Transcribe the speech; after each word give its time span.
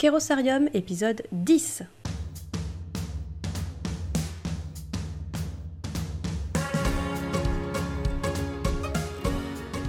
Kerosarium, 0.00 0.70
épisode 0.72 1.20
10. 1.30 1.82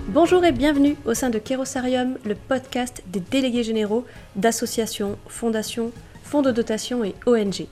Bonjour 0.10 0.44
et 0.44 0.52
bienvenue 0.52 0.98
au 1.06 1.14
sein 1.14 1.30
de 1.30 1.40
Kerosarium, 1.40 2.18
le 2.26 2.36
podcast 2.36 3.02
des 3.08 3.22
délégués 3.22 3.64
généraux 3.64 4.06
d'associations, 4.36 5.18
fondations, 5.30 5.94
fonds 6.24 6.42
de 6.42 6.52
dotation 6.52 7.06
et 7.06 7.16
ONG. 7.26 7.68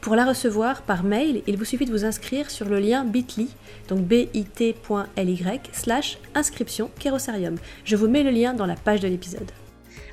Pour 0.00 0.14
la 0.14 0.24
recevoir 0.24 0.82
par 0.82 1.02
mail, 1.02 1.42
il 1.48 1.56
vous 1.56 1.64
suffit 1.64 1.84
de 1.84 1.90
vous 1.90 2.04
inscrire 2.04 2.48
sur 2.48 2.68
le 2.68 2.78
lien 2.78 3.04
bit.ly, 3.04 3.48
donc 3.88 4.02
bit.ly 4.02 5.60
slash 5.72 6.18
inscription 6.36 6.92
Kerosarium. 7.00 7.56
Je 7.84 7.96
vous 7.96 8.06
mets 8.06 8.22
le 8.22 8.30
lien 8.30 8.54
dans 8.54 8.66
la 8.66 8.76
page 8.76 9.00
de 9.00 9.08
l'épisode. 9.08 9.50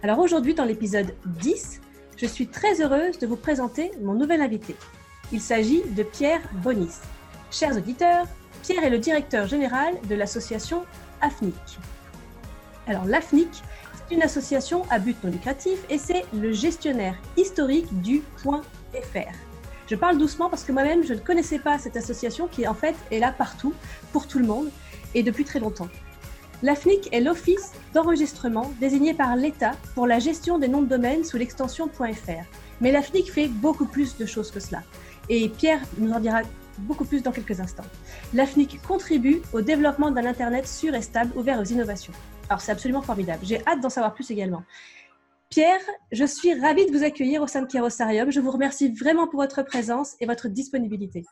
Alors 0.02 0.18
aujourd'hui, 0.18 0.56
dans 0.56 0.66
l'épisode 0.66 1.14
10, 1.28 1.80
je 2.18 2.26
suis 2.26 2.48
très 2.48 2.82
heureuse 2.82 3.20
de 3.20 3.28
vous 3.28 3.38
présenter 3.38 3.92
mon 4.02 4.16
nouvel 4.16 4.42
invité. 4.42 4.76
Il 5.32 5.42
s'agit 5.42 5.84
de 5.96 6.02
Pierre 6.02 6.42
Bonis. 6.64 6.98
Chers 7.52 7.78
auditeurs, 7.78 8.26
Pierre 8.64 8.84
est 8.84 8.90
le 8.90 8.98
directeur 8.98 9.46
général 9.46 9.94
de 10.10 10.16
l'association 10.16 10.86
AFNIC. 11.22 11.54
Alors 12.90 13.06
l'AFNIC, 13.06 13.50
c'est 13.94 14.16
une 14.16 14.24
association 14.24 14.84
à 14.90 14.98
but 14.98 15.24
non 15.24 15.30
lucratif 15.30 15.78
et 15.92 16.00
c'est 16.00 16.26
le 16.34 16.52
gestionnaire 16.52 17.16
historique 17.38 18.02
du 18.02 18.24
point 18.42 18.64
.fr. 18.92 19.32
Je 19.86 19.96
parle 19.96 20.18
doucement 20.18 20.50
parce 20.50 20.64
que 20.64 20.72
moi-même, 20.72 21.04
je 21.04 21.14
ne 21.14 21.20
connaissais 21.20 21.60
pas 21.60 21.78
cette 21.78 21.96
association 21.96 22.48
qui 22.48 22.68
en 22.68 22.74
fait 22.74 22.96
est 23.12 23.20
là 23.20 23.32
partout, 23.32 23.76
pour 24.12 24.28
tout 24.28 24.40
le 24.40 24.48
monde, 24.48 24.72
et 25.14 25.22
depuis 25.22 25.44
très 25.44 25.60
longtemps. 25.60 25.88
L'AFNIC 26.64 27.14
est 27.14 27.22
l'office 27.22 27.74
d'enregistrement 27.94 28.72
désigné 28.80 29.14
par 29.14 29.36
l'État 29.36 29.74
pour 29.94 30.08
la 30.08 30.18
gestion 30.18 30.58
des 30.58 30.68
noms 30.68 30.82
de 30.82 30.90
domaine 30.90 31.24
sous 31.24 31.38
l'extension 31.38 31.90
.fr. 31.90 32.44
Mais 32.82 32.92
l'AFNIC 32.92 33.32
fait 33.32 33.50
beaucoup 33.50 33.86
plus 33.86 34.18
de 34.18 34.26
choses 34.26 34.50
que 34.50 34.60
cela. 34.60 34.82
Et 35.30 35.48
Pierre 35.48 35.82
nous 36.00 36.12
en 36.12 36.20
dira 36.20 36.42
beaucoup 36.80 37.06
plus 37.06 37.22
dans 37.22 37.32
quelques 37.32 37.60
instants. 37.60 37.86
L'AFNIC 38.34 38.82
contribue 38.82 39.44
au 39.54 39.62
développement 39.62 40.10
d'un 40.10 40.26
Internet 40.26 40.68
sûr 40.68 40.96
et 40.96 41.04
stable 41.04 41.38
ouvert 41.38 41.60
aux 41.60 41.66
innovations. 41.66 42.14
Alors 42.50 42.62
c'est 42.62 42.72
absolument 42.72 43.04
formidable. 43.04 43.46
J'ai 43.46 43.66
hâte 43.68 43.80
d'en 43.80 43.90
savoir 43.90 44.16
plus 44.16 44.30
également. 44.32 44.64
Pierre, 45.50 45.80
je 46.12 46.26
suis 46.26 46.60
ravie 46.60 46.86
de 46.86 46.92
vous 46.92 47.04
accueillir 47.04 47.42
au 47.42 47.48
sein 47.48 47.62
de 47.62 47.68
Kerosarium. 47.68 48.32
Je 48.32 48.40
vous 48.40 48.52
remercie 48.52 48.92
vraiment 48.92 49.28
pour 49.28 49.42
votre 49.42 49.64
présence 49.64 50.16
et 50.20 50.26
votre 50.26 50.48
disponibilité. 50.48 51.26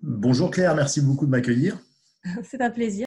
Bonjour 0.00 0.50
Claire, 0.50 0.74
merci 0.74 1.00
beaucoup 1.02 1.26
de 1.26 1.30
m'accueillir. 1.30 1.78
c'est 2.42 2.60
un 2.60 2.70
plaisir. 2.70 3.06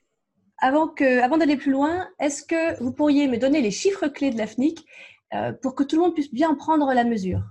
Avant, 0.59 0.87
que, 0.87 1.21
avant 1.21 1.37
d'aller 1.37 1.57
plus 1.57 1.71
loin, 1.71 2.07
est-ce 2.19 2.43
que 2.43 2.81
vous 2.83 2.91
pourriez 2.91 3.27
me 3.27 3.37
donner 3.37 3.61
les 3.61 3.71
chiffres 3.71 4.07
clés 4.07 4.29
de 4.29 4.37
l'AFNIC 4.37 4.85
euh, 5.33 5.53
pour 5.53 5.73
que 5.73 5.83
tout 5.83 5.95
le 5.95 6.03
monde 6.03 6.13
puisse 6.13 6.31
bien 6.31 6.53
prendre 6.53 6.93
la 6.93 7.03
mesure? 7.03 7.41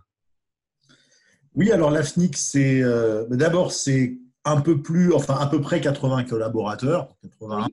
Oui, 1.56 1.72
alors 1.72 1.90
l'AFNIC, 1.90 2.36
c'est 2.36 2.82
euh, 2.82 3.26
d'abord 3.30 3.72
c'est 3.72 4.18
un 4.44 4.60
peu 4.60 4.80
plus, 4.80 5.12
enfin 5.12 5.36
à 5.38 5.46
peu 5.46 5.60
près 5.60 5.80
80 5.80 6.24
collaborateurs, 6.24 7.16
81, 7.22 7.66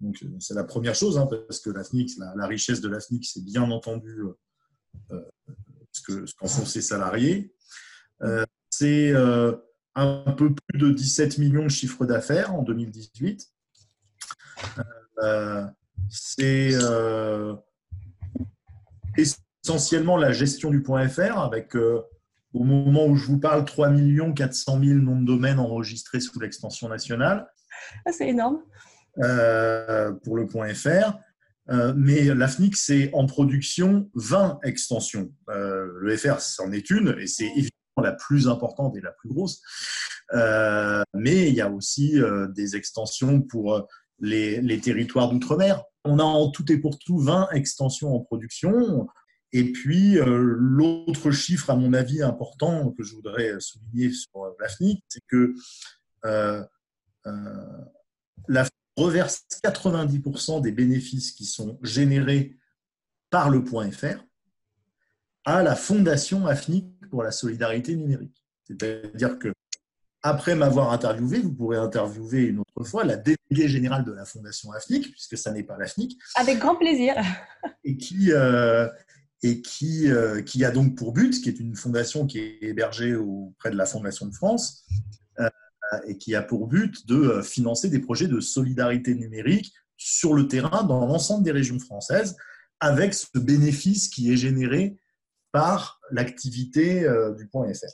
donc, 0.00 0.22
euh, 0.22 0.36
c'est 0.38 0.54
la 0.54 0.64
première 0.64 0.94
chose, 0.94 1.18
hein, 1.18 1.26
parce 1.26 1.60
que 1.60 1.70
l'AFNIC, 1.70 2.12
la, 2.18 2.46
richesse 2.46 2.80
de 2.80 2.88
l'AFNIC, 2.88 3.24
c'est 3.24 3.44
bien 3.44 3.70
entendu 3.70 4.22
euh, 5.10 5.20
ce 5.92 6.34
qu'en 6.34 6.46
font 6.46 6.66
ses 6.66 6.82
salariés. 6.82 7.54
Euh, 8.22 8.44
c'est 8.70 9.12
un 9.96 10.32
peu 10.32 10.52
plus 10.52 10.78
de 10.78 10.90
17 10.90 11.38
millions 11.38 11.64
de 11.64 11.68
chiffres 11.68 12.04
d'affaires 12.06 12.52
en 12.54 12.62
2018. 12.62 13.48
c'est 16.10 16.72
essentiellement 19.16 20.16
la 20.16 20.32
gestion 20.32 20.70
du 20.70 20.82
point 20.82 21.08
.fr 21.08 21.38
avec 21.38 21.76
au 21.76 22.64
moment 22.64 23.06
où 23.06 23.14
je 23.14 23.26
vous 23.26 23.38
parle 23.38 23.64
3 23.64 23.92
400 24.34 24.80
000 24.82 24.98
noms 24.98 25.20
de 25.20 25.26
domaines 25.26 25.60
enregistrés 25.60 26.18
sous 26.18 26.40
l'extension 26.40 26.88
nationale. 26.88 27.48
Ah, 28.04 28.10
c'est 28.12 28.28
énorme. 28.28 28.60
Euh, 29.18 30.12
pour 30.24 30.36
le 30.36 30.46
point 30.46 30.72
.fr. 30.74 31.18
Euh, 31.70 31.94
mais 31.96 32.34
l'AFNIC, 32.34 32.76
c'est 32.76 33.10
en 33.14 33.26
production 33.26 34.10
20 34.14 34.58
extensions. 34.64 35.32
Euh, 35.48 35.86
le 36.00 36.16
FR, 36.16 36.40
c'en 36.40 36.72
est 36.72 36.90
une, 36.90 37.16
et 37.18 37.26
c'est 37.26 37.46
évidemment 37.46 37.70
la 38.02 38.12
plus 38.12 38.48
importante 38.48 38.96
et 38.96 39.00
la 39.00 39.12
plus 39.12 39.28
grosse. 39.28 39.62
mais 41.14 41.48
il 41.48 41.54
y 41.54 41.60
a 41.60 41.70
aussi 41.70 42.20
des 42.54 42.76
extensions 42.76 43.40
pour 43.40 43.88
les, 44.20 44.80
territoires 44.80 45.30
d'outre-mer. 45.30 45.82
On 46.04 46.18
a 46.18 46.24
en 46.24 46.50
tout 46.50 46.70
et 46.72 46.78
pour 46.78 46.98
tout 46.98 47.18
20 47.18 47.50
extensions 47.52 48.14
en 48.14 48.20
production. 48.20 49.06
Et 49.52 49.70
puis, 49.70 50.18
l'autre 50.24 51.30
chiffre, 51.30 51.70
à 51.70 51.76
mon 51.76 51.92
avis, 51.92 52.20
important 52.20 52.90
que 52.90 53.04
je 53.04 53.14
voudrais 53.14 53.54
souligner 53.60 54.10
sur 54.10 54.52
l'AFNIC, 54.58 55.04
c'est 55.08 55.22
que 55.28 55.54
euh, 56.26 56.64
reverse 58.96 59.44
90% 59.64 60.60
des 60.60 60.72
bénéfices 60.72 61.32
qui 61.32 61.44
sont 61.44 61.78
générés 61.82 62.56
par 63.30 63.50
le 63.50 63.64
point 63.64 63.90
.fr 63.90 64.24
à 65.44 65.62
la 65.62 65.76
fondation 65.76 66.46
AFNIC 66.46 66.86
pour 67.10 67.22
la 67.22 67.30
solidarité 67.30 67.94
numérique. 67.96 68.44
C'est-à-dire 68.66 69.38
que 69.38 69.52
après 70.22 70.54
m'avoir 70.54 70.90
interviewé, 70.90 71.38
vous 71.40 71.52
pourrez 71.52 71.76
interviewer 71.76 72.44
une 72.44 72.60
autre 72.60 72.84
fois 72.84 73.04
la 73.04 73.16
déléguée 73.16 73.68
générale 73.68 74.04
de 74.06 74.12
la 74.12 74.24
fondation 74.24 74.72
AFNIC, 74.72 75.10
puisque 75.10 75.36
ça 75.36 75.52
n'est 75.52 75.64
pas 75.64 75.76
l'AFNIC. 75.76 76.18
Avec 76.36 76.60
grand 76.60 76.76
plaisir. 76.76 77.14
Et 77.84 77.98
qui, 77.98 78.32
euh, 78.32 78.88
et 79.42 79.60
qui, 79.60 80.10
euh, 80.10 80.40
qui 80.40 80.64
a 80.64 80.70
donc 80.70 80.96
pour 80.96 81.12
but, 81.12 81.42
qui 81.42 81.50
est 81.50 81.60
une 81.60 81.76
fondation 81.76 82.26
qui 82.26 82.38
est 82.38 82.58
hébergée 82.62 83.14
auprès 83.14 83.70
de 83.70 83.76
la 83.76 83.84
Fondation 83.84 84.26
de 84.26 84.34
France, 84.34 84.86
et 86.06 86.18
qui 86.18 86.34
a 86.34 86.42
pour 86.42 86.66
but 86.66 87.06
de 87.06 87.16
euh, 87.16 87.42
financer 87.42 87.88
des 87.88 88.00
projets 88.00 88.28
de 88.28 88.40
solidarité 88.40 89.14
numérique 89.14 89.72
sur 89.96 90.34
le 90.34 90.48
terrain 90.48 90.82
dans 90.84 91.06
l'ensemble 91.06 91.44
des 91.44 91.52
régions 91.52 91.78
françaises, 91.78 92.36
avec 92.80 93.14
ce 93.14 93.38
bénéfice 93.38 94.08
qui 94.08 94.32
est 94.32 94.36
généré 94.36 94.96
par 95.52 96.00
l'activité 96.10 97.04
euh, 97.04 97.32
du 97.34 97.46
point 97.46 97.72
FR. 97.72 97.86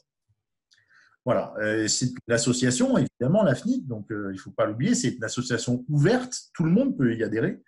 Voilà, 1.27 1.55
c'est 1.87 2.07
une 2.07 2.35
association, 2.35 2.97
évidemment, 2.97 3.43
l'AFNIC, 3.43 3.87
donc 3.87 4.07
il 4.09 4.33
ne 4.33 4.39
faut 4.39 4.51
pas 4.51 4.65
l'oublier, 4.65 4.95
c'est 4.95 5.11
une 5.11 5.23
association 5.23 5.85
ouverte, 5.91 6.35
tout 6.55 6.65
le 6.65 6.71
monde 6.71 6.97
peut 6.97 7.15
y 7.15 7.23
adhérer. 7.23 7.63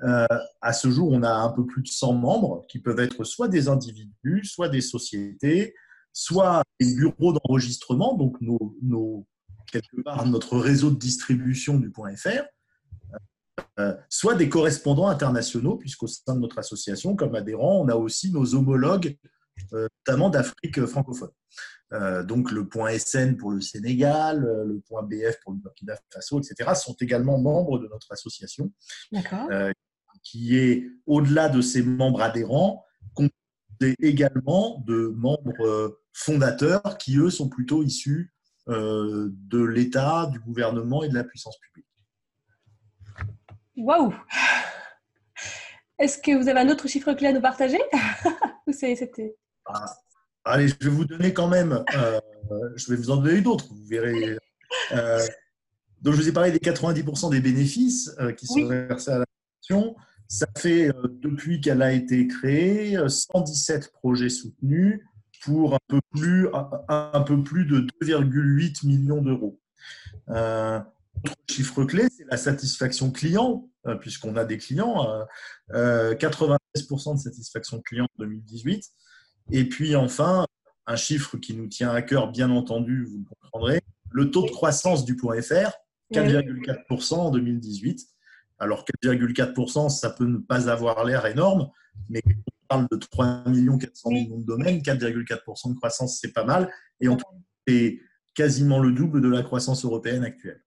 à 0.00 0.72
ce 0.72 0.90
jour, 0.90 1.12
on 1.12 1.22
a 1.22 1.32
un 1.32 1.50
peu 1.50 1.64
plus 1.64 1.82
de 1.82 1.88
100 1.88 2.14
membres 2.14 2.66
qui 2.68 2.80
peuvent 2.80 2.98
être 2.98 3.22
soit 3.22 3.46
des 3.46 3.68
individus, 3.68 4.44
soit 4.44 4.68
des 4.68 4.80
sociétés, 4.80 5.76
soit 6.14 6.62
des 6.80 6.94
bureaux 6.94 7.32
d'enregistrement, 7.32 8.14
donc 8.14 8.40
nos, 8.40 9.26
quelque 9.70 10.02
part 10.02 10.26
notre 10.26 10.58
réseau 10.58 10.90
de 10.90 10.98
distribution 10.98 11.78
du 11.78 11.90
point 11.90 12.14
.fr, 12.16 12.42
euh, 13.78 13.94
soit 14.08 14.34
des 14.34 14.48
correspondants 14.48 15.08
internationaux, 15.08 15.76
puisqu'au 15.76 16.06
sein 16.06 16.34
de 16.34 16.40
notre 16.40 16.58
association, 16.58 17.16
comme 17.16 17.34
adhérents, 17.34 17.80
on 17.80 17.88
a 17.88 17.94
aussi 17.94 18.32
nos 18.32 18.54
homologues 18.54 19.16
notamment 19.72 20.30
d'Afrique 20.30 20.84
francophone. 20.84 21.30
donc 22.24 22.50
le 22.50 22.66
point 22.66 22.98
SN 22.98 23.36
pour 23.36 23.52
le 23.52 23.60
Sénégal, 23.60 24.40
le 24.40 24.80
point 24.80 25.04
BF 25.04 25.38
pour 25.42 25.52
le 25.52 25.58
Burkina 25.58 25.94
Faso, 26.12 26.40
etc., 26.40 26.72
sont 26.74 26.96
également 27.00 27.38
membres 27.38 27.78
de 27.78 27.86
notre 27.86 28.10
association, 28.10 28.72
qui 30.24 30.56
est, 30.56 30.88
au-delà 31.06 31.48
de 31.48 31.60
ses 31.60 31.82
membres 31.82 32.22
adhérents, 32.22 32.84
composée 33.14 33.94
également 34.00 34.82
de 34.86 35.12
membres 35.16 36.00
fondateurs 36.12 36.98
qui, 36.98 37.16
eux, 37.18 37.30
sont 37.30 37.48
plutôt 37.48 37.82
issus 37.82 38.32
de 38.66 39.64
l'État, 39.64 40.26
du 40.32 40.40
gouvernement 40.40 41.02
et 41.02 41.08
de 41.08 41.14
la 41.14 41.24
puissance 41.24 41.58
publique. 41.58 41.86
Waouh 43.76 44.14
Est-ce 45.98 46.18
que 46.18 46.36
vous 46.36 46.48
avez 46.48 46.60
un 46.60 46.68
autre 46.68 46.88
chiffre 46.88 47.12
clé 47.12 47.28
à 47.28 47.32
nous 47.32 47.40
partager? 47.40 47.80
Ah, 49.66 49.86
Allez, 50.44 50.68
je 50.68 50.74
vais 50.80 50.90
vous 50.90 51.04
donner 51.04 51.32
quand 51.32 51.48
même, 51.48 51.84
euh, 51.94 52.20
je 52.76 52.90
vais 52.90 52.96
vous 52.96 53.10
en 53.10 53.16
donner 53.16 53.40
d'autres, 53.40 53.66
vous 53.68 53.84
verrez. 53.86 54.38
Euh, 54.92 55.26
donc, 56.02 56.14
je 56.14 56.20
vous 56.20 56.28
ai 56.28 56.32
parlé 56.32 56.50
des 56.50 56.58
90% 56.58 57.30
des 57.30 57.40
bénéfices 57.40 58.10
euh, 58.20 58.32
qui 58.32 58.46
sont 58.46 58.66
versés 58.66 59.10
à 59.10 59.18
la 59.18 59.24
nation. 59.62 59.96
Ça 60.28 60.46
fait, 60.56 60.90
depuis 61.22 61.60
qu'elle 61.60 61.82
a 61.82 61.92
été 61.92 62.26
créée, 62.26 62.98
117 63.08 63.92
projets 63.92 64.28
soutenus 64.28 65.00
pour 65.44 65.74
un 65.74 65.78
peu 65.88 66.00
plus, 66.10 66.48
un 66.88 67.20
peu 67.20 67.42
plus 67.42 67.66
de 67.66 67.86
2,8 68.02 68.86
millions 68.86 69.22
d'euros. 69.22 69.60
Autre 71.22 71.36
chiffre 71.48 71.84
clé, 71.84 72.06
c'est 72.14 72.26
la 72.30 72.36
satisfaction 72.36 73.10
client, 73.10 73.68
euh, 73.86 73.94
puisqu'on 73.94 74.36
a 74.36 74.44
des 74.44 74.58
clients, 74.58 75.06
96% 75.70 75.72
euh, 75.72 76.14
euh, 77.10 77.14
de 77.14 77.18
satisfaction 77.18 77.80
client 77.80 78.04
en 78.04 78.22
2018. 78.22 78.84
Et 79.52 79.68
puis 79.68 79.96
enfin, 79.96 80.46
un 80.86 80.96
chiffre 80.96 81.36
qui 81.38 81.54
nous 81.54 81.66
tient 81.68 81.90
à 81.90 82.02
cœur, 82.02 82.30
bien 82.30 82.50
entendu, 82.50 83.04
vous 83.04 83.18
le 83.18 83.24
comprendrez, 83.40 83.80
le 84.10 84.30
taux 84.30 84.44
de 84.44 84.50
croissance 84.50 85.04
du 85.04 85.16
point 85.16 85.40
FR, 85.40 85.70
4,4% 86.12 87.14
en 87.14 87.30
2018. 87.30 88.00
Alors 88.58 88.84
4,4%, 89.02 89.88
ça 89.88 90.10
peut 90.10 90.26
ne 90.26 90.38
pas 90.38 90.68
avoir 90.68 91.04
l'air 91.04 91.26
énorme, 91.26 91.70
mais 92.08 92.22
parle 92.74 92.88
de 92.90 92.96
3 92.96 93.44
400 93.44 94.10
millions 94.10 94.38
de 94.38 94.44
domaines, 94.44 94.78
4,4% 94.78 95.70
de 95.70 95.76
croissance, 95.76 96.18
c'est 96.20 96.32
pas 96.32 96.44
mal. 96.44 96.72
Et 97.00 97.08
on 97.08 97.16
c'est 97.66 97.98
quasiment 98.34 98.78
le 98.78 98.92
double 98.92 99.20
de 99.20 99.28
la 99.28 99.42
croissance 99.42 99.84
européenne 99.84 100.24
actuelle. 100.24 100.62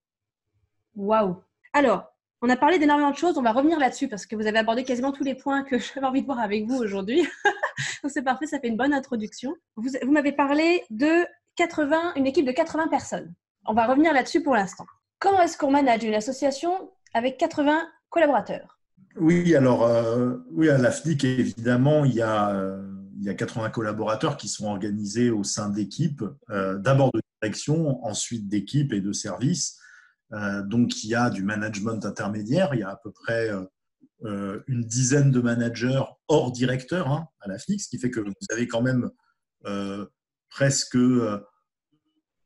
Waouh 0.96 1.36
Alors, 1.72 2.12
on 2.40 2.48
a 2.48 2.56
parlé 2.56 2.78
d'énormément 2.78 3.10
de 3.10 3.16
choses, 3.16 3.36
on 3.38 3.42
va 3.42 3.52
revenir 3.52 3.78
là-dessus 3.78 4.08
parce 4.08 4.26
que 4.26 4.34
vous 4.36 4.46
avez 4.46 4.58
abordé 4.58 4.84
quasiment 4.84 5.12
tous 5.12 5.22
les 5.22 5.34
points 5.34 5.62
que 5.62 5.78
j'avais 5.94 6.06
envie 6.06 6.22
de 6.22 6.26
voir 6.26 6.40
avec 6.40 6.66
vous 6.66 6.76
aujourd'hui. 6.76 7.22
Donc 8.02 8.10
c'est 8.10 8.22
parfait, 8.22 8.46
ça 8.46 8.58
fait 8.58 8.68
une 8.68 8.76
bonne 8.76 8.94
introduction. 8.94 9.54
Vous, 9.76 9.90
m'avez 10.10 10.32
parlé 10.32 10.82
de 10.90 11.26
80, 11.56 12.14
une 12.16 12.26
équipe 12.26 12.46
de 12.46 12.52
80 12.52 12.88
personnes. 12.88 13.34
On 13.66 13.74
va 13.74 13.86
revenir 13.86 14.12
là-dessus 14.12 14.42
pour 14.42 14.54
l'instant. 14.54 14.86
Comment 15.18 15.42
est-ce 15.42 15.58
qu'on 15.58 15.70
manage 15.70 16.04
une 16.04 16.14
association 16.14 16.90
avec 17.12 17.38
80 17.38 17.86
collaborateurs? 18.08 18.77
Oui, 19.20 19.54
alors 19.56 19.84
euh, 19.84 20.36
oui, 20.50 20.68
à 20.68 20.78
la 20.78 20.90
FNIC, 20.90 21.24
évidemment, 21.24 22.04
il 22.04 22.14
y 22.14 22.22
a... 22.22 22.54
Euh, 22.54 22.84
il 23.20 23.24
y 23.24 23.30
a 23.30 23.34
80 23.34 23.70
collaborateurs 23.70 24.36
qui 24.36 24.46
sont 24.46 24.68
organisés 24.68 25.30
au 25.30 25.42
sein 25.42 25.70
d'équipes, 25.70 26.22
euh, 26.50 26.78
d'abord 26.78 27.10
de 27.10 27.20
direction, 27.42 28.00
ensuite 28.04 28.46
d'équipes 28.46 28.92
et 28.92 29.00
de 29.00 29.12
services. 29.12 29.76
Donc, 30.30 31.02
il 31.02 31.08
y 31.08 31.16
a 31.16 31.28
du 31.28 31.42
management 31.42 32.04
intermédiaire. 32.04 32.74
Il 32.74 32.78
y 32.78 32.82
a 32.84 32.90
à 32.90 32.96
peu 32.96 33.10
près 33.10 33.50
une 34.22 34.84
dizaine 34.84 35.32
de 35.32 35.40
managers 35.40 36.00
hors 36.28 36.52
directeur 36.52 37.10
hein, 37.10 37.26
à 37.40 37.48
la 37.48 37.58
FNIC, 37.58 37.80
ce 37.80 37.88
qui 37.88 37.98
fait 37.98 38.12
que 38.12 38.20
vous 38.20 38.32
avez 38.52 38.68
quand 38.68 38.82
même 38.82 39.10
presque 40.48 40.96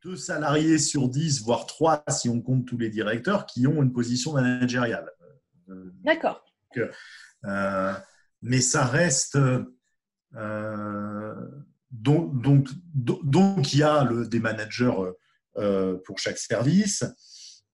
deux 0.03 0.17
salariés 0.17 0.79
sur 0.79 1.11
dix, 1.11 1.43
voire 1.43 1.67
trois 1.67 2.03
si 2.09 2.31
on 2.31 2.41
compte 2.41 2.67
tous 2.67 2.79
les 2.79 2.89
directeurs, 2.89 3.45
qui 3.45 3.67
ont 3.67 3.83
une 3.83 3.93
position 3.93 4.33
managériale. 4.33 5.11
D'accord. 6.03 6.43
Mais 8.43 8.61
ça 8.61 8.85
reste. 8.85 9.39
donc, 11.91 12.43
donc, 12.43 12.69
donc, 12.95 13.73
il 13.73 13.79
y 13.79 13.83
a 13.83 14.05
le, 14.05 14.27
des 14.27 14.41
managers 14.41 15.13
pour 15.55 16.19
chaque 16.19 16.39
service. 16.39 17.05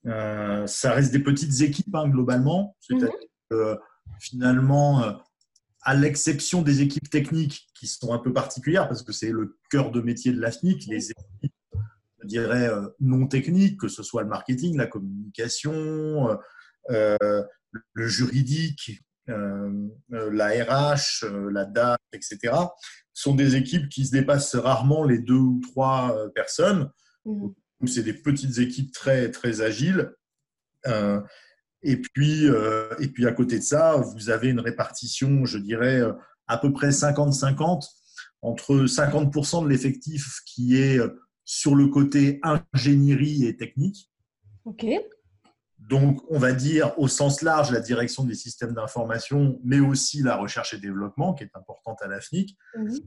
Euh, 0.06 0.66
ça 0.66 0.92
reste 0.92 1.12
des 1.12 1.18
petites 1.18 1.60
équipes 1.60 1.94
hein, 1.94 2.08
globalement. 2.08 2.76
C'est-à-dire 2.80 3.10
mhm. 3.50 3.78
finalement, 4.20 5.02
euh, 5.02 5.12
à 5.82 5.94
l'exception 5.94 6.62
des 6.62 6.82
équipes 6.82 7.10
techniques 7.10 7.68
qui 7.74 7.86
sont 7.86 8.12
un 8.12 8.18
peu 8.18 8.32
particulières, 8.32 8.88
parce 8.88 9.02
que 9.02 9.12
c'est 9.12 9.30
le 9.30 9.56
cœur 9.70 9.90
de 9.90 10.00
métier 10.00 10.32
de 10.32 10.40
l'AFNIC, 10.40 10.86
les 10.86 11.10
équipes, 11.10 11.54
je 12.22 12.26
dirais, 12.26 12.68
euh, 12.68 12.88
non 13.00 13.26
techniques, 13.26 13.80
que 13.80 13.88
ce 13.88 14.02
soit 14.02 14.22
le 14.22 14.28
marketing, 14.28 14.76
la 14.76 14.86
communication, 14.86 16.38
le 17.92 18.06
juridique, 18.06 19.02
la 19.26 20.48
RH, 20.48 21.24
la 21.50 21.64
date, 21.64 22.00
etc., 22.12 22.54
sont 23.12 23.34
des 23.34 23.56
équipes 23.56 23.88
qui 23.88 24.06
se 24.06 24.12
dépassent 24.12 24.54
rarement 24.54 25.04
les 25.04 25.18
deux 25.18 25.34
ou 25.34 25.60
trois 25.60 26.16
personnes. 26.34 26.90
Mhm 27.24 27.54
c'est 27.86 28.02
des 28.02 28.14
petites 28.14 28.58
équipes 28.58 28.92
très, 28.92 29.30
très 29.30 29.60
agiles. 29.60 30.12
Euh, 30.86 31.20
et, 31.82 31.96
puis, 31.96 32.48
euh, 32.48 32.94
et 32.98 33.08
puis, 33.08 33.26
à 33.26 33.32
côté 33.32 33.58
de 33.58 33.64
ça, 33.64 33.96
vous 33.96 34.30
avez 34.30 34.48
une 34.48 34.60
répartition, 34.60 35.44
je 35.44 35.58
dirais, 35.58 36.02
à 36.48 36.58
peu 36.58 36.72
près 36.72 36.90
50-50, 36.90 37.86
entre 38.42 38.84
50% 38.86 39.64
de 39.64 39.68
l'effectif 39.68 40.40
qui 40.46 40.76
est 40.76 40.98
sur 41.44 41.74
le 41.74 41.86
côté 41.88 42.40
ingénierie 42.42 43.46
et 43.46 43.56
technique. 43.56 44.10
OK. 44.64 44.84
Donc, 45.78 46.20
on 46.28 46.38
va 46.38 46.52
dire 46.52 46.98
au 46.98 47.08
sens 47.08 47.42
large 47.42 47.70
la 47.70 47.80
direction 47.80 48.24
des 48.24 48.34
systèmes 48.34 48.74
d'information, 48.74 49.58
mais 49.64 49.80
aussi 49.80 50.22
la 50.22 50.36
recherche 50.36 50.74
et 50.74 50.78
développement, 50.78 51.34
qui 51.34 51.44
est 51.44 51.50
importante 51.54 52.02
à 52.02 52.08
l'AFNIC. 52.08 52.56
Mhm. 52.76 52.98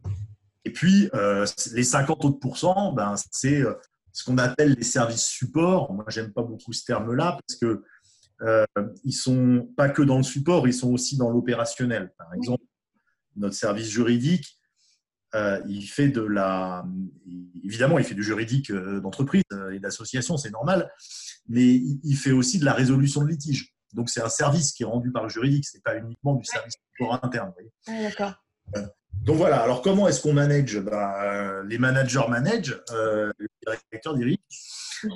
Et 0.66 0.72
puis, 0.72 1.10
euh, 1.14 1.46
les 1.74 1.84
50 1.84 2.24
autres 2.26 2.40
pourcents, 2.40 2.94
ben, 2.94 3.16
c'est 3.32 3.64
ce 4.12 4.24
qu'on 4.24 4.38
appelle 4.38 4.74
les 4.74 4.84
services 4.84 5.26
support. 5.26 5.94
Moi, 5.94 6.06
j'aime 6.08 6.32
pas 6.32 6.44
beaucoup 6.44 6.74
ce 6.74 6.86
terme-là 6.86 7.38
parce 7.48 7.60
que 7.60 7.84
euh, 8.42 8.66
ils 9.04 9.14
sont 9.14 9.70
pas 9.78 9.90
que 9.90 10.02
dans 10.02 10.18
le 10.18 10.24
support, 10.24 10.68
ils 10.68 10.74
sont 10.74 10.92
aussi 10.92 11.18
dans 11.18 11.30
l'opérationnel. 11.30 12.12
Par 12.18 12.34
exemple, 12.34 12.64
notre 13.36 13.56
service 13.56 13.88
juridique, 13.88 14.58
euh, 15.36 15.62
il 15.68 15.88
fait 15.88 16.10
de 16.10 16.22
la, 16.22 16.86
évidemment, 17.64 18.00
il 18.00 18.06
fait 18.06 18.16
du 18.16 18.24
juridique 18.24 18.72
euh, 18.72 19.00
d'entreprise 19.00 19.44
et 19.74 19.80
d'association, 19.80 20.38
c'est 20.38 20.52
normal, 20.52 20.92
mais 21.48 21.82
il 22.04 22.16
fait 22.16 22.32
aussi 22.32 22.60
de 22.60 22.66
la 22.66 22.74
résolution 22.74 23.24
de 23.24 23.30
litige. 23.30 23.74
Donc, 23.94 24.10
c'est 24.10 24.22
un 24.22 24.30
service 24.30 24.72
qui 24.72 24.84
est 24.84 24.86
rendu 24.86 25.12
par 25.12 25.24
le 25.24 25.30
juridique, 25.30 25.66
c'est 25.66 25.84
pas 25.84 25.98
uniquement 25.98 26.36
du 26.36 26.46
service 26.46 26.76
support 26.94 27.24
interne. 27.24 27.52
D'accord. 27.88 28.34
Donc 29.24 29.36
voilà, 29.36 29.62
alors 29.62 29.82
comment 29.82 30.08
est-ce 30.08 30.22
qu'on 30.22 30.34
manage? 30.34 30.80
Bah, 30.80 31.64
Les 31.68 31.78
managers 31.78 32.28
managent, 32.28 32.82
euh, 32.92 33.32
les 33.40 33.48
directeurs 33.66 34.16
dirigent. 34.16 34.40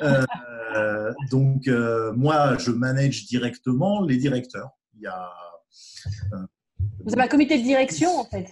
Euh, 0.04 1.14
donc 1.32 1.68
euh, 1.68 2.14
moi, 2.14 2.58
je 2.58 2.72
manage 2.72 3.26
directement 3.26 4.04
les 4.04 4.18
directeurs. 4.18 4.70
Il 4.96 5.02
y 5.02 5.08
a, 5.08 5.32
Vous 7.04 7.14
avez 7.14 7.24
un 7.24 7.28
comité 7.28 7.58
de 7.58 7.64
direction 7.64 8.20
en 8.20 8.26
fait 8.26 8.48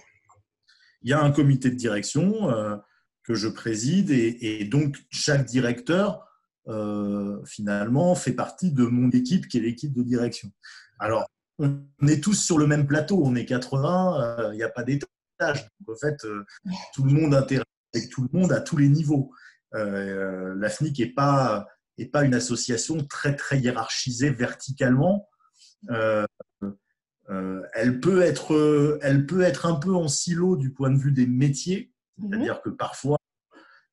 Il 1.04 1.10
y 1.10 1.12
a 1.12 1.22
un 1.22 1.30
comité 1.30 1.70
de 1.70 1.76
direction 1.76 2.50
que 3.22 3.34
je 3.34 3.48
préside 3.48 4.10
et, 4.10 4.64
donc 4.64 4.96
chaque 5.10 5.44
directeur 5.44 6.26
finalement 7.46 8.14
fait 8.14 8.32
partie 8.32 8.72
de 8.72 8.84
mon 8.84 9.10
équipe 9.10 9.46
qui 9.46 9.58
est 9.58 9.60
l'équipe 9.60 9.92
de 9.92 10.02
direction. 10.02 10.50
Alors 10.98 11.26
on 11.58 11.84
est 12.08 12.22
tous 12.22 12.34
sur 12.34 12.58
le 12.58 12.66
même 12.66 12.86
plateau, 12.86 13.22
on 13.24 13.36
est 13.36 13.44
80, 13.44 14.50
il 14.52 14.56
n'y 14.56 14.62
a 14.62 14.68
pas 14.68 14.82
d'état 14.82 15.06
en 15.40 15.96
fait, 15.96 16.24
euh, 16.24 16.44
tout 16.94 17.04
le 17.04 17.12
monde 17.12 17.34
intéresse 17.34 17.64
avec 17.94 18.10
tout 18.10 18.22
le 18.22 18.38
monde 18.38 18.52
à 18.52 18.60
tous 18.60 18.76
les 18.76 18.88
niveaux. 18.88 19.32
Euh, 19.74 20.54
la 20.56 20.68
FNIC 20.68 20.98
n'est 20.98 21.06
pas, 21.06 21.66
pas 22.12 22.24
une 22.24 22.34
association 22.34 23.04
très, 23.04 23.34
très 23.36 23.58
hiérarchisée 23.58 24.30
verticalement. 24.30 25.28
Euh, 27.30 27.62
elle, 27.72 28.00
peut 28.00 28.22
être, 28.22 28.98
elle 29.02 29.26
peut 29.26 29.42
être 29.42 29.66
un 29.66 29.76
peu 29.76 29.94
en 29.94 30.08
silo 30.08 30.56
du 30.56 30.72
point 30.72 30.90
de 30.90 30.98
vue 30.98 31.12
des 31.12 31.26
métiers, 31.26 31.92
mhm. 32.18 32.28
c'est-à-dire 32.28 32.62
que 32.62 32.70
parfois, 32.70 33.18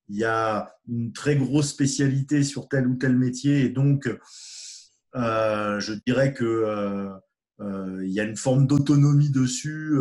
il 0.09 0.17
y 0.17 0.25
a 0.25 0.75
une 0.89 1.13
très 1.13 1.38
grosse 1.38 1.69
spécialité 1.69 2.43
sur 2.43 2.67
tel 2.67 2.88
ou 2.88 2.95
tel 2.95 3.15
métier, 3.15 3.61
et 3.61 3.69
donc, 3.69 4.09
je 5.13 5.93
dirais 6.05 6.33
que 6.33 7.09
il 7.59 8.09
y 8.11 8.19
a 8.19 8.23
une 8.23 8.35
forme 8.35 8.67
d'autonomie 8.67 9.29
dessus 9.29 9.95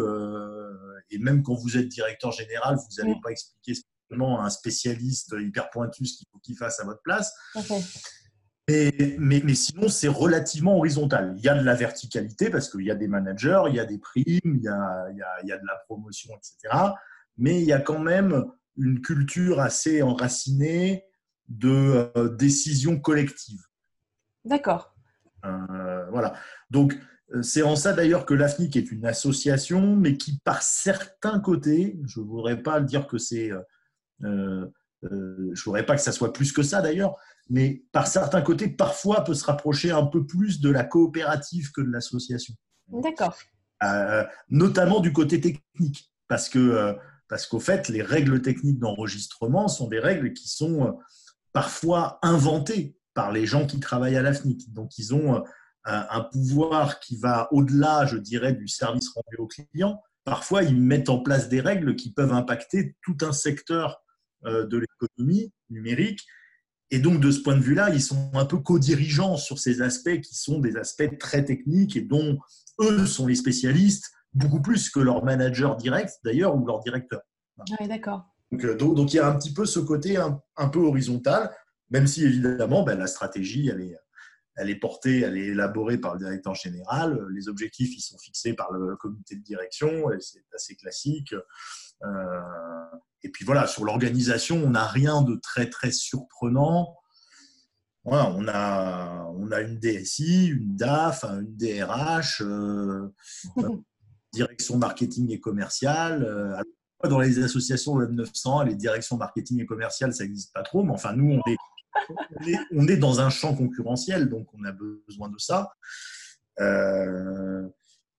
et 1.10 1.18
même 1.18 1.42
quand 1.42 1.54
vous 1.54 1.76
êtes 1.76 1.88
directeur 1.88 2.32
général, 2.32 2.76
vous 2.76 3.02
n'allez 3.02 3.18
pas 3.22 3.30
expliquer 3.30 3.75
spécialement 3.75 4.40
à 4.40 4.46
un 4.46 4.50
spécialiste 4.50 5.34
hyper 5.38 5.70
pointu 5.70 6.06
ce 6.06 6.18
qu'il 6.18 6.26
faut 6.32 6.38
qu'il 6.38 6.56
fasse 6.56 6.80
à 6.80 6.84
votre 6.84 7.02
place. 7.02 7.32
Mais, 9.18 9.42
mais, 9.44 9.54
sinon, 9.54 9.88
c'est 9.88 10.08
relativement 10.08 10.76
horizontal. 10.76 11.34
Il 11.36 11.44
y 11.44 11.48
a 11.48 11.58
de 11.58 11.64
la 11.64 11.74
verticalité 11.74 12.50
parce 12.50 12.70
qu'il 12.70 12.82
y 12.82 12.90
a 12.90 12.94
des 12.94 13.08
managers, 13.08 13.62
il 13.68 13.74
y 13.74 13.80
a 13.80 13.84
des 13.84 13.98
primes, 13.98 14.24
il 14.44 14.62
y 14.62 14.68
a, 14.68 15.06
il 15.10 15.16
y 15.16 15.22
a, 15.22 15.28
il 15.42 15.48
y 15.48 15.52
a 15.52 15.58
de 15.58 15.66
la 15.66 15.76
promotion, 15.86 16.32
etc. 16.36 16.74
mais 17.36 17.60
il 17.60 17.66
y 17.66 17.72
a 17.72 17.80
quand 17.80 17.98
même 17.98 18.44
une 18.76 19.00
culture 19.00 19.60
assez 19.60 20.02
enracinée 20.02 21.04
de 21.48 22.12
euh, 22.16 22.28
décision 22.28 22.98
collective. 22.98 23.60
D'accord. 24.44 24.94
Euh, 25.44 26.06
voilà. 26.10 26.34
Donc, 26.70 26.96
euh, 27.34 27.42
c'est 27.42 27.62
en 27.62 27.76
ça 27.76 27.92
d'ailleurs 27.92 28.24
que 28.24 28.34
l'AFNIC 28.34 28.76
est 28.76 28.92
une 28.92 29.04
association, 29.04 29.96
mais 29.96 30.16
qui, 30.16 30.38
par 30.44 30.62
certains 30.62 31.40
côtés, 31.40 31.98
je 32.06 32.20
ne 32.20 32.24
voudrais 32.24 32.62
pas 32.62 32.80
dire 32.80 33.06
que 33.06 33.18
c'est. 33.18 33.50
je 34.20 34.26
ne 34.28 35.64
voudrais 35.64 35.84
pas 35.84 35.96
que 35.96 36.02
ça 36.02 36.12
soit 36.12 36.32
plus 36.32 36.52
que 36.52 36.62
ça 36.62 36.80
d'ailleurs, 36.80 37.16
mais 37.50 37.85
par 37.92 38.07
certains 38.07 38.40
côtés, 38.40 38.69
parfois 38.69 39.23
peut 39.25 39.35
se 39.35 39.45
rapprocher 39.45 39.90
un 39.90 40.07
peu 40.07 40.25
plus 40.25 40.61
de 40.61 40.71
la 40.71 40.85
coopérative 40.85 41.71
que 41.73 41.83
de 41.83 41.90
l'association. 41.90 42.54
D'accord. 42.88 43.37
notamment 44.49 45.00
du 45.00 45.12
côté 45.12 45.40
technique, 45.40 46.11
parce 46.26 46.49
que 46.49 46.97
parce 47.28 47.47
qu'au 47.47 47.61
fait, 47.61 47.88
les 47.88 48.02
règles 48.02 48.42
techniques 48.42 48.80
d'enregistrement 48.80 49.69
sont 49.69 49.87
des 49.87 50.00
règles 50.00 50.33
qui 50.33 50.49
sont 50.49 50.99
parfois 51.52 52.19
inventées 52.23 52.97
par 53.14 53.33
les 53.33 53.47
gens 53.47 53.66
qui 53.66 53.80
travaillent 53.80 54.16
à 54.16 54.23
l'AFNIC. 54.23 54.73
Donc, 54.73 54.99
ils 54.99 55.14
ont 55.14 55.37
euh, 55.37 55.42
un 55.85 56.21
pouvoir 56.23 57.00
qui 57.00 57.16
va 57.16 57.49
au-delà, 57.52 58.07
je 58.07 58.16
dirais, 58.16 58.52
du 58.52 58.69
service 58.69 59.09
rendu 59.11 59.37
au 59.38 59.47
client. 59.47 60.02
Parfois, 60.25 60.62
ils 60.62 60.80
mettent 60.80 61.09
en 61.09 61.21
place 61.21 61.49
des 61.49 61.61
règles 61.61 61.97
qui 61.97 62.12
peuvent 62.12 62.33
impacter 62.33 62.97
tout 63.02 63.16
un 63.23 63.33
secteur 63.33 64.02
euh, 64.45 64.66
de 64.66 64.78
l'économie 64.78 65.52
numérique. 65.71 66.26
Et 66.90 66.99
donc, 66.99 67.20
de 67.20 67.30
ce 67.30 67.40
point 67.40 67.56
de 67.56 67.62
vue-là, 67.62 67.90
ils 67.90 68.02
sont 68.02 68.30
un 68.35 68.44
peu 68.44 68.59
co-dirigeants 68.59 69.37
sur 69.37 69.59
ces 69.59 69.80
aspects 69.80 70.20
qui 70.20 70.35
sont 70.35 70.59
des 70.59 70.76
aspects 70.76 71.18
très 71.18 71.44
techniques 71.44 71.97
et 71.97 72.00
dont 72.00 72.38
eux 72.80 73.06
sont 73.06 73.26
les 73.26 73.37
spécialistes, 73.37 74.11
beaucoup 74.32 74.61
plus 74.61 74.90
que 74.90 75.00
leur 75.00 75.25
manager 75.25 75.76
direct, 75.76 76.14
d'ailleurs, 76.25 76.56
ou 76.56 76.66
leur 76.66 76.80
directeur. 76.80 77.20
Oui, 77.78 77.87
d'accord. 77.87 78.25
Euh, 78.52 78.75
donc, 78.76 78.97
donc, 78.97 79.12
il 79.12 79.16
y 79.16 79.20
a 79.20 79.28
un 79.28 79.37
petit 79.37 79.52
peu 79.52 79.66
ce 79.66 79.78
côté 79.78 80.16
un, 80.16 80.68
peu 80.68 80.80
horizontal, 80.80 81.54
même 81.90 82.06
si 82.06 82.25
évidemment 82.25 82.82
ben, 82.82 82.99
la 82.99 83.06
stratégie, 83.06 83.68
elle 83.68 83.82
est, 83.82 83.97
elle 84.56 84.70
est 84.70 84.78
portée, 84.78 85.20
elle 85.20 85.37
est 85.37 85.49
élaborée 85.49 85.99
par 85.99 86.14
le 86.14 86.20
directeur 86.20 86.54
général. 86.54 87.25
Les 87.35 87.49
objectifs, 87.49 87.97
ils 87.97 88.02
sont 88.02 88.18
fixés 88.18 88.54
par 88.54 88.73
le 88.73 88.97
comité 88.97 89.37
de 89.37 89.42
direction, 89.42 90.11
et 90.11 90.20
c'est 90.20 90.44
assez 90.54 90.75
classique. 90.75 91.35
Euh, 92.04 92.40
et 93.23 93.28
puis 93.28 93.45
voilà, 93.45 93.66
sur 93.66 93.85
l'organisation, 93.85 94.57
on 94.57 94.71
n'a 94.71 94.87
rien 94.87 95.23
de 95.23 95.37
très 95.37 95.69
très 95.69 95.92
surprenant. 95.92 96.97
Voilà, 98.04 98.30
on, 98.30 98.49
a, 98.49 99.30
on 99.35 99.52
a 99.52 99.61
une 99.61 99.78
DSI, 99.78 100.47
une 100.47 100.76
DAF, 100.76 101.25
une 101.25 101.54
DRH, 101.57 102.40
euh, 102.45 103.11
direction 104.33 104.78
marketing 104.78 105.30
et 105.30 105.40
commerciale. 105.40 106.62
Dans 107.04 107.21
les 107.21 107.42
associations 107.42 107.92
Web 107.95 108.11
900, 108.12 108.64
les 108.64 108.75
directions 108.75 109.16
marketing 109.16 109.61
et 109.61 109.66
commerciales, 109.66 110.14
ça 110.14 110.25
n'existe 110.25 110.52
pas 110.52 110.62
trop, 110.62 110.83
mais 110.83 110.92
enfin, 110.92 111.14
nous, 111.14 111.33
on 111.33 111.50
est, 111.50 111.57
on 112.73 112.87
est, 112.88 112.97
dans 112.97 113.21
un 113.21 113.30
champ 113.30 113.54
concurrentiel, 113.54 114.28
donc 114.28 114.49
on 114.54 114.64
a 114.64 114.73
besoin 114.73 115.28
de 115.28 115.38
ça. 115.38 115.73
Euh, 116.61 117.69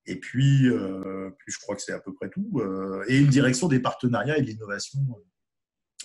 et 0.05 0.19
puis, 0.19 0.67
euh, 0.67 1.29
puis, 1.37 1.53
je 1.53 1.59
crois 1.59 1.75
que 1.75 1.81
c'est 1.81 1.93
à 1.93 1.99
peu 1.99 2.13
près 2.13 2.29
tout. 2.29 2.49
Euh, 2.55 3.03
et 3.07 3.19
une 3.19 3.27
direction 3.27 3.67
des 3.67 3.79
partenariats 3.79 4.37
et 4.37 4.41
de 4.41 4.47
l'innovation 4.47 4.99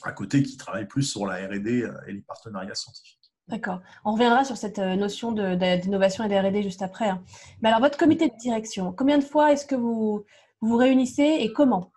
à 0.02 0.12
côté 0.12 0.42
qui 0.42 0.56
travaille 0.56 0.86
plus 0.86 1.02
sur 1.02 1.26
la 1.26 1.46
RD 1.46 1.66
et 1.66 2.12
les 2.12 2.20
partenariats 2.20 2.74
scientifiques. 2.74 3.32
D'accord. 3.48 3.80
On 4.04 4.12
reviendra 4.12 4.44
sur 4.44 4.56
cette 4.56 4.78
notion 4.78 5.32
d'innovation 5.32 6.24
et 6.24 6.28
de 6.28 6.34
RD 6.34 6.62
juste 6.62 6.82
après. 6.82 7.08
Hein. 7.08 7.22
Mais 7.62 7.68
alors, 7.68 7.80
votre 7.80 7.96
comité 7.96 8.28
de 8.28 8.36
direction, 8.36 8.92
combien 8.92 9.18
de 9.18 9.24
fois 9.24 9.52
est-ce 9.52 9.64
que 9.64 9.76
vous 9.76 10.24
vous 10.60 10.76
réunissez 10.76 11.38
et 11.40 11.52
comment? 11.52 11.92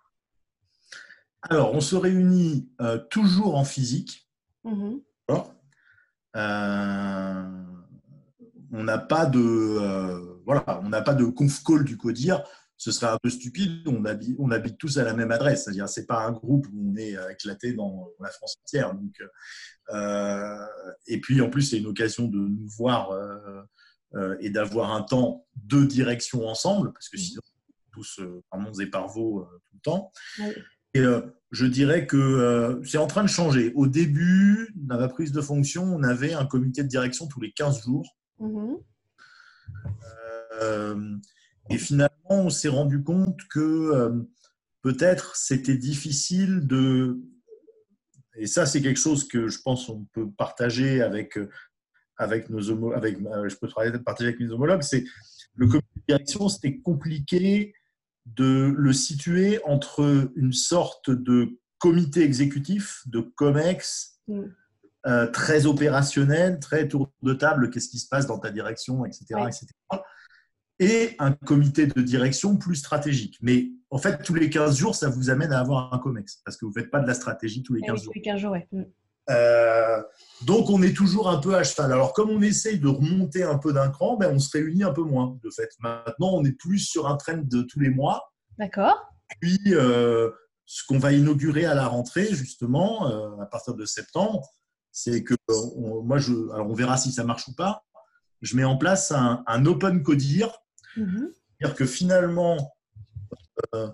Alors, 1.42 1.74
on 1.74 1.80
se 1.80 1.96
réunit 1.96 2.68
euh, 2.80 2.98
toujours 3.10 3.56
en 3.56 3.64
physique. 3.64 4.28
Mm-hmm. 4.64 5.00
Euh, 6.36 7.64
on 8.72 8.84
n'a 8.84 8.98
pas 8.98 9.26
de 9.26 9.40
euh, 9.40 10.29
voilà, 10.44 10.80
on 10.82 10.88
n'a 10.88 11.02
pas 11.02 11.14
de 11.14 11.24
conf 11.24 11.62
call 11.62 11.84
du 11.84 11.96
codir. 11.96 12.42
Ce 12.76 12.92
serait 12.92 13.12
un 13.12 13.18
peu 13.22 13.28
stupide. 13.28 13.86
On 13.86 14.04
habite, 14.04 14.36
on 14.38 14.50
habite 14.50 14.78
tous 14.78 14.98
à 14.98 15.04
la 15.04 15.12
même 15.12 15.30
adresse. 15.30 15.64
C'est-à-dire, 15.64 15.88
c'est 15.88 16.06
pas 16.06 16.24
un 16.24 16.32
groupe 16.32 16.66
où 16.72 16.92
on 16.92 16.96
est 16.96 17.14
éclaté 17.30 17.74
dans 17.74 18.08
la 18.20 18.30
France 18.30 18.56
entière. 18.62 18.94
Donc, 18.94 19.20
et 21.06 21.20
puis 21.20 21.42
en 21.42 21.50
plus, 21.50 21.62
c'est 21.62 21.78
une 21.78 21.86
occasion 21.86 22.26
de 22.26 22.38
nous 22.38 22.68
voir 22.78 23.10
et 24.40 24.48
d'avoir 24.48 24.94
un 24.94 25.02
temps 25.02 25.46
de 25.56 25.84
direction 25.84 26.48
ensemble, 26.48 26.94
parce 26.94 27.10
que 27.10 27.18
mm-hmm. 27.18 27.20
sinon, 27.20 27.42
tous 27.92 28.20
par 28.50 28.58
Mons 28.58 28.80
et 28.80 28.86
par 28.86 29.08
Vaux 29.08 29.46
tout 29.66 29.74
le 29.74 29.80
temps. 29.80 30.12
Et 30.94 31.00
euh, 31.00 31.20
je 31.50 31.66
dirais 31.66 32.06
que 32.06 32.16
euh, 32.16 32.82
c'est 32.84 32.98
en 32.98 33.06
train 33.06 33.22
de 33.22 33.28
changer. 33.28 33.72
Au 33.74 33.86
début, 33.86 34.72
dans 34.74 34.98
ma 34.98 35.08
prise 35.08 35.32
de 35.32 35.40
fonction, 35.40 35.84
on 35.84 36.02
avait 36.02 36.32
un 36.32 36.46
comité 36.46 36.82
de 36.82 36.88
direction 36.88 37.28
tous 37.28 37.40
les 37.40 37.52
15 37.52 37.82
jours. 37.82 38.16
Mm-hmm. 38.40 38.82
Euh, 40.90 41.16
et 41.70 41.78
finalement, 41.78 42.10
on 42.28 42.50
s'est 42.50 42.68
rendu 42.68 43.02
compte 43.02 43.38
que 43.48 44.26
peut-être 44.82 45.36
c'était 45.36 45.76
difficile 45.76 46.66
de... 46.66 47.20
Et 48.34 48.46
ça, 48.46 48.66
c'est 48.66 48.82
quelque 48.82 48.98
chose 48.98 49.28
que 49.28 49.48
je 49.48 49.60
pense 49.62 49.86
qu'on 49.86 50.04
peut 50.12 50.28
partager 50.30 51.02
avec, 51.02 51.38
avec 52.16 52.50
nos 52.50 52.70
homologues. 52.70 52.96
Avec, 52.96 53.18
je 53.18 53.56
peux 53.56 53.68
partager 54.02 54.28
avec 54.28 54.40
mes 54.40 54.50
homologues. 54.50 54.82
C'est 54.82 55.04
le 55.54 55.66
comité 55.66 55.88
de 55.96 56.02
direction, 56.08 56.48
c'était 56.48 56.78
compliqué 56.78 57.74
de 58.26 58.74
le 58.76 58.92
situer 58.92 59.60
entre 59.64 60.30
une 60.36 60.52
sorte 60.52 61.10
de 61.10 61.58
comité 61.78 62.22
exécutif, 62.22 63.02
de 63.06 63.20
COMEX, 63.20 64.20
mm. 64.28 64.42
euh, 65.06 65.26
très 65.28 65.66
opérationnel, 65.66 66.60
très 66.60 66.86
tour 66.86 67.12
de 67.22 67.32
table, 67.32 67.70
qu'est-ce 67.70 67.88
qui 67.88 67.98
se 67.98 68.08
passe 68.08 68.26
dans 68.26 68.38
ta 68.38 68.50
direction, 68.50 69.04
etc., 69.04 69.24
etc., 69.46 69.66
et 70.80 71.14
un 71.18 71.32
comité 71.32 71.86
de 71.86 72.00
direction 72.00 72.56
plus 72.56 72.76
stratégique. 72.76 73.38
Mais 73.40 73.68
en 73.90 73.98
fait, 73.98 74.22
tous 74.22 74.34
les 74.34 74.50
15 74.50 74.76
jours, 74.76 74.94
ça 74.94 75.08
vous 75.08 75.30
amène 75.30 75.52
à 75.52 75.60
avoir 75.60 75.92
un 75.94 75.98
COMEX, 75.98 76.40
parce 76.44 76.56
que 76.56 76.64
vous 76.64 76.72
ne 76.74 76.80
faites 76.80 76.90
pas 76.90 77.00
de 77.00 77.06
la 77.06 77.14
stratégie 77.14 77.62
tous 77.62 77.74
les 77.74 77.82
15 77.82 78.02
jours. 78.02 78.12
Tous 78.12 78.18
les 78.18 78.22
15 78.22 78.40
jours, 78.40 78.56
mm. 78.72 78.82
euh, 79.30 80.02
donc, 80.46 80.70
on 80.70 80.82
est 80.82 80.96
toujours 80.96 81.28
un 81.28 81.38
peu 81.38 81.54
à 81.54 81.62
cheval. 81.62 81.92
Alors, 81.92 82.12
comme 82.12 82.30
on 82.30 82.42
essaye 82.42 82.80
de 82.80 82.88
remonter 82.88 83.42
un 83.42 83.58
peu 83.58 83.72
d'un 83.72 83.90
cran, 83.90 84.16
ben, 84.16 84.34
on 84.34 84.38
se 84.38 84.50
réunit 84.56 84.82
un 84.82 84.92
peu 84.92 85.02
moins, 85.02 85.38
de 85.44 85.50
fait. 85.50 85.68
Maintenant, 85.80 86.32
on 86.32 86.44
est 86.44 86.58
plus 86.58 86.78
sur 86.78 87.06
un 87.06 87.16
trend 87.16 87.42
de 87.44 87.62
tous 87.62 87.78
les 87.78 87.90
mois. 87.90 88.32
D'accord. 88.58 89.06
Puis, 89.40 89.60
euh, 89.68 90.30
ce 90.64 90.84
qu'on 90.86 90.98
va 90.98 91.12
inaugurer 91.12 91.66
à 91.66 91.74
la 91.74 91.86
rentrée, 91.88 92.32
justement, 92.32 93.10
euh, 93.10 93.42
à 93.42 93.46
partir 93.46 93.74
de 93.74 93.84
septembre, 93.84 94.48
c'est 94.92 95.22
que 95.22 95.34
moi, 95.76 96.18
je, 96.18 96.32
alors 96.52 96.68
on 96.68 96.74
verra 96.74 96.96
si 96.96 97.12
ça 97.12 97.24
marche 97.24 97.48
ou 97.48 97.54
pas. 97.54 97.84
Je 98.40 98.56
mets 98.56 98.64
en 98.64 98.76
place 98.76 99.12
un, 99.12 99.66
open 99.66 100.02
codir, 100.02 100.62
mm-hmm. 100.96 101.30
c'est-à-dire 101.58 101.76
que 101.76 101.86
finalement, 101.86 102.74
euh, 103.74 103.88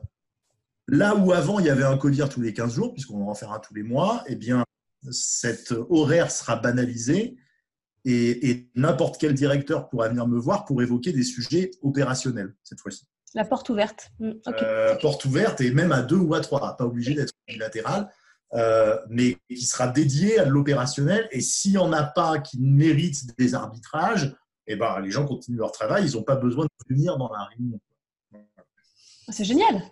là 0.88 1.14
où 1.14 1.32
avant 1.32 1.58
il 1.58 1.66
y 1.66 1.70
avait 1.70 1.84
un 1.84 1.96
codir 1.96 2.28
tous 2.28 2.40
les 2.40 2.52
15 2.52 2.74
jours, 2.74 2.92
puisqu'on 2.92 3.24
va 3.24 3.30
en 3.30 3.34
faire 3.34 3.52
un 3.52 3.58
tous 3.58 3.74
les 3.74 3.82
mois, 3.82 4.24
eh 4.26 4.36
bien, 4.36 4.64
cet 5.10 5.72
horaire 5.90 6.30
sera 6.30 6.56
banalisé 6.56 7.36
et, 8.06 8.68
n'importe 8.76 9.18
quel 9.18 9.34
directeur 9.34 9.88
pourra 9.88 10.08
venir 10.08 10.28
me 10.28 10.38
voir 10.38 10.64
pour 10.64 10.80
évoquer 10.80 11.12
des 11.12 11.24
sujets 11.24 11.72
opérationnels 11.82 12.54
cette 12.62 12.80
fois-ci. 12.80 13.04
La 13.34 13.44
porte 13.44 13.68
ouverte. 13.68 14.12
Mm, 14.20 14.30
euh, 14.46 14.94
porte 14.96 15.24
ouverte 15.24 15.60
et 15.60 15.72
même 15.72 15.92
à 15.92 16.02
deux 16.02 16.16
ou 16.16 16.34
à 16.34 16.40
trois, 16.40 16.76
pas 16.76 16.84
obligé 16.84 17.14
d'être 17.14 17.32
bilatéral, 17.48 18.08
euh, 18.54 18.96
mais 19.10 19.36
qui 19.48 19.66
sera 19.66 19.88
dédié 19.88 20.38
à 20.38 20.44
l'opérationnel. 20.44 21.28
Et 21.32 21.40
s'il 21.40 21.72
n'y 21.72 21.78
en 21.78 21.92
a 21.92 22.04
pas 22.04 22.38
qui 22.38 22.60
méritent 22.60 23.36
des 23.38 23.54
arbitrages, 23.54 24.34
eh 24.66 24.76
ben, 24.76 25.00
les 25.00 25.10
gens 25.10 25.26
continuent 25.26 25.58
leur 25.58 25.72
travail, 25.72 26.06
ils 26.06 26.16
n'ont 26.16 26.22
pas 26.22 26.36
besoin 26.36 26.64
de 26.64 26.94
venir 26.94 27.16
dans 27.18 27.30
la 27.30 27.44
réunion. 27.44 27.80
C'est 29.28 29.44
génial. 29.44 29.82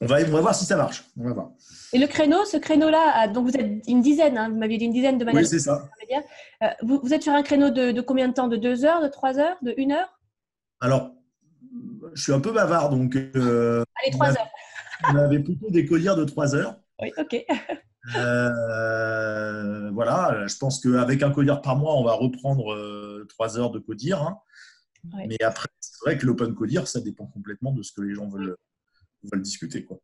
On 0.00 0.06
va, 0.06 0.22
voir 0.24 0.54
si 0.54 0.64
ça 0.64 0.76
marche. 0.76 1.04
On 1.16 1.24
va 1.24 1.32
voir. 1.32 1.50
Et 1.92 1.98
le 1.98 2.06
créneau, 2.06 2.44
ce 2.44 2.56
créneau-là, 2.56 3.28
donc 3.28 3.48
vous 3.48 3.56
êtes 3.56 3.88
une 3.88 4.02
dizaine, 4.02 4.36
hein, 4.36 4.50
vous 4.50 4.56
m'aviez 4.58 4.76
dit 4.76 4.84
une 4.84 4.92
dizaine 4.92 5.18
de 5.18 5.24
managers. 5.24 5.44
Oui, 5.44 5.48
c'est 5.48 5.60
ça. 5.60 5.88
Euh, 6.62 6.66
vous, 6.82 7.14
êtes 7.14 7.22
sur 7.22 7.32
un 7.32 7.42
créneau 7.42 7.70
de, 7.70 8.00
combien 8.00 8.28
de 8.28 8.34
temps? 8.34 8.48
De 8.48 8.56
deux 8.56 8.84
heures, 8.84 9.02
de 9.02 9.08
trois 9.08 9.38
heures, 9.38 9.56
de 9.62 9.72
une 9.76 9.92
heure? 9.92 10.18
Alors, 10.80 11.12
je 12.12 12.22
suis 12.22 12.32
un 12.32 12.40
peu 12.40 12.52
bavard, 12.52 12.90
donc. 12.90 13.16
Euh, 13.16 13.84
Allez, 14.02 14.12
trois 14.12 14.30
heures. 14.30 14.50
on 15.10 15.16
avait 15.16 15.40
plutôt 15.40 15.70
des 15.70 15.86
collières 15.86 16.16
de 16.16 16.24
trois 16.24 16.54
heures. 16.54 16.76
Oui, 17.00 17.12
ok. 17.16 17.46
Euh, 18.16 19.90
voilà, 19.92 20.46
je 20.46 20.56
pense 20.56 20.80
qu'avec 20.80 21.22
un 21.22 21.30
collier 21.30 21.54
par 21.62 21.76
mois, 21.76 21.94
on 21.94 22.04
va 22.04 22.12
reprendre 22.12 23.24
trois 23.28 23.58
heures 23.58 23.70
de 23.70 23.78
codir. 23.78 24.22
Hein. 24.22 24.38
Mais 25.28 25.42
après, 25.42 25.68
c'est 25.80 26.04
vrai 26.04 26.18
que 26.18 26.26
l'open 26.26 26.54
codir, 26.54 26.86
ça 26.86 27.00
dépend 27.00 27.26
complètement 27.26 27.72
de 27.72 27.82
ce 27.82 27.92
que 27.92 28.02
les 28.02 28.14
gens 28.14 28.28
veulent, 28.28 28.56
veulent 29.22 29.42
discuter. 29.42 29.84
Quoi. 29.84 29.98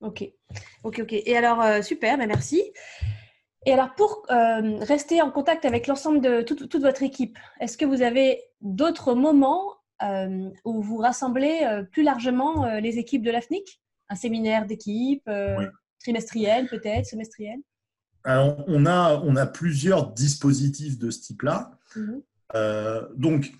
Ok, 0.00 0.24
ok, 0.84 1.00
ok. 1.00 1.12
Et 1.12 1.36
alors, 1.36 1.60
euh, 1.60 1.82
super, 1.82 2.16
ben 2.18 2.28
merci. 2.28 2.72
Et 3.66 3.72
alors, 3.72 3.94
pour 3.94 4.24
euh, 4.30 4.78
rester 4.80 5.20
en 5.20 5.30
contact 5.30 5.64
avec 5.64 5.86
l'ensemble 5.86 6.20
de 6.20 6.42
toute 6.42 6.76
votre 6.76 7.02
équipe, 7.02 7.36
est-ce 7.60 7.76
que 7.76 7.84
vous 7.84 8.02
avez 8.02 8.42
d'autres 8.60 9.14
moments 9.14 9.74
euh, 10.02 10.48
où 10.64 10.80
vous 10.80 10.98
rassemblez 10.98 11.66
plus 11.90 12.04
largement 12.04 12.78
les 12.78 12.98
équipes 12.98 13.22
de 13.22 13.30
l'AFNIC? 13.30 13.82
Un 14.08 14.14
séminaire 14.14 14.64
d'équipe, 14.66 15.28
trimestriel 16.00 16.68
peut-être, 16.68 17.06
semestriel? 17.06 17.58
Alors, 18.24 18.64
on 18.66 18.86
a, 18.86 19.20
on 19.24 19.36
a 19.36 19.46
plusieurs 19.46 20.12
dispositifs 20.12 20.98
de 20.98 21.10
ce 21.10 21.20
type-là. 21.20 21.78
Mhm. 21.96 22.22
donc, 23.16 23.52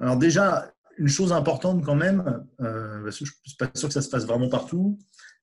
alors 0.00 0.16
déjà, 0.16 0.72
une 0.98 1.08
chose 1.08 1.32
importante 1.32 1.84
quand 1.84 1.94
même, 1.96 2.44
parce 2.58 3.18
que 3.18 3.24
je 3.24 3.32
ne 3.32 3.48
suis 3.48 3.56
pas 3.58 3.70
sûr 3.74 3.88
que 3.88 3.94
ça 3.94 4.02
se 4.02 4.08
fasse 4.08 4.26
vraiment 4.26 4.48
partout, 4.48 4.98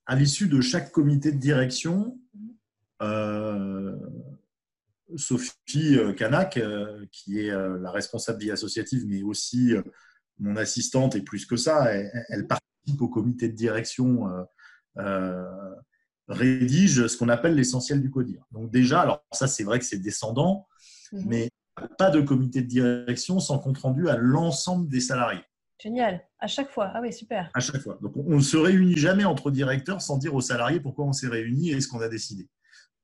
à 0.06 0.16
l'issue 0.16 0.48
de 0.48 0.62
chaque 0.62 0.92
comité 0.92 1.32
de 1.32 1.38
direction, 1.38 2.18
euh, 3.02 3.96
Sophie 5.16 5.98
Canac, 6.18 6.58
euh, 6.58 7.06
qui 7.12 7.40
est 7.40 7.52
euh, 7.52 7.78
la 7.80 7.92
responsable 7.92 8.40
vie 8.40 8.52
associative, 8.52 9.06
mais 9.08 9.24
aussi 9.24 9.74
mon 10.40 10.56
assistante, 10.56 11.16
et 11.16 11.22
plus 11.22 11.46
que 11.46 11.56
ça, 11.56 11.92
elle, 11.94 12.48
participe 12.48 13.02
au 13.02 13.08
comité 13.08 13.48
de 13.48 13.56
direction, 13.56 14.28
rédige 16.28 17.08
ce 17.08 17.18
qu'on 17.18 17.30
appelle 17.30 17.56
l'essentiel 17.56 18.02
du 18.02 18.10
CODIR. 18.10 18.44
Donc 18.52 18.72
déjà, 18.72 19.02
alors 19.02 19.24
ça 19.32 19.48
c'est 19.48 19.64
vrai 19.64 19.80
que 19.80 19.86
c'est 19.86 20.00
descendant, 20.00 20.68
mhm. 21.12 21.24
mais 21.28 21.50
pas 21.98 22.10
de 22.10 22.22
comité 22.22 22.62
de 22.62 22.68
direction 22.68 23.40
sans 23.40 23.60
compte 23.60 23.78
rendu 23.78 24.10
à 24.10 24.18
l'ensemble 24.18 24.88
des 24.88 25.00
salariés. 25.00 25.44
Génial, 25.82 26.22
à 26.40 26.48
chaque 26.48 26.70
fois. 26.70 26.92
Ah 26.94 27.02
oui, 27.02 27.12
super. 27.12 27.50
À 27.56 27.60
chaque 27.60 27.82
fois. 27.82 27.98
Donc 28.02 28.14
on 28.16 28.36
ne 28.36 28.42
se 28.42 28.58
réunit 28.58 28.98
jamais 28.98 29.26
entre 29.26 29.50
directeurs 29.50 30.02
sans 30.02 30.18
dire 30.18 30.36
aux 30.36 30.42
salariés 30.42 30.80
pourquoi 30.80 31.06
on 31.06 31.14
s'est 31.14 31.28
réunis 31.28 31.72
et 31.72 31.82
ce 31.82 31.88
qu'on 31.88 32.02
a 32.02 32.08
décidé. 32.08 32.48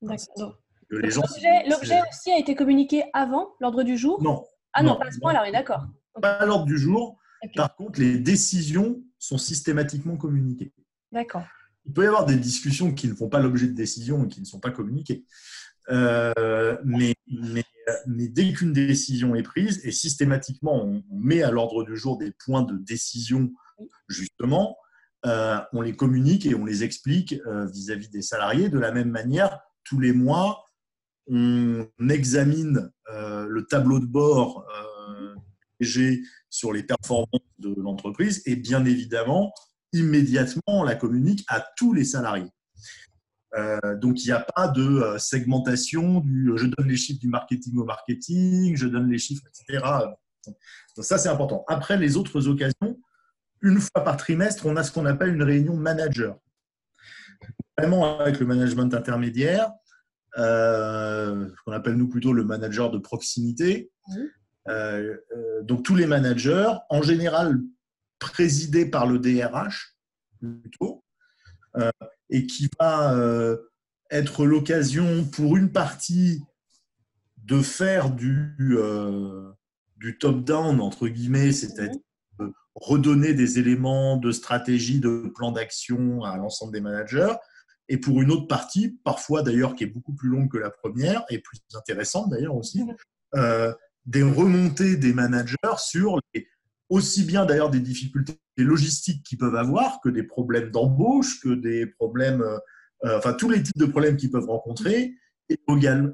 D'accord. 0.01 0.59
L'objet 0.89 1.99
aussi 2.09 2.31
a 2.31 2.39
été 2.39 2.55
communiqué 2.55 3.03
avant 3.13 3.49
l'ordre 3.59 3.83
du 3.83 3.97
jour? 3.97 4.21
Non. 4.21 4.45
Ah 4.73 4.83
non, 4.83 4.95
pas 4.95 5.07
à 5.07 5.11
ce 5.11 5.19
point-là, 5.19 5.41
on 5.43 5.47
est 5.47 5.51
d'accord. 5.51 5.85
Pas 6.21 6.33
à 6.33 6.45
l'ordre 6.45 6.65
du 6.65 6.77
jour. 6.77 7.17
Par 7.55 7.75
contre, 7.75 7.99
les 7.99 8.19
décisions 8.19 9.01
sont 9.17 9.37
systématiquement 9.37 10.17
communiquées. 10.17 10.73
D'accord. 11.11 11.43
Il 11.87 11.93
peut 11.93 12.03
y 12.03 12.07
avoir 12.07 12.25
des 12.25 12.35
discussions 12.35 12.93
qui 12.93 13.07
ne 13.07 13.15
font 13.15 13.29
pas 13.29 13.39
l'objet 13.39 13.67
de 13.67 13.73
décisions 13.73 14.25
et 14.25 14.27
qui 14.27 14.41
ne 14.41 14.45
sont 14.45 14.59
pas 14.59 14.71
communiquées. 14.71 15.25
Euh, 15.89 16.77
mais, 16.83 17.15
dès 18.05 18.51
qu'une 18.53 18.73
décision 18.73 19.35
est 19.35 19.43
prise, 19.43 19.79
et 19.85 19.91
systématiquement 19.91 20.83
on 20.83 21.03
met 21.11 21.41
à 21.41 21.51
l'ordre 21.51 21.85
du 21.85 21.95
jour 21.95 22.17
des 22.17 22.31
points 22.31 22.63
de 22.63 22.77
décision, 22.77 23.51
justement, 24.09 24.77
euh, 25.25 25.59
on 25.73 25.81
les 25.81 25.95
communique 25.95 26.45
et 26.45 26.55
on 26.55 26.65
les 26.65 26.83
explique 26.83 27.35
euh, 27.47 27.65
vis-à-vis 27.65 28.09
des 28.09 28.21
salariés. 28.21 28.69
De 28.69 28.79
la 28.79 28.91
même 28.91 29.09
manière, 29.09 29.59
tous 29.83 29.99
les 29.99 30.13
mois, 30.13 30.65
on 31.27 31.87
examine 32.09 32.91
euh, 33.11 33.45
le 33.47 33.65
tableau 33.65 33.99
de 33.99 34.05
bord 34.05 34.65
sur 36.49 36.73
les 36.73 36.83
performances 36.83 37.27
de 37.59 37.73
l'entreprise 37.77 38.41
et 38.45 38.55
bien 38.55 38.83
évidemment, 38.85 39.53
immédiatement, 39.97 40.61
on 40.67 40.83
la 40.83 40.95
communique 40.95 41.45
à 41.47 41.65
tous 41.75 41.93
les 41.93 42.05
salariés. 42.05 42.51
Euh, 43.55 43.95
donc, 43.95 44.23
il 44.23 44.27
n'y 44.27 44.33
a 44.33 44.45
pas 44.55 44.67
de 44.67 44.83
euh, 44.83 45.17
segmentation 45.17 46.19
du 46.19 46.51
euh, 46.51 46.57
je 46.57 46.65
donne 46.67 46.87
les 46.87 46.97
chiffres 46.97 47.19
du 47.19 47.29
marketing 47.29 47.77
au 47.77 47.85
marketing, 47.85 48.75
je 48.75 48.87
donne 48.87 49.09
les 49.09 49.17
chiffres, 49.17 49.43
etc. 49.47 49.83
Donc, 50.45 51.05
ça, 51.05 51.17
c'est 51.17 51.29
important. 51.29 51.63
Après, 51.67 51.97
les 51.97 52.17
autres 52.17 52.47
occasions, 52.47 52.99
une 53.61 53.79
fois 53.79 54.03
par 54.03 54.17
trimestre, 54.17 54.65
on 54.65 54.75
a 54.75 54.83
ce 54.83 54.91
qu'on 54.91 55.05
appelle 55.05 55.33
une 55.33 55.43
réunion 55.43 55.75
manager. 55.75 56.37
Vraiment 57.77 58.19
avec 58.19 58.39
le 58.39 58.45
management 58.45 58.93
intermédiaire, 58.93 59.71
ce 60.35 61.63
qu'on 61.65 61.71
appelle 61.71 61.95
nous 61.95 62.07
plutôt 62.07 62.33
le 62.33 62.43
manager 62.43 62.91
de 62.91 62.97
proximité. 62.97 63.91
donc, 65.63 65.83
tous 65.83 65.95
les 65.95 66.05
managers, 66.05 66.71
en 66.89 67.01
général 67.01 67.59
présidés 68.19 68.85
par 68.85 69.07
le 69.07 69.19
DRH, 69.19 69.95
plutôt, 70.39 71.03
et 72.29 72.45
qui 72.45 72.69
va 72.79 73.13
euh, 73.13 73.57
être 74.11 74.45
l'occasion 74.45 75.25
pour 75.25 75.57
une 75.57 75.71
partie 75.71 76.43
de 77.37 77.61
faire 77.61 78.09
du, 78.09 78.55
euh, 78.71 79.51
du 79.97 80.17
top-down, 80.17 80.81
entre 80.81 81.07
guillemets, 81.07 81.51
c'est-à-dire 81.51 82.01
redonner 82.75 83.33
des 83.33 83.57
éléments 83.57 84.17
de 84.17 84.31
stratégie, 84.31 84.99
de 84.99 85.31
plan 85.33 85.51
d'action 85.51 86.23
à 86.23 86.37
l'ensemble 86.37 86.73
des 86.73 86.81
managers. 86.81 87.33
Et 87.89 87.97
pour 87.97 88.21
une 88.21 88.31
autre 88.31 88.47
partie, 88.47 88.99
parfois 89.03 89.41
d'ailleurs 89.41 89.75
qui 89.75 89.85
est 89.85 89.87
beaucoup 89.87 90.13
plus 90.13 90.29
longue 90.29 90.51
que 90.51 90.57
la 90.57 90.69
première, 90.69 91.23
et 91.29 91.39
plus 91.39 91.59
intéressante 91.73 92.29
d'ailleurs 92.29 92.55
aussi, 92.55 92.83
euh, 93.35 93.73
des 94.05 94.23
remontées 94.23 94.95
des 94.97 95.13
managers 95.13 95.55
sur 95.77 96.19
les, 96.33 96.47
aussi 96.89 97.23
bien 97.23 97.45
d'ailleurs 97.45 97.69
des 97.69 97.79
difficultés 97.79 98.37
logistiques 98.57 99.23
qu'ils 99.23 99.37
peuvent 99.37 99.55
avoir 99.55 99.99
que 100.01 100.09
des 100.09 100.23
problèmes 100.23 100.71
d'embauche, 100.71 101.39
que 101.41 101.53
des 101.53 101.85
problèmes, 101.85 102.41
euh, 102.41 103.17
enfin 103.17 103.33
tous 103.33 103.49
les 103.49 103.61
types 103.61 103.77
de 103.77 103.85
problèmes 103.85 104.17
qu'ils 104.17 104.31
peuvent 104.31 104.49
rencontrer, 104.49 105.13
et, 105.49 105.59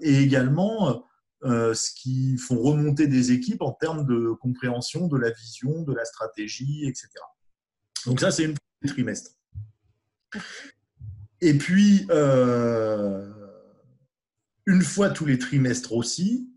également 0.04 1.06
euh, 1.46 1.74
ce 1.74 1.92
qui 1.94 2.38
font 2.38 2.60
remonter 2.62 3.08
des 3.08 3.32
équipes 3.32 3.62
en 3.62 3.72
termes 3.72 4.06
de 4.06 4.32
compréhension 4.40 5.08
de 5.08 5.18
la 5.18 5.32
vision, 5.32 5.84
de 5.84 5.94
la 5.94 6.06
stratégie, 6.06 6.86
etc. 6.88 7.10
Donc 8.06 8.20
ça, 8.20 8.32
c'est 8.32 8.46
une 8.46 8.56
trimestre. 8.88 9.32
Et 11.42 11.54
puis, 11.58 12.08
euh, 12.12 13.30
une 14.66 14.82
fois 14.82 15.10
tous 15.10 15.26
les 15.26 15.38
trimestres 15.38 15.94
aussi, 15.94 16.53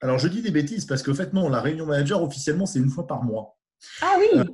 alors, 0.00 0.18
je 0.18 0.28
dis 0.28 0.42
des 0.42 0.50
bêtises 0.50 0.84
parce 0.84 1.02
qu'en 1.02 1.14
fait, 1.14 1.32
non, 1.32 1.48
la 1.48 1.60
réunion 1.60 1.86
manager, 1.86 2.22
officiellement, 2.22 2.66
c'est 2.66 2.78
une 2.78 2.90
fois 2.90 3.06
par 3.06 3.22
mois. 3.24 3.56
Ah 4.02 4.16
oui 4.18 4.26
euh, 4.38 4.44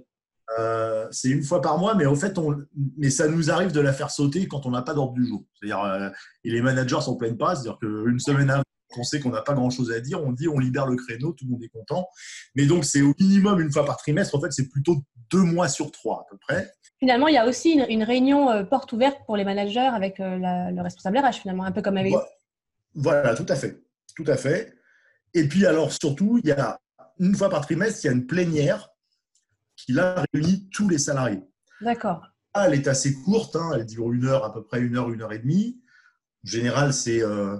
euh, 0.58 1.08
C'est 1.10 1.28
une 1.28 1.42
fois 1.42 1.60
par 1.60 1.78
mois, 1.78 1.94
mais 1.94 2.06
en 2.06 2.14
fait, 2.14 2.38
on, 2.38 2.56
mais 2.96 3.10
ça 3.10 3.26
nous 3.26 3.50
arrive 3.50 3.72
de 3.72 3.80
la 3.80 3.92
faire 3.92 4.10
sauter 4.10 4.46
quand 4.46 4.66
on 4.66 4.70
n'a 4.70 4.82
pas 4.82 4.94
d'ordre 4.94 5.14
du 5.14 5.26
jour. 5.26 5.44
C'est-à-dire, 5.54 5.82
euh, 5.82 6.10
et 6.44 6.50
les 6.50 6.62
managers 6.62 7.00
s'en 7.00 7.16
plaignent 7.16 7.36
pas, 7.36 7.56
c'est-à-dire 7.56 7.78
qu'une 7.80 8.20
semaine 8.20 8.50
avant, 8.50 8.62
on 8.96 9.04
sait 9.04 9.20
qu'on 9.20 9.30
n'a 9.30 9.40
pas 9.40 9.54
grand-chose 9.54 9.90
à 9.90 10.00
dire, 10.00 10.22
on 10.22 10.32
dit 10.32 10.48
on 10.48 10.58
libère 10.58 10.86
le 10.86 10.96
créneau, 10.96 11.32
tout 11.32 11.46
le 11.46 11.52
monde 11.52 11.64
est 11.64 11.68
content. 11.68 12.06
Mais 12.54 12.66
donc, 12.66 12.84
c'est 12.84 13.02
au 13.02 13.14
minimum 13.18 13.60
une 13.60 13.72
fois 13.72 13.84
par 13.84 13.96
trimestre. 13.96 14.36
En 14.36 14.40
fait, 14.40 14.52
c'est 14.52 14.68
plutôt 14.68 15.02
deux 15.30 15.42
mois 15.42 15.68
sur 15.68 15.90
trois 15.90 16.20
à 16.20 16.26
peu 16.30 16.36
près. 16.36 16.70
Finalement, 17.00 17.26
il 17.26 17.34
y 17.34 17.38
a 17.38 17.48
aussi 17.48 17.72
une, 17.72 18.04
réunion 18.04 18.64
porte 18.66 18.92
ouverte 18.92 19.18
pour 19.26 19.36
les 19.36 19.44
managers 19.44 19.80
avec 19.80 20.18
le 20.18 20.80
responsable 20.82 21.18
RH, 21.18 21.40
finalement, 21.40 21.64
un 21.64 21.72
peu 21.72 21.82
comme 21.82 21.96
avec. 21.96 22.14
Voilà, 22.94 23.34
tout 23.34 23.46
à 23.48 23.56
fait. 23.56 23.82
Tout 24.14 24.24
à 24.26 24.36
fait. 24.36 24.72
Et 25.34 25.48
puis, 25.48 25.66
alors, 25.66 25.92
surtout, 25.92 26.38
il 26.42 26.48
y 26.48 26.52
a 26.52 26.78
une 27.18 27.34
fois 27.34 27.48
par 27.48 27.64
trimestre, 27.64 28.04
il 28.04 28.06
y 28.06 28.10
a 28.10 28.12
une 28.12 28.26
plénière 28.26 28.88
qui 29.76 29.92
là 29.92 30.24
réunit 30.32 30.68
tous 30.70 30.88
les 30.88 30.98
salariés. 30.98 31.42
D'accord. 31.80 32.26
Elle 32.54 32.74
est 32.74 32.86
assez 32.86 33.14
courte, 33.14 33.56
hein, 33.56 33.70
elle 33.74 33.86
dure 33.86 34.12
une 34.12 34.26
heure, 34.26 34.44
à 34.44 34.52
peu 34.52 34.62
près 34.62 34.80
une 34.80 34.96
heure, 34.96 35.10
une 35.10 35.22
heure 35.22 35.32
et 35.32 35.38
demie. 35.38 35.80
En 36.44 36.48
général, 36.48 36.92
c'est 36.92 37.22
euh, 37.22 37.56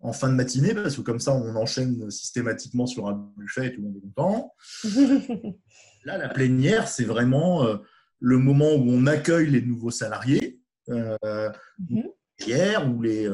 en 0.00 0.12
fin 0.12 0.28
de 0.28 0.34
matinée, 0.34 0.74
parce 0.74 0.96
que 0.96 1.00
comme 1.00 1.18
ça, 1.18 1.32
on 1.32 1.56
enchaîne 1.56 2.10
systématiquement 2.10 2.86
sur 2.86 3.08
un 3.08 3.32
buffet 3.36 3.66
et 3.66 3.74
tout 3.74 3.80
le 3.80 3.88
monde 3.88 3.96
est 3.96 4.14
content. 4.14 4.54
là, 6.04 6.18
la 6.18 6.28
plénière, 6.28 6.86
c'est 6.86 7.04
vraiment 7.04 7.64
euh, 7.64 7.78
le 8.20 8.38
moment 8.38 8.74
où 8.74 8.84
on 8.88 9.06
accueille 9.06 9.50
les 9.50 9.62
nouveaux 9.62 9.90
salariés, 9.90 10.60
euh, 10.90 11.50
mhm. 11.78 12.04
hier, 12.38 12.88
ou 12.88 13.02
les 13.02 13.28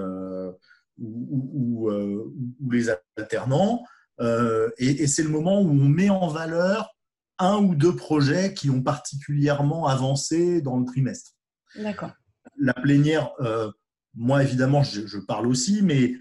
ou, 0.99 1.91
euh, 1.91 2.33
ou, 2.61 2.71
les 2.71 2.91
alternants. 3.17 3.85
Euh, 4.21 4.71
et, 4.79 5.07
c'est 5.07 5.23
le 5.23 5.29
moment 5.29 5.61
où 5.61 5.71
on 5.71 5.89
met 5.89 6.11
en 6.11 6.29
valeur 6.29 6.95
un 7.39 7.57
ou 7.57 7.75
deux 7.75 7.97
projets 7.97 8.55
qui 8.55 8.71
ont 8.71 8.83
particulièrement 8.83 9.87
avancé 9.87 10.61
dans 10.63 10.79
le 10.79 10.85
trimestre. 10.85 11.33
D'accord. 11.77 12.13
La 12.59 12.75
plénière, 12.75 13.33
euh, 13.41 13.71
moi 14.15 14.43
évidemment, 14.43 14.83
je, 14.85 15.19
parle 15.19 15.49
aussi, 15.49 15.83
mais 15.83 16.15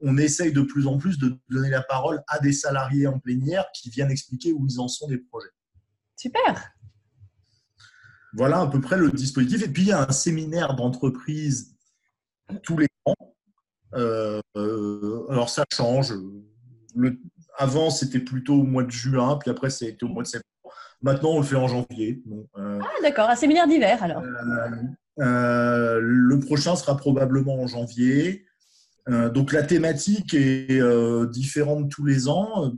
on 0.00 0.16
essaye 0.16 0.52
de 0.52 0.62
plus 0.62 0.86
en 0.86 0.96
plus 0.96 1.18
de 1.18 1.38
donner 1.50 1.68
la 1.68 1.82
parole 1.82 2.22
à 2.28 2.38
des 2.38 2.52
salariés 2.52 3.06
en 3.06 3.18
plénière 3.18 3.66
qui 3.74 3.90
viennent 3.90 4.10
expliquer 4.10 4.52
où 4.52 4.66
ils 4.66 4.80
en 4.80 4.88
sont 4.88 5.08
des 5.08 5.18
projets. 5.18 5.50
Super. 6.16 6.72
Voilà 8.32 8.60
à 8.60 8.66
peu 8.66 8.80
près 8.80 8.96
le 8.96 9.10
dispositif. 9.10 9.62
Et 9.62 9.68
puis 9.68 9.82
il 9.82 9.88
y 9.88 9.92
a 9.92 10.08
un 10.08 10.12
séminaire 10.12 10.74
d'entreprise 10.74 11.76
tous 12.62 12.78
les 12.78 12.88
ans 13.04 13.35
euh, 13.96 15.26
alors 15.28 15.48
ça 15.48 15.64
change. 15.72 16.12
Le, 16.94 17.18
avant, 17.58 17.90
c'était 17.90 18.20
plutôt 18.20 18.54
au 18.54 18.64
mois 18.64 18.84
de 18.84 18.90
juin, 18.90 19.38
puis 19.40 19.50
après, 19.50 19.70
c'était 19.70 20.04
au 20.04 20.08
mois 20.08 20.22
de 20.22 20.28
septembre. 20.28 20.74
Maintenant, 21.02 21.30
on 21.32 21.40
le 21.40 21.46
fait 21.46 21.56
en 21.56 21.68
janvier. 21.68 22.22
Euh, 22.58 22.78
ah, 22.82 23.02
d'accord, 23.02 23.28
un 23.28 23.36
séminaire 23.36 23.66
d'hiver 23.66 24.02
alors. 24.02 24.22
Euh, 25.18 25.98
le 26.00 26.40
prochain 26.40 26.76
sera 26.76 26.96
probablement 26.96 27.54
en 27.60 27.66
janvier. 27.66 28.44
donc 29.06 29.52
la 29.52 29.62
thématique 29.62 30.34
est 30.34 30.80
différente 31.30 31.90
tous 31.90 32.04
les 32.04 32.28
ans. 32.28 32.72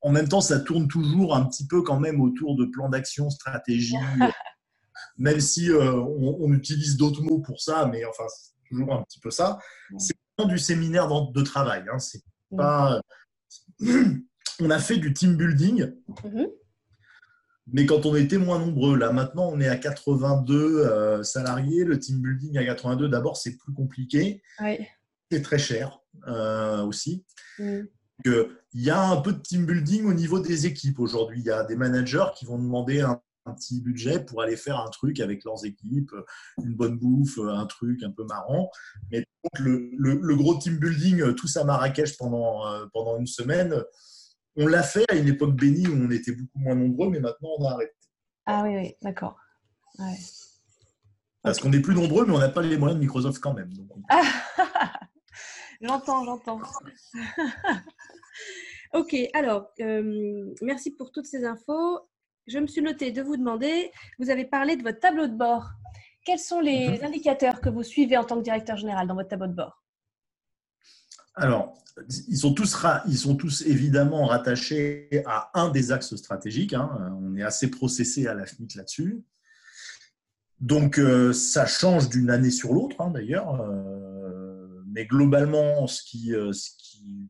En 0.00 0.10
même 0.10 0.28
temps, 0.28 0.40
ça 0.40 0.60
tourne 0.60 0.88
toujours 0.88 1.34
un 1.34 1.44
petit 1.46 1.66
peu 1.66 1.82
quand 1.82 1.98
même 1.98 2.20
autour 2.20 2.56
de 2.56 2.66
plans 2.66 2.88
d'action, 2.88 3.30
stratégie, 3.30 3.96
même 5.18 5.40
si 5.40 5.70
on, 5.72 6.42
on, 6.42 6.52
utilise 6.52 6.96
d'autres 6.96 7.22
mots 7.22 7.38
pour 7.38 7.60
ça, 7.60 7.88
mais 7.90 8.04
enfin, 8.04 8.24
c'est 8.28 8.68
toujours 8.68 8.92
un 8.94 9.02
petit 9.02 9.20
peu 9.20 9.30
ça. 9.30 9.58
C'est 9.98 10.14
du 10.42 10.58
séminaire 10.58 11.08
de 11.08 11.42
travail. 11.42 11.84
Hein. 11.92 11.98
C'est 11.98 12.22
pas... 12.56 13.00
On 14.60 14.70
a 14.70 14.78
fait 14.78 14.98
du 14.98 15.12
team 15.12 15.36
building. 15.36 15.92
Mm-hmm. 16.06 16.50
Mais 17.72 17.86
quand 17.86 18.04
on 18.04 18.14
était 18.14 18.36
moins 18.36 18.58
nombreux, 18.58 18.96
là 18.96 19.10
maintenant 19.10 19.48
on 19.50 19.58
est 19.58 19.68
à 19.68 19.76
82 19.76 21.22
salariés, 21.22 21.84
le 21.84 21.98
team 21.98 22.20
building 22.20 22.58
à 22.58 22.64
82, 22.64 23.08
d'abord 23.08 23.38
c'est 23.38 23.56
plus 23.56 23.72
compliqué, 23.72 24.42
c'est 25.30 25.42
très 25.42 25.58
cher 25.58 25.98
aussi. 26.86 27.24
Mm. 27.58 27.80
il 28.26 28.54
y 28.74 28.90
a 28.90 29.02
un 29.02 29.16
peu 29.16 29.32
de 29.32 29.38
team 29.38 29.64
building 29.64 30.04
au 30.04 30.12
niveau 30.12 30.40
des 30.40 30.66
équipes 30.66 31.00
aujourd'hui. 31.00 31.40
Il 31.40 31.46
y 31.46 31.50
a 31.50 31.64
des 31.64 31.74
managers 31.74 32.26
qui 32.36 32.44
vont 32.44 32.58
demander 32.58 33.00
un 33.00 33.20
un 33.46 33.54
petit 33.54 33.80
budget 33.80 34.24
pour 34.24 34.42
aller 34.42 34.56
faire 34.56 34.80
un 34.80 34.88
truc 34.88 35.20
avec 35.20 35.44
leurs 35.44 35.64
équipes, 35.64 36.14
une 36.62 36.74
bonne 36.74 36.98
bouffe, 36.98 37.38
un 37.38 37.66
truc 37.66 38.02
un 38.02 38.10
peu 38.10 38.24
marrant. 38.24 38.70
Mais 39.10 39.24
le, 39.58 39.90
le, 39.98 40.36
gros 40.36 40.56
team 40.56 40.78
building, 40.78 41.34
tous 41.34 41.56
à 41.56 41.64
Marrakech 41.64 42.16
pendant, 42.16 42.66
euh, 42.66 42.86
pendant 42.92 43.18
une 43.18 43.26
semaine, 43.26 43.82
on 44.56 44.66
l'a 44.66 44.82
fait 44.82 45.04
à 45.10 45.14
une 45.14 45.28
époque 45.28 45.56
bénie 45.56 45.86
où 45.86 45.94
on 45.94 46.10
était 46.10 46.32
beaucoup 46.32 46.58
moins 46.58 46.74
nombreux, 46.74 47.10
mais 47.10 47.20
maintenant 47.20 47.50
on 47.58 47.66
a 47.66 47.72
arrêté. 47.72 47.92
Ah 48.46 48.62
oui, 48.64 48.76
oui, 48.76 48.94
d'accord. 49.02 49.36
Parce 51.42 51.60
qu'on 51.60 51.72
est 51.72 51.80
plus 51.80 51.94
nombreux, 51.94 52.24
mais 52.26 52.32
on 52.32 52.38
n'a 52.38 52.48
pas 52.48 52.62
les 52.62 52.76
moyens 52.76 52.98
de 52.98 53.04
Microsoft 53.04 53.40
quand 53.40 53.54
même. 53.54 53.70
j'entends, 55.80 56.24
j'entends. 56.24 56.60
ok, 58.94 59.16
alors, 59.34 59.70
euh, 59.80 60.54
merci 60.62 60.90
pour 60.90 61.12
toutes 61.12 61.26
ces 61.26 61.44
infos 61.44 62.00
je 62.46 62.58
me 62.58 62.66
suis 62.66 62.82
noté 62.82 63.10
de 63.10 63.22
vous 63.22 63.36
demander, 63.36 63.90
vous 64.18 64.30
avez 64.30 64.44
parlé 64.44 64.76
de 64.76 64.82
votre 64.82 65.00
tableau 65.00 65.26
de 65.26 65.36
bord. 65.36 65.70
Quels 66.24 66.38
sont 66.38 66.60
les 66.60 66.98
mhm. 66.98 67.04
indicateurs 67.04 67.60
que 67.60 67.68
vous 67.68 67.82
suivez 67.82 68.16
en 68.16 68.24
tant 68.24 68.36
que 68.36 68.42
directeur 68.42 68.76
général 68.76 69.06
dans 69.06 69.14
votre 69.14 69.28
tableau 69.28 69.48
de 69.48 69.54
bord? 69.54 69.82
Alors, 71.36 71.74
ils 72.28 72.38
sont, 72.38 72.54
tous, 72.54 72.76
ils 73.08 73.18
sont 73.18 73.34
tous 73.34 73.62
évidemment 73.62 74.26
rattachés 74.26 75.22
à 75.26 75.50
un 75.54 75.68
des 75.68 75.90
axes 75.90 76.14
stratégiques. 76.16 76.74
Hein. 76.74 77.18
On 77.20 77.36
est 77.36 77.42
assez 77.42 77.70
processé 77.70 78.26
à 78.26 78.34
la 78.34 78.46
FNIC 78.46 78.76
là-dessus. 78.76 79.24
Donc, 80.60 80.98
euh, 80.98 81.32
ça 81.32 81.66
change 81.66 82.08
d'une 82.08 82.30
année 82.30 82.50
sur 82.50 82.72
l'autre, 82.72 82.96
hein, 83.00 83.10
d'ailleurs. 83.10 83.60
Euh, 83.60 84.84
mais 84.86 85.06
globalement, 85.06 85.88
ce 85.88 86.02
qui, 86.04 86.32
euh, 86.32 86.52
ce 86.52 86.70
qui, 86.78 87.28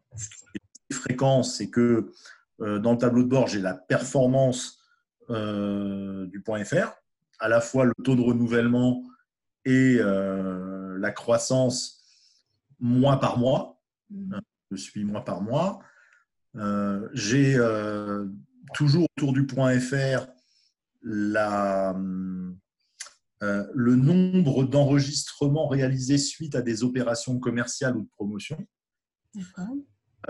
est 0.91 0.95
fréquent, 0.95 1.43
c'est 1.43 1.71
que 1.71 2.13
dans 2.61 2.93
le 2.93 2.99
tableau 2.99 3.23
de 3.25 3.29
bord, 3.29 3.49
j'ai 3.49 3.59
la 3.59 3.75
performance 3.75 4.79
euh, 4.79 4.84
du 5.29 6.41
point 6.41 6.65
FR, 6.65 6.93
à 7.39 7.49
la 7.49 7.61
fois 7.61 7.85
le 7.85 7.95
taux 8.05 8.17
de 8.17 8.21
renouvellement 8.21 9.03
et 9.65 9.97
euh, 9.99 10.97
la 10.99 11.11
croissance 11.11 12.03
mois 12.81 13.19
par 13.21 13.39
mois. 13.39 13.81
Mmh. 14.11 14.39
Je 14.71 14.77
suis 14.77 15.05
mois 15.05 15.25
par 15.25 15.43
mois. 15.43 15.81
Euh, 16.57 17.09
j'ai 17.13 17.59
toujours 18.75 19.07
autour 19.17 19.33
du 19.33 19.47
point 19.47 19.79
FR 19.79 20.27
la, 21.03 21.95
le 23.41 23.97
nombre 23.97 24.65
d'enregistrements 24.65 25.69
réalisés 25.69 26.19
suite 26.19 26.55
à 26.55 26.63
des 26.63 26.83
opérations 26.83 27.39
commerciales 27.39 27.97
ou 27.97 28.03
de 28.03 28.09
promotion. 28.09 28.67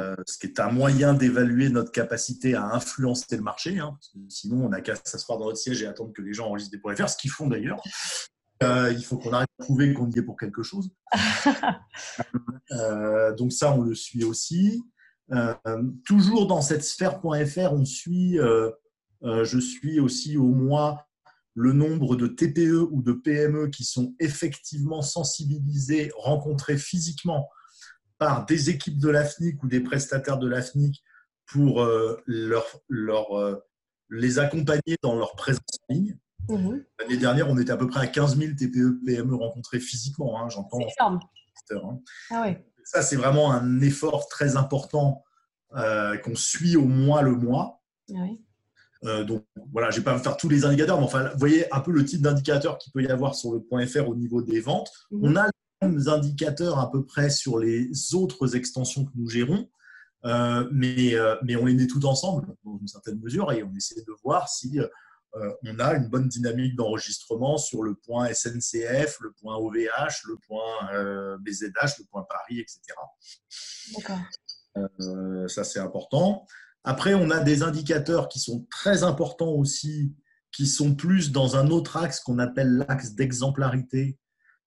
Euh, 0.00 0.16
ce 0.26 0.38
qui 0.38 0.46
est 0.46 0.58
un 0.58 0.70
moyen 0.70 1.14
d'évaluer 1.14 1.68
notre 1.68 1.92
capacité 1.92 2.54
à 2.54 2.64
influencer 2.64 3.36
le 3.36 3.42
marché. 3.42 3.78
Hein, 3.78 3.96
sinon, 4.28 4.66
on 4.66 4.68
n'a 4.70 4.80
qu'à 4.80 4.94
s'asseoir 4.96 5.38
dans 5.38 5.46
notre 5.46 5.58
siège 5.58 5.82
et 5.82 5.86
attendre 5.86 6.12
que 6.12 6.22
les 6.22 6.32
gens 6.32 6.48
enregistrent 6.48 6.72
des 6.72 6.78
points 6.78 6.96
faire, 6.96 7.08
ce 7.08 7.16
qu'ils 7.16 7.30
font 7.30 7.46
d'ailleurs. 7.46 7.80
Euh, 8.62 8.92
il 8.92 9.04
faut 9.04 9.18
qu'on 9.18 9.32
arrête 9.32 9.48
de 9.58 9.64
prouver 9.64 9.94
qu'on 9.94 10.10
y 10.10 10.18
est 10.18 10.22
pour 10.22 10.36
quelque 10.36 10.62
chose. 10.62 10.90
Euh, 12.70 13.32
donc 13.34 13.52
ça, 13.52 13.72
on 13.72 13.82
le 13.82 13.94
suit 13.94 14.24
aussi. 14.24 14.82
toujours 16.04 16.48
dans 16.48 16.62
cette 16.62 16.82
sphère.fr, 16.82 17.72
on 17.72 17.84
suit, 17.84 18.38
je 19.22 19.58
suis 19.58 20.00
aussi 20.00 20.36
au 20.36 20.48
mois 20.48 21.06
le 21.54 21.72
nombre 21.72 22.16
de 22.16 22.26
TPE 22.26 22.88
ou 22.90 23.02
de 23.02 23.12
PME 23.12 23.68
qui 23.68 23.84
sont 23.84 24.14
effectivement 24.18 25.02
sensibilisés, 25.02 26.10
rencontrés 26.16 26.78
physiquement 26.78 27.48
par 28.18 28.46
des 28.46 28.70
équipes 28.70 28.98
de 28.98 29.08
l'AFNIC 29.08 29.62
ou 29.62 29.68
des 29.68 29.80
prestataires 29.80 30.38
de 30.38 30.48
l'AFNIC 30.48 31.02
pour 31.46 31.82
euh, 31.82 32.20
leur, 32.26 32.64
leur, 32.88 33.38
euh, 33.38 33.62
les 34.10 34.38
accompagner 34.38 34.96
dans 35.02 35.16
leur 35.16 35.34
présence 35.34 35.78
en 35.88 35.94
ligne. 35.94 36.16
Mhm. 36.48 36.84
L'année 37.00 37.16
dernière, 37.16 37.48
on 37.48 37.58
était 37.58 37.72
à 37.72 37.76
peu 37.76 37.86
près 37.86 38.00
à 38.00 38.06
15 38.06 38.36
000 38.38 38.52
TPE, 38.54 39.04
PME 39.04 39.34
rencontrés 39.34 39.80
physiquement. 39.80 40.40
Hein, 40.40 40.48
J'entends. 40.48 40.78
Hein. 41.00 42.00
Ah 42.30 42.46
Ça, 42.84 43.02
c'est 43.02 43.16
vraiment 43.16 43.52
un 43.52 43.80
effort 43.80 44.28
très 44.28 44.56
important 44.56 45.24
euh, 45.74 46.16
qu'on 46.18 46.36
suit 46.36 46.76
au 46.76 46.84
mois 46.84 47.22
le 47.22 47.32
mois. 47.32 47.82
Ah 48.14 49.22
donc 49.24 49.44
voilà, 49.70 49.90
je 49.90 49.96
ne 49.96 50.00
vais 50.00 50.04
pas 50.04 50.18
faire 50.18 50.38
tous 50.38 50.48
les 50.48 50.64
indicateurs, 50.64 50.98
mais 50.98 51.04
enfin, 51.04 51.28
vous 51.28 51.38
voyez 51.38 51.72
un 51.74 51.80
peu 51.80 51.92
le 51.92 52.06
type 52.06 52.22
d'indicateur 52.22 52.78
qu'il 52.78 52.90
peut 52.90 53.02
y 53.02 53.08
avoir 53.08 53.34
sur 53.34 53.52
le 53.52 53.60
point 53.60 53.86
.fr 53.86 54.08
au 54.08 54.14
niveau 54.14 54.40
des 54.40 54.60
ventes. 54.60 54.90
Mhm. 55.10 55.20
On 55.22 55.36
a 55.36 55.50
indicateurs 56.08 56.78
à 56.78 56.90
peu 56.90 57.04
près 57.04 57.30
sur 57.30 57.58
les 57.58 57.90
autres 58.14 58.56
extensions 58.56 59.04
que 59.04 59.12
nous 59.14 59.28
gérons, 59.28 59.68
euh, 60.24 60.66
mais, 60.72 61.14
euh, 61.14 61.36
mais 61.42 61.56
on 61.56 61.66
les 61.66 61.74
met 61.74 61.86
tout 61.86 62.04
ensemble 62.06 62.46
dans 62.64 62.78
une 62.78 62.88
certaine 62.88 63.18
mesure 63.20 63.52
et 63.52 63.62
on 63.62 63.74
essaie 63.74 64.00
de 64.00 64.12
voir 64.22 64.48
si 64.48 64.78
euh, 64.78 65.52
on 65.64 65.78
a 65.80 65.94
une 65.94 66.08
bonne 66.08 66.28
dynamique 66.28 66.76
d'enregistrement 66.76 67.58
sur 67.58 67.82
le 67.82 67.94
point 67.94 68.32
SNCF, 68.32 69.18
le 69.20 69.32
point 69.32 69.56
OVH, 69.56 70.22
le 70.28 70.36
point 70.46 71.36
BZH, 71.40 71.98
le 71.98 72.04
point 72.04 72.24
Paris, 72.28 72.60
etc. 72.60 72.80
ça, 75.48 75.64
c'est 75.64 75.80
important. 75.80 76.46
Après, 76.84 77.14
on 77.14 77.30
a 77.30 77.40
des 77.40 77.62
indicateurs 77.62 78.28
qui 78.28 78.38
sont 78.38 78.64
très 78.70 79.02
importants 79.02 79.52
aussi, 79.52 80.14
qui 80.52 80.66
sont 80.66 80.94
plus 80.94 81.32
dans 81.32 81.56
un 81.56 81.68
autre 81.68 81.96
axe 81.96 82.20
qu'on 82.20 82.38
appelle 82.38 82.84
l'axe 82.88 83.14
d'exemplarité 83.14 84.18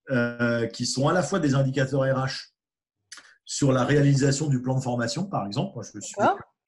euh, 0.09 0.67
qui 0.67 0.85
sont 0.85 1.09
à 1.09 1.13
la 1.13 1.21
fois 1.21 1.39
des 1.39 1.53
indicateurs 1.53 2.03
RH 2.03 2.53
sur 3.43 3.73
la 3.73 3.83
réalisation 3.83 4.47
du 4.47 4.61
plan 4.61 4.77
de 4.77 4.81
formation, 4.81 5.25
par 5.25 5.45
exemple. 5.45 5.73
Moi, 5.75 5.83
je 5.83 5.99
suis 5.99 6.15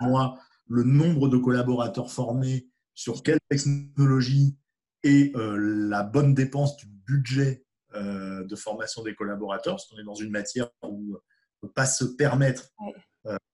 moi 0.02 0.38
le 0.67 0.84
nombre 0.84 1.30
de 1.30 1.38
collaborateurs 1.38 2.12
formés 2.12 2.67
sur 2.93 3.23
quelle 3.23 3.39
technologie 3.49 4.58
et 5.04 5.32
euh, 5.36 5.56
la 5.58 6.04
bonne 6.04 6.34
dépense 6.34 6.75
du 6.75 6.88
budget 6.88 7.63
euh, 7.95 8.43
de 8.43 8.56
formation 8.58 9.04
des 9.04 9.15
collaborateurs, 9.15 9.75
parce 9.75 9.88
qu'on 9.88 9.97
est 9.99 10.04
dans 10.04 10.15
une 10.15 10.32
matière 10.32 10.69
où 10.84 11.15
on 11.62 11.65
ne 11.65 11.67
peut 11.67 11.73
pas 11.73 11.86
se 11.86 12.04
permettre 12.04 12.73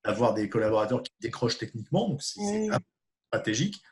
d'avoir 0.03 0.33
des 0.33 0.49
collaborateurs 0.49 1.03
qui 1.03 1.11
décrochent 1.19 1.59
techniquement, 1.59 2.09
donc 2.09 2.23
c'est 2.23 2.69
stratégique. 3.27 3.83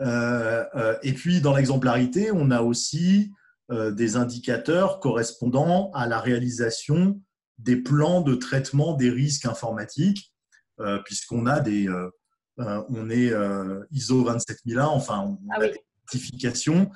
et 0.00 1.12
puis, 1.12 1.40
dans 1.40 1.54
l'exemplarité, 1.54 2.32
on 2.32 2.50
a 2.50 2.60
aussi 2.62 3.32
des 3.70 4.16
indicateurs 4.16 4.98
correspondant 4.98 5.90
à 5.92 6.06
la 6.06 6.20
réalisation 6.20 7.20
des 7.58 7.76
plans 7.76 8.22
de 8.22 8.34
traitement 8.34 8.94
des 8.94 9.10
risques 9.10 9.46
informatiques, 9.46 10.32
euh, 10.80 10.98
puisqu'on 11.04 11.46
a 11.46 11.60
des, 11.60 11.88
euh, 11.88 12.10
on 12.88 13.10
est 13.10 13.32
ISO 13.90 14.22
27001, 14.22 14.86
enfin, 14.86 15.20
on 15.20 15.38
ah 15.50 15.56
a 15.56 15.68
des 15.68 15.84
certifications, 16.06 16.90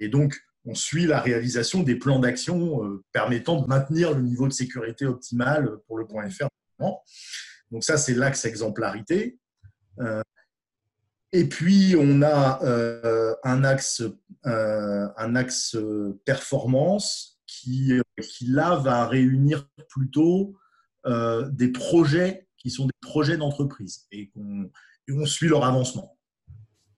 et, 0.00 0.08
donc 0.08 0.36
on 0.64 0.74
suit 0.74 1.06
la 1.06 1.20
réalisation 1.20 1.82
des 1.82 1.94
plans 1.94 2.18
d'action 2.18 2.80
permettant 3.12 3.62
de 3.62 3.66
maintenir 3.66 4.14
le 4.14 4.22
niveau 4.22 4.46
de 4.46 4.52
sécurité 4.52 5.06
optimal 5.06 5.78
pour 5.86 5.96
le 5.96 6.06
point 6.06 6.28
.fr. 6.28 6.48
Donc 7.70 7.84
ça, 7.84 7.96
c'est 7.96 8.14
l'axe 8.14 8.44
exemplarité. 8.44 9.38
Et 11.32 11.48
puis, 11.48 11.94
on 11.98 12.22
a 12.22 12.62
euh, 12.64 13.34
un, 13.44 13.62
axe, 13.62 14.02
euh, 14.46 15.08
un 15.16 15.36
axe 15.36 15.76
performance 16.24 17.40
qui, 17.46 17.92
là, 18.46 18.76
va 18.76 19.06
réunir 19.06 19.68
plutôt 19.88 20.56
euh, 21.06 21.48
des 21.50 21.68
projets 21.68 22.48
qui 22.58 22.70
sont 22.70 22.86
des 22.86 22.92
projets 23.00 23.36
d'entreprise 23.36 24.06
et 24.12 24.30
on 24.36 25.24
suit 25.24 25.48
leur 25.48 25.64
avancement. 25.64 26.18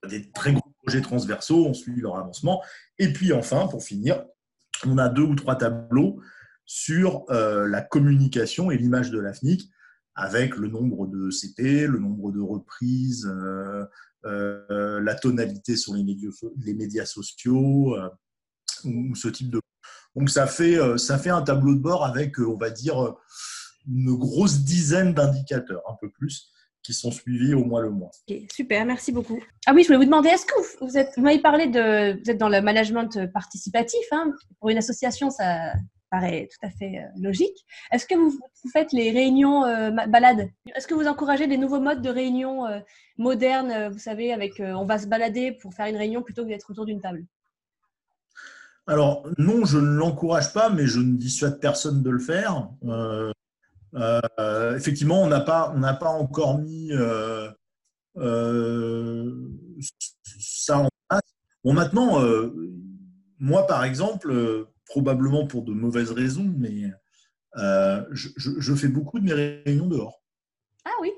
Des 0.09 0.29
très 0.31 0.51
gros 0.51 0.73
projets 0.83 1.01
transversaux, 1.01 1.65
on 1.65 1.73
suit 1.73 2.01
leur 2.01 2.17
avancement. 2.17 2.61
Et 2.97 3.13
puis, 3.13 3.33
enfin, 3.33 3.67
pour 3.67 3.83
finir, 3.83 4.25
on 4.85 4.97
a 4.97 5.09
deux 5.09 5.23
ou 5.23 5.35
trois 5.35 5.55
tableaux 5.55 6.19
sur 6.65 7.25
la 7.29 7.81
communication 7.81 8.71
et 8.71 8.77
l'image 8.77 9.11
de 9.11 9.19
l'AFNIC 9.19 9.69
avec 10.15 10.57
le 10.57 10.67
nombre 10.67 11.07
de 11.07 11.29
CP, 11.29 11.87
le 11.87 11.99
nombre 11.99 12.31
de 12.31 12.39
reprises, 12.39 13.27
euh, 14.25 15.01
la 15.01 15.15
tonalité 15.15 15.75
sur 15.75 15.93
les 15.95 16.73
médias, 16.73 17.05
sociaux 17.05 17.97
euh, 17.97 18.09
ou, 18.85 19.15
ce 19.15 19.27
type 19.27 19.49
de. 19.49 19.59
Donc 20.15 20.29
ça 20.29 20.47
fait, 20.47 20.77
euh, 20.77 20.97
ça 20.97 21.17
fait 21.17 21.29
un 21.29 21.41
tableau 21.41 21.73
de 21.73 21.79
bord 21.79 22.05
avec, 22.05 22.39
on 22.39 22.55
va 22.55 22.69
dire, 22.69 23.15
une 23.85 24.15
grosse 24.15 24.59
dizaine 24.59 25.13
d'indicateurs, 25.13 25.81
un 25.89 25.95
peu 25.99 26.09
plus, 26.09 26.49
qui 26.83 26.93
sont 26.93 27.11
suivis 27.11 27.53
au 27.53 27.65
mois 27.65 27.81
le 27.81 27.89
mois. 27.89 28.11
super, 28.49 28.85
merci 28.85 29.11
beaucoup. 29.11 29.41
Ah 29.65 29.73
oui, 29.73 29.83
je 29.83 29.87
voulais 29.87 29.97
vous 29.97 30.05
demander, 30.05 30.29
est-ce 30.29 30.45
que 30.45 30.85
vous, 30.85 30.97
êtes, 30.97 31.11
vous 31.17 31.23
m'avez 31.23 31.41
parlé 31.41 31.67
de, 31.67 32.17
vous 32.21 32.29
êtes 32.29 32.37
dans 32.37 32.49
le 32.49 32.61
management 32.61 33.29
participatif, 33.33 34.05
hein, 34.11 34.31
pour 34.59 34.69
une 34.69 34.77
association, 34.77 35.31
ça, 35.31 35.73
tout 36.21 36.65
à 36.65 36.69
fait 36.69 36.99
euh, 36.99 37.07
logique. 37.19 37.65
Est-ce 37.91 38.05
que 38.05 38.15
vous, 38.15 38.39
faites 38.71 38.91
les 38.91 39.11
réunions 39.11 39.65
euh, 39.65 39.89
balades? 40.07 40.49
Est-ce 40.75 40.87
que 40.87 40.93
vous 40.93 41.07
encouragez 41.07 41.47
des 41.47 41.57
nouveaux 41.57 41.79
modes 41.79 42.01
de 42.01 42.09
réunion 42.09 42.65
euh, 42.65 42.79
modernes, 43.17 43.89
vous 43.91 43.99
savez, 43.99 44.31
avec 44.31 44.59
on 44.59 44.85
va 44.85 44.99
se 44.99 45.07
balader 45.07 45.51
pour 45.51 45.73
faire 45.73 45.87
une 45.87 45.97
réunion 45.97 46.21
plutôt 46.21 46.43
que 46.43 46.49
d'être 46.49 46.69
autour 46.69 46.85
d'une 46.85 47.01
table? 47.01 47.25
Alors 48.85 49.25
non, 49.37 49.65
je 49.65 49.77
ne 49.77 49.87
l'encourage 49.87 50.53
pas, 50.53 50.69
mais 50.69 50.85
je 50.87 50.99
ne 50.99 51.15
dissuade 51.15 51.59
personne 51.59 52.03
de 52.03 52.09
le 52.09 52.19
faire. 52.19 52.69
effectivement, 54.75 55.21
on 55.21 55.27
n'a 55.27 55.41
pas, 55.41 55.71
on 55.75 55.79
n'a 55.79 55.93
pas 55.93 56.09
encore 56.09 56.59
mis 56.59 56.91
ça 60.39 60.79
en 60.79 60.89
place. 61.07 61.21
Bon, 61.63 61.73
maintenant, 61.73 62.21
moi, 63.39 63.65
par 63.67 63.83
exemple, 63.83 64.67
probablement 64.93 65.47
pour 65.47 65.63
de 65.63 65.73
mauvaises 65.73 66.11
raisons, 66.11 66.53
mais 66.55 66.91
euh, 67.57 68.03
je, 68.11 68.75
fais 68.75 68.87
beaucoup 68.87 69.19
de 69.19 69.25
mes 69.25 69.33
réunions 69.33 69.87
dehors. 69.87 70.21
Ah 70.85 70.91
oui 71.01 71.11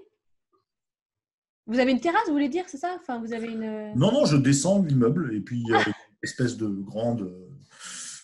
Vous 1.68 1.78
avez 1.78 1.92
une 1.92 2.00
terrasse, 2.00 2.26
vous 2.28 2.32
voulez 2.32 2.48
dire, 2.48 2.64
c'est 2.68 2.78
ça? 2.78 2.96
Enfin, 3.02 3.20
vous 3.20 3.34
avez 3.34 3.48
une... 3.48 3.94
Non, 3.98 4.14
non, 4.14 4.26
je 4.26 4.38
descends 4.38 4.82
l'immeuble 4.82 5.36
et 5.36 5.42
puis 5.42 5.60
il 5.60 5.68
y 5.68 5.76
a 5.76 5.86
une 5.86 5.94
espèce 6.24 6.56
de 6.56 6.68
grande, 6.68 7.36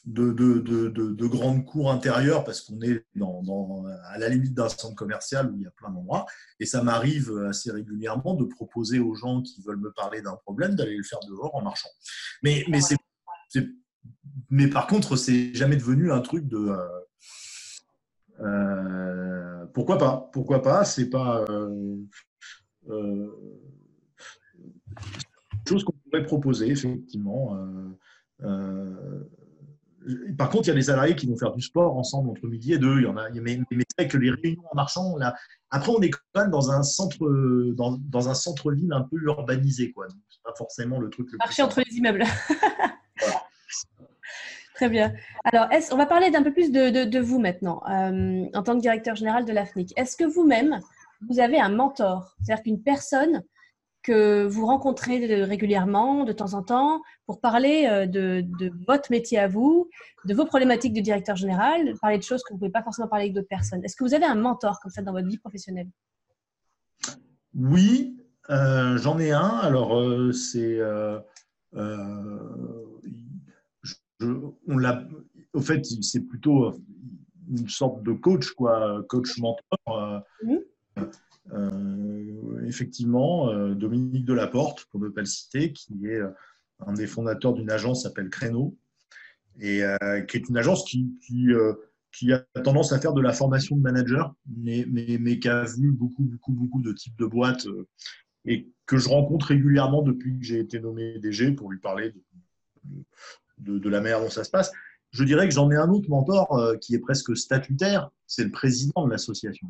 de, 0.05 0.31
de, 0.31 0.59
de, 0.59 0.87
de 0.87 1.27
grande 1.27 1.65
cour 1.65 1.91
intérieure 1.91 2.45
parce 2.45 2.61
qu'on 2.61 2.79
est 2.79 3.05
dans, 3.15 3.83
à 4.05 4.17
la 4.17 4.29
limite 4.29 4.53
d'un 4.53 4.69
centre 4.69 4.95
commercial 4.95 5.51
où 5.51 5.57
il 5.57 5.63
y 5.63 5.67
a 5.67 5.71
plein 5.71 5.89
d'endroits. 5.89 6.27
Et 6.61 6.65
ça 6.65 6.81
m'arrive 6.81 7.37
assez 7.49 7.71
régulièrement 7.71 8.35
de 8.35 8.45
proposer 8.45 8.99
aux 8.99 9.15
gens 9.15 9.41
qui 9.41 9.61
veulent 9.63 9.81
me 9.81 9.91
parler 9.91 10.21
d'un 10.21 10.37
problème 10.45 10.75
d'aller 10.75 10.95
le 10.95 11.03
faire 11.03 11.19
dehors 11.27 11.53
en 11.53 11.61
marchant. 11.61 11.89
Mais, 12.41 12.63
mais 12.69 12.79
c'est 12.79 12.95
mais 14.49 14.67
par 14.67 14.87
contre, 14.87 15.15
c'est 15.15 15.53
jamais 15.53 15.77
devenu 15.77 16.11
un 16.11 16.19
truc 16.19 16.47
de. 16.47 16.57
Euh, 16.57 16.77
euh, 18.41 19.65
pourquoi 19.73 19.97
pas 19.97 20.29
Pourquoi 20.33 20.61
pas 20.61 20.83
C'est 20.83 21.09
pas 21.09 21.45
euh, 21.49 21.97
chose 25.67 25.83
qu'on 25.83 25.93
pourrait 25.93 26.25
proposer 26.25 26.69
effectivement. 26.69 27.57
par 30.37 30.49
contre, 30.49 30.65
il 30.65 30.67
y 30.67 30.71
a 30.71 30.75
des 30.75 30.81
salariés 30.81 31.15
qui 31.15 31.27
vont 31.27 31.37
faire 31.37 31.53
du 31.53 31.61
sport 31.61 31.95
ensemble 31.95 32.29
entre 32.29 32.47
midi 32.47 32.73
et 32.73 32.77
deux. 32.77 32.97
Il 32.97 33.03
y 33.03 33.07
en 33.07 33.15
a, 33.15 33.29
mais, 33.29 33.61
mais 33.71 33.85
c'est 33.89 34.03
vrai 34.03 34.07
que 34.09 34.17
les 34.17 34.31
réunions 34.31 34.63
en 34.69 34.75
marchant, 34.75 35.15
là, 35.17 35.33
après, 35.69 35.93
on 35.95 36.01
est 36.01 36.09
quand 36.09 36.41
même 36.41 36.49
dans 36.49 36.71
un 36.71 36.83
centre, 36.83 37.25
dans, 37.73 37.97
dans 37.97 38.27
un 38.27 38.33
centre-ville 38.33 38.91
un 38.91 39.03
peu 39.03 39.17
urbanisé, 39.21 39.93
quoi. 39.93 40.07
C'est 40.29 40.43
pas 40.43 40.53
forcément 40.57 40.99
le 40.99 41.09
truc. 41.09 41.31
Le 41.31 41.37
Marcher 41.37 41.61
entre 41.61 41.81
les 41.87 41.95
immeubles. 41.95 42.25
Très 44.81 44.89
bien. 44.89 45.13
Alors, 45.43 45.67
on 45.91 45.95
va 45.95 46.07
parler 46.07 46.31
d'un 46.31 46.41
peu 46.41 46.51
plus 46.51 46.71
de, 46.71 47.19
vous 47.19 47.39
maintenant, 47.39 47.83
euh, 47.87 48.47
en 48.55 48.63
tant 48.63 48.75
que 48.75 48.81
directeur 48.81 49.15
général 49.15 49.45
de 49.45 49.53
l'AFNIC. 49.53 49.93
Est-ce 49.95 50.17
que 50.17 50.23
vous-même, 50.23 50.79
vous 51.29 51.39
avez 51.39 51.59
un 51.59 51.69
mentor 51.69 52.35
C'est-à-dire 52.41 52.63
qu'une 52.63 52.81
personne 52.81 53.43
que 54.01 54.43
vous 54.43 54.65
rencontrez 54.65 55.43
régulièrement, 55.43 56.23
de 56.23 56.33
temps 56.33 56.55
en 56.55 56.63
temps, 56.63 57.03
pour 57.27 57.39
parler 57.41 57.85
euh, 57.91 58.07
de, 58.07 58.43
votre 58.87 59.11
métier 59.11 59.37
à 59.37 59.47
vous, 59.47 59.87
de 60.25 60.33
vos 60.33 60.45
problématiques 60.45 60.93
de 60.93 61.01
directeur 61.01 61.35
général, 61.35 61.93
parler 62.01 62.17
de 62.17 62.23
choses 62.23 62.41
que 62.41 62.49
vous 62.49 62.55
ne 62.55 62.59
pouvez 62.61 62.71
pas 62.71 62.81
forcément 62.81 63.07
parler 63.07 63.25
avec 63.25 63.35
d'autres 63.35 63.49
personnes? 63.49 63.85
Est-ce 63.85 63.95
que 63.95 64.03
vous 64.03 64.15
avez 64.15 64.25
un 64.25 64.33
mentor 64.33 64.79
comme 64.81 64.89
ça 64.91 65.03
dans 65.03 65.11
votre 65.11 65.27
vie 65.27 65.37
professionnelle? 65.37 65.89
Oui, 67.53 68.17
euh, 68.49 68.97
j'en 68.97 69.19
ai 69.19 69.31
un. 69.31 69.59
Alors, 69.61 69.95
c'est 70.33 70.79
on 74.67 74.77
l'a, 74.77 75.07
au 75.53 75.61
fait, 75.61 75.85
c'est 75.85 76.21
plutôt 76.21 76.73
une 77.49 77.69
sorte 77.69 78.03
de 78.03 78.13
coach, 78.13 78.51
quoi, 78.51 79.03
coach 79.07 79.37
mentor. 79.37 80.23
Euh, 80.97 81.05
euh, 81.53 82.65
effectivement, 82.65 83.49
euh, 83.49 83.73
Dominique 83.73 84.25
Delaporte, 84.25 84.85
pour 84.85 84.99
ne 84.99 85.09
pas 85.09 85.21
le 85.21 85.25
citer, 85.25 85.73
qui 85.73 86.05
est 86.05 86.21
un 86.85 86.93
des 86.93 87.07
fondateurs 87.07 87.53
d'une 87.53 87.71
agence 87.71 88.03
s'appelle 88.03 88.29
Créneau, 88.29 88.77
et 89.59 89.83
qui 90.27 90.37
est 90.37 90.49
une 90.49 90.57
agence 90.57 90.85
qui, 90.85 91.11
qui, 92.11 92.31
a 92.33 92.39
tendance 92.63 92.93
à 92.93 92.99
faire 92.99 93.13
de 93.13 93.21
la 93.21 93.33
formation 93.33 93.75
de 93.75 93.81
manager, 93.81 94.33
mais, 94.57 94.85
mais, 94.89 95.17
mais, 95.19 95.39
qui 95.39 95.49
a 95.49 95.65
vu 95.65 95.91
beaucoup, 95.91 96.23
beaucoup, 96.23 96.53
beaucoup 96.53 96.81
de 96.81 96.93
types 96.93 97.17
de 97.17 97.25
boîtes 97.25 97.67
et 98.45 98.71
que 98.87 98.97
je 98.97 99.09
rencontre 99.09 99.47
régulièrement 99.47 100.01
depuis 100.01 100.39
que 100.39 100.43
j'ai 100.43 100.59
été 100.59 100.79
nommé 100.79 101.19
DG 101.19 101.51
pour 101.51 101.71
lui 101.71 101.79
parler 101.79 102.11
de, 102.11 103.03
de, 103.61 103.89
la 103.89 104.01
manière 104.01 104.21
dont 104.21 104.29
ça 104.29 104.43
se 104.43 104.49
passe. 104.49 104.71
Je 105.11 105.23
dirais 105.23 105.47
que 105.47 105.53
j'en 105.53 105.69
ai 105.71 105.75
un 105.75 105.89
autre 105.89 106.09
mentor 106.09 106.57
euh, 106.57 106.77
qui 106.77 106.95
est 106.95 106.99
presque 106.99 107.35
statutaire, 107.35 108.09
c'est 108.27 108.43
le 108.43 108.51
président 108.51 109.05
de 109.05 109.11
l'association. 109.11 109.67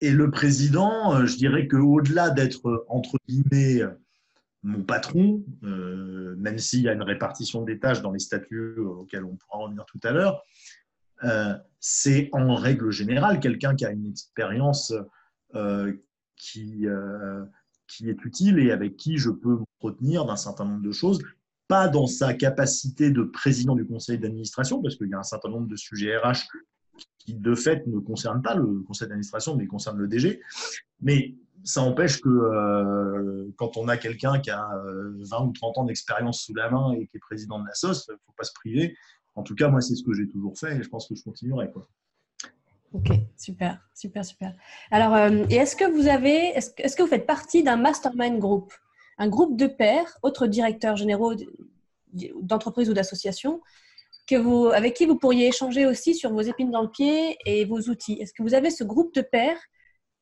Et 0.00 0.10
le 0.10 0.30
président, 0.30 1.14
euh, 1.14 1.26
je 1.26 1.36
dirais 1.36 1.68
qu'au-delà 1.68 2.30
d'être, 2.30 2.68
euh, 2.68 2.84
entre 2.88 3.16
guillemets, 3.28 3.82
mon 4.64 4.84
patron, 4.84 5.44
même 5.62 6.58
s'il 6.58 6.82
y 6.82 6.88
a 6.88 6.92
une 6.92 7.02
répartition 7.02 7.62
des 7.62 7.80
tâches 7.80 8.00
dans 8.00 8.12
les 8.12 8.20
statuts 8.20 8.78
auxquels 8.78 9.24
on 9.24 9.34
pourra 9.34 9.58
revenir 9.58 9.84
tout 9.86 9.98
à 10.04 10.12
l'heure, 10.12 10.44
c'est 11.80 12.28
en 12.30 12.54
règle 12.54 12.92
générale 12.92 13.40
quelqu'un 13.40 13.74
qui 13.74 13.84
a 13.84 13.90
une 13.90 14.06
expérience 14.06 14.94
qui, 16.36 16.86
qui 17.88 18.08
est 18.08 18.24
utile 18.24 18.60
et 18.60 18.70
avec 18.70 18.96
qui 18.96 19.18
je 19.18 19.30
peux 19.30 19.58
me 19.58 19.64
retenir 19.80 20.26
d'un 20.26 20.36
certain 20.36 20.64
nombre 20.64 20.82
de 20.82 20.92
choses 20.92 21.20
pas 21.72 21.88
dans 21.88 22.06
sa 22.06 22.34
capacité 22.34 23.10
de 23.10 23.22
président 23.22 23.74
du 23.74 23.86
conseil 23.86 24.18
d'administration, 24.18 24.82
parce 24.82 24.94
qu'il 24.96 25.08
y 25.08 25.14
a 25.14 25.18
un 25.18 25.22
certain 25.22 25.48
nombre 25.48 25.68
de 25.68 25.76
sujets 25.76 26.14
RH 26.18 26.44
qui, 27.18 27.32
de 27.32 27.54
fait, 27.54 27.86
ne 27.86 27.98
concernent 27.98 28.42
pas 28.42 28.54
le 28.54 28.80
conseil 28.80 29.08
d'administration, 29.08 29.56
mais 29.56 29.66
concernent 29.66 29.96
le 29.96 30.06
DG. 30.06 30.42
Mais 31.00 31.34
ça 31.64 31.80
empêche 31.80 32.20
que 32.20 32.28
euh, 32.28 33.50
quand 33.56 33.78
on 33.78 33.88
a 33.88 33.96
quelqu'un 33.96 34.38
qui 34.38 34.50
a 34.50 34.68
20 34.84 34.84
euh, 34.84 35.46
ou 35.46 35.52
30 35.52 35.78
ans 35.78 35.84
d'expérience 35.84 36.42
sous 36.42 36.54
la 36.54 36.68
main 36.68 36.92
et 36.92 37.06
qui 37.06 37.16
est 37.16 37.20
président 37.20 37.58
de 37.58 37.64
la 37.66 37.72
SOS, 37.72 38.04
il 38.06 38.12
ne 38.12 38.16
faut 38.26 38.34
pas 38.36 38.44
se 38.44 38.52
priver. 38.52 38.94
En 39.34 39.42
tout 39.42 39.54
cas, 39.54 39.68
moi, 39.68 39.80
c'est 39.80 39.94
ce 39.94 40.04
que 40.04 40.12
j'ai 40.12 40.28
toujours 40.28 40.58
fait 40.58 40.76
et 40.76 40.82
je 40.82 40.88
pense 40.90 41.08
que 41.08 41.14
je 41.14 41.22
continuerai. 41.22 41.70
Quoi. 41.70 41.88
Ok, 42.92 43.12
super, 43.38 43.80
super, 43.94 44.26
super. 44.26 44.54
Alors, 44.90 45.14
euh, 45.14 45.46
est-ce 45.48 45.74
que 45.74 45.90
vous 45.90 46.06
avez, 46.06 46.48
est-ce 46.54 46.94
que 46.94 47.02
vous 47.02 47.08
faites 47.08 47.26
partie 47.26 47.62
d'un 47.62 47.78
mastermind 47.78 48.38
group? 48.38 48.74
Un 49.18 49.28
groupe 49.28 49.56
de 49.56 49.66
pairs, 49.66 50.18
autres 50.22 50.46
directeurs 50.46 50.96
généraux 50.96 51.34
d'entreprises 52.42 52.90
ou 52.90 52.94
d'associations, 52.94 53.60
avec 54.72 54.94
qui 54.94 55.06
vous 55.06 55.18
pourriez 55.18 55.48
échanger 55.48 55.86
aussi 55.86 56.14
sur 56.14 56.32
vos 56.32 56.40
épines 56.40 56.70
dans 56.70 56.82
le 56.82 56.90
pied 56.90 57.36
et 57.44 57.64
vos 57.64 57.80
outils. 57.80 58.14
Est-ce 58.14 58.32
que 58.32 58.42
vous 58.42 58.54
avez 58.54 58.70
ce 58.70 58.84
groupe 58.84 59.14
de 59.14 59.20
pairs 59.20 59.58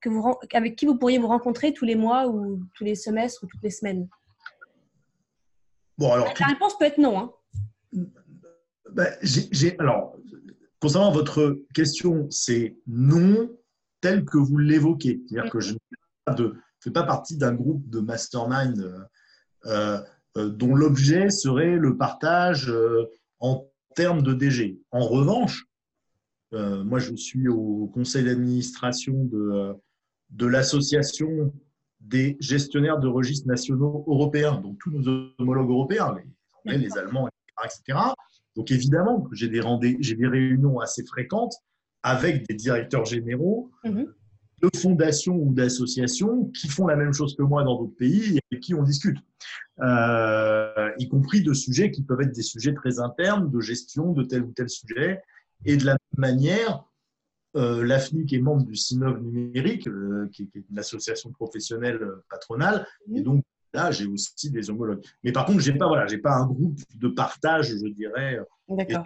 que 0.00 0.08
vous, 0.08 0.34
avec 0.52 0.76
qui 0.76 0.86
vous 0.86 0.96
pourriez 0.96 1.18
vous 1.18 1.28
rencontrer 1.28 1.72
tous 1.72 1.84
les 1.84 1.94
mois 1.94 2.26
ou 2.26 2.60
tous 2.74 2.84
les 2.84 2.94
semestres 2.94 3.44
ou 3.44 3.46
toutes 3.46 3.62
les 3.62 3.70
semaines? 3.70 4.08
Bon, 5.98 6.12
alors, 6.12 6.32
La 6.40 6.46
réponse 6.46 6.76
peut 6.78 6.86
être 6.86 6.98
non. 6.98 7.18
Hein. 7.18 7.32
Ben, 8.92 9.14
alors, 9.78 10.16
concernant 10.80 11.12
votre 11.12 11.58
question, 11.74 12.26
c'est 12.30 12.76
non 12.86 13.50
tel 14.00 14.24
que 14.24 14.38
vous 14.38 14.56
l'évoquez. 14.56 15.20
C'est-à-dire 15.28 15.52
que 15.52 15.60
je 15.60 15.72
n'ai 15.74 15.78
pas 16.24 16.34
de 16.34 16.56
fait 16.80 16.90
pas 16.90 17.02
partie 17.02 17.36
d'un 17.36 17.54
groupe 17.54 17.88
de 17.88 18.00
mastermind 18.00 18.78
euh, 18.78 18.98
euh, 19.66 20.00
euh, 20.36 20.48
dont 20.48 20.74
l'objet 20.74 21.30
serait 21.30 21.76
le 21.76 21.96
partage 21.96 22.72
en 23.38 23.66
termes 23.94 24.22
de 24.22 24.32
DG. 24.32 24.80
En 24.90 25.06
revanche, 25.06 25.66
moi, 26.52 26.98
je 26.98 27.14
suis 27.14 27.48
au 27.48 27.88
conseil 27.94 28.24
d'administration 28.24 29.24
de, 29.24 29.74
de 30.30 30.46
l'association 30.46 31.52
des 32.00 32.36
gestionnaires 32.40 32.98
de 32.98 33.06
registres 33.06 33.46
nationaux 33.46 34.04
européens, 34.08 34.60
donc 34.60 34.78
tous 34.78 34.90
nos 34.90 35.30
homologues 35.38 35.70
européens, 35.70 36.16
les 36.64 36.78
les 36.78 36.98
Allemands, 36.98 37.28
etc. 37.64 37.98
Donc 38.56 38.70
évidemment, 38.70 39.28
j'ai 39.32 39.48
des, 39.48 39.96
j'ai 40.00 40.14
des 40.16 40.26
réunions 40.26 40.80
assez 40.80 41.04
fréquentes 41.04 41.54
avec 42.02 42.48
des 42.48 42.54
directeurs 42.54 43.04
généraux 43.04 43.70
mm-hmm 43.84 44.06
de 44.62 44.70
fondations 44.76 45.36
ou 45.36 45.52
d'associations 45.52 46.46
qui 46.46 46.68
font 46.68 46.86
la 46.86 46.96
même 46.96 47.12
chose 47.12 47.34
que 47.36 47.42
moi 47.42 47.64
dans 47.64 47.78
d'autres 47.78 47.96
pays 47.96 48.36
et 48.36 48.40
avec 48.50 48.62
qui 48.62 48.74
on 48.74 48.82
discute, 48.82 49.18
euh, 49.80 50.90
y 50.98 51.08
compris 51.08 51.42
de 51.42 51.54
sujets 51.54 51.90
qui 51.90 52.02
peuvent 52.02 52.20
être 52.20 52.34
des 52.34 52.42
sujets 52.42 52.74
très 52.74 53.00
internes, 53.00 53.50
de 53.50 53.60
gestion 53.60 54.12
de 54.12 54.22
tel 54.22 54.42
ou 54.42 54.52
tel 54.52 54.68
sujet. 54.68 55.20
Et 55.64 55.76
de 55.76 55.84
la 55.84 55.92
même 55.92 56.30
manière, 56.32 56.84
euh, 57.56 57.84
l'AFNIC 57.84 58.32
est 58.32 58.40
membre 58.40 58.64
du 58.64 58.76
CINOV 58.76 59.22
numérique, 59.22 59.88
euh, 59.88 60.28
qui, 60.32 60.50
est 60.54 60.64
une 60.70 60.78
association 60.78 61.30
professionnelle 61.30 62.00
patronale, 62.28 62.86
et 63.14 63.20
donc 63.20 63.44
là, 63.74 63.90
j'ai 63.90 64.06
aussi 64.06 64.50
des 64.50 64.70
homologues. 64.70 65.04
Mais 65.22 65.32
par 65.32 65.46
contre, 65.46 65.60
j'ai 65.60 65.72
pas, 65.72 65.86
voilà, 65.86 66.06
pas 66.22 66.34
un 66.34 66.46
groupe 66.46 66.78
de 66.94 67.08
partage, 67.08 67.76
je 67.76 67.88
dirais. 67.88 68.38
D'accord. 68.68 69.04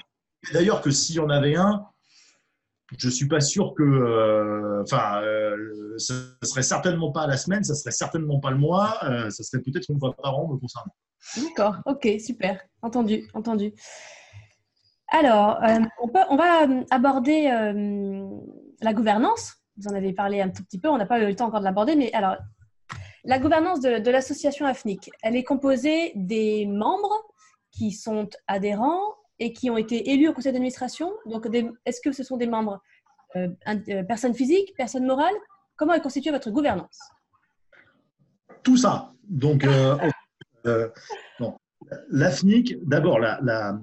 D'ailleurs, 0.53 0.83
que 0.83 0.91
s'il 0.91 1.17
y 1.17 1.21
en 1.21 1.31
avait 1.31 1.57
un, 1.57 1.87
je 2.99 3.09
suis 3.09 3.27
pas 3.27 3.41
sûr 3.41 3.75
que, 3.75 3.83
euh, 3.83 4.83
enfin, 4.83 5.23
euh, 5.23 5.95
ce 5.97 6.15
serait 6.43 6.63
certainement 6.63 7.13
pas 7.13 7.27
la 7.27 7.37
semaine, 7.37 7.65
ça 7.65 7.75
serait 7.75 7.91
certainement 7.91 8.41
pas 8.41 8.51
le 8.51 8.59
mois, 8.59 8.99
euh, 9.05 9.31
ça 9.31 9.43
serait 9.43 9.63
peut-être 9.63 9.91
une 9.91 9.99
fois 9.99 10.15
par 10.15 10.39
an 10.39 10.53
me 10.53 10.59
concernant. 10.59 10.95
D'accord, 11.37 11.77
ok, 11.87 12.09
super, 12.21 12.61
entendu, 12.83 13.27
entendu. 13.33 13.73
Alors, 15.09 15.59
on, 16.03 16.09
peut, 16.09 16.19
on, 16.29 16.37
va 16.37 16.67
aborder 16.91 17.45
la 18.81 18.93
gouvernance. 18.93 19.55
Vous 19.77 19.89
en 19.89 19.95
avez 19.95 20.13
parlé 20.13 20.41
un 20.41 20.51
tout 20.51 20.63
petit 20.65 20.79
peu, 20.79 20.89
on 20.89 20.99
n'a 20.99 21.07
pas 21.07 21.21
eu 21.21 21.27
le 21.27 21.37
temps 21.37 21.47
encore 21.47 21.61
de 21.61 21.65
l'aborder, 21.65 21.97
mais 21.97 22.13
alors, 22.13 22.37
la 23.25 23.39
gouvernance 23.39 23.81
de 23.81 24.11
l'association 24.11 24.67
AFNIC, 24.67 25.11
elle 25.23 25.37
est 25.37 25.45
composée 25.45 26.13
des 26.15 26.67
membres 26.67 27.23
qui 27.71 27.93
sont 27.93 28.29
adhérents 28.47 29.15
et 29.39 29.53
qui 29.53 29.71
ont 29.71 29.77
été 29.77 30.11
élus 30.11 30.29
au 30.29 30.33
conseil 30.33 30.53
d'administration. 30.53 31.13
Donc, 31.27 31.47
est-ce 31.85 32.01
que 32.01 32.13
ce 32.13 32.23
sont 32.23 32.37
des 32.37 32.47
membres 32.47 32.83
euh, 33.37 33.49
euh, 33.67 34.03
personnes 34.05 34.35
physiques, 34.35 34.75
personnes 34.77 35.07
morales? 35.07 35.35
Comment 35.77 35.95
est 35.95 36.01
constituée 36.01 36.31
votre 36.31 36.51
gouvernance? 36.51 36.99
Tout 38.63 38.77
ça. 38.77 39.13
Donc, 39.25 39.65
euh, 39.65 40.89
l'AFNIC, 42.09 42.87
d'abord, 42.87 43.19
la, 43.19 43.79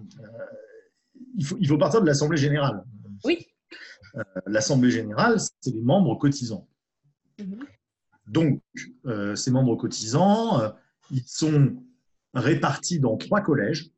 il, 1.36 1.46
faut, 1.46 1.58
il 1.60 1.68
faut 1.68 1.78
partir 1.78 2.02
de 2.02 2.08
l'Assemblée 2.08 2.38
générale. 2.38 2.84
Oui. 3.26 3.46
L'Assemblée 4.46 4.92
générale, 4.92 5.38
c'est 5.40 5.72
les 5.74 5.82
membres 5.82 6.16
cotisants. 6.16 6.68
Mhm. 7.40 7.66
Donc, 8.28 8.62
ces 9.36 9.52
membres 9.52 9.76
cotisants, 9.76 10.74
ils 11.12 11.24
sont 11.26 11.76
répartis 12.34 13.00
dans 13.00 13.18
trois 13.18 13.42
collèges. 13.42 13.92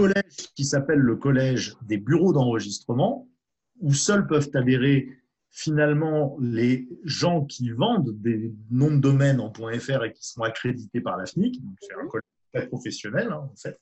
Collège 0.00 0.48
qui 0.56 0.64
s'appelle 0.64 0.98
le 0.98 1.16
collège 1.16 1.76
des 1.82 1.98
bureaux 1.98 2.32
d'enregistrement, 2.32 3.28
où 3.80 3.92
seuls 3.92 4.26
peuvent 4.26 4.50
adhérer 4.54 5.08
finalement 5.50 6.38
les 6.40 6.88
gens 7.04 7.44
qui 7.44 7.70
vendent 7.70 8.18
des 8.22 8.54
noms 8.70 8.90
de 8.90 9.00
domaine 9.00 9.40
en 9.40 9.52
.fr 9.52 10.04
et 10.04 10.12
qui 10.12 10.26
sont 10.26 10.42
accrédités 10.42 11.00
par 11.00 11.16
la 11.16 11.26
FNIC. 11.26 11.60
C'est 11.80 11.94
un 11.94 12.06
collège 12.06 12.24
très 12.54 12.66
professionnel, 12.68 13.28
hein, 13.30 13.50
en 13.52 13.56
fait. 13.56 13.78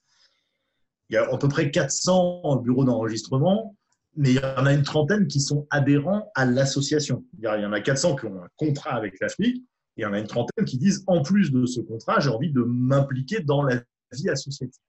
Il 1.11 1.15
y 1.15 1.17
a 1.17 1.33
à 1.33 1.39
peu 1.39 1.49
près 1.49 1.71
400 1.71 2.57
bureaux 2.57 2.85
d'enregistrement, 2.85 3.77
mais 4.17 4.31
il 4.31 4.37
y 4.37 4.45
en 4.45 4.67
a 4.67 4.73
une 4.73 4.83
trentaine 4.83 5.29
qui 5.29 5.41
sont 5.41 5.67
adhérents 5.71 6.33
à 6.35 6.45
l'association. 6.45 7.25
Il 7.39 7.45
y 7.45 7.49
en 7.49 7.73
a 7.73 7.81
400 7.81 8.17
qui 8.17 8.27
ont 8.27 8.43
un 8.43 8.49
contrat 8.57 8.95
avec 8.95 9.21
la 9.21 9.29
FNIC, 9.29 9.57
et 9.57 9.63
il 9.99 10.03
y 10.03 10.05
en 10.05 10.13
a 10.13 10.19
une 10.19 10.27
trentaine 10.27 10.65
qui 10.65 10.79
disent, 10.79 11.05
en 11.07 11.23
plus 11.23 11.53
de 11.53 11.65
ce 11.65 11.81
contrat, 11.81 12.19
j'ai 12.19 12.31
envie 12.31 12.53
de 12.53 12.63
m'impliquer 12.63 13.41
dans 13.41 13.63
la 13.63 13.83
vie 14.13 14.29
associative. 14.29 14.83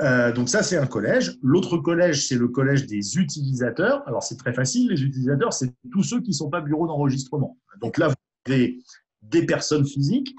Euh, 0.00 0.32
donc 0.32 0.48
ça, 0.48 0.62
c'est 0.62 0.76
un 0.76 0.86
collège. 0.86 1.36
L'autre 1.42 1.76
collège, 1.76 2.26
c'est 2.26 2.36
le 2.36 2.48
collège 2.48 2.86
des 2.86 3.18
utilisateurs. 3.18 4.06
Alors 4.06 4.22
c'est 4.22 4.36
très 4.36 4.52
facile, 4.52 4.90
les 4.90 5.02
utilisateurs, 5.02 5.52
c'est 5.52 5.72
tous 5.92 6.02
ceux 6.02 6.20
qui 6.20 6.30
ne 6.30 6.34
sont 6.34 6.50
pas 6.50 6.60
bureau 6.60 6.86
d'enregistrement. 6.86 7.58
Donc 7.80 7.98
là, 7.98 8.08
vous 8.08 8.14
avez 8.52 8.78
des 9.22 9.44
personnes 9.44 9.86
physiques, 9.86 10.34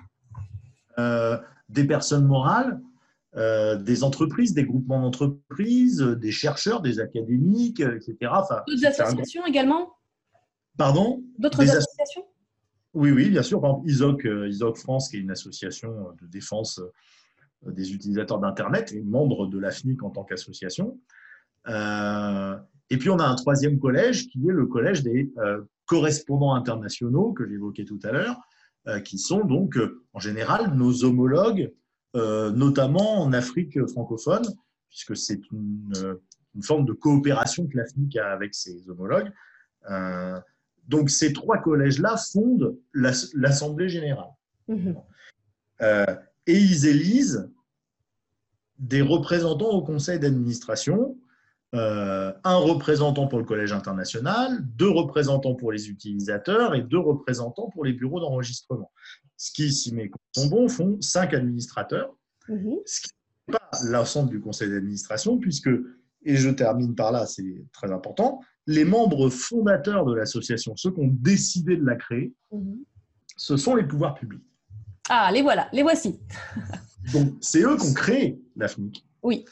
euh, 0.97 1.38
des 1.69 1.84
personnes 1.84 2.26
morales, 2.26 2.82
euh, 3.38 3.76
des 3.78 4.04
entreprises, 4.04 4.54
des 4.54 4.65
groupements 4.65 5.02
d'entreprises, 5.02 6.00
des 6.00 6.32
chercheurs, 6.32 6.82
des 6.82 7.00
académiques, 7.00 7.80
etc. 7.80 8.15
D'autres 8.67 8.86
associations 8.86 9.45
également? 9.45 9.93
Pardon? 10.78 11.24
D'autres 11.38 11.62
associations? 11.62 12.26
Oui, 12.93 13.12
oui, 13.12 13.30
bien 13.30 13.43
sûr. 13.43 13.62
Par 13.62 13.82
exemple, 13.86 13.89
ISOC, 13.89 14.28
ISOC 14.50 14.78
France, 14.78 15.10
qui 15.10 15.17
est 15.17 15.19
une 15.19 15.32
association 15.32 15.91
de 16.19 16.28
défense 16.28 16.82
des 17.65 17.93
utilisateurs 17.93 18.39
d'Internet 18.39 18.91
et 18.93 19.02
membre 19.02 19.47
de 19.47 19.60
l'AFNIC 19.60 20.04
en 20.04 20.10
tant 20.10 20.24
qu'association. 20.24 21.00
Euh, 21.67 22.58
et 22.89 22.97
puis, 22.97 23.10
on 23.10 23.19
a 23.19 23.26
un 23.26 23.36
troisième 23.36 23.80
collège 23.80 24.28
qui 24.28 24.39
est 24.47 24.52
le 24.52 24.65
collège 24.65 25.04
des 25.04 25.32
correspondants 25.86 26.54
internationaux 26.54 27.34
que 27.34 27.47
j'évoquais 27.47 27.86
tout 27.86 28.00
à 28.04 28.12
l'heure, 28.12 28.38
qui 29.06 29.17
sont 29.17 29.45
donc 29.45 29.80
en 30.13 30.19
général 30.19 30.74
nos 30.76 31.06
homologues, 31.06 31.71
notamment 32.13 33.21
en 33.21 33.32
Afrique 33.32 33.80
francophone, 33.88 34.43
puisque 34.89 35.15
c'est 35.15 35.39
une, 35.54 36.17
une, 36.54 36.63
forme 36.63 36.84
de 36.84 36.91
coopération 36.91 37.65
que 37.65 37.78
l'AFNIC 37.78 38.17
a 38.17 38.32
avec 38.34 38.54
ses 38.54 38.89
homologues. 38.89 39.32
Donc 40.88 41.10
ces 41.10 41.32
trois 41.32 41.60
collèges-là 41.60 42.17
fondent 42.17 42.78
l'Assemblée 42.93 43.88
générale. 43.88 44.32
Mhm. 44.67 44.95
Et 46.47 46.58
ils 46.58 46.86
élisent 46.86 47.49
des 48.80 49.01
représentants 49.01 49.69
au 49.69 49.84
conseil 49.84 50.19
d'administration, 50.19 51.17
euh, 51.73 52.34
un 52.43 52.56
représentant 52.58 53.27
pour 53.27 53.39
le 53.39 53.45
collège 53.45 53.71
international, 53.71 54.60
deux 54.75 54.89
représentants 54.89 55.56
pour 55.56 55.71
les 55.71 55.89
utilisateurs 55.89 56.75
et 56.75 56.82
deux 56.82 56.99
représentants 56.99 57.69
pour 57.69 57.86
les 57.86 57.93
bureaux 57.93 58.19
d'enregistrement. 58.19 58.91
Ce 59.38 59.51
qui, 59.54 59.71
si 59.71 59.93
mes 59.93 60.10
comptes 60.10 60.21
sont 60.36 60.47
bons, 60.47 60.67
font 60.67 60.99
cinq 60.99 61.34
administrateurs, 61.34 62.13
mhm. 62.49 62.80
ce 62.86 63.01
qui 63.01 63.10
n'est 63.47 63.54
pas 63.54 63.69
l'ensemble 63.86 64.32
du 64.32 64.41
conseil 64.41 64.69
d'administration, 64.69 65.38
puisque, 65.38 65.69
et 66.23 66.36
je 66.36 66.49
termine 66.49 66.93
par 66.93 67.12
là, 67.12 67.25
c'est 67.25 67.63
très 67.71 67.91
important, 67.91 68.41
les 68.67 68.84
membres 68.84 69.30
fondateurs 69.30 70.06
de 70.06 70.13
l'association, 70.13 70.75
ceux 70.75 70.91
qui 70.91 70.99
ont 70.99 71.15
décidé 71.21 71.77
de 71.77 71.86
la 71.86 71.95
créer, 71.95 72.34
mhm. 72.51 72.84
ce 73.38 73.56
sont 73.56 73.75
les 73.75 73.86
pouvoirs 73.86 74.15
publics. 74.15 74.43
Ah, 75.09 75.29
les 75.31 75.41
voilà, 75.41 75.67
les 75.73 75.83
voici. 75.83 76.19
donc, 77.13 77.33
c'est 77.41 77.61
eux 77.61 77.75
qui 77.77 77.87
ont 77.87 77.93
créé 77.93 78.41
l'AFNIC. 78.55 79.05
Oui. 79.23 79.45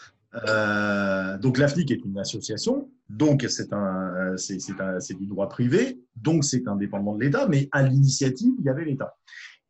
Euh, 0.47 1.37
donc, 1.39 1.57
l'AFNIC 1.57 1.91
est 1.91 2.05
une 2.05 2.19
association, 2.19 2.89
donc 3.09 3.45
c'est 3.49 3.73
un, 3.73 4.35
c'est, 4.37 5.17
du 5.17 5.25
droit 5.25 5.49
privé, 5.49 5.99
donc 6.15 6.43
c'est 6.43 6.67
indépendant 6.67 7.15
de 7.15 7.23
l'État, 7.23 7.47
mais 7.47 7.67
à 7.71 7.83
l'initiative, 7.83 8.53
il 8.59 8.65
y 8.65 8.69
avait 8.69 8.85
l'État. 8.85 9.17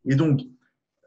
Et 0.05 0.15
donc, 0.15 0.41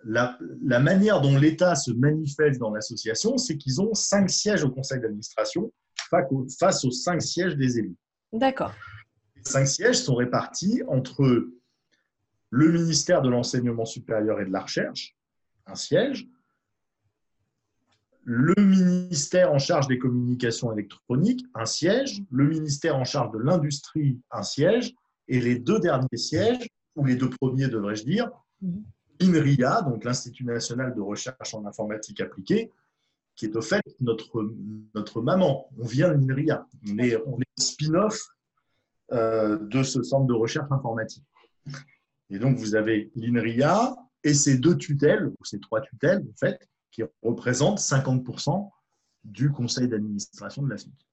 la, 0.05 0.39
la 0.65 0.81
manière 0.81 1.21
dont 1.21 1.37
l'État 1.37 1.75
se 1.75 1.93
manifeste 1.93 2.59
dans 2.59 2.71
l'association, 2.71 3.37
c'est 3.37 3.57
qu'ils 3.57 3.81
ont 3.81 3.95
cinq 3.95 4.31
sièges 4.31 4.65
au 4.65 4.71
conseil 4.71 5.01
d'administration 5.01 5.71
face 6.59 6.85
aux 6.85 6.91
cinq 6.91 7.23
sièges 7.23 7.57
des 7.57 7.79
élus. 7.79 7.97
D'accord. 8.33 8.73
Les 9.37 9.45
cinq 9.45 9.67
sièges 9.67 9.99
sont 9.99 10.15
répartis 10.15 10.83
entre 10.89 11.47
le 12.53 12.71
ministère 12.71 13.23
de 13.23 13.31
l'Enseignement 13.31 13.87
supérieur 13.87 14.39
et 14.39 14.45
de 14.45 14.53
la 14.53 14.61
Recherche, 14.61 15.17
un 15.67 15.75
siège, 15.75 16.29
le 18.25 18.55
ministère 18.63 19.51
en 19.51 19.59
charge 19.59 19.89
des 19.89 19.99
communications 19.99 20.71
électroniques, 20.71 21.47
un 21.55 21.65
siège, 21.65 22.23
le 22.31 22.47
ministère 22.47 22.97
en 22.97 23.05
charge 23.05 23.33
de 23.33 23.39
l'industrie, 23.39 24.21
un 24.31 24.43
siège, 24.43 24.95
et 25.29 25.41
les 25.41 25.59
deux 25.59 25.81
derniers 25.81 26.17
sièges, 26.17 26.69
ou 26.95 27.07
les 27.07 27.17
deux 27.17 27.31
premiers 27.31 27.69
devrais-je 27.69 28.05
dire. 28.05 28.31
INRIA, 29.21 29.81
donc 29.83 30.05
l'Institut 30.05 30.45
national 30.45 30.95
de 30.95 31.01
recherche 31.01 31.55
en 31.55 31.65
informatique 31.65 32.21
appliquée, 32.21 32.71
qui 33.35 33.47
est 33.47 33.57
au 33.57 33.63
fait 33.63 33.83
notre, 34.01 34.53
notre 34.95 35.23
maman. 35.23 35.69
On 35.79 35.87
vient 35.87 36.13
d'INRIA. 36.13 36.67
On 36.87 36.99
est, 36.99 37.17
on 37.27 37.41
est 37.41 37.61
spin-off 37.61 38.21
euh, 39.13 39.59
de 39.59 39.83
ce 39.83 40.03
centre 40.03 40.27
de 40.27 40.35
recherche 40.35 40.71
informatique. 40.71 41.25
Et 42.33 42.39
donc, 42.39 42.57
vous 42.57 42.75
avez 42.75 43.13
l'INRIA 43.15 43.95
et 44.25 44.33
ces 44.33 44.57
deux 44.57 44.79
tutelles, 44.79 45.27
ou 45.27 45.45
ces 45.45 45.61
trois 45.61 45.83
tutelles, 45.83 46.21
en 46.21 46.37
fait, 46.39 46.67
qui 46.91 47.03
représentent 47.23 47.79
50% 47.79 48.71
du 49.25 49.53
conseil 49.53 49.87
d'administration 49.87 50.63
de 50.63 50.71
la 50.71 50.79
FNIC. 50.79 51.07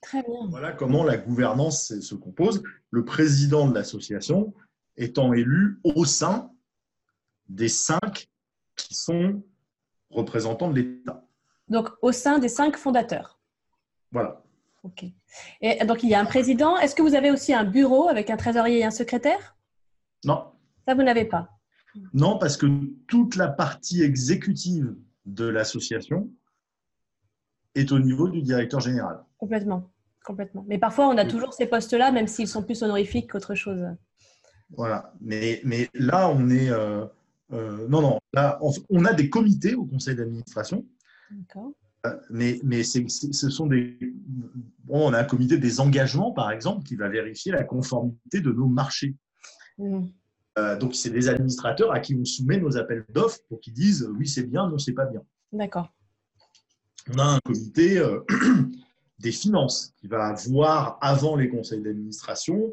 Très 0.00 0.22
bien. 0.22 0.48
Voilà 0.48 0.72
comment 0.72 1.04
la 1.04 1.18
gouvernance 1.18 2.00
se 2.00 2.14
compose. 2.14 2.62
Le 2.90 3.04
président 3.04 3.68
de 3.68 3.74
l'association 3.74 4.54
étant 4.96 5.34
élu 5.34 5.78
au 5.84 6.06
sein 6.06 6.50
des 7.48 7.68
cinq 7.68 8.28
qui 8.74 8.94
sont 8.94 9.42
représentants 10.10 10.70
de 10.70 10.80
l'État. 10.80 11.26
Donc, 11.68 11.90
au 12.00 12.10
sein 12.10 12.38
des 12.38 12.48
cinq 12.48 12.78
fondateurs. 12.78 13.38
Voilà. 14.10 14.42
OK. 14.82 15.04
Et 15.60 15.84
donc, 15.84 16.02
il 16.02 16.08
y 16.08 16.14
a 16.14 16.20
un 16.20 16.24
président. 16.24 16.78
Est-ce 16.78 16.94
que 16.94 17.02
vous 17.02 17.14
avez 17.14 17.30
aussi 17.30 17.52
un 17.52 17.64
bureau 17.64 18.08
avec 18.08 18.30
un 18.30 18.36
trésorier 18.38 18.78
et 18.78 18.84
un 18.84 18.90
secrétaire? 18.90 19.56
Non. 20.24 20.44
Ça, 20.86 20.94
vous 20.94 21.02
n'avez 21.02 21.24
pas 21.24 21.48
Non, 22.12 22.38
parce 22.38 22.56
que 22.56 22.66
toute 23.06 23.36
la 23.36 23.48
partie 23.48 24.02
exécutive 24.02 24.94
de 25.26 25.44
l'association 25.44 26.30
est 27.74 27.92
au 27.92 27.98
niveau 27.98 28.28
du 28.28 28.42
directeur 28.42 28.80
général. 28.80 29.24
Complètement. 29.38 29.90
Complètement. 30.24 30.64
Mais 30.68 30.78
parfois, 30.78 31.08
on 31.08 31.16
a 31.16 31.24
toujours 31.24 31.52
ces 31.52 31.66
postes-là, 31.66 32.12
même 32.12 32.28
s'ils 32.28 32.48
sont 32.48 32.62
plus 32.62 32.82
honorifiques 32.82 33.32
qu'autre 33.32 33.54
chose. 33.54 33.84
Voilà. 34.76 35.12
Mais, 35.20 35.60
mais 35.64 35.88
là, 35.94 36.28
on 36.28 36.48
est. 36.48 36.70
Euh, 36.70 37.04
euh, 37.52 37.88
non, 37.88 38.00
non. 38.00 38.18
Là, 38.32 38.60
on 38.88 39.04
a 39.04 39.12
des 39.12 39.28
comités 39.28 39.74
au 39.74 39.84
conseil 39.84 40.14
d'administration. 40.14 40.86
D'accord. 41.30 41.72
Euh, 42.06 42.16
mais, 42.30 42.60
mais 42.64 42.82
ce 42.82 43.50
sont 43.50 43.66
des. 43.66 43.98
Bon, 44.84 45.08
on 45.08 45.12
a 45.12 45.20
un 45.20 45.24
comité 45.24 45.58
des 45.58 45.80
engagements, 45.80 46.32
par 46.32 46.50
exemple, 46.50 46.84
qui 46.84 46.96
va 46.96 47.08
vérifier 47.08 47.52
la 47.52 47.64
conformité 47.64 48.40
de 48.40 48.52
nos 48.52 48.66
marchés. 48.66 49.16
Mm. 49.78 50.06
Euh, 50.58 50.76
donc, 50.78 50.94
c'est 50.94 51.10
des 51.10 51.28
administrateurs 51.28 51.92
à 51.92 52.00
qui 52.00 52.14
on 52.14 52.24
soumet 52.24 52.58
nos 52.58 52.76
appels 52.76 53.04
d'offres 53.08 53.40
pour 53.48 53.60
qu'ils 53.60 53.72
disent 53.72 54.08
oui, 54.18 54.28
c'est 54.28 54.44
bien, 54.44 54.68
non, 54.68 54.78
c'est 54.78 54.92
pas 54.92 55.06
bien. 55.06 55.22
D'accord. 55.52 55.88
On 57.12 57.18
a 57.18 57.24
un 57.24 57.38
comité 57.44 57.98
euh, 57.98 58.20
des 59.18 59.32
finances 59.32 59.94
qui 59.96 60.08
va 60.08 60.34
voir 60.46 60.98
avant 61.00 61.36
les 61.36 61.48
conseils 61.48 61.80
d'administration 61.80 62.72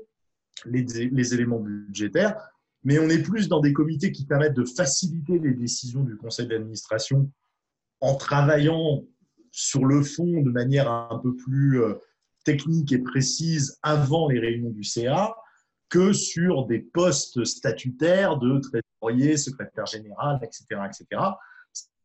les, 0.65 0.83
les, 0.83 1.33
éléments 1.33 1.59
budgétaires, 1.59 2.37
mais 2.83 2.99
on 2.99 3.07
est 3.07 3.23
plus 3.23 3.47
dans 3.47 3.61
des 3.61 3.71
comités 3.71 4.11
qui 4.11 4.25
permettent 4.25 4.55
de 4.55 4.65
faciliter 4.65 5.39
les 5.39 5.53
décisions 5.53 6.03
du 6.03 6.17
conseil 6.17 6.47
d'administration 6.47 7.31
en 8.01 8.15
travaillant 8.15 9.05
sur 9.51 9.85
le 9.85 10.03
fond 10.03 10.41
de 10.41 10.51
manière 10.51 10.91
un 10.91 11.17
peu 11.19 11.33
plus 11.33 11.81
technique 12.43 12.91
et 12.91 12.99
précise 12.99 13.79
avant 13.83 14.27
les 14.27 14.39
réunions 14.39 14.69
du 14.69 14.83
CA 14.83 15.33
que 15.89 16.13
sur 16.13 16.65
des 16.67 16.79
postes 16.79 17.43
statutaires 17.45 18.37
de 18.37 18.59
trésorier, 18.59 19.37
secrétaire 19.37 19.85
général, 19.85 20.39
etc., 20.43 20.65
etc. 20.85 21.21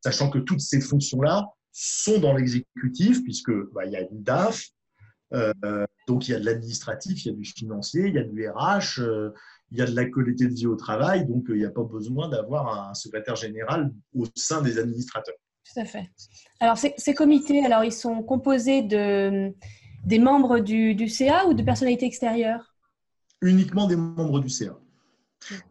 Sachant 0.00 0.30
que 0.30 0.38
toutes 0.38 0.60
ces 0.60 0.80
fonctions-là 0.80 1.48
sont 1.72 2.18
dans 2.18 2.34
l'exécutif, 2.34 3.22
puisque 3.22 3.52
bah, 3.72 3.84
il 3.84 3.92
y 3.92 3.96
a 3.96 4.00
une 4.00 4.22
DAF, 4.22 4.64
euh, 5.32 5.86
donc 6.06 6.28
il 6.28 6.32
y 6.32 6.34
a 6.34 6.40
de 6.40 6.44
l'administratif, 6.44 7.24
il 7.24 7.28
y 7.28 7.34
a 7.34 7.36
du 7.36 7.44
financier, 7.44 8.06
il 8.06 8.14
y 8.14 8.18
a 8.18 8.22
du 8.22 8.48
RH, 8.48 9.00
euh, 9.00 9.30
il 9.70 9.78
y 9.78 9.82
a 9.82 9.86
de 9.86 9.94
la 9.94 10.04
qualité 10.04 10.46
de 10.46 10.54
vie 10.54 10.66
au 10.66 10.76
travail, 10.76 11.26
donc 11.26 11.48
euh, 11.50 11.56
il 11.56 11.60
n'y 11.60 11.66
a 11.66 11.70
pas 11.70 11.82
besoin 11.82 12.28
d'avoir 12.28 12.88
un 12.88 12.94
secrétaire 12.94 13.36
général 13.36 13.92
au 14.14 14.24
sein 14.36 14.62
des 14.62 14.78
administrateurs. 14.78 15.34
Tout 15.72 15.80
à 15.80 15.84
fait. 15.84 16.10
Alors 16.60 16.78
ces, 16.78 17.14
comités, 17.14 17.64
alors 17.64 17.84
ils 17.84 17.92
sont 17.92 18.22
composés 18.22 18.82
de 18.82 19.52
des 20.04 20.18
membres 20.18 20.58
du, 20.58 20.94
du 20.94 21.08
CA 21.08 21.46
ou 21.46 21.54
de 21.54 21.62
personnalités 21.62 22.04
extérieures? 22.04 22.73
Uniquement 23.44 23.86
des 23.86 23.96
membres 23.96 24.40
du 24.40 24.48
CA. 24.48 24.78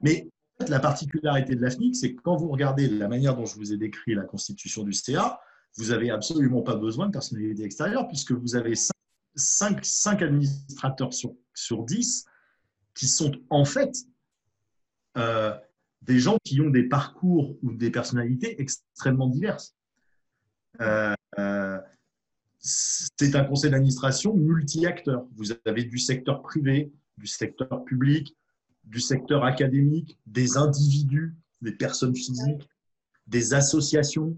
Mais 0.01 0.29
la 0.67 0.79
particularité 0.79 1.55
de 1.55 1.61
l'AFNIC, 1.61 1.95
c'est 1.95 2.13
que 2.13 2.21
quand 2.21 2.37
vous 2.37 2.49
regardez 2.49 2.87
la 2.87 3.07
manière 3.07 3.35
dont 3.35 3.45
je 3.45 3.55
vous 3.55 3.73
ai 3.73 3.77
décrit 3.77 4.13
la 4.13 4.23
constitution 4.23 4.83
du 4.83 4.93
CA, 4.93 5.39
vous 5.75 5.85
n'avez 5.85 6.11
absolument 6.11 6.61
pas 6.61 6.75
besoin 6.75 7.07
de 7.07 7.11
personnalité 7.11 7.63
extérieure 7.63 8.07
puisque 8.07 8.31
vous 8.31 8.55
avez 8.55 8.75
5, 9.35 10.21
administrateurs 10.21 11.13
sur, 11.13 11.33
sur 11.53 11.83
10 11.83 12.25
qui 12.93 13.07
sont 13.07 13.31
en 13.49 13.65
fait 13.65 13.91
euh, 15.17 15.53
des 16.03 16.19
gens 16.19 16.37
qui 16.43 16.61
ont 16.61 16.69
des 16.69 16.83
parcours 16.83 17.57
ou 17.63 17.73
des 17.73 17.89
personnalités 17.89 18.61
extrêmement 18.61 19.27
diverses. 19.27 19.75
Euh, 20.81 21.15
euh, 21.39 21.79
c'est 22.59 23.35
un 23.35 23.43
conseil 23.43 23.71
d'administration 23.71 24.35
multi-acteurs. 24.35 25.25
Vous 25.35 25.51
avez 25.65 25.83
du 25.83 25.97
secteur 25.97 26.41
privé, 26.41 26.93
du 27.17 27.27
secteur 27.27 27.83
public, 27.85 28.35
du 28.83 28.99
secteur 28.99 29.43
académique, 29.43 30.19
des 30.25 30.57
individus, 30.57 31.35
des 31.61 31.71
personnes 31.71 32.15
physiques, 32.15 32.69
des 33.27 33.53
associations. 33.53 34.37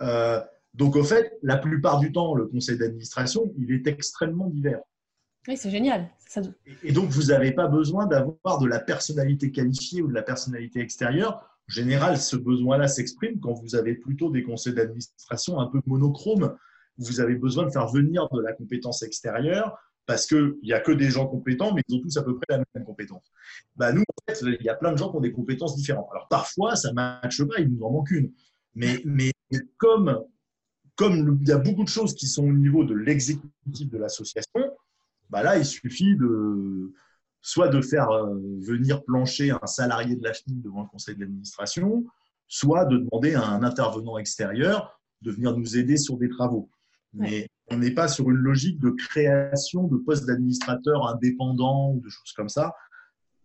Euh, 0.00 0.40
donc, 0.74 0.96
au 0.96 1.04
fait, 1.04 1.38
la 1.42 1.56
plupart 1.56 2.00
du 2.00 2.12
temps, 2.12 2.34
le 2.34 2.46
conseil 2.46 2.78
d'administration, 2.78 3.52
il 3.56 3.72
est 3.72 3.86
extrêmement 3.86 4.48
divers. 4.48 4.80
Oui, 5.46 5.56
c'est 5.56 5.70
génial. 5.70 6.10
Et 6.82 6.92
donc, 6.92 7.08
vous 7.10 7.26
n'avez 7.26 7.52
pas 7.52 7.68
besoin 7.68 8.06
d'avoir 8.06 8.58
de 8.58 8.66
la 8.66 8.80
personnalité 8.80 9.50
qualifiée 9.50 10.02
ou 10.02 10.08
de 10.08 10.14
la 10.14 10.22
personnalité 10.22 10.80
extérieure. 10.80 11.36
En 11.68 11.72
général, 11.72 12.18
ce 12.18 12.36
besoin-là 12.36 12.88
s'exprime 12.88 13.40
quand 13.40 13.54
vous 13.54 13.74
avez 13.76 13.94
plutôt 13.94 14.30
des 14.30 14.42
conseils 14.42 14.74
d'administration 14.74 15.60
un 15.60 15.66
peu 15.66 15.80
monochromes 15.86 16.56
vous 16.98 17.20
avez 17.20 17.36
besoin 17.36 17.64
de 17.64 17.70
faire 17.70 17.86
venir 17.86 18.28
de 18.30 18.40
la 18.40 18.52
compétence 18.52 19.02
extérieure 19.02 19.78
parce 20.08 20.26
qu'il 20.26 20.56
n'y 20.62 20.72
a 20.72 20.80
que 20.80 20.90
des 20.90 21.10
gens 21.10 21.26
compétents, 21.26 21.74
mais 21.74 21.82
ils 21.86 21.96
ont 21.96 22.00
tous 22.00 22.16
à 22.16 22.22
peu 22.22 22.34
près 22.34 22.56
la 22.56 22.64
même 22.74 22.84
compétence. 22.86 23.30
Bah, 23.76 23.92
nous, 23.92 24.00
en 24.00 24.32
fait, 24.32 24.40
il 24.58 24.64
y 24.64 24.70
a 24.70 24.74
plein 24.74 24.90
de 24.90 24.96
gens 24.96 25.10
qui 25.10 25.16
ont 25.18 25.20
des 25.20 25.32
compétences 25.32 25.76
différentes. 25.76 26.08
Alors 26.10 26.28
parfois, 26.28 26.76
ça 26.76 26.88
ne 26.88 26.94
matche 26.94 27.44
pas, 27.44 27.60
il 27.60 27.68
nous 27.68 27.84
en 27.84 27.92
manque 27.92 28.10
une. 28.10 28.32
Mais, 28.74 29.02
mais 29.04 29.32
comme, 29.76 30.18
comme 30.96 31.38
il 31.42 31.48
y 31.48 31.52
a 31.52 31.58
beaucoup 31.58 31.84
de 31.84 31.90
choses 31.90 32.14
qui 32.14 32.26
sont 32.26 32.48
au 32.48 32.52
niveau 32.54 32.84
de 32.84 32.94
l'exécutif 32.94 33.90
de 33.90 33.98
l'association, 33.98 34.72
bah 35.28 35.42
là, 35.42 35.58
il 35.58 35.66
suffit 35.66 36.16
de 36.16 36.94
soit 37.42 37.68
de 37.68 37.82
faire 37.82 38.10
euh, 38.10 38.34
venir 38.62 39.04
plancher 39.04 39.50
un 39.50 39.66
salarié 39.66 40.16
de 40.16 40.24
la 40.24 40.32
FNI 40.32 40.62
devant 40.62 40.84
le 40.84 40.88
conseil 40.88 41.16
d'administration, 41.16 42.06
soit 42.46 42.86
de 42.86 42.96
demander 42.96 43.34
à 43.34 43.46
un 43.46 43.62
intervenant 43.62 44.16
extérieur 44.16 44.98
de 45.20 45.32
venir 45.32 45.54
nous 45.54 45.76
aider 45.76 45.98
sur 45.98 46.16
des 46.16 46.30
travaux. 46.30 46.70
Mais 47.12 47.50
on 47.70 47.78
n'est 47.78 47.90
pas 47.90 48.08
sur 48.08 48.30
une 48.30 48.36
logique 48.36 48.80
de 48.80 48.90
création 48.90 49.86
de 49.86 49.96
postes 49.96 50.26
d'administrateurs 50.26 51.06
indépendants 51.06 51.92
ou 51.92 52.00
de 52.00 52.08
choses 52.08 52.32
comme 52.32 52.48
ça, 52.48 52.74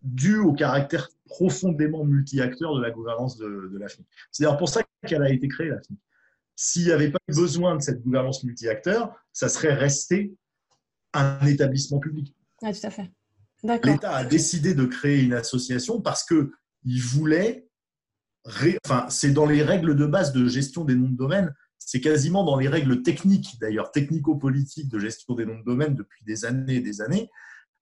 dû 0.02 0.38
au 0.38 0.52
caractère 0.52 1.08
profondément 1.26 2.04
multi-acteur 2.04 2.76
de 2.76 2.82
la 2.82 2.90
gouvernance 2.90 3.36
de, 3.38 3.70
de 3.72 3.78
l'AFNIC. 3.78 4.06
C'est 4.30 4.44
d'ailleurs 4.44 4.58
pour 4.58 4.68
ça 4.68 4.82
qu'elle 5.06 5.22
a 5.22 5.30
été 5.30 5.48
créée, 5.48 5.68
l'AFNIC. 5.68 5.98
S'il 6.56 6.84
n'y 6.84 6.92
avait 6.92 7.10
pas 7.10 7.18
eu 7.28 7.34
besoin 7.34 7.76
de 7.76 7.82
cette 7.82 8.02
gouvernance 8.02 8.44
multi-acteur, 8.44 9.14
ça 9.32 9.48
serait 9.48 9.74
resté 9.74 10.34
un 11.12 11.44
établissement 11.46 11.98
public. 11.98 12.34
Oui, 12.62 12.72
tout 12.72 12.86
à 12.86 12.90
fait. 12.90 13.10
L'État 13.62 14.14
a 14.14 14.24
décidé 14.24 14.74
de 14.74 14.84
créer 14.84 15.22
une 15.22 15.32
association 15.32 16.00
parce 16.00 16.24
qu'il 16.24 17.02
voulait, 17.02 17.66
enfin, 18.84 19.06
c'est 19.08 19.32
dans 19.32 19.46
les 19.46 19.62
règles 19.62 19.96
de 19.96 20.06
base 20.06 20.32
de 20.32 20.46
gestion 20.46 20.84
des 20.84 20.94
noms 20.94 21.08
de 21.08 21.16
domaine, 21.16 21.54
c'est 21.86 22.00
quasiment 22.00 22.44
dans 22.44 22.56
les 22.56 22.68
règles 22.68 23.02
techniques, 23.02 23.58
d'ailleurs 23.60 23.90
technico-politiques 23.90 24.88
de 24.88 24.98
gestion 24.98 25.34
des 25.34 25.44
noms 25.44 25.58
de 25.58 25.64
domaine 25.64 25.94
depuis 25.94 26.24
des 26.24 26.44
années 26.44 26.76
et 26.76 26.80
des 26.80 27.00
années, 27.00 27.30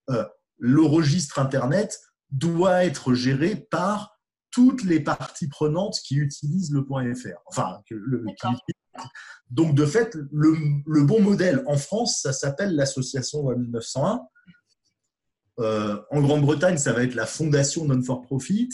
euh, 0.09 0.25
le 0.57 0.81
registre 0.81 1.39
Internet 1.39 1.99
doit 2.31 2.83
être 2.83 3.13
géré 3.13 3.55
par 3.55 4.19
toutes 4.51 4.83
les 4.83 4.99
parties 4.99 5.47
prenantes 5.47 5.97
qui 6.03 6.15
utilisent 6.15 6.71
le 6.71 6.85
.fr. 7.15 7.39
Enfin, 7.47 7.81
donc 9.49 9.73
de 9.75 9.85
fait, 9.85 10.15
le, 10.31 11.03
bon 11.03 11.21
modèle 11.21 11.63
en 11.65 11.77
France, 11.77 12.21
ça 12.21 12.33
s'appelle 12.33 12.75
l'association 12.75 13.49
1901. 13.49 14.21
Euh, 15.59 16.01
en 16.11 16.21
Grande-Bretagne, 16.21 16.77
ça 16.77 16.93
va 16.93 17.03
être 17.03 17.15
la 17.15 17.25
fondation 17.25 17.85
non-for-profit. 17.85 18.69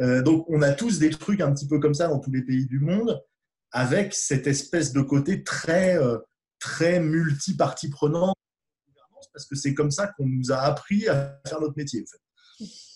Euh, 0.00 0.22
donc 0.22 0.44
on 0.48 0.62
a 0.62 0.72
tous 0.72 0.98
des 0.98 1.10
trucs 1.10 1.40
un 1.40 1.52
petit 1.52 1.66
peu 1.66 1.78
comme 1.78 1.94
ça 1.94 2.08
dans 2.08 2.18
tous 2.18 2.30
les 2.30 2.42
pays 2.42 2.66
du 2.66 2.80
monde 2.80 3.22
avec 3.76 4.14
cette 4.14 4.46
espèce 4.46 4.94
de 4.94 5.02
côté 5.02 5.44
très, 5.44 5.98
euh, 5.98 6.16
très 6.58 6.98
multi-partie 6.98 7.90
prenante, 7.90 8.34
parce 9.34 9.44
que 9.44 9.54
c'est 9.54 9.74
comme 9.74 9.90
ça 9.90 10.06
qu'on 10.06 10.24
nous 10.24 10.50
a 10.50 10.56
appris 10.60 11.06
à 11.08 11.38
faire 11.46 11.60
notre 11.60 11.76
métier. 11.76 12.02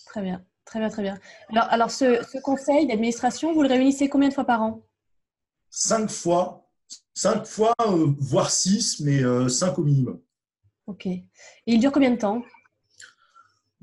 Très 0.07 0.23
bien, 0.23 0.43
très 0.65 0.79
bien, 0.79 0.89
très 0.89 1.03
bien. 1.03 1.19
Alors, 1.49 1.65
alors 1.69 1.91
ce, 1.91 2.41
conseil 2.41 2.87
d'administration, 2.87 3.53
vous 3.53 3.61
le 3.61 3.69
réunissez 3.69 4.09
combien 4.09 4.29
de 4.29 4.33
fois 4.33 4.43
par 4.43 4.63
an? 4.63 4.83
Cinq 5.69 6.09
fois, 6.09 6.67
cinq 7.13 7.45
fois, 7.45 7.75
euh, 7.85 8.15
voire 8.17 8.49
six, 8.49 9.01
mais 9.01 9.23
euh, 9.23 9.49
cinq 9.49 9.77
au 9.77 9.83
minimum. 9.83 10.19
Ok. 10.87 11.05
Et 11.05 11.23
il 11.67 11.79
dure 11.79 11.91
combien 11.91 12.09
de 12.09 12.17
temps? 12.17 12.41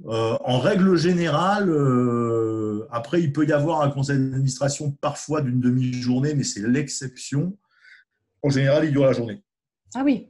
Euh, 0.07 0.39
en 0.45 0.61
règle 0.61 0.97
générale, 0.97 1.69
euh, 1.71 2.87
après, 2.91 3.21
il 3.21 3.33
peut 3.33 3.47
y 3.47 3.53
avoir 3.53 3.83
un 3.83 3.91
conseil 3.91 4.19
d'administration 4.19 4.93
parfois 4.93 5.43
d'une 5.43 5.61
demi-journée, 5.61 6.35
mais 6.35 6.45
c'est 6.45 6.61
l'exception. 6.61 7.59
En 8.43 8.51
général, 8.51 8.85
il 8.85 8.93
dure 8.93 9.05
la 9.05 9.13
journée. 9.13 9.43
Ah 9.95 10.03
oui. 10.05 10.29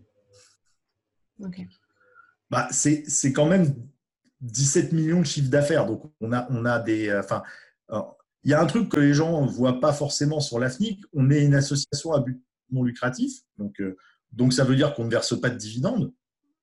Bah, 2.51 2.69
c'est 2.71 3.33
quand 3.33 3.47
même 3.47 3.75
17 4.41 4.93
millions 4.93 5.21
de 5.21 5.27
chiffres 5.27 5.51
d'affaires. 5.51 5.87
Donc, 5.87 6.03
on 6.21 6.33
a, 6.33 6.47
on 6.51 6.65
a 6.65 6.79
des. 6.79 7.09
Euh, 7.09 7.21
enfin, 7.21 7.43
il 8.45 8.51
y 8.51 8.55
a 8.55 8.63
un 8.63 8.67
truc 8.67 8.89
que 8.89 9.01
les 9.01 9.13
gens 9.13 9.45
ne 9.45 9.51
voient 9.51 9.81
pas 9.81 9.93
forcément 9.93 10.41
sur 10.41 10.59
l'AFNIC. 10.59 11.05
On 11.13 11.31
est 11.31 11.45
une 11.45 11.55
association 11.55 12.13
à 12.13 12.21
but 12.21 12.43
non 12.71 12.85
lucratif. 12.85 13.43
Donc, 13.59 13.83
donc 14.33 14.53
ça 14.53 14.65
veut 14.65 14.77
dire 14.77 14.95
qu'on 14.95 15.05
ne 15.05 15.11
verse 15.11 15.39
pas 15.39 15.51
de 15.51 15.57
dividendes. 15.57 16.13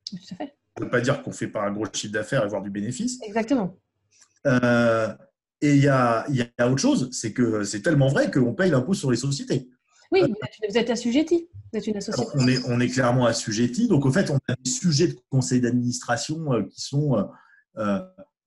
Tout 0.09 0.17
à 0.31 0.35
fait. 0.35 0.54
Ne 0.79 0.85
veut 0.85 0.89
pas 0.89 1.01
dire 1.01 1.23
qu'on 1.23 1.29
ne 1.29 1.35
fait 1.35 1.47
pas 1.47 1.63
un 1.63 1.71
gros 1.71 1.85
chiffre 1.91 2.13
d'affaires 2.13 2.43
et 2.43 2.47
voir 2.47 2.61
du 2.61 2.69
bénéfice. 2.69 3.19
Exactement. 3.23 3.77
Euh, 4.45 5.13
et 5.61 5.73
il 5.73 5.81
y 5.81 5.87
a, 5.87 6.25
y 6.29 6.43
a, 6.57 6.69
autre 6.69 6.81
chose, 6.81 7.09
c'est 7.11 7.33
que 7.33 7.63
c'est 7.63 7.81
tellement 7.81 8.09
vrai 8.09 8.29
qu'on 8.29 8.53
paye 8.53 8.71
l'impôt 8.71 8.93
sur 8.93 9.09
les 9.09 9.17
sociétés. 9.17 9.69
Oui, 10.11 10.21
vous 10.21 10.77
êtes 10.77 10.89
assujetti. 10.89 11.47
Vous 11.71 11.79
êtes 11.79 11.87
une 11.87 11.97
association. 11.97 12.31
on, 12.35 12.47
est, 12.47 12.59
on 12.67 12.79
est 12.79 12.89
clairement 12.89 13.25
assujetti. 13.25 13.87
Donc, 13.87 14.05
au 14.05 14.11
fait, 14.11 14.29
on 14.29 14.37
a 14.47 14.55
des 14.63 14.69
sujets 14.69 15.07
de 15.07 15.17
conseil 15.29 15.61
d'administration 15.61 16.53
euh, 16.53 16.63
qui 16.63 16.81
sont 16.81 17.27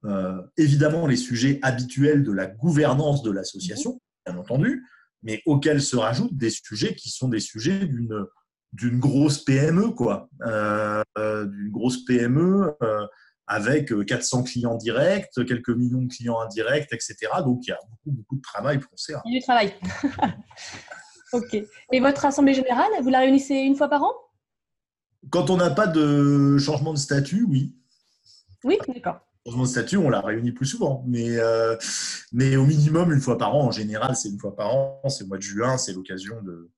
euh, 0.05 0.41
évidemment 0.57 1.07
les 1.07 1.16
sujets 1.16 1.59
habituels 1.62 2.22
de 2.22 2.33
la 2.33 2.47
gouvernance 2.47 3.22
de 3.22 3.33
l'association, 3.33 4.01
bien 4.24 4.37
entendu, 4.37 4.85
mais 5.22 5.43
auxquels 5.45 5.83
se 5.83 5.97
rajoutent 5.97 6.37
des 6.37 6.51
sujets 6.51 6.95
qui 6.95 7.11
sont 7.11 7.29
des 7.29 7.41
sujets 7.41 7.87
d'une 7.87 8.26
d'une 8.72 8.98
grosse 8.98 9.44
PME, 9.44 9.90
quoi, 9.90 10.28
euh, 10.46 11.02
d'une 11.16 11.70
grosse 11.70 12.04
PME 12.04 12.74
euh, 12.82 13.06
avec 13.46 13.92
400 14.06 14.44
clients 14.44 14.76
directs, 14.76 15.30
quelques 15.46 15.70
millions 15.70 16.02
de 16.02 16.08
clients 16.08 16.40
indirects, 16.40 16.92
etc. 16.92 17.16
Donc 17.44 17.66
il 17.66 17.70
y 17.70 17.72
a 17.72 17.78
beaucoup, 17.88 18.16
beaucoup 18.16 18.36
de 18.36 18.42
travail 18.42 18.78
pour 18.78 18.90
ça. 18.96 19.22
Il 19.24 19.32
y 19.32 19.36
a 19.36 19.40
du 19.40 19.44
travail. 19.44 19.74
ok. 21.32 21.54
Et 21.92 22.00
votre 22.00 22.24
assemblée 22.26 22.54
générale, 22.54 22.90
vous 23.02 23.08
la 23.08 23.20
réunissez 23.20 23.54
une 23.54 23.74
fois 23.74 23.88
par 23.88 24.02
an? 24.02 24.12
Quand 25.30 25.50
on 25.50 25.56
n'a 25.56 25.70
pas 25.70 25.86
de 25.86 26.58
changement 26.58 26.92
de 26.92 26.98
statut, 26.98 27.44
oui. 27.48 27.74
Oui, 28.64 28.78
d'accord. 28.86 29.20
Changement 29.46 29.62
de 29.62 29.68
statut, 29.68 29.96
on 29.96 30.10
la 30.10 30.20
réunit 30.20 30.52
plus 30.52 30.66
souvent, 30.66 31.04
mais, 31.06 31.38
euh, 31.38 31.76
mais 32.32 32.56
au 32.56 32.66
minimum 32.66 33.12
une 33.12 33.20
fois 33.20 33.38
par 33.38 33.56
an. 33.56 33.64
En 33.66 33.70
général, 33.70 34.14
c'est 34.14 34.28
une 34.28 34.38
fois 34.38 34.54
par 34.54 34.74
an. 34.74 35.00
C'est 35.08 35.24
le 35.24 35.28
mois 35.28 35.38
de 35.38 35.42
juin, 35.42 35.78
c'est 35.78 35.94
l'occasion 35.94 36.42
de, 36.42 36.70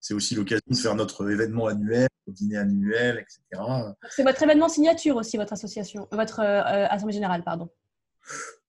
c'est 0.00 0.14
aussi 0.14 0.34
l'occasion 0.34 0.64
de 0.68 0.76
faire 0.76 0.94
notre 0.94 1.30
événement 1.30 1.66
annuel, 1.66 2.08
dîner 2.26 2.58
annuel, 2.58 3.18
etc. 3.18 3.62
C'est 4.10 4.22
votre 4.22 4.42
événement 4.42 4.68
signature 4.68 5.16
aussi, 5.16 5.36
votre 5.36 5.52
association, 5.52 6.08
votre 6.12 6.40
euh, 6.40 6.86
assemblée 6.88 7.14
générale, 7.14 7.42
pardon. 7.44 7.68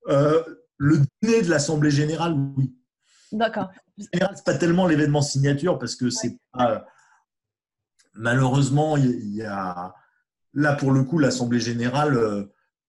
Euh, 0.07 0.43
le 0.77 0.97
dîner 1.21 1.41
de 1.41 1.49
l'assemblée 1.49 1.91
générale, 1.91 2.35
oui. 2.57 2.73
D'accord. 3.31 3.69
Général, 3.97 4.33
c'est 4.35 4.45
pas 4.45 4.57
tellement 4.57 4.87
l'événement 4.87 5.21
signature 5.21 5.77
parce 5.77 5.95
que 5.95 6.09
c'est 6.09 6.37
pas 6.51 6.85
malheureusement, 8.19 8.97
il 8.97 9.35
y 9.35 9.43
a 9.43 9.93
là 10.53 10.75
pour 10.75 10.91
le 10.91 11.03
coup 11.03 11.17
l'Assemblée 11.17 11.59
générale. 11.59 12.17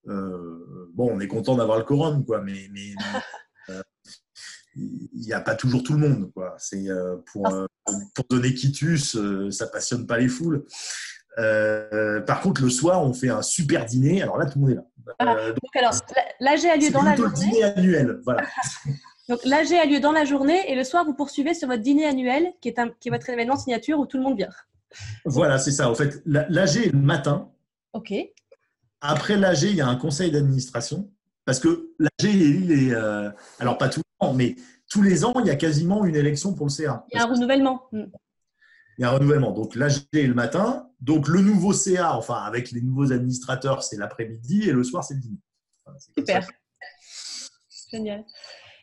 Euh, 0.07 0.89
bon, 0.93 1.11
on 1.13 1.19
est 1.19 1.27
content 1.27 1.55
d'avoir 1.55 1.77
le 1.77 1.83
quorum, 1.83 2.25
quoi, 2.25 2.41
mais, 2.41 2.67
mais 2.71 2.93
il 4.75 5.09
n'y 5.13 5.33
a 5.33 5.41
pas 5.41 5.55
toujours 5.55 5.83
tout 5.83 5.93
le 5.93 5.99
monde. 5.99 6.31
Quoi. 6.33 6.55
C'est, 6.57 6.85
pour, 7.31 7.47
pour 8.15 8.25
donner 8.29 8.53
quitus, 8.53 9.17
ça 9.49 9.67
passionne 9.67 10.07
pas 10.07 10.17
les 10.17 10.27
foules. 10.27 10.65
par 11.37 12.41
contre, 12.41 12.61
le 12.61 12.69
soir, 12.69 13.03
on 13.03 13.13
fait 13.13 13.29
un 13.29 13.41
super 13.41 13.85
dîner. 13.85 14.21
Alors 14.21 14.37
là, 14.37 14.45
tout 14.45 14.59
le 14.59 14.61
monde 14.61 14.71
est 14.71 14.75
là. 14.75 14.85
Ah, 15.19 15.35
donc, 15.49 15.75
alors, 15.75 15.93
l'AG 16.39 16.65
a 16.65 16.75
lieu 16.75 16.89
dans 16.91 17.01
la 17.01 17.15
journée. 17.15 17.33
dîner 17.35 17.63
annuel, 17.63 18.19
voilà. 18.23 18.43
donc 19.29 19.39
l'AG 19.45 19.73
a 19.73 19.85
lieu 19.85 19.99
dans 19.99 20.11
la 20.11 20.25
journée 20.25 20.71
et 20.71 20.75
le 20.75 20.83
soir, 20.83 21.05
vous 21.05 21.13
poursuivez 21.13 21.53
sur 21.53 21.67
votre 21.67 21.81
dîner 21.81 22.05
annuel, 22.05 22.53
qui 22.61 22.69
est, 22.69 22.79
un, 22.79 22.89
qui 22.99 23.09
est 23.09 23.11
votre 23.11 23.29
événement 23.29 23.57
signature 23.57 23.99
où 23.99 24.05
tout 24.05 24.17
le 24.17 24.23
monde 24.23 24.37
vient. 24.37 24.49
Voilà, 25.25 25.57
c'est 25.57 25.71
ça. 25.71 25.89
En 25.89 25.95
fait, 25.95 26.21
l'AG 26.25 26.77
est 26.77 26.91
le 26.91 26.99
matin. 26.99 27.49
OK. 27.93 28.13
Après 28.99 29.37
l'AG, 29.37 29.63
il 29.63 29.75
y 29.75 29.81
a 29.81 29.87
un 29.87 29.95
conseil 29.95 30.31
d'administration. 30.31 31.09
Parce 31.45 31.59
que 31.59 31.91
l'AG, 31.99 32.25
est. 32.25 32.93
Euh, 32.93 33.29
alors, 33.59 33.77
pas 33.77 33.89
tout 33.89 33.99
le 33.99 34.25
temps, 34.25 34.33
mais 34.33 34.55
tous 34.89 35.01
les 35.01 35.25
ans, 35.25 35.33
il 35.39 35.47
y 35.47 35.49
a 35.49 35.55
quasiment 35.55 36.05
une 36.05 36.15
élection 36.15 36.53
pour 36.53 36.67
le 36.67 36.71
CA. 36.71 37.05
Il 37.11 37.17
y 37.17 37.19
a 37.19 37.23
un 37.23 37.27
renouvellement. 37.27 37.83
Hmm. 37.91 38.05
Il 38.97 39.01
y 39.01 39.05
a 39.05 39.09
un 39.09 39.13
renouvellement. 39.13 39.51
Donc, 39.51 39.75
l'AG 39.75 39.93
est 40.13 40.27
le 40.27 40.33
matin. 40.33 40.89
Donc, 40.99 41.27
le 41.27 41.41
nouveau 41.41 41.73
CA, 41.73 42.15
enfin, 42.15 42.35
avec 42.35 42.71
les 42.71 42.81
nouveaux 42.81 43.11
administrateurs, 43.11 43.83
c'est 43.83 43.97
l'après-midi 43.97 44.69
et 44.69 44.71
le 44.71 44.83
soir, 44.83 45.03
c'est 45.03 45.15
le 45.15 45.21
dîner. 45.21 45.39
Super. 46.17 46.47
Génial. 47.91 48.25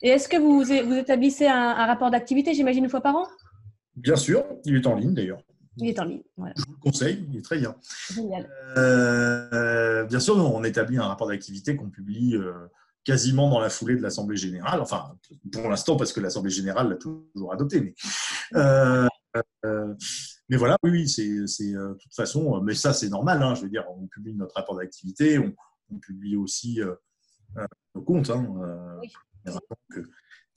Et 0.03 0.09
est-ce 0.11 0.29
que 0.29 0.37
vous, 0.37 0.63
vous 0.63 0.95
établissez 0.95 1.47
un, 1.47 1.87
rapport 1.87 2.11
d'activité, 2.11 2.55
j'imagine, 2.55 2.85
une 2.85 2.91
fois 2.91 3.01
par 3.01 3.17
an? 3.17 3.27
Bien 3.97 4.17
sûr. 4.17 4.45
Il 4.65 4.77
est 4.77 4.87
en 4.87 4.95
ligne, 4.95 5.15
d'ailleurs. 5.15 5.43
Il 5.81 5.89
est 5.89 5.99
en 5.99 6.05
ligne. 6.05 6.23
Je 6.37 6.63
vous 6.67 6.73
le 6.73 6.79
conseille, 6.79 7.27
il 7.31 7.39
est 7.39 7.43
très 7.43 7.59
bien. 7.59 7.75
Génial. 8.13 8.49
Euh, 8.77 10.05
bien 10.05 10.21
sûr, 10.21 10.37
on 10.37 10.65
établit 10.65 10.99
un 10.99 11.07
rapport 11.07 11.29
d'activité 11.29 11.77
qu'on 11.77 11.91
publie 11.91 12.35
euh, 12.35 12.53
quasiment 13.05 13.49
dans 13.49 13.61
la 13.61 13.71
foulée 13.71 13.97
de 13.97 14.03
l'Assemblée 14.03 14.37
générale. 14.37 14.81
Enfin, 14.81 15.17
pour 15.53 15.69
l'instant, 15.69 15.97
parce 15.97 16.13
que 16.13 16.21
l'Assemblée 16.21 16.51
générale 16.51 16.89
l'a 16.89 16.97
toujours 16.97 17.53
adopté. 17.53 17.81
Mais, 17.81 17.95
euh, 18.57 19.07
mais 20.49 20.57
voilà, 20.57 20.77
oui, 20.83 21.09
c'est 21.09 21.29
de 21.29 21.95
toute 21.95 22.15
façon, 22.15 22.61
mais 22.63 22.75
ça, 22.75 22.93
c'est 22.93 23.09
normal. 23.09 23.43
Hein, 23.43 23.55
je 23.55 23.63
veux 23.63 23.71
dire, 23.71 23.85
on 23.91 24.07
publie 24.07 24.35
notre 24.35 24.57
rapport 24.57 24.77
d'activité, 24.77 25.39
on, 25.39 25.99
publie 26.01 26.37
aussi 26.37 26.81
nos 27.95 28.03
comptes. 28.03 28.31
Hein, 28.31 29.01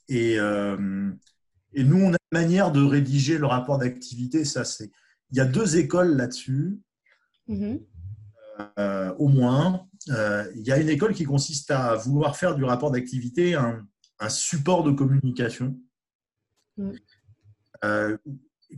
et, 0.09 0.37
et 1.73 1.83
nous, 1.83 1.97
on 1.97 2.13
a 2.13 2.17
une 2.31 2.39
manière 2.39 2.71
de 2.71 2.83
rédiger 2.83 3.37
le 3.37 3.45
rapport 3.45 3.77
d'activité, 3.77 4.45
ça, 4.45 4.65
c'est 4.65 4.91
il 5.31 5.37
y 5.37 5.41
a 5.41 5.45
deux 5.45 5.77
écoles 5.77 6.15
là-dessus, 6.15 6.79
mhm. 7.47 7.79
euh, 8.77 9.13
au 9.17 9.27
moins. 9.27 9.87
Euh, 10.09 10.51
il 10.55 10.61
y 10.61 10.71
a 10.71 10.79
une 10.79 10.89
école 10.89 11.13
qui 11.13 11.23
consiste 11.23 11.71
à 11.71 11.95
vouloir 11.95 12.35
faire 12.35 12.55
du 12.55 12.63
rapport 12.63 12.91
d'activité 12.91 13.55
un, 13.55 13.87
support 14.29 14.83
de 14.83 14.91
communication, 14.91 15.75
mhm. 16.77 16.93
euh, 17.83 18.17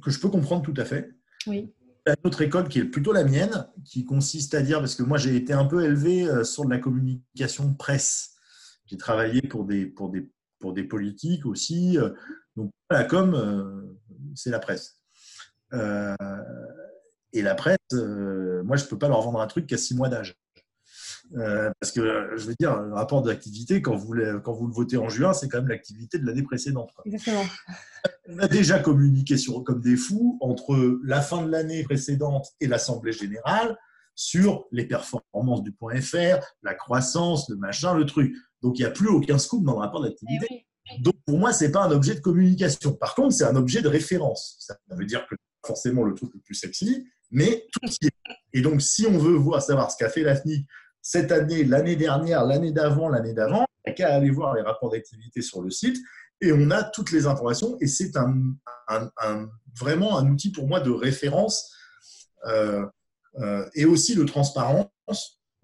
que 0.02 0.10
je 0.10 0.20
peux 0.20 0.30
comprendre 0.30 0.64
tout 0.64 0.80
à 0.80 0.86
fait. 0.86 1.12
Oui. 1.48 1.74
Il 2.06 2.10
y 2.10 2.12
a 2.12 2.16
une 2.18 2.28
autre 2.28 2.42
école 2.42 2.68
qui 2.68 2.80
est 2.80 2.86
plutôt 2.86 3.14
la 3.14 3.24
mienne, 3.24 3.68
qui 3.86 4.06
consiste 4.06 4.54
à 4.54 4.62
dire, 4.62 4.80
parce 4.80 4.96
que 4.96 5.04
moi 5.04 5.18
j'ai 5.18 5.36
été 5.36 5.54
un 5.54 5.66
peu 5.66 5.84
élevé 5.84 6.28
sur 6.44 6.66
de 6.66 6.70
la 6.70 6.78
communication 6.78 7.74
presse. 7.74 8.36
J'ai 8.86 8.98
travaillé 8.98 9.42
pour 9.42 9.66
des, 9.66 9.86
pour, 9.86 10.10
des, 10.10 10.30
pour 10.60 10.74
des 10.74 10.84
politiques 10.84 11.46
aussi. 11.46 11.98
Donc 12.58 12.72
la 12.90 13.06
com, 13.06 13.96
c'est 14.36 14.50
la 14.50 14.60
presse. 14.60 15.03
Euh, 15.74 16.16
et 17.34 17.42
la 17.42 17.56
presse, 17.56 17.78
euh, 17.94 18.64
moi, 18.64 18.78
je 18.78 18.84
ne 18.86 18.90
peux 18.90 18.98
pas 18.98 19.08
leur 19.08 19.22
vendre 19.22 19.42
un 19.42 19.48
truc 19.48 19.68
qui 19.68 19.74
a 19.74 19.78
six 19.78 19.96
mois 19.96 20.10
d'âge. 20.10 20.36
Euh, 21.36 21.72
parce 21.80 21.92
que, 21.92 22.32
je 22.36 22.46
veux 22.46 22.54
dire, 22.60 22.80
le 22.80 22.94
rapport 22.94 23.24
d'activité, 23.24 23.82
quand 23.82 23.96
vous, 23.96 24.14
quand 24.44 24.54
vous 24.54 24.68
le 24.68 24.74
votez 24.74 24.98
en 24.98 25.10
juin, 25.10 25.34
c'est 25.34 25.50
quand 25.50 25.60
même 25.60 25.70
l'activité 25.70 26.20
de 26.20 26.26
l'année 26.26 26.44
précédente. 26.44 26.92
Exactement. 27.06 27.44
On 28.28 28.38
a 28.40 28.48
déjà 28.48 28.80
communiqué 28.80 29.38
sur, 29.38 29.64
comme 29.64 29.82
des 29.82 29.96
fous 29.96 30.38
entre 30.42 31.00
la 31.04 31.22
fin 31.22 31.44
de 31.44 31.50
l'année 31.50 31.84
précédente 31.84 32.50
et 32.60 32.68
l'Assemblée 32.68 33.14
générale 33.14 33.78
sur 34.16 34.68
les 34.72 34.86
performances 34.86 35.64
du 35.64 35.72
point 35.72 36.00
.fr, 36.00 36.38
la 36.62 36.76
croissance, 36.76 37.50
le 37.50 37.56
machin, 37.56 37.96
le 37.96 38.06
truc. 38.06 38.36
Donc, 38.62 38.78
il 38.78 38.84
n'y 38.84 38.88
a 38.88 38.92
plus 38.92 39.08
aucun 39.10 39.40
scoop 39.40 39.64
dans 39.64 39.74
le 39.74 39.80
rapport 39.80 40.04
d'activité. 40.04 40.68
Eh 40.92 41.02
Donc, 41.02 41.16
pour 41.26 41.40
moi, 41.40 41.52
ce 41.52 41.64
n'est 41.64 41.72
pas 41.72 41.84
un 41.84 41.92
objet 41.92 42.14
de 42.14 42.20
communication. 42.20 42.94
Par 42.94 43.16
contre, 43.16 43.34
c'est 43.34 43.46
un 43.46 43.56
objet 43.56 43.82
de 43.82 43.88
référence. 43.88 44.58
Ça 44.60 44.78
veut 44.92 45.06
dire 45.06 45.26
que 45.28 45.36
forcément 45.66 46.04
le 46.04 46.14
truc 46.14 46.32
le 46.34 46.40
plus 46.40 46.56
sexy, 46.56 47.08
mais 47.32 47.66
tout 47.72 47.90
y 48.02 48.08
est. 48.08 48.36
Et 48.54 48.62
donc, 48.62 48.82
si 48.82 49.06
on 49.08 49.18
veut 49.18 49.36
voir, 49.36 49.62
savoir 49.62 49.92
ce 49.92 49.98
qu'a 49.98 50.10
fait 50.10 50.24
l'AFNIC 50.24 50.68
cette 51.02 51.32
année, 51.32 51.64
l'année 51.64 51.96
dernière, 51.96 52.46
l'année 52.46 52.72
d'avant, 52.72 53.10
l'année 53.10 53.34
d'avant, 53.34 53.66
il 53.86 53.90
n'y 53.90 53.94
a 53.94 53.96
qu'à 53.96 54.16
aller 54.16 54.30
voir 54.30 54.56
les 54.56 54.62
rapports 54.62 54.92
d'activité 54.92 55.42
sur 55.42 55.62
le 55.62 55.70
site 55.70 55.98
et 56.42 56.52
on 56.52 56.72
a 56.72 56.84
toutes 56.84 57.12
les 57.12 57.26
informations 57.28 57.78
et 57.82 57.88
c'est 57.88 58.16
un, 58.18 58.34
vraiment 59.80 60.18
un 60.18 60.30
outil 60.30 60.52
pour 60.52 60.68
moi 60.68 60.80
de 60.80 60.92
référence 60.92 61.74
euh, 62.46 62.86
euh, 63.40 63.68
et 63.74 63.86
aussi 63.86 64.16
de 64.16 64.24
transparence, 64.24 64.88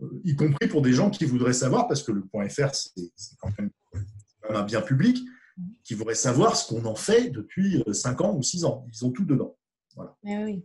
euh, 0.01 0.21
y 0.23 0.35
compris 0.35 0.67
pour 0.67 0.81
des 0.81 0.93
gens 0.93 1.09
qui 1.09 1.25
voudraient 1.25 1.53
savoir, 1.53 1.87
parce 1.87 2.01
que 2.01 2.11
le 2.11 2.25
point 2.25 2.47
.fr, 2.49 2.73
c'est 2.73 3.37
quand 3.39 3.51
même 3.59 3.69
un 4.49 4.63
bien 4.63 4.81
public, 4.81 5.19
qui 5.83 5.93
voudraient 5.93 6.15
savoir 6.15 6.55
ce 6.55 6.73
qu'on 6.73 6.85
en 6.85 6.95
fait 6.95 7.29
depuis 7.29 7.83
5 7.91 8.21
ans 8.21 8.33
ou 8.33 8.41
6 8.41 8.65
ans. 8.65 8.87
Ils 8.91 9.05
ont 9.05 9.11
tout 9.11 9.25
dedans. 9.25 9.58
Eh 10.25 10.63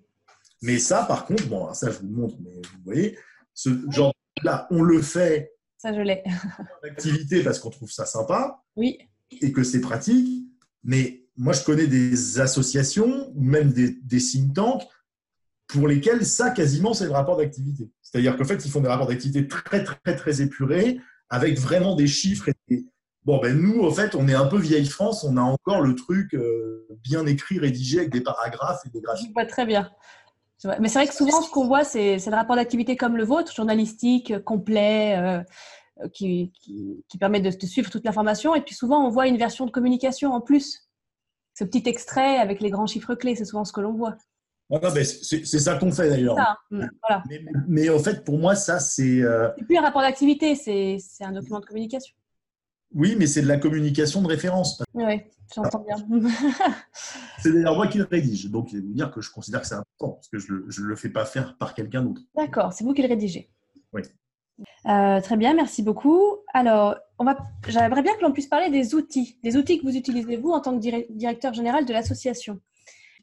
mais, 0.63 0.79
ça, 0.79 1.05
par 1.05 1.27
contre, 1.27 1.47
bon, 1.49 1.73
ça 1.75 1.91
je 1.91 1.99
vous 1.99 2.09
montre, 2.09 2.37
mais 2.41 2.55
vous 2.55 2.85
voyez, 2.85 3.19
ce 3.53 3.69
genre 3.91 4.15
là, 4.43 4.67
on 4.71 4.83
le 4.83 5.03
fait. 5.03 5.53
Ça, 5.79 5.93
je 5.93 6.01
l'ai. 6.01 6.23
activité 6.83 7.43
parce 7.43 7.59
qu'on 7.59 7.71
trouve 7.71 7.91
ça 7.91 8.07
sympa. 8.07 8.63
Oui. 8.77 8.99
Et 9.31 9.53
que 9.53 9.63
c'est 9.63 9.81
pratique. 9.81 10.47
Mais 10.83 11.27
moi, 11.37 11.53
je 11.53 11.63
connais 11.65 11.87
des 11.87 12.41
associations 12.41 13.33
même 13.35 13.73
des, 13.73 13.99
des 14.03 14.19
think 14.19 14.55
tanks 14.55 14.85
pour 15.67 15.89
lesquels 15.89 16.25
ça, 16.25 16.51
quasiment, 16.51 16.95
c'est 16.95 17.07
le 17.07 17.13
rapport 17.13 17.37
d'activité. 17.37 17.91
C'est-à-dire 18.03 18.37
qu'en 18.37 18.45
fait, 18.45 18.65
ils 18.65 18.71
font 18.71 18.81
des 18.81 18.89
rapports 18.89 19.09
d'activité 19.09 19.49
très, 19.49 19.83
très, 19.83 20.17
très 20.17 20.41
épurés, 20.41 21.01
avec 21.29 21.59
vraiment 21.59 21.97
des 21.97 22.07
chiffres 22.07 22.49
et 22.49 22.54
Bon, 23.25 23.39
ben 23.39 23.59
nous, 23.59 23.83
en 23.83 23.91
fait, 23.91 24.15
on 24.15 24.29
est 24.29 24.35
un 24.35 24.47
peu 24.47 24.59
vieille 24.59 24.87
France, 24.87 25.25
on 25.25 25.37
a 25.39 25.41
encore 25.41 25.81
le 25.81 25.95
truc 25.95 26.35
euh, 26.35 26.87
bien 27.03 27.25
écrit, 27.25 27.59
rédigé 27.59 28.01
avec 28.01 28.13
des 28.13 28.21
paragraphes 28.21 28.83
et 28.85 28.91
des 28.91 29.01
graphiques. 29.01 29.29
Je 29.29 29.33
vois 29.33 29.47
très 29.47 29.65
bien. 29.65 29.91
Mais 30.81 30.89
c'est 30.89 30.99
vrai 30.99 31.07
que 31.07 31.15
souvent, 31.15 31.43
ce 31.43 31.51
qu'on 31.51 31.67
voit, 31.67 31.85
c'est 31.85 32.17
le 32.17 32.35
rapport 32.35 32.57
d'activité 32.57 32.97
comme 32.97 33.17
le 33.17 33.25
vôtre, 33.25 33.55
journalistique, 33.55 34.39
complet, 34.45 35.17
euh, 35.19 36.09
qui, 36.13 36.53
qui, 36.61 37.19
permet 37.19 37.41
de, 37.41 37.51
suivre 37.51 37.91
toute 37.91 38.05
l'information. 38.05 38.55
Et 38.55 38.63
puis 38.63 38.75
souvent, 38.75 39.07
on 39.07 39.11
voit 39.11 39.27
une 39.27 39.37
version 39.37 39.67
de 39.67 39.71
communication 39.71 40.33
en 40.33 40.41
plus. 40.41 40.89
Ce 41.55 41.65
petit 41.65 41.89
extrait 41.89 42.39
avec 42.39 42.61
les 42.61 42.71
grands 42.71 42.87
chiffres 42.87 43.15
clés, 43.15 43.37
c'est 43.37 43.45
souvent 43.45 43.65
ce 43.65 43.73
que 43.73 43.81
l'on 43.81 43.93
voit. 43.93 44.17
c'est 44.71 45.45
ça 45.45 45.77
qu'on 45.77 45.93
fait 45.93 46.09
d'ailleurs. 46.09 46.37
Mm, 46.71 46.87
mais, 47.69 47.89
en 47.91 47.99
fait, 47.99 48.25
pour 48.25 48.39
moi, 48.39 48.55
ça, 48.55 48.81
c'est. 48.81 49.23
Euh... 49.23 49.51
C'est 49.59 49.65
plus 49.65 49.77
un 49.77 49.83
rapport 49.83 50.03
d'activité, 50.03 50.55
c'est 50.57 50.99
un 51.25 51.33
document 51.33 51.61
de 51.61 51.67
communication. 51.67 52.15
Oui, 52.95 53.17
mais 53.19 53.27
c'est 53.27 53.43
de 53.43 53.49
la 53.49 53.59
communication 53.59 54.23
de 54.23 54.29
référence. 54.29 54.83
Oui, 54.95 55.23
j'entends 55.55 55.85
bien. 55.85 55.97
c'est 57.39 57.53
d'ailleurs 57.53 57.75
moi 57.75 57.89
qui 57.89 57.99
le 57.99 58.05
rédige, 58.05 58.51
donc 58.51 58.73
il 58.73 58.83
vous 58.83 58.95
dire 58.95 59.11
que 59.11 59.21
je 59.21 59.31
considère 59.31 59.63
que 59.63 59.67
c'est 59.67 59.75
important, 59.75 60.13
parce 60.13 60.29
que 60.29 60.39
je 60.39 60.53
ne 60.53 60.87
le, 60.87 60.97
fais 60.97 61.09
pas 61.09 61.25
faire 61.25 61.57
par 61.59 61.75
quelqu'un 61.75 62.03
d'autre. 62.03 62.23
D'accord, 62.37 62.73
c'est 62.73 62.85
vous 62.85 62.95
qui 62.95 63.03
le 63.03 63.09
rédigez. 63.09 63.51
Oui. 63.93 64.03
Euh, 64.87 65.21
très 65.21 65.37
bien, 65.37 65.55
merci 65.55 65.83
beaucoup. 65.83 66.23
Alors, 66.53 66.97
j'aimerais 67.67 68.03
bien 68.03 68.15
que 68.15 68.23
l'on 68.23 68.33
puisse 68.33 68.47
parler 68.47 68.71
des 68.71 68.95
outils, 68.95 69.39
des 69.43 69.57
outils 69.57 69.79
que 69.81 69.85
vous 69.85 69.97
utilisez 69.97 70.37
vous 70.37 70.51
en 70.51 70.61
tant 70.61 70.79
que 70.79 71.13
directeur 71.13 71.53
général 71.53 71.85
de 71.87 71.93
l'association. 71.93 72.61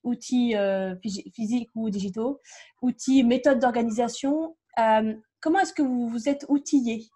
Outils 0.04 0.56
euh, 0.56 0.96
physiques 1.34 1.70
ou 1.76 1.90
digitaux, 1.90 2.42
outils, 2.82 3.24
méthodes 3.24 3.60
d'organisation. 3.60 4.58
Euh, 4.80 5.14
comment 5.40 5.60
est-ce 5.60 5.74
que 5.74 5.84
vous 5.84 6.10
vous 6.10 6.28
êtes 6.28 6.46
outillé 6.50 7.10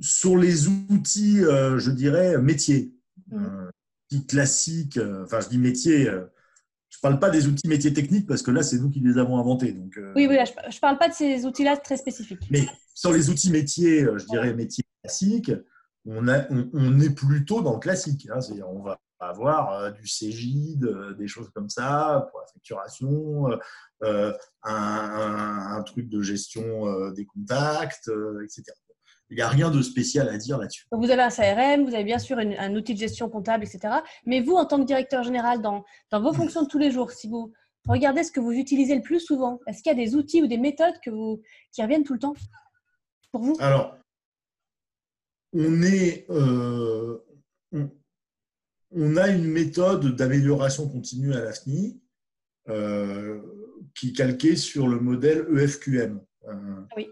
sur 0.00 0.36
les 0.36 0.68
outils, 0.68 1.44
euh, 1.44 1.78
je 1.78 1.90
dirais, 1.90 2.38
métiers, 2.38 2.92
mmh. 3.30 3.44
euh, 3.44 4.18
classiques, 4.28 4.96
euh, 4.96 5.24
enfin 5.24 5.40
je 5.40 5.48
dis 5.48 5.58
métiers, 5.58 6.06
je 6.06 6.96
ne 6.96 7.00
parle 7.02 7.20
pas 7.20 7.30
des 7.30 7.46
outils 7.46 7.68
métiers 7.68 7.92
techniques 7.92 8.26
parce 8.26 8.42
que 8.42 8.50
là, 8.50 8.62
c'est 8.62 8.78
nous 8.78 8.90
qui 8.90 9.00
les 9.00 9.18
avons 9.18 9.38
inventés. 9.38 9.72
Donc, 9.72 9.98
oui, 10.16 10.26
oui, 10.28 10.36
je 10.44 10.76
ne 10.76 10.80
parle 10.80 10.98
pas 10.98 11.08
de 11.08 11.14
ces 11.14 11.44
outils-là 11.44 11.76
très 11.76 11.96
spécifiques. 11.96 12.42
Mais 12.50 12.66
sur 12.94 13.12
les 13.12 13.30
outils 13.30 13.50
métiers, 13.50 14.04
je 14.16 14.26
dirais 14.26 14.52
métiers 14.54 14.84
classiques, 15.02 15.52
on, 16.06 16.28
a, 16.28 16.46
on, 16.50 16.98
est 16.98 17.14
plutôt 17.14 17.62
dans 17.62 17.74
le 17.74 17.78
classique. 17.78 18.26
Hein, 18.32 18.40
c'est-à-dire, 18.40 18.68
on 18.68 18.82
va 18.82 18.98
avoir 19.20 19.92
du 19.92 20.06
CGID, 20.06 21.14
des 21.18 21.28
choses 21.28 21.50
comme 21.54 21.68
ça, 21.68 22.26
pour 22.30 22.40
la 22.40 22.46
facturation, 22.46 23.48
un, 24.02 24.34
un, 24.64 25.82
truc 25.82 26.08
de 26.08 26.22
gestion 26.22 27.10
des 27.12 27.26
contacts, 27.26 28.10
etc. 28.42 28.72
Il 29.30 29.36
n'y 29.36 29.42
a 29.42 29.48
rien 29.48 29.70
de 29.70 29.80
spécial 29.80 30.28
à 30.28 30.36
dire 30.36 30.58
là-dessus. 30.58 30.86
Vous 30.90 31.10
avez 31.10 31.22
un 31.22 31.30
CRM, 31.30 31.84
vous 31.88 31.94
avez 31.94 32.04
bien 32.04 32.18
sûr 32.18 32.38
un 32.38 32.74
outil 32.74 32.94
de 32.94 32.98
gestion 32.98 33.28
comptable, 33.28 33.64
etc. 33.64 33.94
Mais 34.26 34.40
vous, 34.40 34.54
en 34.54 34.66
tant 34.66 34.78
que 34.78 34.84
directeur 34.84 35.22
général, 35.22 35.62
dans, 35.62 35.84
dans 36.10 36.20
vos 36.20 36.32
fonctions 36.32 36.62
de 36.62 36.68
tous 36.68 36.78
les 36.78 36.90
jours, 36.90 37.12
si 37.12 37.28
vous, 37.28 37.52
regardez 37.86 38.24
ce 38.24 38.32
que 38.32 38.40
vous 38.40 38.52
utilisez 38.52 38.94
le 38.94 39.02
plus 39.02 39.20
souvent. 39.20 39.60
Est-ce 39.66 39.82
qu'il 39.82 39.90
y 39.90 40.00
a 40.00 40.04
des 40.04 40.14
outils 40.14 40.42
ou 40.42 40.46
des 40.46 40.58
méthodes 40.58 40.94
que 41.04 41.10
vous, 41.10 41.42
qui 41.72 41.82
reviennent 41.82 42.04
tout 42.04 42.14
le 42.14 42.18
temps 42.18 42.34
pour 43.32 43.42
vous? 43.42 43.56
Alors, 43.60 43.96
on 45.52 45.82
est, 45.82 46.26
euh, 46.30 47.18
on, 48.92 49.16
a 49.16 49.28
une 49.28 49.46
méthode 49.46 50.14
d'amélioration 50.16 50.88
continue 50.88 51.34
à 51.34 51.40
l'AFNI 51.40 52.00
euh, 52.68 53.40
qui 53.94 54.10
est 54.10 54.12
calquée 54.12 54.56
sur 54.56 54.86
le 54.86 55.00
modèle 55.00 55.46
EFQM. 55.56 56.20
Euh, 56.48 56.80
oui. 56.96 57.08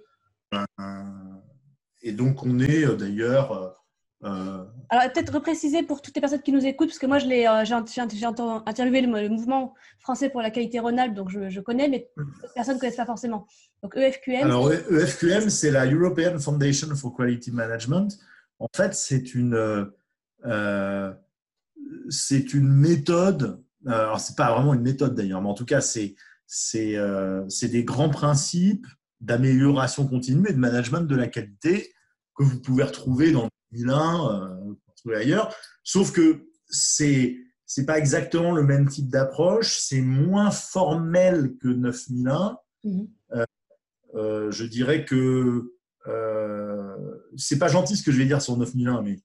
Et 2.02 2.12
donc, 2.12 2.44
on 2.44 2.58
est 2.60 2.96
d'ailleurs 2.96 3.76
euh, 4.24 4.64
Alors, 4.88 5.12
peut-être 5.12 5.32
repréciser 5.32 5.82
pour 5.82 6.02
toutes 6.02 6.14
les 6.16 6.20
personnes 6.20 6.42
qui 6.42 6.52
nous 6.52 6.64
écoutent, 6.66 6.88
parce 6.88 6.98
que 6.98 7.06
moi, 7.06 7.18
euh, 7.18 7.64
j'ai 7.64 8.00
interviewé 8.00 9.00
le, 9.00 9.28
mouvement 9.28 9.74
français 10.00 10.28
pour 10.28 10.42
la 10.42 10.50
qualité 10.50 10.80
Rhône-Alpes, 10.80 11.14
donc 11.14 11.30
je, 11.30 11.60
connais, 11.60 11.88
mais 11.88 12.10
personne 12.54 12.74
ne 12.74 12.80
connaissent 12.80 12.96
pas 12.96 13.06
forcément. 13.06 13.46
Donc, 13.82 13.96
EFQM. 13.96 14.42
Alors, 14.42 14.72
EFQM, 14.72 15.50
c'est 15.50 15.70
la 15.70 15.86
European 15.86 16.38
Foundation 16.38 16.94
for 16.96 17.16
Quality 17.16 17.52
Management. 17.52 18.18
En 18.58 18.68
fait, 18.74 18.94
c'est 18.94 19.34
une, 19.34 19.54
euh, 20.44 21.12
c'est 22.08 22.54
une 22.54 22.68
méthode. 22.68 23.62
Alors, 23.86 24.18
c'est 24.18 24.36
pas 24.36 24.52
vraiment 24.52 24.74
une 24.74 24.82
méthode 24.82 25.14
d'ailleurs, 25.14 25.40
mais 25.40 25.48
en 25.48 25.54
tout 25.54 25.64
cas, 25.64 25.80
c'est 25.80 26.16
c'est 26.50 27.68
des 27.68 27.84
grands 27.84 28.08
principes 28.08 28.86
d'amélioration 29.20 30.06
continue 30.06 30.48
et 30.48 30.52
de 30.52 30.58
management 30.58 31.02
de 31.02 31.16
la 31.16 31.26
qualité 31.26 31.92
que 32.36 32.44
vous 32.44 32.60
pouvez 32.60 32.84
retrouver 32.84 33.32
dans 33.32 33.48
2001, 33.72 34.74
euh, 35.06 35.16
ailleurs. 35.16 35.54
Sauf 35.82 36.12
que 36.12 36.48
c'est 36.68 37.36
c'est 37.68 37.84
pas 37.84 37.98
exactement 37.98 38.52
le 38.52 38.62
même 38.62 38.88
type 38.88 39.10
d'approche, 39.10 39.78
c'est 39.78 40.00
moins 40.00 40.50
formel 40.50 41.54
que 41.60 41.68
9001. 41.68 42.56
Mhm. 42.82 43.08
Euh, 43.32 43.44
euh, 44.14 44.50
je 44.50 44.64
dirais 44.64 45.04
que 45.04 45.74
euh, 46.06 46.96
c'est 47.36 47.58
pas 47.58 47.68
gentil 47.68 47.96
ce 47.96 48.02
que 48.02 48.10
je 48.10 48.16
vais 48.16 48.24
dire 48.24 48.40
sur 48.40 48.56
9001, 48.56 49.02
mais 49.02 49.18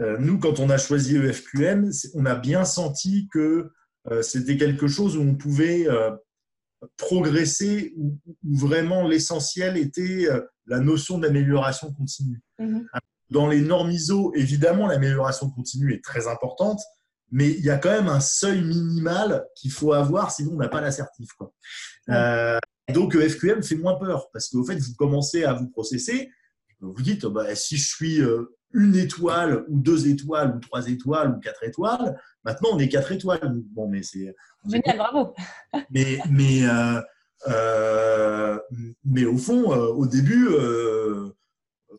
euh, 0.00 0.16
nous, 0.18 0.38
quand 0.38 0.60
on 0.60 0.70
a 0.70 0.78
choisi 0.78 1.16
EFQM, 1.16 1.90
on 2.14 2.24
a 2.24 2.34
bien 2.34 2.64
senti 2.64 3.28
que 3.28 3.70
c'était 4.20 4.58
quelque 4.58 4.86
chose 4.86 5.16
où 5.16 5.22
on 5.22 5.34
pouvait 5.34 5.86
progresser, 6.96 7.94
où, 7.96 8.18
vraiment 8.42 9.06
l'essentiel 9.06 9.76
était 9.76 10.28
la 10.66 10.80
notion 10.80 11.18
d'amélioration 11.18 11.92
continue. 11.92 12.40
Mhm. 12.58 12.86
Dans 13.30 13.48
les 13.48 13.60
normes 13.60 13.90
ISO, 13.90 14.32
évidemment, 14.34 14.86
l'amélioration 14.86 15.50
continue 15.50 15.94
est 15.94 16.04
très 16.04 16.28
importante, 16.28 16.80
mais 17.30 17.50
il 17.50 17.64
y 17.64 17.70
a 17.70 17.78
quand 17.78 17.90
même 17.90 18.08
un 18.08 18.20
seuil 18.20 18.62
minimal 18.62 19.44
qu'il 19.56 19.72
faut 19.72 19.92
avoir, 19.92 20.30
sinon 20.30 20.52
on 20.52 20.56
n'a 20.56 20.68
pas 20.68 20.80
l'assertif. 20.80 21.30
Euh, 22.10 22.58
donc 22.92 23.18
FQM 23.18 23.62
fait 23.62 23.76
moins 23.76 23.96
peur, 23.96 24.28
parce 24.32 24.48
qu'au 24.48 24.64
fait, 24.64 24.76
vous 24.76 24.94
commencez 24.94 25.44
à 25.44 25.54
vous 25.54 25.68
processer, 25.68 26.30
vous 26.92 27.02
dites, 27.02 27.26
bah, 27.26 27.54
si 27.54 27.76
je 27.76 27.88
suis 27.88 28.20
euh, 28.20 28.56
une 28.72 28.96
étoile, 28.96 29.64
ou 29.68 29.78
deux 29.80 30.08
étoiles, 30.08 30.56
ou 30.56 30.60
trois 30.60 30.86
étoiles, 30.88 31.30
ou 31.36 31.40
quatre 31.40 31.62
étoiles, 31.64 32.18
maintenant 32.44 32.70
on 32.72 32.78
est 32.78 32.88
quatre 32.88 33.12
étoiles. 33.12 33.62
Bon, 33.72 33.88
mais 33.88 34.02
c'est. 34.02 34.34
Génial, 34.68 34.98
bravo. 34.98 35.34
mais, 35.90 36.18
mais, 36.30 36.62
euh, 37.48 38.58
mais 39.04 39.24
au 39.24 39.36
fond, 39.36 39.72
au 39.72 40.06
début, 40.06 40.48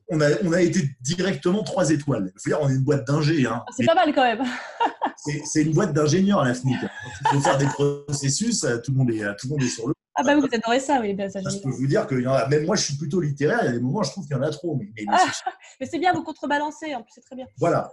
on 0.10 0.22
a, 0.22 0.28
on 0.44 0.54
a 0.54 0.62
été 0.62 0.90
directement 1.02 1.64
trois 1.64 1.90
étoiles. 1.90 2.32
Il 2.36 2.42
faut 2.42 2.50
dire, 2.50 2.60
on 2.62 2.70
est 2.70 2.76
une 2.76 2.84
boîte 2.84 3.08
d'ingé. 3.08 3.46
Hein. 3.46 3.64
Ah, 3.66 3.72
c'est 3.76 3.86
pas 3.86 3.96
mal 3.96 4.14
quand 4.14 4.24
même. 4.24 4.44
c'est 5.46 5.62
une 5.62 5.74
boîte 5.74 5.94
d'ingénieurs 5.94 6.42
à 6.42 6.48
la 6.48 6.54
FNIC. 6.54 6.78
Il 7.22 7.28
faut 7.28 7.40
faire 7.42 7.58
des 7.58 7.66
processus, 7.66 8.64
euh, 8.64 8.78
tout 8.78 8.92
le 8.92 8.98
monde 8.98 9.12
est, 9.12 9.24
euh, 9.24 9.34
tout 9.40 9.48
le 9.48 9.52
monde 9.52 9.64
est 9.64 9.70
sur 9.70 9.88
le. 9.88 9.95
Ah 10.16 10.24
bah 10.24 10.36
vous 10.36 10.48
adorez 10.52 10.80
ça, 10.80 11.00
oui. 11.02 11.14
Ben, 11.14 11.30
ça, 11.30 11.42
je 11.42 11.62
peux 11.62 11.70
vous 11.70 11.88
dire 11.88 12.08
que 12.08 12.16
y 12.16 12.28
en 12.28 12.34
a, 12.34 12.48
même 12.48 12.66
moi 12.66 12.76
je 12.76 12.84
suis 12.84 12.96
plutôt 12.96 13.20
littéraire, 13.20 13.60
il 13.64 13.66
y 13.66 13.70
a 13.70 13.72
des 13.74 13.82
moments 13.82 14.04
je 14.04 14.12
trouve 14.12 14.26
qu'il 14.26 14.36
y 14.36 14.40
en 14.40 14.44
a 14.44 14.50
trop. 14.50 14.76
Mais, 14.78 14.92
mais, 14.98 15.86
c'est 15.90 16.00
bien, 16.00 16.14
vous 16.14 16.24
contrebalancez, 16.24 16.96
en 16.96 17.04
plus 17.04 17.12
c'est 17.16 17.22
très 17.22 17.36
bien. 17.36 17.46
Voilà. 17.58 17.92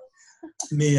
Mais, 0.71 0.97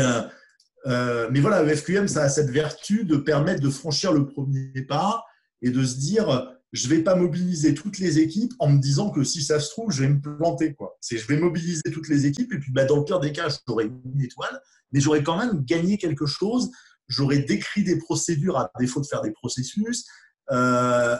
euh, 0.86 1.30
mais 1.32 1.40
voilà, 1.40 1.64
le 1.64 1.76
FQM, 1.76 2.08
ça 2.08 2.24
a 2.24 2.30
cette 2.30 2.50
vertu 2.50 3.06
de 3.06 3.18
permettre 3.18 3.62
de 3.62 3.70
franchir 3.70 4.12
le 4.12 4.26
premier 4.26 4.72
pas 4.88 5.24
et 5.62 5.70
de 5.70 5.84
se 5.84 5.98
dire 5.98 6.54
je 6.74 6.88
ne 6.88 6.96
vais 6.96 7.04
pas 7.04 7.16
mobiliser 7.16 7.76
toutes 7.76 8.00
les 8.00 8.20
équipes 8.20 8.52
en 8.58 8.68
me 8.68 8.80
disant 8.80 9.12
que 9.12 9.24
si 9.24 9.44
ça 9.44 9.60
se 9.60 9.70
trouve, 9.70 9.92
je 9.92 10.02
vais 10.02 10.10
me 10.10 10.20
planter. 10.20 10.74
Quoi. 10.74 10.98
C'est, 11.00 11.18
je 11.18 11.28
vais 11.28 11.38
mobiliser 11.38 11.84
toutes 11.94 12.10
les 12.10 12.26
équipes 12.26 12.52
et 12.52 12.60
puis 12.60 12.72
bah, 12.72 12.86
dans 12.86 12.98
le 12.98 13.06
pire 13.06 13.20
des 13.20 13.32
cas, 13.32 13.48
j'aurai 13.68 13.86
une 13.86 14.22
étoile, 14.22 14.60
mais 14.92 15.00
j'aurai 15.00 15.22
quand 15.22 15.38
même 15.38 15.64
gagné 15.64 16.00
quelque 16.00 16.26
chose. 16.26 16.72
J'aurai 17.08 17.40
décrit 17.40 17.84
des 17.84 17.98
procédures 17.98 18.58
à 18.58 18.72
défaut 18.80 19.02
de 19.02 19.06
faire 19.06 19.22
des 19.22 19.32
processus, 19.32 20.06
euh, 20.54 21.18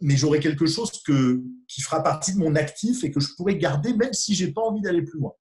mais 0.00 0.16
j'aurai 0.16 0.40
quelque 0.40 0.66
chose 0.66 0.90
que, 1.02 1.42
qui 1.68 1.82
fera 1.82 2.02
partie 2.02 2.32
de 2.32 2.38
mon 2.38 2.54
actif 2.54 3.04
et 3.04 3.10
que 3.10 3.20
je 3.20 3.34
pourrai 3.36 3.58
garder 3.58 3.92
même 3.92 4.12
si 4.12 4.34
j'ai 4.34 4.52
pas 4.52 4.62
envie 4.62 4.80
d'aller 4.80 5.02
plus 5.02 5.18
loin. 5.18 5.32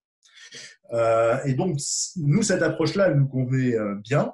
Euh, 0.93 1.37
et 1.45 1.53
donc, 1.53 1.79
nous, 2.17 2.43
cette 2.43 2.61
approche-là, 2.61 3.07
elle 3.07 3.17
nous 3.17 3.27
convenait 3.27 3.75
euh, 3.75 3.95
bien. 3.95 4.33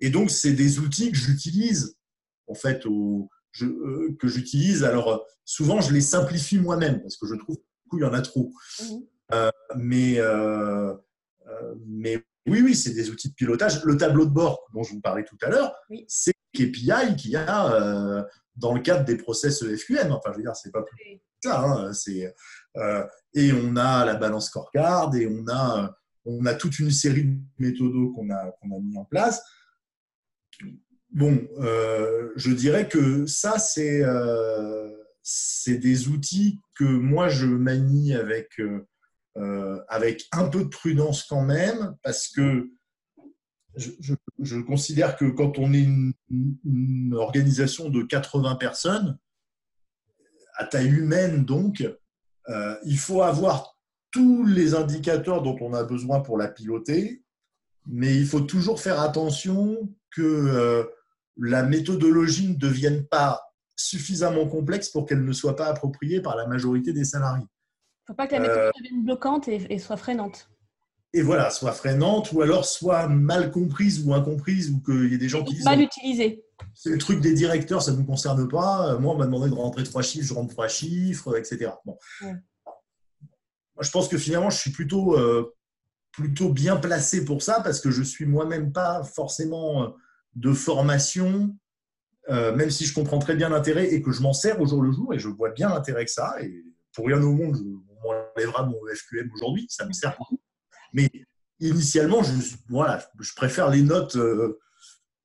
et 0.00 0.10
donc, 0.10 0.30
c'est 0.30 0.52
des 0.52 0.78
outils 0.78 1.10
que 1.10 1.18
j'utilise 1.18 1.96
en 2.46 2.54
fait, 2.54 2.84
euh, 2.86 4.16
que 4.18 4.28
j'utilise. 4.28 4.84
Alors, 4.84 5.26
souvent, 5.44 5.80
je 5.80 5.92
les 5.92 6.00
simplifie 6.00 6.58
moi-même 6.58 7.00
parce 7.00 7.16
que 7.16 7.26
je 7.26 7.34
trouve 7.34 7.56
qu'il 7.90 8.00
y 8.00 8.04
en 8.04 8.12
a 8.12 8.22
trop. 8.22 8.52
Euh, 9.32 9.50
mais, 9.76 10.18
mais 11.86 12.22
oui, 12.46 12.62
oui, 12.62 12.74
c'est 12.74 12.92
des 12.92 13.10
outils 13.10 13.28
de 13.28 13.34
pilotage. 13.34 13.84
Le 13.84 13.96
tableau 13.96 14.24
de 14.24 14.30
bord 14.30 14.66
dont 14.74 14.82
je 14.82 14.92
vous 14.92 15.00
parlais 15.00 15.24
tout 15.24 15.38
à 15.42 15.50
l'heure, 15.50 15.74
c'est 16.08 16.32
KPI 16.54 17.16
qu'il 17.16 17.32
y 17.32 17.36
a 17.36 18.26
dans 18.56 18.74
le 18.74 18.80
cadre 18.80 19.04
des 19.04 19.16
process 19.16 19.62
EFQM. 19.62 20.12
Enfin, 20.12 20.30
je 20.32 20.36
veux 20.38 20.42
dire, 20.42 20.56
c'est 20.56 20.72
pas 20.72 20.82
plus 20.82 21.20
ça. 21.42 21.60
Hein, 21.60 21.92
c'est, 21.92 22.34
et 23.34 23.52
on 23.52 23.76
a 23.76 24.04
la 24.04 24.14
balance 24.14 24.46
scorecard 24.46 25.14
et 25.14 25.26
on 25.26 25.46
a, 25.48 25.94
on 26.24 26.44
a 26.46 26.54
toute 26.54 26.78
une 26.78 26.90
série 26.90 27.24
de 27.24 27.38
méthodos 27.58 28.12
qu'on 28.12 28.30
a, 28.30 28.52
qu'on 28.60 28.76
a 28.76 28.80
mis 28.80 28.96
en 28.96 29.04
place. 29.04 29.42
Bon, 31.12 31.40
euh, 31.58 32.30
je 32.36 32.52
dirais 32.52 32.88
que 32.88 33.26
ça, 33.26 33.56
euh, 33.78 34.90
c'est 35.22 35.78
des 35.78 36.08
outils 36.08 36.60
que 36.76 36.84
moi, 36.84 37.28
je 37.28 37.46
manie 37.46 38.14
avec, 38.14 38.60
euh, 38.60 38.86
avec 39.88 40.26
un 40.32 40.48
peu 40.48 40.64
de 40.64 40.68
prudence 40.68 41.24
quand 41.24 41.42
même, 41.42 41.96
parce 42.02 42.28
que 42.28 42.70
je, 43.76 44.60
considère 44.60 45.16
que 45.16 45.26
quand 45.26 45.58
on 45.58 45.72
est 45.72 45.86
une, 46.28 47.14
organisation 47.14 47.88
de 47.88 48.02
80 48.02 48.56
personnes, 48.56 49.18
à 50.56 50.64
taille 50.64 50.90
humaine 50.90 51.44
donc, 51.44 51.88
il 52.84 52.98
faut 52.98 53.22
avoir 53.22 53.76
tous 54.10 54.44
les 54.44 54.74
indicateurs 54.74 55.42
dont 55.42 55.56
on 55.60 55.72
a 55.72 55.84
besoin 55.84 56.20
pour 56.20 56.36
la 56.36 56.48
piloter, 56.48 57.22
mais 57.86 58.16
il 58.16 58.26
faut 58.26 58.40
toujours 58.40 58.80
faire 58.80 59.00
attention 59.00 59.88
que 60.10 60.86
la 61.36 61.62
méthodologie 61.62 62.48
ne 62.48 62.54
devienne 62.54 63.06
pas 63.06 63.40
suffisamment 63.76 64.46
complexe 64.46 64.90
pour 64.90 65.06
qu'elle 65.06 65.24
ne 65.24 65.32
soit 65.32 65.56
pas 65.56 65.66
appropriée 65.66 66.20
par 66.20 66.36
la 66.36 66.46
majorité 66.46 66.92
des 66.92 67.04
salariés. 67.04 67.46
Faut 68.10 68.16
pas 68.16 68.26
que 68.26 68.32
la 68.32 68.40
méthode 68.40 68.58
euh, 68.58 68.70
devienne 68.76 69.04
bloquante 69.04 69.46
et, 69.46 69.78
soit 69.78 69.96
freinante. 69.96 70.50
Et 71.12 71.22
voilà, 71.22 71.48
soit 71.50 71.70
freinante 71.70 72.32
ou 72.32 72.42
alors 72.42 72.64
soit 72.64 73.06
mal 73.06 73.52
comprise 73.52 74.04
ou 74.04 74.14
incomprise 74.14 74.68
ou 74.70 74.80
qu'il 74.80 75.12
y 75.12 75.14
ait 75.14 75.18
des 75.18 75.28
gens 75.28 75.44
qui 75.44 75.54
disent 75.54 75.64
mal 75.64 75.80
utilisée. 75.80 76.44
C'est 76.74 76.90
le 76.90 76.98
truc 76.98 77.20
des 77.20 77.34
directeurs, 77.34 77.82
ça 77.82 77.92
ne 77.92 77.98
nous 77.98 78.04
concerne 78.04 78.48
pas. 78.48 78.98
Moi, 78.98 79.14
on 79.14 79.16
m'a 79.16 79.26
demandé 79.26 79.48
de 79.48 79.54
rentrer 79.54 79.84
trois 79.84 80.02
chiffres, 80.02 80.26
je 80.26 80.34
rentre 80.34 80.52
trois 80.52 80.66
chiffres, 80.66 81.38
etc. 81.38 81.70
Bon. 81.84 81.96
Moi, 82.20 83.84
je 83.84 83.92
pense 83.92 84.08
que 84.08 84.18
finalement, 84.18 84.50
je 84.50 84.58
suis 84.58 84.72
plutôt, 84.72 85.16
euh, 85.16 85.54
plutôt 86.10 86.50
bien 86.50 86.76
placé 86.78 87.24
pour 87.24 87.42
ça 87.42 87.60
parce 87.62 87.80
que 87.80 87.92
je 87.92 88.02
suis 88.02 88.26
moi-même 88.26 88.72
pas 88.72 89.04
forcément 89.04 89.84
euh, 89.84 89.88
de 90.34 90.52
formation, 90.52 91.56
euh, 92.28 92.52
même 92.56 92.70
si 92.70 92.86
je 92.86 92.92
comprends 92.92 93.20
très 93.20 93.36
bien 93.36 93.50
l'intérêt 93.50 93.94
et 93.94 94.02
que 94.02 94.10
je 94.10 94.20
m'en 94.20 94.32
sers 94.32 94.60
au 94.60 94.66
jour 94.66 94.82
le 94.82 94.90
jour 94.90 95.14
et 95.14 95.20
je 95.20 95.28
vois 95.28 95.50
bien 95.50 95.68
l'intérêt 95.68 96.06
que 96.06 96.10
ça. 96.10 96.34
Et 96.42 96.64
pour 96.94 97.06
rien 97.06 97.22
au 97.22 97.32
monde, 97.32 97.56
on 97.88 97.89
m'enlèvera 98.02 98.64
mon 98.64 98.78
FQM 98.94 99.30
aujourd'hui, 99.34 99.66
ça 99.68 99.86
me 99.86 99.92
sert 99.92 100.16
beaucoup. 100.18 100.40
Mais 100.92 101.10
initialement, 101.60 102.22
je, 102.22 102.32
voilà, 102.68 103.04
je 103.20 103.32
préfère 103.34 103.70
les 103.70 103.82
notes 103.82 104.16
euh, 104.16 104.58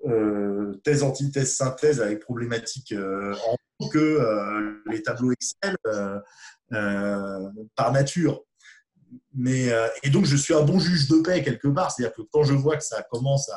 euh, 0.05 0.73
thèse, 0.83 1.03
antithèse, 1.03 1.55
synthèse 1.55 2.01
avec 2.01 2.19
problématique 2.19 2.93
en 2.93 3.89
que 3.89 4.81
les 4.89 5.01
tableaux 5.03 5.31
Excel 5.33 5.75
par 6.69 7.91
nature. 7.91 8.43
Mais, 9.33 9.69
et 10.03 10.09
donc, 10.09 10.25
je 10.25 10.35
suis 10.35 10.53
un 10.53 10.61
bon 10.61 10.79
juge 10.79 11.07
de 11.09 11.21
paix 11.21 11.43
quelque 11.43 11.67
part. 11.67 11.91
C'est-à-dire 11.91 12.15
que 12.15 12.21
quand 12.31 12.43
je 12.43 12.53
vois 12.53 12.77
que 12.77 12.83
ça 12.83 13.03
commence 13.03 13.51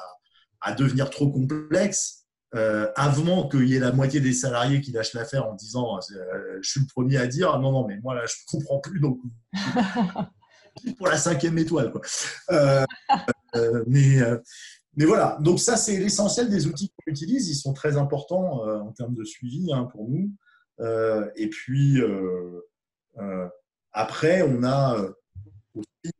à 0.60 0.72
devenir 0.72 1.10
trop 1.10 1.30
complexe, 1.30 2.17
euh, 2.54 2.90
avant 2.96 3.48
qu'il 3.48 3.68
y 3.68 3.76
ait 3.76 3.80
la 3.80 3.92
moitié 3.92 4.20
des 4.20 4.32
salariés 4.32 4.80
qui 4.80 4.92
lâchent 4.92 5.14
l'affaire 5.14 5.46
en 5.46 5.54
disant 5.54 5.98
euh, 5.98 6.58
je 6.62 6.70
suis 6.70 6.80
le 6.80 6.86
premier 6.86 7.18
à 7.18 7.26
dire 7.26 7.52
ah 7.54 7.58
non 7.58 7.72
non 7.72 7.86
mais 7.86 7.98
moi 8.02 8.14
là 8.14 8.22
je 8.26 8.34
ne 8.34 8.58
comprends 8.58 8.78
plus 8.78 9.00
donc 9.00 9.20
pour 10.96 11.08
la 11.08 11.18
cinquième 11.18 11.58
étoile 11.58 11.92
quoi. 11.92 12.00
Euh, 13.54 13.84
mais 13.86 14.20
mais 14.98 15.04
voilà, 15.04 15.38
donc 15.40 15.60
ça, 15.60 15.76
c'est 15.76 15.96
l'essentiel 15.96 16.50
des 16.50 16.66
outils 16.66 16.88
qu'on 16.88 17.12
utilise. 17.12 17.48
Ils 17.48 17.54
sont 17.54 17.72
très 17.72 17.96
importants 17.96 18.66
euh, 18.66 18.80
en 18.80 18.90
termes 18.90 19.14
de 19.14 19.22
suivi 19.22 19.72
hein, 19.72 19.84
pour 19.84 20.08
nous. 20.08 20.32
Euh, 20.80 21.30
et 21.36 21.48
puis, 21.48 22.00
après, 23.92 24.42
on 24.42 24.64
a 24.64 24.96
aussi 25.74 26.12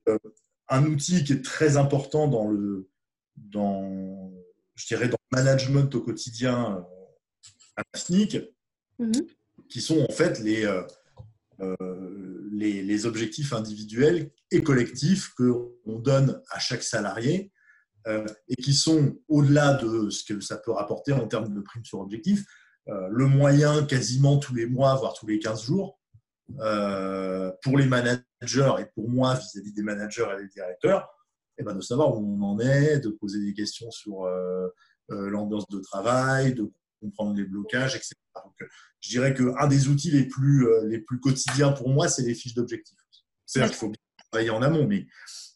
un 0.68 0.84
outil 0.84 1.24
qui 1.24 1.32
est 1.32 1.44
très 1.44 1.76
important 1.76 2.28
dans 2.28 2.46
le, 2.46 2.88
dans, 3.36 4.30
je 4.78 4.86
dirais, 4.86 5.08
dans 5.08 5.18
le 5.32 5.36
management 5.36 5.94
au 5.94 6.00
quotidien 6.00 6.86
à 7.76 7.82
la 7.92 8.00
SNIC, 8.00 8.38
mhm. 8.98 9.12
qui 9.68 9.80
sont 9.80 10.00
en 10.08 10.12
fait 10.12 10.38
les, 10.40 10.66
les, 12.52 12.82
les, 12.82 13.06
objectifs 13.06 13.52
individuels 13.52 14.30
et 14.50 14.62
collectifs 14.62 15.34
qu'on 15.34 15.98
donne 15.98 16.40
à 16.50 16.58
chaque 16.58 16.82
salarié 16.82 17.52
euh, 18.08 18.24
et 18.48 18.56
qui 18.56 18.72
sont 18.72 19.18
au-delà 19.28 19.74
de 19.74 20.08
ce 20.08 20.24
que 20.24 20.40
ça 20.40 20.56
peut 20.56 20.70
rapporter 20.70 21.12
en 21.12 21.26
termes 21.26 21.52
de 21.52 21.60
primes 21.60 21.84
sur 21.84 21.98
objectif, 21.98 22.44
euh, 22.88 23.08
le 23.10 23.26
moyen 23.26 23.84
quasiment 23.84 24.38
tous 24.38 24.54
les 24.54 24.66
mois, 24.66 24.94
voire 24.94 25.12
tous 25.12 25.26
les 25.26 25.38
15 25.38 25.64
jours, 25.64 26.00
euh, 26.60 27.52
pour 27.62 27.76
les 27.76 27.86
managers 27.86 28.74
et 28.78 28.86
pour 28.94 29.10
moi 29.10 29.34
vis-à-vis 29.34 29.74
des 29.74 29.82
managers 29.82 30.26
et 30.38 30.42
des 30.42 30.48
directeurs, 30.48 31.10
eh 31.58 31.64
ben 31.64 31.74
de 31.74 31.80
savoir 31.80 32.16
où 32.16 32.38
on 32.38 32.42
en 32.42 32.58
est, 32.60 33.00
de 33.00 33.10
poser 33.10 33.40
des 33.40 33.52
questions 33.52 33.90
sur 33.90 34.26
l'ambiance 35.08 35.68
de 35.68 35.80
travail, 35.80 36.54
de 36.54 36.70
comprendre 37.00 37.34
les 37.34 37.44
blocages, 37.44 37.96
etc. 37.96 38.14
Donc, 38.44 38.54
je 39.00 39.08
dirais 39.08 39.34
qu'un 39.34 39.66
des 39.66 39.88
outils 39.88 40.10
les 40.10 40.26
plus, 40.26 40.68
les 40.86 40.98
plus 41.00 41.18
quotidiens 41.20 41.72
pour 41.72 41.88
moi, 41.88 42.08
c'est 42.08 42.22
les 42.22 42.34
fiches 42.34 42.54
d'objectifs. 42.54 42.96
Certes, 43.46 43.72
il 43.72 43.76
faut 43.76 43.88
bien 43.88 44.00
travailler 44.30 44.50
en 44.50 44.62
amont, 44.62 44.86
mais, 44.86 45.06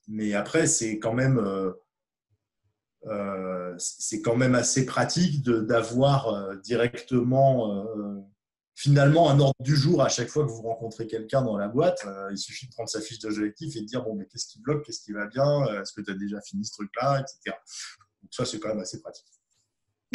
mais 0.08 0.34
après, 0.34 0.66
c'est 0.66 0.98
quand 0.98 1.12
même 1.12 1.38
euh, 3.06 3.74
c'est 3.78 4.22
quand 4.22 4.36
même 4.36 4.54
assez 4.54 4.86
pratique 4.86 5.42
d'avoir 5.44 6.28
euh, 6.28 6.56
directement 6.56 7.74
euh, 7.74 8.20
finalement 8.74 9.30
un 9.30 9.38
ordre 9.38 9.60
du 9.60 9.76
jour 9.76 10.02
à 10.02 10.08
chaque 10.08 10.28
fois 10.28 10.44
que 10.44 10.50
vous 10.50 10.62
rencontrez 10.62 11.06
quelqu'un 11.06 11.42
dans 11.42 11.56
la 11.56 11.68
boîte. 11.68 12.06
il 12.30 12.38
suffit 12.38 12.66
de 12.66 12.72
prendre 12.72 12.88
sa 12.88 13.00
fiche 13.00 13.18
d'objectif 13.18 13.76
et 13.76 13.80
de 13.80 13.86
dire 13.86 14.02
bon 14.02 14.14
mais 14.14 14.26
qu'est-ce 14.26 14.46
qui 14.46 14.60
bloque, 14.60 14.84
qu'est-ce 14.84 15.02
qui 15.02 15.12
va 15.12 15.26
bien, 15.26 15.64
est-ce 15.80 15.92
que 15.92 16.00
tu 16.00 16.10
as 16.10 16.14
déjà 16.14 16.40
fini 16.40 16.64
ce 16.64 16.72
truc-là, 16.72 17.20
etc. 17.20 17.56
Donc 18.22 18.32
ça 18.32 18.44
c'est 18.44 18.58
quand 18.58 18.68
même 18.68 18.80
assez 18.80 19.00
pratique. 19.00 19.26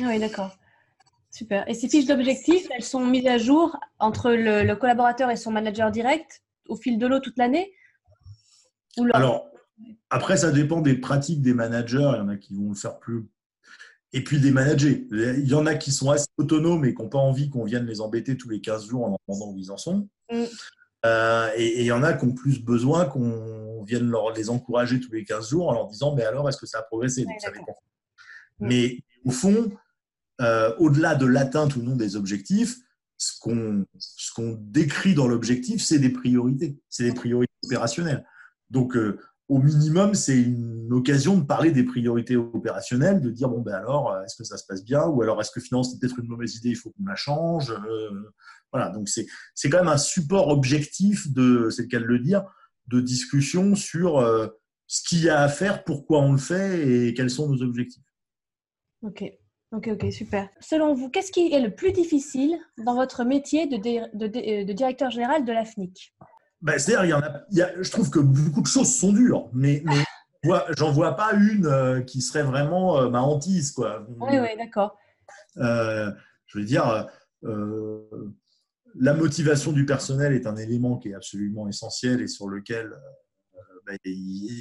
Oui 0.01 0.20
d'accord. 0.20 0.58
Super. 1.32 1.70
Et 1.70 1.74
ces 1.74 1.88
fiches 1.88 2.05
d'objectifs, 2.05 2.68
elles 2.76 2.84
sont 2.84 3.05
mises 3.05 3.28
à 3.28 3.38
jour 3.38 3.78
entre 3.99 4.32
le, 4.32 4.74
collaborateur 4.76 5.30
et 5.30 5.36
son 5.36 5.51
manager 5.51 5.91
direct 5.91 6.41
au 6.68 6.76
fil 6.76 6.97
de 6.97 7.05
l'eau 7.05 7.20
toute 7.20 7.38
l'année? 7.38 7.72
Alors, 9.14 9.45
après, 10.10 10.38
ça 10.38 10.51
dépend 10.51 10.82
des 10.82 10.97
pratiques 10.97 11.41
des 11.41 11.53
managers. 11.53 12.10
Il 12.14 12.18
y 12.18 12.22
en 12.22 12.30
a 12.30 12.38
qui 12.38 12.55
vont 12.55 12.70
le 12.70 12.76
faire 12.76 12.97
plus. 12.97 13.28
Et 14.14 14.24
puis 14.24 14.39
des 14.39 14.51
managers. 14.51 15.05
Il 15.12 15.47
y 15.47 15.53
en 15.53 15.66
a 15.66 15.76
qui 15.76 15.91
sont 15.91 16.12
assez 16.12 16.28
autonomes 16.38 16.86
et 16.86 16.93
qui 16.93 17.01
n'ont 17.01 17.10
pas 17.10 17.18
envie 17.18 17.49
qu'on 17.49 17.66
vienne 17.66 17.86
les 17.86 17.99
embêter 17.99 18.38
tous 18.38 18.49
les 18.49 18.62
15 18.62 18.88
jours 18.88 19.05
en 19.05 19.10
leur 19.10 19.20
demandant 19.28 19.51
où 19.51 19.58
ils 19.58 19.72
en 19.72 19.78
sont. 19.78 20.08
Mm. 20.32 20.43
Euh, 21.05 21.49
et, 21.55 21.82
il 21.82 21.86
y 21.86 21.91
en 21.91 22.03
a 22.03 22.14
qui 22.14 22.26
ont 22.26 22.34
plus 22.34 22.64
besoin 22.64 23.05
qu'on 23.05 23.84
vienne 23.84 24.10
leur, 24.10 24.34
les 24.34 24.49
encourager 24.49 24.99
tous 24.99 25.12
les 25.12 25.26
15 25.26 25.49
jours 25.49 25.68
en 25.68 25.74
leur 25.74 25.88
disant 25.88 26.16
Mais 26.16 26.24
alors, 26.24 26.47
est-ce 26.47 26.58
que 26.58 26.66
ça 26.66 26.80
a 26.80 26.84
progressé? 26.84 27.24
Donc, 27.24 27.39
ça 27.39 27.51
mm. 27.51 27.64
Mais 28.60 28.99
au 29.26 29.32
fond, 29.32 29.72
euh, 30.41 30.74
au-delà 30.78 31.16
de 31.16 31.26
l'atteinte 31.26 31.76
ou 31.76 31.82
non 31.82 31.95
des 31.95 32.16
objectifs, 32.16 32.78
ce 33.18 33.39
qu'on 33.39 33.86
qu'on 34.36 34.55
décrit 34.62 35.16
dans 35.16 35.28
l'objectif, 35.28 35.82
c'est 35.84 35.99
des 35.99 36.12
priorités. 36.12 36.78
C'est 36.89 37.03
des 37.03 37.14
priorités 37.14 37.53
opérationnelles. 37.66 38.26
Donc, 38.70 38.95
euh, 38.95 39.20
au 39.50 39.60
minimum, 39.60 40.14
c'est 40.14 40.41
une 40.41 40.91
occasion 40.91 41.38
de 41.38 41.45
parler 41.45 41.72
des 41.72 41.84
priorités 41.84 42.36
opérationnelles, 42.36 43.22
de 43.22 43.30
dire 43.30 43.48
bon 43.50 43.62
ben 43.62 43.76
alors, 43.76 44.12
euh, 44.12 44.24
est-ce 44.24 44.36
que 44.36 44.43
ça 44.43 44.58
se 44.58 44.66
passe 44.66 44.84
bien, 44.84 45.06
ou 45.06 45.22
alors 45.22 45.39
est-ce 45.39 45.52
que 45.52 45.62
finalement 45.62 45.84
c'est 45.84 46.00
peut-être 46.00 46.20
une 46.20 46.28
mauvaise 46.28 46.56
idée, 46.56 46.70
il 46.70 46.76
faut 46.76 46.91
qu'on 46.91 47.06
la 47.06 47.16
change? 47.16 47.72
Euh, 47.72 48.32
voilà, 48.74 48.89
donc 48.89 49.08
c'est 49.08 49.26
c'est 49.56 49.70
quand 49.70 49.80
même 49.80 49.88
un 49.88 49.98
support 49.98 50.50
objectif 50.50 51.32
de, 51.32 51.70
c'est 51.70 51.84
le 51.84 51.88
cas 51.88 52.00
de 52.00 52.06
le 52.06 52.20
dire, 52.20 52.43
de 52.88 53.00
discussion 53.00 53.76
sur 53.76 54.18
euh, 54.20 54.48
ce 54.88 55.08
qu'il 55.08 55.24
y 55.24 55.30
a 55.30 55.41
à 55.41 55.48
faire, 55.48 55.84
pourquoi 55.86 56.20
on 56.20 56.34
le 56.34 56.38
fait 56.38 57.08
et 57.08 57.14
quels 57.14 57.30
sont 57.30 57.50
nos 57.50 57.62
objectifs. 57.62 58.04
Ok. 59.02 59.24
Ok, 59.74 59.89
ok, 59.91 60.14
super. 60.14 60.48
Selon 60.62 60.93
vous, 60.93 61.10
qu'est-ce 61.10 61.30
qui 61.30 61.52
est 61.52 61.60
le 61.60 61.76
plus 61.76 61.91
difficile 61.91 62.58
dans 62.78 62.95
votre 62.95 63.26
métier 63.26 63.68
de, 63.68 63.76
de, 63.76 64.64
de 64.64 64.74
directeur 64.74 65.12
général 65.12 65.43
de 65.43 65.52
la 65.52 65.66
FNIC 65.66 66.16
bah, 66.62 66.80
C'est-à-dire, 66.80 67.20
il 67.51 67.58
y 67.58 67.62
a, 67.62 67.82
je 67.82 67.91
trouve 67.91 68.10
que 68.10 68.20
beaucoup 68.20 68.62
de 68.62 68.68
choses 68.68 68.93
sont 68.95 69.14
dures, 69.14 69.49
mais, 69.53 69.84
mais 69.86 70.03
j'en 70.78 70.91
vois 70.91 71.16
pas 71.16 71.34
une 71.34 71.66
euh, 71.66 72.01
qui 72.01 72.22
serait 72.22 72.43
vraiment 72.43 72.99
euh, 72.99 73.10
ma 73.10 73.22
hantise. 73.22 73.72
Quoi. 73.72 74.05
Oui, 74.20 74.39
oui, 74.39 74.58
d'accord. 74.58 74.97
Euh, 75.58 76.12
je 76.45 76.60
veux 76.60 76.66
dire, 76.66 77.08
la 77.43 79.14
motivation 79.14 79.72
du 79.72 79.86
personnel 79.86 80.34
est 80.34 80.47
un 80.47 80.55
élément 80.55 80.97
qui 80.97 81.10
est 81.10 81.14
absolument 81.14 81.68
essentiel 81.68 82.22
et 82.22 82.28
sur 82.28 82.47
lequel 82.47 82.95
bah, 83.86 83.93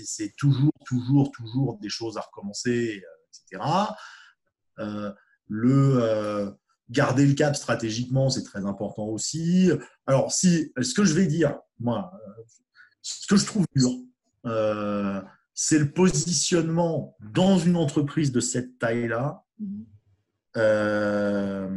c'est 0.04 0.34
toujours, 0.36 0.72
toujours, 0.84 1.30
toujours 1.30 1.78
des 1.78 1.88
choses 1.88 2.16
à 2.16 2.20
recommencer, 2.20 3.02
etc. 3.28 3.62
le 5.48 6.56
garder 6.90 7.26
le 7.26 7.34
cap 7.34 7.56
stratégiquement, 7.56 8.30
c'est 8.30 8.44
très 8.44 8.64
important 8.64 9.06
aussi. 9.06 9.70
Alors, 10.06 10.32
si 10.32 10.72
ce 10.80 10.94
que 10.94 11.04
je 11.04 11.14
vais 11.14 11.26
dire, 11.26 11.58
moi, 11.80 12.12
ce 13.02 13.26
que 13.26 13.36
je 13.36 13.46
trouve 13.46 13.66
dur, 13.74 13.90
euh, 14.46 15.20
c'est 15.54 15.78
le 15.78 15.90
positionnement 15.90 17.16
dans 17.32 17.58
une 17.58 17.76
entreprise 17.76 18.32
de 18.32 18.40
cette 18.40 18.78
taille-là. 18.78 19.42
Euh, 20.56 21.68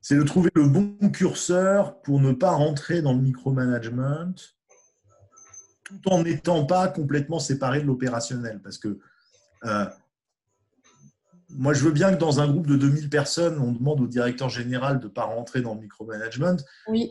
c'est 0.00 0.16
de 0.16 0.22
trouver 0.22 0.50
le 0.54 0.68
bon 0.68 0.96
curseur 1.10 2.00
pour 2.02 2.20
ne 2.20 2.32
pas 2.32 2.50
rentrer 2.50 3.02
dans 3.02 3.12
le 3.12 3.20
micromanagement 3.20 4.34
tout 5.84 6.08
en 6.08 6.22
n'étant 6.22 6.66
pas 6.66 6.88
complètement 6.88 7.38
séparé 7.38 7.80
de 7.80 7.86
l'opérationnel. 7.86 8.60
Parce 8.62 8.78
que 8.78 8.98
euh, 9.64 9.86
moi, 11.56 11.72
je 11.72 11.84
veux 11.84 11.92
bien 11.92 12.12
que 12.12 12.18
dans 12.18 12.40
un 12.40 12.48
groupe 12.48 12.66
de 12.66 12.76
2000 12.76 13.08
personnes, 13.08 13.58
on 13.58 13.72
demande 13.72 14.00
au 14.00 14.06
directeur 14.06 14.48
général 14.48 15.00
de 15.00 15.04
ne 15.04 15.10
pas 15.10 15.24
rentrer 15.24 15.62
dans 15.62 15.74
le 15.74 15.80
micromanagement. 15.80 16.56
Oui. 16.88 17.10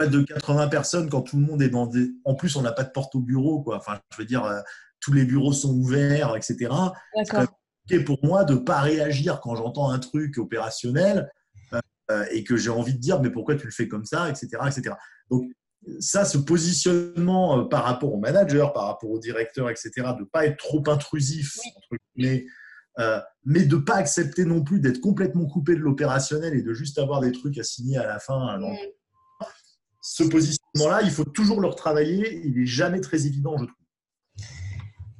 De 0.00 0.22
80 0.22 0.68
personnes, 0.68 1.08
quand 1.08 1.22
tout 1.22 1.36
le 1.36 1.44
monde 1.44 1.60
est 1.60 1.70
dans 1.70 1.86
des. 1.86 2.10
En 2.24 2.34
plus, 2.34 2.54
on 2.56 2.62
n'a 2.62 2.72
pas 2.72 2.84
de 2.84 2.90
porte 2.90 3.14
au 3.14 3.20
bureau, 3.20 3.62
quoi. 3.62 3.78
Enfin, 3.78 3.98
je 4.12 4.18
veux 4.18 4.26
dire, 4.26 4.44
euh, 4.44 4.60
tous 5.00 5.12
les 5.12 5.24
bureaux 5.24 5.52
sont 5.52 5.74
ouverts, 5.74 6.36
etc. 6.36 6.72
C'est 7.88 8.04
pour 8.04 8.18
moi 8.22 8.44
de 8.44 8.54
ne 8.54 8.58
pas 8.58 8.80
réagir 8.80 9.40
quand 9.40 9.56
j'entends 9.56 9.90
un 9.90 9.98
truc 9.98 10.38
opérationnel 10.38 11.30
euh, 12.10 12.24
et 12.30 12.44
que 12.44 12.56
j'ai 12.56 12.70
envie 12.70 12.94
de 12.94 12.98
dire, 12.98 13.20
mais 13.20 13.30
pourquoi 13.30 13.56
tu 13.56 13.66
le 13.66 13.72
fais 13.72 13.88
comme 13.88 14.04
ça, 14.04 14.28
etc. 14.28 14.48
etc. 14.66 14.94
Donc, 15.30 15.50
ça, 16.00 16.24
ce 16.24 16.38
positionnement 16.38 17.58
euh, 17.60 17.64
par 17.64 17.84
rapport 17.84 18.12
au 18.12 18.18
manager, 18.18 18.72
par 18.72 18.86
rapport 18.86 19.10
au 19.10 19.18
directeur, 19.18 19.70
etc., 19.70 19.90
de 19.96 20.20
ne 20.20 20.24
pas 20.24 20.46
être 20.46 20.58
trop 20.58 20.82
intrusif, 20.88 21.56
mais 22.16 22.46
euh, 22.98 23.20
mais 23.48 23.64
de 23.64 23.76
ne 23.76 23.80
pas 23.80 23.94
accepter 23.94 24.44
non 24.44 24.62
plus 24.62 24.78
d'être 24.78 25.00
complètement 25.00 25.46
coupé 25.46 25.74
de 25.74 25.80
l'opérationnel 25.80 26.52
et 26.54 26.60
de 26.60 26.74
juste 26.74 26.98
avoir 26.98 27.20
des 27.20 27.32
trucs 27.32 27.56
à 27.56 27.62
signer 27.62 27.96
à 27.96 28.06
la 28.06 28.18
fin. 28.18 28.58
Mm. 28.58 28.76
Ce 30.02 30.22
positionnement-là, 30.22 31.00
il 31.02 31.10
faut 31.10 31.24
toujours 31.24 31.62
le 31.62 31.68
retravailler. 31.68 32.42
Il 32.44 32.58
n'est 32.58 32.66
jamais 32.66 33.00
très 33.00 33.26
évident, 33.26 33.56
je 33.56 33.64
trouve. 33.64 34.48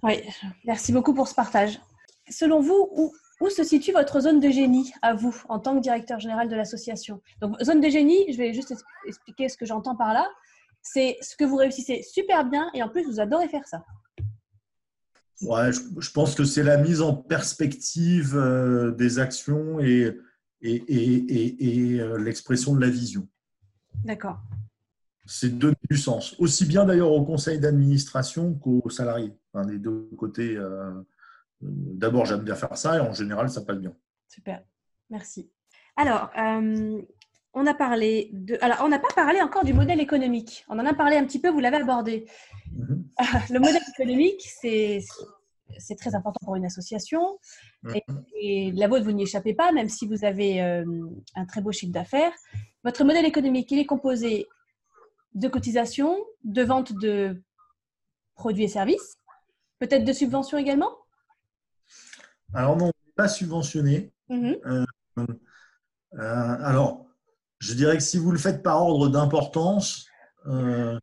Oui, 0.02 0.22
merci 0.64 0.92
beaucoup 0.92 1.14
pour 1.14 1.26
ce 1.26 1.34
partage. 1.34 1.80
Selon 2.28 2.60
vous, 2.60 2.90
où, 2.92 3.14
où, 3.40 3.48
se 3.48 3.64
situe 3.64 3.92
votre 3.92 4.20
zone 4.20 4.40
de 4.40 4.50
génie 4.50 4.92
à 5.00 5.14
vous 5.14 5.34
en 5.48 5.58
tant 5.58 5.74
que 5.74 5.80
directeur 5.80 6.20
général 6.20 6.50
de 6.50 6.54
l'association? 6.54 7.22
Donc, 7.40 7.58
zone 7.62 7.80
de 7.80 7.88
génie, 7.88 8.30
je 8.30 8.36
vais 8.36 8.52
juste 8.52 8.74
expliquer 9.06 9.48
ce 9.48 9.56
que 9.56 9.64
j'entends 9.64 9.96
par 9.96 10.12
là. 10.12 10.28
C'est 10.82 11.16
ce 11.22 11.34
que 11.34 11.44
vous 11.44 11.56
réussissez 11.56 12.02
super 12.02 12.44
bien 12.44 12.70
et 12.74 12.82
en 12.82 12.90
plus, 12.90 13.04
vous 13.04 13.20
adorez 13.20 13.48
faire 13.48 13.66
ça. 13.66 13.86
Ouais, 15.42 15.70
je, 15.72 16.10
pense 16.10 16.34
que 16.34 16.44
c'est 16.44 16.64
la 16.64 16.78
mise 16.78 17.00
en 17.00 17.14
perspective 17.14 18.36
euh, 18.36 18.90
des 18.90 19.20
actions 19.20 19.78
et, 19.78 20.16
et, 20.60 22.00
euh, 22.00 22.18
l'expression 22.18 22.74
de 22.74 22.80
la 22.80 22.88
vision. 22.88 23.28
D'accord. 24.04 24.40
C'est 25.26 25.56
donner 25.56 25.76
du 25.88 25.96
sens. 25.96 26.34
Aussi 26.38 26.64
bien 26.64 26.84
d'ailleurs 26.84 27.12
au 27.12 27.24
conseil 27.24 27.60
d'administration 27.60 28.54
qu'aux 28.54 28.90
salariés. 28.90 29.32
Enfin, 29.52 29.66
des 29.66 29.78
deux 29.78 30.08
côtés. 30.16 30.56
Euh, 30.56 31.02
d'abord, 31.60 32.26
j'aime 32.26 32.42
bien 32.42 32.56
faire 32.56 32.76
ça 32.76 32.96
et 32.96 33.00
en 33.00 33.12
général, 33.12 33.48
ça 33.50 33.60
passe 33.60 33.78
bien. 33.78 33.94
Super. 34.26 34.62
Merci. 35.10 35.50
Alors, 35.96 36.30
on 37.54 37.66
a 37.66 37.74
parlé 37.74 38.30
de. 38.32 38.58
Alors, 38.60 38.78
on 38.82 38.88
n'a 38.88 38.98
pas 38.98 39.12
parlé 39.14 39.40
encore 39.40 39.64
du 39.64 39.72
modèle 39.72 40.00
économique. 40.00 40.64
On 40.68 40.78
en 40.78 40.86
a 40.86 40.94
parlé 40.94 41.16
un 41.16 41.24
petit 41.24 41.40
peu, 41.40 41.48
vous 41.48 41.60
l'avez 41.60 41.78
abordé. 41.78 42.26
Mhm. 42.72 43.04
Le 43.50 43.58
modèle 43.58 43.82
économique, 43.96 44.42
c'est 44.60 45.00
c'est 45.76 45.96
très 45.96 46.14
important 46.14 46.40
pour 46.44 46.56
une 46.56 46.64
association. 46.64 47.38
Mhm. 47.82 48.00
Et, 48.40 48.72
la 48.72 48.88
vôtre, 48.88 49.04
vous 49.04 49.12
n'y 49.12 49.24
échappez 49.24 49.54
pas, 49.54 49.72
même 49.72 49.88
si 49.88 50.06
vous 50.06 50.24
avez 50.24 50.62
euh, 50.62 50.84
un 51.34 51.44
très 51.44 51.60
beau 51.60 51.72
chiffre 51.72 51.92
d'affaires. 51.92 52.32
Votre 52.84 53.04
modèle 53.04 53.26
économique, 53.26 53.70
il 53.70 53.78
est 53.78 53.86
composé 53.86 54.46
de 55.34 55.48
cotisations, 55.48 56.16
de 56.44 56.62
vente 56.62 56.92
de 56.94 57.42
produits 58.34 58.64
et 58.64 58.68
services, 58.68 59.16
peut-être 59.78 60.04
de 60.04 60.12
subventions 60.12 60.58
également? 60.58 60.90
Alors 62.54 62.76
non, 62.76 62.86
on 62.86 62.88
n'est 63.06 63.14
pas 63.14 63.28
subventionné. 63.28 64.10
Mhm. 64.28 64.56
Euh, 64.66 64.86
alors, 66.12 67.07
je 67.58 67.74
dirais 67.74 67.96
que 67.96 68.02
si 68.02 68.18
vous 68.18 68.30
le 68.30 68.38
faites 68.38 68.62
par 68.62 68.82
ordre 68.82 69.08
d'importance, 69.08 70.06
euh, 70.46 70.98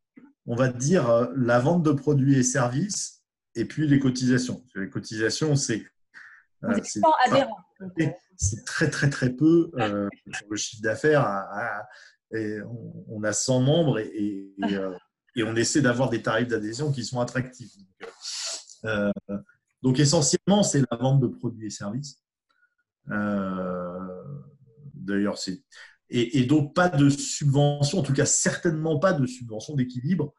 on 0.46 0.56
va 0.56 0.70
dire 0.70 1.10
euh, 1.10 1.28
la 1.36 1.60
vente 1.60 1.84
de 1.84 1.92
produits 1.92 2.38
et 2.38 2.44
services 2.44 3.24
et 3.56 3.66
puis 3.66 3.88
les 3.88 4.00
cotisations. 4.00 4.66
Les 4.76 4.90
cotisations, 4.90 5.56
c'est 5.56 5.86
euh. 6.64 6.80
C'est 8.38 8.66
très 8.66 8.90
très 8.90 9.10
très 9.10 9.30
peu 9.30 9.72
sur 10.34 10.48
le 10.50 10.58
chiffre 10.58 10.82
d'affaires. 10.82 11.26
on, 12.32 13.24
a 13.24 13.32
100 13.32 13.62
membres 13.62 14.00
et, 14.00 14.54
et, 15.36 15.44
on 15.44 15.56
essaie 15.56 15.82
d'avoir 15.82 16.10
des 16.10 16.22
tarifs 16.22 16.50
d'adhésion 16.50 16.92
qui 16.92 17.06
sont 17.06 17.22
attractifs. 17.22 17.72
Donc, 19.82 20.00
essentiellement, 20.00 20.64
c'est 20.64 20.84
la 20.92 20.98
vente 20.98 21.22
de 21.22 21.28
produits 21.28 21.68
et 21.68 21.70
services. 21.70 22.22
D'ailleurs, 24.94 25.38
c'est 25.38 25.62
et, 26.10 26.46
donc 26.46 26.74
pas 26.74 26.90
de 26.90 27.10
subvention, 27.10 28.00
en 28.00 28.04
tout 28.04 28.14
cas 28.14 28.26
certainement 28.26 29.00
pas 29.00 29.14
de 29.14 29.26
subvention 29.26 29.76
d'équilibre. 29.76 30.34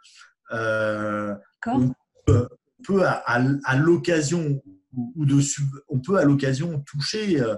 Euh, 0.52 1.34
on 1.66 1.92
peut 2.84 3.02
à, 3.04 3.76
l'occasion 3.76 4.62
ou 4.94 5.26
de 5.26 5.40
on 5.88 6.00
peut 6.00 6.16
à 6.16 6.24
l'occasion 6.24 6.80
toucher 6.80 7.40
euh, 7.40 7.56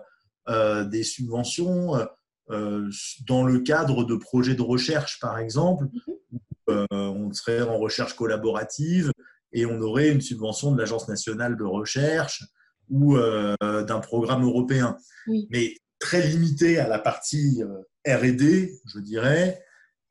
euh, 0.49 0.85
des 0.85 1.03
subventions 1.03 1.93
dans 3.27 3.45
le 3.45 3.61
cadre 3.61 4.05
de 4.05 4.17
projets 4.17 4.55
de 4.55 4.63
recherche, 4.63 5.21
par 5.21 5.39
exemple, 5.39 5.87
mhm. 6.67 6.87
on 6.91 7.33
serait 7.33 7.61
en 7.61 7.77
recherche 7.77 8.15
collaborative 8.15 9.13
et 9.53 9.67
on 9.67 9.81
aurait 9.83 10.11
une 10.11 10.23
subvention 10.23 10.73
de 10.73 10.79
l'Agence 10.79 11.09
nationale 11.09 11.59
de 11.59 11.65
recherche 11.65 12.45
ou 12.89 13.19
d'un 13.19 14.01
programme 14.01 14.45
européen. 14.45 14.97
Mais 15.51 15.75
très 15.99 16.27
limité 16.27 16.79
à 16.79 16.89
la 16.89 16.99
partie 16.99 17.63
RD, 18.07 18.71
je 18.87 18.99
dirais. 19.01 19.63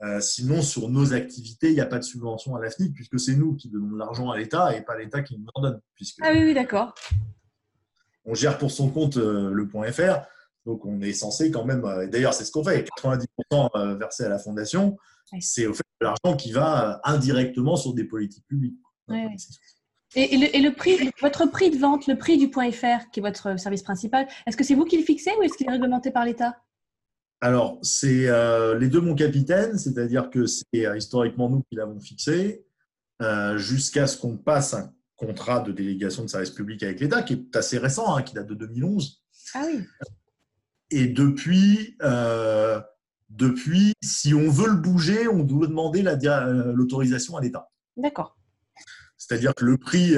Euh, 0.04 0.20
sinon, 0.22 0.62
sur 0.62 0.90
nos 0.90 1.14
activités, 1.14 1.70
il 1.70 1.74
n'y 1.74 1.82
a 1.82 1.86
pas 1.86 1.98
de 1.98 2.04
subvention 2.04 2.56
à 2.56 2.62
l'AFNIC 2.62 2.94
puisque 2.94 3.20
c'est 3.20 3.36
nous 3.36 3.56
qui 3.56 3.70
donnons 3.70 3.94
de 3.94 3.98
l'argent 3.98 4.30
à 4.30 4.38
l'État 4.38 4.76
et 4.76 4.82
pas 4.82 4.98
l'État 4.98 5.22
qui 5.22 5.38
nous 5.38 5.48
en 5.56 5.62
donne. 5.62 5.82
Puisque 5.96 6.20
ah 6.22 6.32
oui, 6.32 6.44
oui, 6.44 6.54
d'accord. 6.54 6.94
On 8.26 8.36
gère 8.36 8.58
pour 8.58 8.70
son 8.70 8.90
compte 8.90 9.18
euh, 9.18 9.50
le 9.52 9.68
point 9.68 9.92
.fr, 9.92 10.20
donc 10.66 10.86
on 10.86 11.02
est 11.02 11.14
censé 11.14 11.50
quand 11.50 11.66
même, 11.66 11.84
euh, 11.86 12.08
d'ailleurs 12.08 12.34
c'est 12.34 12.44
ce 12.44 12.52
qu'on 12.52 12.64
fait, 12.64 12.86
90% 13.02 13.98
versé 13.98 14.26
à 14.26 14.30
la 14.30 14.38
fondation, 14.38 14.98
c'est 15.40 15.66
au 15.66 15.74
fait 15.74 15.84
de 16.02 16.06
l'argent 16.06 16.38
qui 16.38 16.52
va 16.52 17.00
indirectement 17.06 17.78
sur 17.78 17.94
des 17.94 18.04
politiques 18.04 18.46
publiques. 18.48 18.78
Et, 20.16 20.38
le, 20.38 20.70
prix, 20.72 21.10
votre 21.22 21.46
prix 21.48 21.72
de 21.72 21.78
vente, 21.78 22.08
le 22.08 22.18
prix 22.18 22.38
du 22.38 22.50
point 22.50 22.72
.fr, 22.72 23.10
qui 23.12 23.20
est 23.20 23.24
votre 23.24 23.60
service 23.60 23.84
principal, 23.84 24.28
est-ce 24.46 24.58
que 24.58 24.64
c'est 24.64 24.76
vous 24.76 24.86
qui 24.86 24.98
le 24.98 25.04
fixez 25.04 25.32
ou 25.38 25.44
est-ce 25.44 25.58
qu'il 25.58 25.68
est 25.68 25.72
réglementé 25.72 26.12
par 26.12 26.26
l'État? 26.26 26.56
Alors, 27.40 27.78
c'est 27.84 28.28
euh, 28.30 28.78
les 28.80 28.88
deux 28.88 29.02
mon 29.02 29.14
capitaine, 29.14 29.78
c'est-à-dire 29.78 30.30
que 30.30 30.48
c'est 30.48 30.88
euh, 30.88 30.98
historiquement 30.98 31.50
nous 31.50 31.62
qui 31.70 31.76
l'avons 31.76 32.00
fixé, 32.00 32.66
euh, 33.22 33.58
jusqu'à 33.58 34.08
ce 34.08 34.18
qu'on 34.18 34.38
passe 34.38 34.74
un 34.74 34.92
contrat 35.16 35.60
de 35.60 35.72
délégation 35.72 36.24
de 36.24 36.30
service 36.30 36.50
public 36.50 36.82
avec 36.82 37.00
l'État, 37.00 37.22
qui 37.22 37.34
est 37.34 37.56
assez 37.56 37.78
récent, 37.78 38.16
hein, 38.16 38.24
qui 38.24 38.34
date 38.34 38.48
de 38.48 38.56
2011. 38.56 39.24
Ah 39.54 39.66
oui. 39.68 39.84
Et 40.90 41.08
depuis, 41.08 41.98
depuis, 43.30 43.94
si 44.02 44.34
on 44.34 44.50
veut 44.50 44.70
le 44.70 44.78
bouger, 44.78 45.28
on 45.28 45.44
doit 45.44 45.68
demander 45.68 46.02
l'autorisation 46.02 47.36
à 47.36 47.42
l'État. 47.42 47.70
D'accord. 47.98 48.38
C'est-à-dire 49.18 49.54
que 49.54 49.66
le 49.66 49.78
prix 49.78 50.16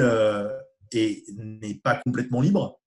n'est 0.92 1.74
pas 1.82 1.96
complètement 1.96 2.40
libre. 2.40 2.79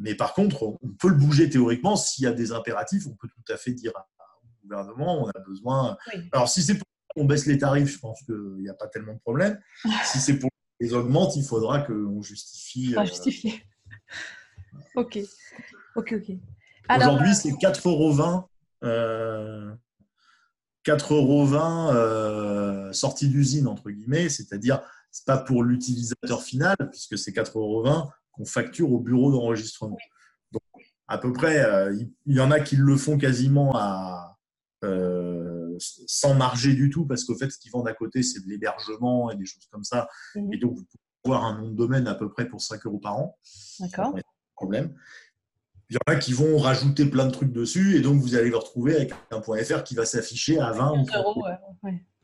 Mais 0.00 0.14
par 0.14 0.34
contre, 0.34 0.62
on 0.62 0.88
peut 0.98 1.08
le 1.08 1.14
bouger 1.14 1.50
théoriquement. 1.50 1.94
S'il 1.94 2.24
y 2.24 2.26
a 2.26 2.32
des 2.32 2.52
impératifs, 2.52 3.06
on 3.06 3.14
peut 3.14 3.28
tout 3.28 3.52
à 3.52 3.56
fait 3.56 3.72
dire 3.72 3.92
au 3.94 4.66
gouvernement, 4.66 5.22
on 5.22 5.28
a 5.28 5.38
besoin. 5.46 5.96
Alors, 6.32 6.48
si 6.48 6.62
c'est 6.62 6.74
pour 6.74 6.86
qu'on 7.14 7.24
baisse 7.24 7.46
les 7.46 7.58
tarifs, 7.58 7.92
je 7.92 7.98
pense 7.98 8.22
qu'il 8.22 8.56
n'y 8.60 8.68
a 8.68 8.74
pas 8.74 8.88
tellement 8.88 9.14
de 9.14 9.20
problème. 9.20 9.60
si 10.04 10.18
c'est 10.18 10.38
pour 10.38 10.50
les 10.80 10.94
augmente, 10.94 11.36
il 11.36 11.44
faudra 11.44 11.80
qu'on 11.80 12.22
justifie. 12.22 12.94
Ah, 12.96 13.04
justifier. 13.04 13.62
ok. 14.94 15.18
Ok, 15.96 16.14
ok. 16.16 16.36
Aujourd'hui, 16.96 17.34
c'est 17.34 17.50
4,20 17.50 17.88
euros. 17.88 18.48
Euh, 18.82 19.74
4,20 20.86 21.14
euros 21.14 21.54
euh, 21.54 22.92
sortie 22.92 23.28
d'usine, 23.28 23.68
entre 23.68 23.90
guillemets, 23.90 24.28
c'est-à-dire, 24.28 24.80
ce 25.12 25.20
n'est 25.20 25.24
pas 25.26 25.38
pour 25.38 25.62
l'utilisateur 25.62 26.42
final, 26.42 26.76
puisque 26.90 27.18
c'est 27.18 27.32
4,20 27.32 27.58
euros 27.58 27.86
qu'on 28.32 28.44
facture 28.44 28.92
au 28.92 29.00
bureau 29.00 29.32
d'enregistrement. 29.32 29.98
Donc, 30.52 30.62
à 31.08 31.18
peu 31.18 31.32
près, 31.32 31.64
euh, 31.64 31.94
il 32.26 32.34
y 32.34 32.40
en 32.40 32.50
a 32.50 32.60
qui 32.60 32.76
le 32.76 32.96
font 32.96 33.18
quasiment 33.18 33.72
à, 33.74 34.38
euh, 34.84 35.76
sans 35.78 36.34
marger 36.34 36.74
du 36.74 36.90
tout, 36.90 37.06
parce 37.06 37.24
qu'au 37.24 37.36
fait, 37.36 37.50
ce 37.50 37.58
qu'ils 37.58 37.72
vendent 37.72 37.88
à 37.88 37.94
côté, 37.94 38.22
c'est 38.22 38.40
de 38.40 38.48
l'hébergement 38.48 39.30
et 39.30 39.36
des 39.36 39.44
choses 39.44 39.66
comme 39.70 39.84
ça. 39.84 40.08
Et 40.52 40.58
donc, 40.58 40.76
vous 40.76 40.84
pouvez 41.22 41.36
avoir 41.36 41.44
un 41.44 41.60
nom 41.60 41.70
de 41.70 41.76
domaine 41.76 42.06
à 42.06 42.14
peu 42.14 42.30
près 42.30 42.48
pour 42.48 42.60
5 42.60 42.86
euros 42.86 42.98
par 42.98 43.18
an. 43.18 43.38
D'accord. 43.80 44.14
Problème. 44.54 44.94
Il 45.88 45.94
y 45.94 45.96
en 45.96 46.12
a 46.12 46.16
qui 46.16 46.32
vont 46.32 46.56
rajouter 46.58 47.04
plein 47.04 47.26
de 47.26 47.32
trucs 47.32 47.52
dessus, 47.52 47.96
et 47.96 48.00
donc 48.00 48.20
vous 48.20 48.36
allez 48.36 48.50
vous 48.50 48.58
retrouver 48.58 48.94
avec 48.94 49.12
un 49.30 49.40
point 49.40 49.62
.fr 49.64 49.82
qui 49.82 49.94
va 49.94 50.04
s'afficher 50.04 50.58
à 50.60 50.70
20 50.70 51.04
euros. 51.16 51.44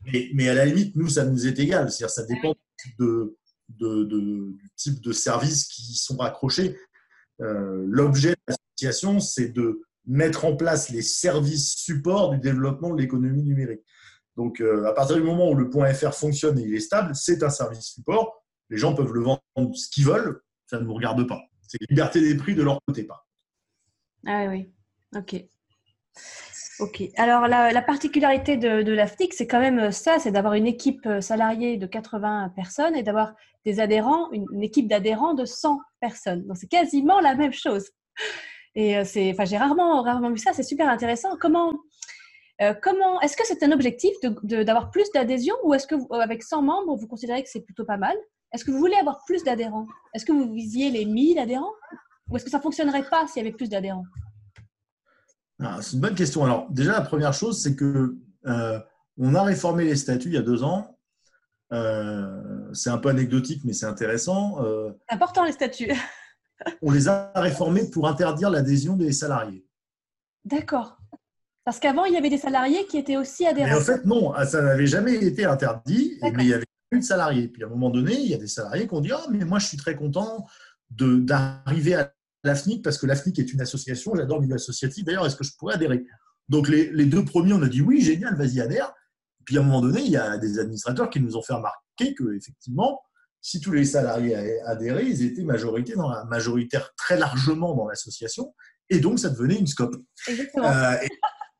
Mais, 0.05 0.29
mais, 0.33 0.47
à 0.47 0.53
la 0.53 0.65
limite, 0.65 0.95
nous, 0.95 1.09
ça 1.09 1.25
nous 1.25 1.47
est 1.47 1.59
égal. 1.59 1.91
C'est-à-dire, 1.91 2.09
ça 2.09 2.23
dépend 2.23 2.55
de, 2.97 3.37
de, 3.69 4.03
du 4.03 4.69
type 4.75 5.01
de 5.01 5.11
services 5.11 5.65
qui 5.65 5.95
sont 5.95 6.19
accrochés. 6.19 6.77
Euh, 7.41 7.83
l'objet 7.87 8.31
de 8.31 8.41
l'association, 8.47 9.19
c'est 9.19 9.49
de 9.49 9.81
mettre 10.05 10.45
en 10.45 10.55
place 10.55 10.89
les 10.89 11.01
services 11.01 11.75
supports 11.75 12.31
du 12.31 12.39
développement 12.39 12.93
de 12.93 13.01
l'économie 13.01 13.43
numérique. 13.43 13.81
Donc, 14.37 14.61
euh, 14.61 14.85
à 14.85 14.93
partir 14.93 15.17
du 15.17 15.23
moment 15.23 15.49
où 15.49 15.55
le 15.55 15.69
point 15.69 15.93
.fr 15.93 16.13
fonctionne 16.13 16.57
et 16.59 16.63
il 16.63 16.73
est 16.73 16.79
stable, 16.79 17.13
c'est 17.15 17.43
un 17.43 17.49
service 17.49 17.85
support. 17.85 18.43
Les 18.69 18.77
gens 18.77 18.93
peuvent 18.93 19.13
le 19.13 19.21
vendre 19.21 19.41
ce 19.75 19.89
qu'ils 19.89 20.05
veulent, 20.05 20.41
ça 20.65 20.79
ne 20.79 20.85
nous 20.85 20.93
regarde 20.93 21.27
pas. 21.27 21.41
C'est 21.67 21.79
liberté 21.89 22.21
des 22.21 22.35
prix 22.35 22.55
de 22.55 22.63
leur 22.63 22.79
côté, 22.87 23.03
pas. 23.03 23.27
Ah 24.25 24.45
oui, 24.47 24.71
ok. 25.15 25.45
Ok. 26.79 27.01
Alors, 27.17 27.47
la, 27.47 27.81
particularité 27.81 28.55
de, 28.55 28.83
de 28.83 28.91
l'AFTIC, 28.91 29.33
c'est 29.33 29.47
quand 29.47 29.59
même 29.59 29.91
ça, 29.91 30.19
c'est 30.19 30.31
d'avoir 30.31 30.53
une 30.53 30.67
équipe 30.67 31.05
euh, 31.07 31.21
salariée 31.21 31.77
de 31.77 31.87
80 31.87 32.53
personnes 32.55 32.95
et 32.95 33.01
d'avoir 33.01 33.33
des 33.65 33.79
adhérents, 33.79 34.31
une, 34.31 34.61
équipe 34.61 34.87
d'adhérents 34.87 35.33
de 35.33 35.43
100 35.43 35.79
personnes. 35.99 36.45
Donc, 36.45 36.57
c'est 36.57 36.67
quasiment 36.67 37.19
la 37.19 37.33
même 37.33 37.53
chose. 37.53 37.89
Et 38.75 38.95
euh, 38.95 39.03
c'est, 39.05 39.31
enfin, 39.31 39.45
j'ai 39.45 39.57
rarement, 39.57 40.03
rarement 40.03 40.29
vu 40.29 40.37
ça. 40.37 40.53
C'est 40.53 40.61
super 40.61 40.87
intéressant. 40.87 41.35
Comment, 41.41 41.73
euh, 42.61 42.75
comment, 42.79 43.19
est-ce 43.21 43.35
que 43.35 43.45
c'est 43.45 43.63
un 43.63 43.71
objectif 43.71 44.13
d'avoir 44.43 44.91
plus 44.91 45.09
d'adhésion 45.11 45.55
ou 45.63 45.73
est-ce 45.73 45.87
que 45.87 45.95
avec 46.13 46.43
100 46.43 46.61
membres, 46.61 46.95
vous 46.95 47.07
considérez 47.07 47.41
que 47.41 47.49
c'est 47.49 47.61
plutôt 47.61 47.85
pas 47.85 47.97
mal? 47.97 48.15
Est-ce 48.53 48.63
que 48.63 48.69
vous 48.69 48.79
voulez 48.79 48.95
avoir 48.95 49.23
plus 49.25 49.43
d'adhérents? 49.43 49.87
Est-ce 50.13 50.25
que 50.25 50.31
vous 50.31 50.53
visiez 50.53 50.91
les 50.91 51.05
1000 51.05 51.39
adhérents? 51.39 51.73
Ou 52.29 52.35
est-ce 52.35 52.45
que 52.45 52.51
ça 52.51 52.59
fonctionnerait 52.59 53.09
pas 53.09 53.25
s'il 53.27 53.43
y 53.43 53.47
avait 53.47 53.55
plus 53.55 53.69
d'adhérents? 53.69 54.05
C'est 55.81 55.93
une 55.93 56.01
bonne 56.01 56.15
question. 56.15 56.43
Alors, 56.43 56.67
déjà, 56.69 56.93
la 56.93 57.01
première 57.01 57.33
chose, 57.33 57.61
c'est 57.61 57.75
que 57.75 58.15
euh, 58.45 58.79
on 59.17 59.35
a 59.35 59.43
réformé 59.43 59.85
les 59.85 59.95
statuts 59.95 60.29
il 60.29 60.35
y 60.35 60.37
a 60.37 60.41
deux 60.41 60.63
ans. 60.63 60.97
Euh, 61.73 62.69
c'est 62.73 62.89
un 62.89 62.97
peu 62.97 63.09
anecdotique, 63.09 63.61
mais 63.65 63.73
c'est 63.73 63.85
intéressant. 63.85 64.63
Euh, 64.63 64.91
important 65.09 65.43
les 65.43 65.51
statuts. 65.51 65.91
on 66.81 66.91
les 66.91 67.07
a 67.09 67.31
réformés 67.35 67.89
pour 67.89 68.07
interdire 68.07 68.49
l'adhésion 68.49 68.95
des 68.95 69.11
salariés. 69.11 69.65
D'accord. 70.45 70.97
Parce 71.65 71.79
qu'avant, 71.79 72.05
il 72.05 72.13
y 72.13 72.17
avait 72.17 72.29
des 72.29 72.37
salariés 72.37 72.85
qui 72.85 72.97
étaient 72.97 73.17
aussi 73.17 73.45
adhérents. 73.45 73.69
Mais 73.69 73.75
en 73.75 73.81
fait, 73.81 74.05
non, 74.05 74.31
ah, 74.31 74.45
ça 74.45 74.61
n'avait 74.61 74.87
jamais 74.87 75.15
été 75.15 75.43
interdit, 75.43 76.17
mais 76.21 76.45
il 76.45 76.47
y 76.47 76.53
avait 76.53 76.65
plus 76.89 76.99
de 76.99 77.03
salariés. 77.03 77.49
Puis 77.49 77.63
à 77.63 77.65
un 77.65 77.69
moment 77.69 77.89
donné, 77.89 78.13
il 78.13 78.29
y 78.29 78.33
a 78.33 78.37
des 78.37 78.47
salariés 78.47 78.87
qui 78.87 78.93
ont 78.93 79.01
dit 79.01 79.11
Ah, 79.11 79.25
mais 79.29 79.43
moi, 79.43 79.59
je 79.59 79.67
suis 79.67 79.77
très 79.77 79.95
content 79.95 80.47
d'arriver 80.89 81.95
à 81.95 82.13
l'AFNIC 82.47 82.83
parce 82.83 82.97
que 82.97 83.05
l'AFNIC 83.05 83.37
est 83.39 83.53
une 83.53 83.61
association, 83.61 84.15
j'adore 84.15 84.37
le 84.37 84.43
milieu 84.43 84.55
associatif. 84.55 85.05
D'ailleurs, 85.05 85.25
est-ce 85.25 85.35
que 85.35 85.43
je 85.43 85.51
pourrais 85.57 85.75
adhérer? 85.75 86.05
Donc, 86.49 86.69
les, 86.69 87.05
deux 87.05 87.25
premiers, 87.25 87.53
on 87.53 87.61
a 87.61 87.67
dit 87.67 87.81
oui, 87.81 88.01
génial, 88.01 88.35
vas-y, 88.35 88.61
adhère. 88.61 88.93
Puis 89.45 89.57
à 89.57 89.61
un 89.61 89.63
moment 89.63 89.81
donné, 89.81 90.01
il 90.01 90.11
y 90.11 90.17
a 90.17 90.37
des 90.37 90.59
administrateurs 90.59 91.09
qui 91.09 91.19
nous 91.19 91.37
ont 91.37 91.41
fait 91.41 91.53
remarquer 91.53 92.13
que, 92.15 92.35
effectivement, 92.35 92.99
si 93.41 93.61
tous 93.61 93.71
les 93.71 93.85
salariés 93.85 94.59
adhéraient, 94.65 95.05
ils 95.05 95.23
étaient 95.23 95.43
majorité 95.43 95.93
dans 95.93 96.09
la, 96.09 96.25
majoritaire 96.25 96.91
très 96.97 97.17
largement 97.17 97.75
dans 97.75 97.87
l'association, 97.87 98.53
et 98.89 98.99
donc 98.99 99.19
ça 99.19 99.29
devenait 99.29 99.57
une 99.57 99.67
scope. 99.67 99.95
Exactement. 100.27 100.67
Euh, 100.67 100.95
et 101.01 101.09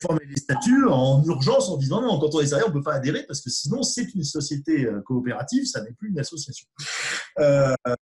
former 0.01 0.25
les 0.29 0.35
statuts 0.35 0.85
en 0.87 1.23
urgence 1.25 1.69
en 1.69 1.77
disant 1.77 2.01
non, 2.01 2.19
quand 2.19 2.33
on 2.35 2.41
est 2.41 2.47
salarié, 2.47 2.65
on 2.69 2.73
ne 2.73 2.79
peut 2.79 2.83
pas 2.83 2.95
adhérer 2.95 3.23
parce 3.23 3.41
que 3.41 3.49
sinon 3.49 3.83
c'est 3.83 4.13
une 4.13 4.23
société 4.23 4.85
euh, 4.85 5.01
coopérative, 5.01 5.65
ça 5.65 5.81
n'est 5.81 5.93
plus 5.93 6.09
une 6.09 6.19
association. 6.19 6.67
Euh, 7.39 7.73
ah 7.85 7.95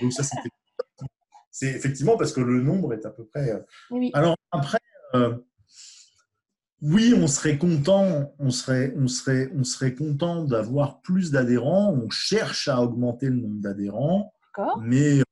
donc 0.00 0.12
ça 0.12 0.22
c'était 0.22 0.50
c'est 1.58 1.68
effectivement 1.68 2.18
parce 2.18 2.34
que 2.34 2.42
le 2.42 2.60
nombre 2.60 2.92
est 2.92 3.06
à 3.06 3.10
peu 3.10 3.24
près. 3.24 3.50
Euh, 3.50 4.10
Alors 4.12 4.36
après, 4.50 4.78
euh, 5.14 5.38
oui, 6.82 7.14
on 7.16 7.26
serait 7.26 7.56
content, 7.56 8.34
on 8.38 8.50
serait, 8.50 8.92
on 8.94 9.08
serait, 9.08 9.50
on 9.54 9.64
serait 9.64 9.94
content 9.94 10.44
d'avoir 10.44 11.00
plus 11.00 11.30
d'adhérents. 11.30 11.94
On 11.94 12.10
cherche 12.10 12.68
à 12.68 12.82
augmenter 12.82 13.30
le 13.30 13.36
nombre 13.36 13.62
d'adhérents, 13.62 14.34
mais 14.82 15.22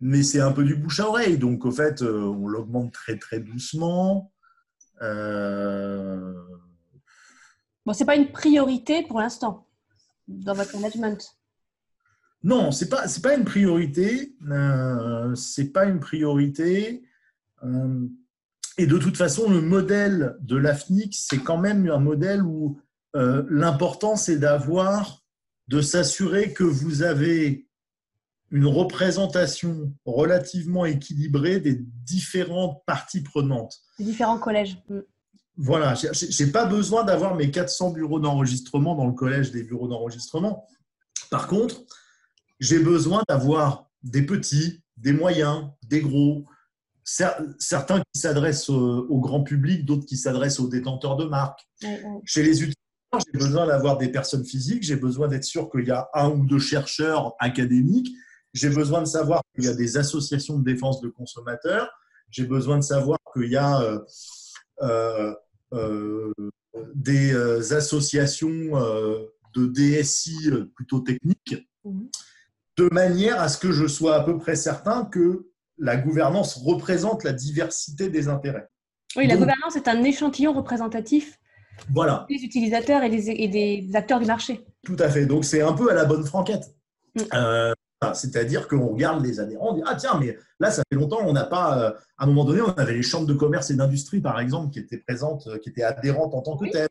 mais 0.00 0.22
c'est 0.22 0.40
un 0.40 0.52
peu 0.52 0.62
du 0.62 0.76
bouche 0.76 1.00
à 1.00 1.08
oreille. 1.08 1.38
Donc, 1.38 1.64
au 1.64 1.70
fait, 1.70 2.02
on 2.02 2.46
l'augmente 2.46 2.92
très, 2.92 3.16
très 3.16 3.40
doucement. 3.40 4.30
Euh... 5.00 6.34
Bon, 7.86 7.94
c'est 7.94 8.04
pas 8.04 8.16
une 8.16 8.30
priorité 8.30 9.04
pour 9.04 9.20
l'instant 9.20 9.66
dans 10.28 10.52
votre 10.52 10.76
management. 10.76 11.37
Non, 12.44 12.70
c'est 12.70 12.88
pas 12.88 13.08
c'est 13.08 13.22
pas 13.22 13.34
une 13.34 13.44
priorité. 13.44 14.34
Euh, 14.50 15.34
c'est 15.34 15.72
pas 15.72 15.86
une 15.86 16.00
priorité. 16.00 17.02
Euh, 17.64 18.06
et 18.76 18.86
de 18.86 18.96
toute 18.96 19.16
façon, 19.16 19.50
le 19.50 19.60
modèle 19.60 20.36
de 20.40 20.56
l'AFNIC, 20.56 21.14
c'est 21.14 21.38
quand 21.38 21.58
même 21.58 21.88
un 21.90 21.98
modèle 21.98 22.42
où 22.42 22.78
euh, 23.16 23.44
l'important 23.50 24.14
c'est 24.14 24.38
d'avoir, 24.38 25.24
de 25.66 25.80
s'assurer 25.80 26.52
que 26.52 26.62
vous 26.62 27.02
avez 27.02 27.66
une 28.50 28.66
représentation 28.66 29.92
relativement 30.06 30.86
équilibrée 30.86 31.60
des 31.60 31.74
différentes 32.04 32.82
parties 32.86 33.22
prenantes. 33.22 33.80
Des 33.98 34.04
différents 34.04 34.38
collèges. 34.38 34.78
Mm. 34.88 35.00
Voilà, 35.60 35.94
je 35.94 36.44
n'ai 36.44 36.52
pas 36.52 36.66
besoin 36.66 37.02
d'avoir 37.02 37.34
mes 37.34 37.50
400 37.50 37.90
bureaux 37.90 38.20
d'enregistrement 38.20 38.94
dans 38.94 39.06
le 39.06 39.12
collège 39.12 39.50
des 39.50 39.64
bureaux 39.64 39.88
d'enregistrement. 39.88 40.68
Par 41.30 41.48
contre, 41.48 41.82
j'ai 42.60 42.78
besoin 42.78 43.22
d'avoir 43.28 43.90
des 44.02 44.22
petits, 44.22 44.82
des 44.96 45.12
moyens, 45.12 45.68
des 45.86 46.00
gros, 46.00 46.46
certains 47.04 48.00
qui 48.12 48.20
s'adressent 48.20 48.68
au, 48.68 49.20
grand 49.20 49.42
public, 49.42 49.84
d'autres 49.84 50.04
qui 50.04 50.16
s'adressent 50.16 50.60
aux 50.60 50.68
détenteurs 50.68 51.16
de 51.16 51.24
marques. 51.24 51.66
Chez 52.24 52.42
les 52.42 52.62
utilisateurs, 52.62 53.20
j'ai 53.32 53.38
besoin 53.38 53.66
d'avoir 53.66 53.96
des 53.96 54.08
personnes 54.08 54.44
physiques, 54.44 54.82
j'ai 54.82 54.96
besoin 54.96 55.28
d'être 55.28 55.44
sûr 55.44 55.70
qu'il 55.70 55.86
y 55.86 55.90
a 55.90 56.08
un 56.14 56.30
ou 56.30 56.44
deux 56.44 56.58
chercheurs 56.58 57.34
académiques, 57.38 58.10
j'ai 58.52 58.68
besoin 58.68 59.00
de 59.00 59.06
savoir 59.06 59.42
qu'il 59.54 59.64
y 59.64 59.68
a 59.68 59.74
des 59.74 59.96
associations 59.96 60.58
de 60.58 60.64
défense 60.64 61.00
de 61.00 61.08
consommateurs, 61.08 61.90
j'ai 62.30 62.44
besoin 62.44 62.76
de 62.76 62.82
savoir 62.82 63.18
qu'il 63.32 63.50
y 63.50 63.56
a 63.56 63.80
euh, 63.80 63.98
euh, 64.82 65.34
euh, 65.72 66.32
des 66.94 67.72
associations 67.72 68.50
de 69.54 69.66
DSI 69.66 70.50
plutôt 70.74 71.00
techniques, 71.00 71.56
mhm. 71.84 72.08
De 72.78 72.88
manière 72.92 73.40
à 73.40 73.48
ce 73.48 73.58
que 73.58 73.72
je 73.72 73.86
sois 73.86 74.14
à 74.14 74.22
peu 74.22 74.38
près 74.38 74.54
certain 74.54 75.04
que 75.04 75.48
la 75.78 75.96
gouvernance 75.96 76.56
représente 76.56 77.24
la 77.24 77.32
diversité 77.32 78.08
des 78.08 78.28
intérêts. 78.28 78.68
Oui, 79.16 79.26
la 79.26 79.36
gouvernance 79.36 79.76
est 79.76 79.88
un 79.88 80.02
échantillon 80.04 80.52
représentatif 80.52 81.38
voilà. 81.92 82.26
des 82.28 82.36
utilisateurs 82.36 83.02
et 83.02 83.10
des, 83.10 83.30
et 83.30 83.48
des, 83.48 83.96
acteurs 83.96 84.20
du 84.20 84.26
marché. 84.26 84.64
Tout 84.84 84.96
à 84.98 85.08
fait. 85.08 85.26
Donc 85.26 85.44
c'est 85.44 85.60
un 85.60 85.72
peu 85.72 85.90
à 85.90 85.94
la 85.94 86.04
bonne 86.04 86.24
franquette. 86.24 86.74
Mm. 87.14 87.72
C'est-à-dire 88.14 88.68
qu'on 88.68 88.86
regarde 88.86 89.24
les 89.24 89.40
adhérents, 89.40 89.72
on 89.72 89.74
dit 89.74 89.82
Ah, 89.84 89.96
tiens, 89.96 90.18
mais 90.20 90.38
là, 90.60 90.70
ça 90.70 90.82
fait 90.88 90.96
longtemps, 90.96 91.18
on 91.24 91.32
n'a 91.32 91.44
pas. 91.44 91.78
Euh, 91.78 91.90
à 92.16 92.24
un 92.24 92.26
moment 92.26 92.44
donné, 92.44 92.60
on 92.62 92.70
avait 92.74 92.94
les 92.94 93.02
chambres 93.02 93.26
de 93.26 93.34
commerce 93.34 93.70
et 93.70 93.74
d'industrie, 93.74 94.20
par 94.20 94.38
exemple, 94.38 94.72
qui 94.72 94.78
étaient 94.78 94.98
présentes, 94.98 95.48
euh, 95.48 95.58
qui 95.58 95.70
étaient 95.70 95.82
adhérentes 95.82 96.32
en 96.32 96.42
tant 96.42 96.56
que 96.56 96.70
telles. 96.70 96.88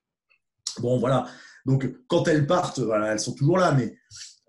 Bon, 0.79 0.99
voilà. 0.99 1.25
Donc, 1.65 1.89
quand 2.07 2.27
elles 2.27 2.45
partent, 2.45 2.79
voilà, 2.79 3.13
elles 3.13 3.21
sont 3.21 3.33
toujours 3.33 3.57
là, 3.57 3.71
mais 3.71 3.95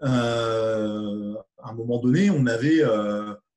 euh, 0.03 1.35
à 1.63 1.71
un 1.71 1.75
moment 1.75 1.99
donné, 1.99 2.31
on 2.31 2.47
avait. 2.47 2.83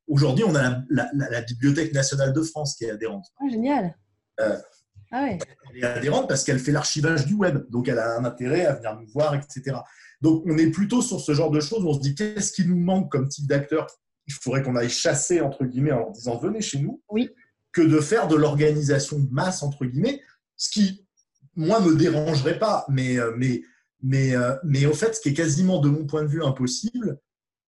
Aujourd'hui, 0.08 0.44
on 0.46 0.56
a 0.56 0.82
la, 0.89 1.42
Bibliothèque 1.42 1.94
nationale 1.94 2.34
de 2.34 2.42
France 2.42 2.76
qui 2.76 2.86
est 2.86 2.92
adhérente. 2.92 3.26
Ah, 3.39 3.50
génial. 3.50 3.96
ah 4.39 5.24
ouais. 5.24 5.39
Elle 5.74 5.84
est 5.84 5.88
adhérente 5.88 6.28
parce 6.28 6.44
qu'elle 6.44 6.60
fait 6.60 6.72
l'archivage 6.72 7.26
du 7.26 7.34
web, 7.34 7.66
donc 7.70 7.88
elle 7.88 8.00
a 8.00 8.18
un 8.18 8.26
intérêt 8.26 8.66
à 8.66 8.74
venir 8.74 8.98
nous 9.00 9.08
voir, 9.08 9.36
etc. 9.36 9.78
Donc, 10.22 10.44
on 10.46 10.58
est 10.58 10.70
plutôt 10.70 11.02
sur 11.02 11.20
ce 11.20 11.34
genre 11.34 11.50
de 11.50 11.60
choses 11.60 11.84
où 11.84 11.89
on 11.89 11.94
se 11.94 12.00
dit 12.00 12.16
qu'est-ce 12.16 12.52
qui 12.52 12.66
nous 12.66 12.78
manque 12.78 13.12
comme 13.12 13.28
type 13.28 13.48
d'acteur 13.48 13.88
Il 14.28 14.34
faudrait 14.34 14.62
qu'on 14.62 14.76
aille 14.76 14.89
chasser, 14.89 15.42
entre 15.42 15.66
guillemets, 15.66 15.92
en 15.92 16.00
leur 16.00 16.12
disant 16.12 16.38
venez 16.38 16.62
chez 16.62 16.80
nous, 16.80 17.02
oui. 17.10 17.30
que 17.72 17.82
de 17.82 18.00
faire 18.00 18.28
de 18.28 18.36
l'organisation 18.36 19.20
de 19.20 19.30
masse, 19.32 19.64
entre 19.64 19.86
guillemets, 19.86 20.22
ce 20.58 20.70
qui, 20.70 21.08
moi, 21.56 21.80
me 21.82 21.96
dérangerait 21.96 22.60
pas, 22.60 22.86
mais, 22.88 23.18
euh, 23.18 23.34
mais, 23.36 23.64
mais, 24.02 24.36
euh, 24.36 24.56
mais 24.64 24.86
au 24.86 24.93
fait, 24.93 25.16
ce 25.16 25.22
qui 25.22 25.30
est 25.30 25.34
quasiment, 25.34 25.80
de 25.80 25.89
mon 25.89 26.06
point 26.06 26.24
de 26.24 26.28
vue, 26.28 26.43
impossible, 26.43 27.20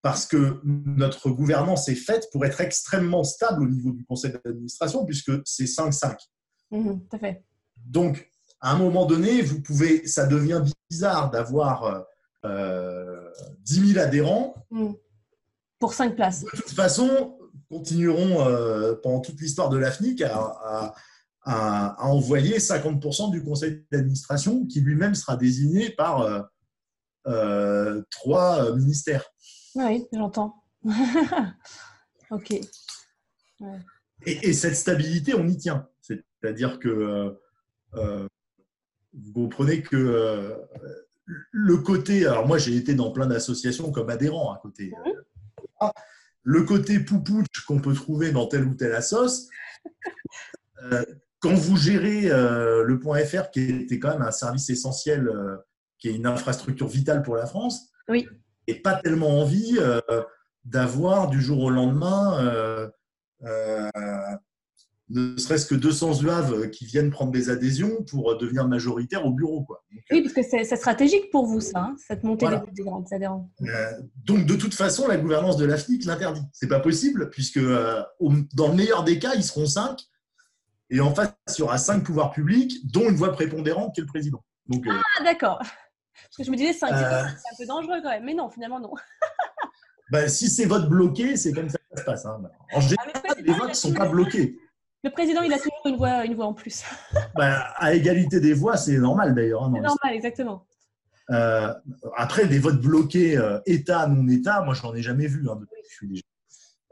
parce 0.02 0.26
que 0.26 0.60
notre 0.64 1.30
gouvernance 1.30 1.88
est 1.88 1.94
faite 1.94 2.28
pour 2.30 2.44
être 2.44 2.60
extrêmement 2.60 3.24
stable 3.24 3.62
au 3.62 3.68
niveau 3.68 3.90
du 3.92 4.04
conseil 4.04 4.32
d'administration, 4.44 5.04
puisque 5.04 5.32
c'est 5.44 5.64
5-5. 5.64 6.16
Mmh, 6.70 6.92
tout 7.08 7.16
à 7.16 7.18
fait. 7.18 7.44
Donc, 7.86 8.30
à 8.60 8.72
un 8.72 8.78
moment 8.78 9.06
donné, 9.06 9.42
vous 9.42 9.60
pouvez, 9.60 10.06
ça 10.06 10.26
devient 10.26 10.62
bizarre 10.90 11.30
d'avoir 11.30 12.06
euh, 12.44 13.30
10 13.64 13.80
euh, 13.80 13.86
000 13.94 13.98
adhérents. 13.98 14.54
Hmm. 14.70 14.92
Pour 15.78 15.94
5 15.94 16.16
places. 16.16 16.44
De 16.44 16.50
toute 16.50 16.70
façon, 16.70 17.38
continueront 17.70 18.46
euh, 18.46 18.94
pendant 19.02 19.20
toute 19.20 19.40
l'histoire 19.40 19.68
de 19.68 19.76
l'AFNIC 19.76 20.22
à, 20.22 20.36
à, 20.36 20.94
envoyer 21.46 22.58
50% 22.58 23.30
du 23.30 23.42
conseil 23.42 23.84
d'administration 23.92 24.66
qui 24.66 24.80
lui-même 24.80 25.14
sera 25.14 25.36
désigné 25.36 25.90
par 25.90 26.48
euh, 27.26 28.02
trois 28.10 28.74
ministères. 28.74 29.24
Oui, 29.74 30.06
j'entends. 30.12 30.54
ok. 32.30 32.50
Et, 34.26 34.48
et, 34.48 34.52
cette 34.52 34.76
stabilité, 34.76 35.34
on 35.34 35.46
y 35.46 35.56
tient. 35.56 35.88
C'est-à-dire 36.00 36.78
que 36.78 37.36
vous 37.92 39.32
comprenez 39.32 39.82
que 39.82 40.58
le 41.26 41.76
côté, 41.78 42.26
alors 42.26 42.46
moi 42.46 42.58
j'ai 42.58 42.76
été 42.76 42.94
dans 42.94 43.10
plein 43.10 43.26
d'associations 43.26 43.90
comme 43.92 44.10
adhérent 44.10 44.52
à 44.52 44.58
côté. 44.58 44.92
Mhm. 45.04 45.90
Le 46.42 46.62
côté 46.62 47.00
poupouche 47.00 47.64
qu'on 47.66 47.80
peut 47.80 47.94
trouver 47.94 48.30
dans 48.30 48.46
telle 48.46 48.64
ou 48.64 48.74
telle 48.74 48.94
assoce, 48.94 49.48
euh, 50.82 51.04
quand 51.44 51.54
vous 51.54 51.76
gérez 51.76 52.30
euh, 52.30 52.84
le 52.84 52.98
point 52.98 53.22
.fr, 53.24 53.50
qui 53.50 53.60
était 53.60 53.98
quand 53.98 54.10
même 54.10 54.22
un 54.22 54.30
service 54.30 54.70
essentiel, 54.70 55.28
euh, 55.28 55.56
qui 55.98 56.08
est 56.08 56.14
une 56.14 56.26
infrastructure 56.26 56.88
vitale 56.88 57.22
pour 57.22 57.36
la 57.36 57.44
France, 57.44 57.90
oui. 58.08 58.26
et 58.66 58.76
pas 58.76 58.94
tellement 58.94 59.40
envie 59.40 59.78
d'avoir 60.64 61.28
du 61.28 61.40
jour 61.40 61.60
au 61.60 61.70
lendemain 61.70 62.90
ne 65.10 65.36
serait-ce 65.36 65.66
que 65.66 65.74
200 65.74 66.22
UAV 66.22 66.70
qui 66.70 66.86
viennent 66.86 67.10
prendre 67.10 67.30
des 67.30 67.50
adhésions 67.50 68.02
pour 68.04 68.36
devenir 68.38 68.66
majoritaire 68.66 69.26
au 69.26 69.32
bureau. 69.32 69.62
Quoi. 69.62 69.84
oui, 70.10 70.22
parce 70.22 70.32
que 70.32 70.42
c'est 70.42 70.76
stratégique 70.76 71.30
pour 71.30 71.46
vous, 71.46 71.60
ça, 71.60 71.80
hein, 71.80 71.96
cette 72.06 72.24
montée 72.24 72.46
des, 72.46 73.14
adhérents. 73.14 73.50
Euh, 73.62 73.92
donc, 74.24 74.46
de 74.46 74.54
toute 74.54 74.74
façon, 74.74 75.06
la 75.06 75.18
gouvernance 75.18 75.56
de 75.56 75.66
l'AFNIC 75.66 76.04
l'interdit. 76.06 76.42
Ce 76.52 76.64
n'est 76.64 76.68
pas 76.68 76.80
possible, 76.80 77.28
puisque 77.30 77.58
euh, 77.58 78.02
dans 78.54 78.68
le 78.68 78.74
meilleur 78.74 79.04
des 79.04 79.18
cas, 79.18 79.34
ils 79.34 79.44
seront 79.44 79.66
5. 79.66 80.00
Et 80.94 81.00
en 81.00 81.12
face, 81.12 81.34
il 81.48 81.58
y 81.58 81.62
aura 81.62 81.76
5 81.76 82.04
pouvoirs 82.04 82.30
publics, 82.30 82.86
dont 82.86 83.08
une 83.08 83.16
voix 83.16 83.32
prépondérante 83.32 83.92
qui 83.94 84.00
est 84.00 84.04
le 84.04 84.08
président. 84.08 84.44
Donc, 84.68 84.86
euh, 84.86 84.92
ah, 84.92 85.24
d'accord. 85.24 85.58
Parce 85.58 86.36
que 86.38 86.44
je 86.44 86.50
me 86.52 86.56
disais 86.56 86.72
5, 86.72 86.88
c'est 86.88 86.94
un 86.94 87.56
peu 87.58 87.66
dangereux 87.66 88.00
quand 88.00 88.10
même. 88.10 88.24
Mais 88.24 88.34
non, 88.34 88.48
finalement, 88.48 88.78
non. 88.78 88.92
ben, 90.12 90.28
si 90.28 90.48
c'est 90.48 90.66
vote 90.66 90.88
bloqué, 90.88 91.36
c'est 91.36 91.52
comme 91.52 91.68
ça 91.68 91.78
que 91.78 91.96
ça 91.96 92.00
se 92.00 92.04
passe. 92.06 92.26
Hein. 92.26 92.40
En 92.72 92.80
général, 92.80 93.10
ah, 93.12 93.34
les 93.36 93.52
votes 93.52 93.70
ne 93.70 93.74
sont 93.74 93.92
pas 93.92 94.08
bloqués. 94.08 94.56
Le 95.02 95.10
président, 95.10 95.42
il 95.42 95.52
a 95.52 95.58
toujours 95.58 95.82
une 95.84 95.96
voix, 95.96 96.24
une 96.24 96.36
voix 96.36 96.46
en 96.46 96.54
plus. 96.54 96.84
Bah, 97.34 97.72
à 97.76 97.92
égalité 97.92 98.38
des 98.38 98.54
voix, 98.54 98.76
c'est 98.76 98.96
normal 98.96 99.34
d'ailleurs. 99.34 99.64
Hein, 99.64 99.72
c'est 99.74 99.80
normal, 99.80 100.14
exactement. 100.14 100.64
Euh, 101.30 101.74
après, 102.16 102.46
des 102.46 102.60
votes 102.60 102.80
bloqués 102.80 103.36
euh, 103.36 103.58
État, 103.66 104.06
non-État, 104.06 104.62
moi, 104.62 104.74
je 104.74 104.82
n'en 104.84 104.94
ai 104.94 105.02
jamais 105.02 105.26
vu 105.26 105.50
hein, 105.50 105.56
depuis 105.56 105.82
que 105.82 105.88
je 105.88 105.94
suis 105.94 106.08
déjà. 106.08 106.22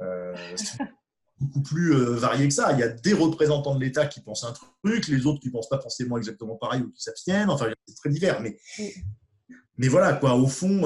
Euh, 0.00 0.34
beaucoup 1.42 1.62
plus 1.62 1.92
varié 1.94 2.48
que 2.48 2.54
ça. 2.54 2.72
Il 2.72 2.78
y 2.78 2.82
a 2.82 2.88
des 2.88 3.12
représentants 3.12 3.74
de 3.74 3.80
l'État 3.84 4.06
qui 4.06 4.20
pensent 4.20 4.44
un 4.44 4.52
truc, 4.52 5.08
les 5.08 5.26
autres 5.26 5.40
qui 5.40 5.48
ne 5.48 5.52
pensent 5.52 5.68
pas 5.68 5.80
forcément 5.80 6.16
exactement 6.16 6.56
pareil 6.56 6.82
ou 6.82 6.90
qui 6.90 7.02
s'abstiennent. 7.02 7.50
Enfin, 7.50 7.66
c'est 7.86 7.96
très 7.96 8.10
divers. 8.10 8.40
Mais, 8.40 8.58
mais 9.76 9.88
voilà, 9.88 10.14
quoi. 10.14 10.34
Au 10.34 10.46
fond, 10.46 10.82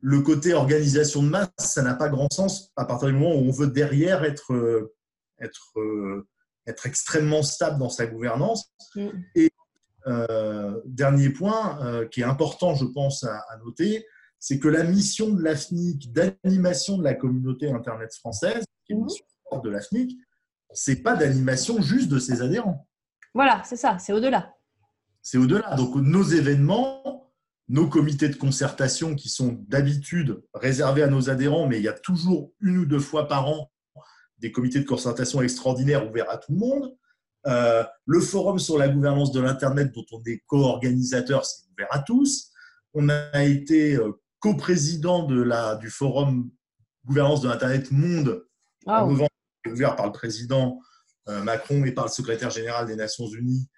le 0.00 0.20
côté 0.20 0.54
organisation 0.54 1.22
de 1.22 1.28
masse, 1.28 1.50
ça 1.58 1.82
n'a 1.82 1.94
pas 1.94 2.08
grand 2.08 2.32
sens 2.32 2.70
à 2.76 2.84
partir 2.84 3.08
du 3.08 3.14
moment 3.14 3.34
où 3.34 3.48
on 3.48 3.52
veut 3.52 3.68
derrière 3.68 4.24
être, 4.24 4.90
être 5.40 5.74
être 6.66 6.86
extrêmement 6.86 7.42
stable 7.42 7.78
dans 7.78 7.88
sa 7.88 8.06
gouvernance. 8.06 8.72
Et 9.34 9.50
euh, 10.06 10.80
dernier 10.84 11.30
point 11.30 11.84
euh, 11.84 12.06
qui 12.06 12.20
est 12.20 12.24
important, 12.24 12.74
je 12.74 12.84
pense, 12.84 13.24
à, 13.24 13.40
noter, 13.64 14.06
c'est 14.38 14.58
que 14.58 14.68
la 14.68 14.84
mission 14.84 15.30
de 15.30 15.42
l'AFNIC 15.42 16.12
d'animation 16.12 16.98
de 16.98 17.04
la 17.04 17.14
communauté 17.14 17.70
Internet 17.70 18.12
française, 18.14 18.64
qui 18.84 18.92
est 18.92 18.96
une 18.96 19.04
mission 19.04 19.24
de 19.60 19.70
l'AFNIC, 19.70 20.16
c'est 20.72 21.02
pas 21.02 21.16
d'animation 21.16 21.82
juste 21.82 22.08
de 22.08 22.18
ses 22.18 22.40
adhérents. 22.40 22.88
Voilà, 23.34 23.62
c'est 23.64 23.76
ça, 23.76 23.98
c'est 23.98 24.12
au-delà. 24.12 24.54
C'est 25.20 25.38
au-delà. 25.38 25.74
Donc 25.76 25.94
nos 25.96 26.22
événements, 26.22 27.32
nos 27.68 27.88
comités 27.88 28.28
de 28.28 28.36
concertation 28.36 29.14
qui 29.14 29.28
sont 29.28 29.58
d'habitude 29.68 30.42
réservés 30.54 31.02
à 31.02 31.08
nos 31.08 31.30
adhérents, 31.30 31.66
mais 31.66 31.78
il 31.78 31.84
y 31.84 31.88
a 31.88 31.92
toujours 31.92 32.52
une 32.60 32.78
ou 32.78 32.86
deux 32.86 33.00
fois 33.00 33.28
par 33.28 33.48
an 33.48 33.70
des 34.38 34.50
comités 34.50 34.80
de 34.80 34.86
concertation 34.86 35.40
extraordinaires 35.40 36.08
ouverts 36.08 36.30
à 36.30 36.36
tout 36.36 36.52
le 36.52 36.58
monde. 36.58 36.96
Euh, 37.46 37.84
le 38.06 38.20
forum 38.20 38.58
sur 38.58 38.76
la 38.76 38.88
gouvernance 38.88 39.32
de 39.32 39.40
l'Internet, 39.40 39.92
dont 39.92 40.04
on 40.12 40.20
est 40.26 40.42
co-organisateur, 40.46 41.44
c'est 41.44 41.64
ouvert 41.72 41.88
à 41.90 42.00
tous. 42.00 42.50
On 42.92 43.08
a 43.08 43.44
été 43.44 43.94
euh, 43.94 44.12
coprésident 44.40 45.24
de 45.24 45.40
la, 45.40 45.76
du 45.76 45.90
forum 45.90 46.50
gouvernance 47.04 47.40
de 47.40 47.48
l'Internet 47.48 47.90
Monde 47.90 48.44
en 48.86 49.06
novembre, 49.06 49.28
ouvert 49.70 49.96
par 49.96 50.06
le 50.06 50.12
président 50.12 50.80
Macron 51.26 51.84
et 51.84 51.92
par 51.92 52.06
le 52.06 52.10
secrétaire 52.10 52.50
général 52.50 52.86
des 52.86 52.96
Nations 52.96 53.26
Unies 53.28 53.68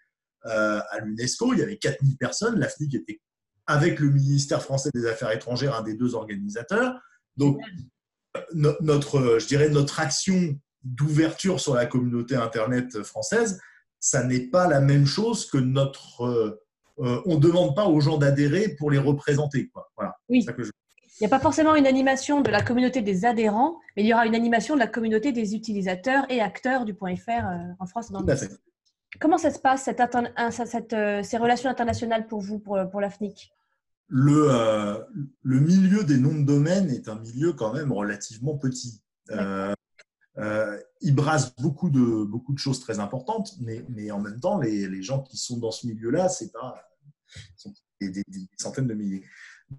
à 0.45 0.99
l'UNESCO. 1.03 1.53
Il 1.53 1.59
y 1.59 1.62
avait 1.62 1.78
4000 1.78 2.16
personnes. 2.16 2.59
L'AFNIC 2.59 2.95
était, 2.95 3.20
avec 3.66 3.99
le 3.99 4.11
ministère 4.11 4.62
français 4.62 4.91
des 4.95 5.07
Affaires 5.07 5.30
étrangères, 5.30 5.74
un 5.74 5.82
des 5.82 5.95
deux 5.95 6.14
organisateurs. 6.14 7.01
Donc, 7.37 7.61
notre, 8.53 9.39
je 9.39 9.47
dirais, 9.47 9.68
notre 9.68 10.01
action 10.01 10.59
d'ouverture 10.82 11.61
sur 11.61 11.74
la 11.74 11.87
communauté 11.87 12.37
Internet 12.37 13.03
française, 13.03 13.61
ça 14.01 14.22
n'est 14.22 14.49
pas 14.49 14.68
la 14.68 14.80
même 14.80 15.07
chose 15.07 15.47
que 15.47 15.59
notre... 15.59 16.61
on 16.99 17.35
ne 17.35 17.41
demande 17.41 17.74
pas 17.74 17.87
aux 17.87 18.01
gens 18.01 18.18
d'adhérer 18.18 18.76
pour 18.78 18.91
les 18.91 18.99
représenter. 18.99 19.68
Quoi. 19.68 19.91
Voilà. 19.97 20.14
Oui. 20.28 20.45
N'y 21.20 21.26
a 21.26 21.30
pas 21.30 21.38
forcément 21.38 21.74
une 21.76 21.86
animation 21.86 22.40
de 22.40 22.50
la 22.50 22.62
communauté 22.62 23.00
des 23.00 23.24
adhérents, 23.24 23.78
mais 23.96 24.02
il 24.02 24.06
y 24.06 24.12
aura 24.12 24.26
une 24.26 24.34
animation 24.34 24.74
de 24.74 24.80
la 24.80 24.88
communauté 24.88 25.32
des 25.32 25.54
utilisateurs 25.54 26.26
et 26.28 26.40
acteurs 26.40 26.84
du 26.84 26.94
point 26.94 27.14
.fr 27.14 27.30
euh, 27.30 27.72
en 27.78 27.86
France 27.86 28.10
et 28.10 28.12
dans 28.12 28.20
le 28.20 28.26
monde. 28.26 28.58
Comment 29.20 29.38
ça 29.38 29.52
se 29.52 29.60
passe, 29.60 29.84
cette, 29.84 30.02
cette, 30.66 30.92
euh, 30.92 31.22
ces 31.22 31.36
relations 31.36 31.70
internationales 31.70 32.26
pour 32.26 32.40
vous, 32.40 32.58
pour, 32.58 32.78
pour 32.90 33.00
l'AFNIC? 33.00 33.52
Le, 34.08 34.48
euh, 34.50 34.98
le, 35.42 35.60
milieu 35.60 36.02
des 36.02 36.18
noms 36.18 36.34
de 36.34 36.44
domaine 36.44 36.90
est 36.90 37.08
un 37.08 37.20
milieu 37.20 37.52
quand 37.52 37.72
même 37.72 37.92
relativement 37.92 38.58
petit. 38.58 39.00
il 39.30 41.14
brasse 41.14 41.54
beaucoup 41.56 41.90
de, 41.90 42.24
beaucoup 42.24 42.52
de 42.52 42.58
choses 42.58 42.80
très 42.80 42.98
importantes, 42.98 43.52
mais, 43.60 43.84
mais 43.88 44.10
en 44.10 44.20
même 44.20 44.40
temps, 44.40 44.58
les, 44.58 44.88
les, 44.88 45.02
gens 45.02 45.22
qui 45.22 45.36
sont 45.36 45.58
dans 45.58 45.70
ce 45.70 45.86
milieu-là, 45.86 46.28
c'est 46.28 46.50
pas 46.52 46.74
sont 47.56 47.72
des, 48.00 48.10
des, 48.10 48.24
centaines 48.58 48.88
de 48.88 48.94
milliers. 48.94 49.22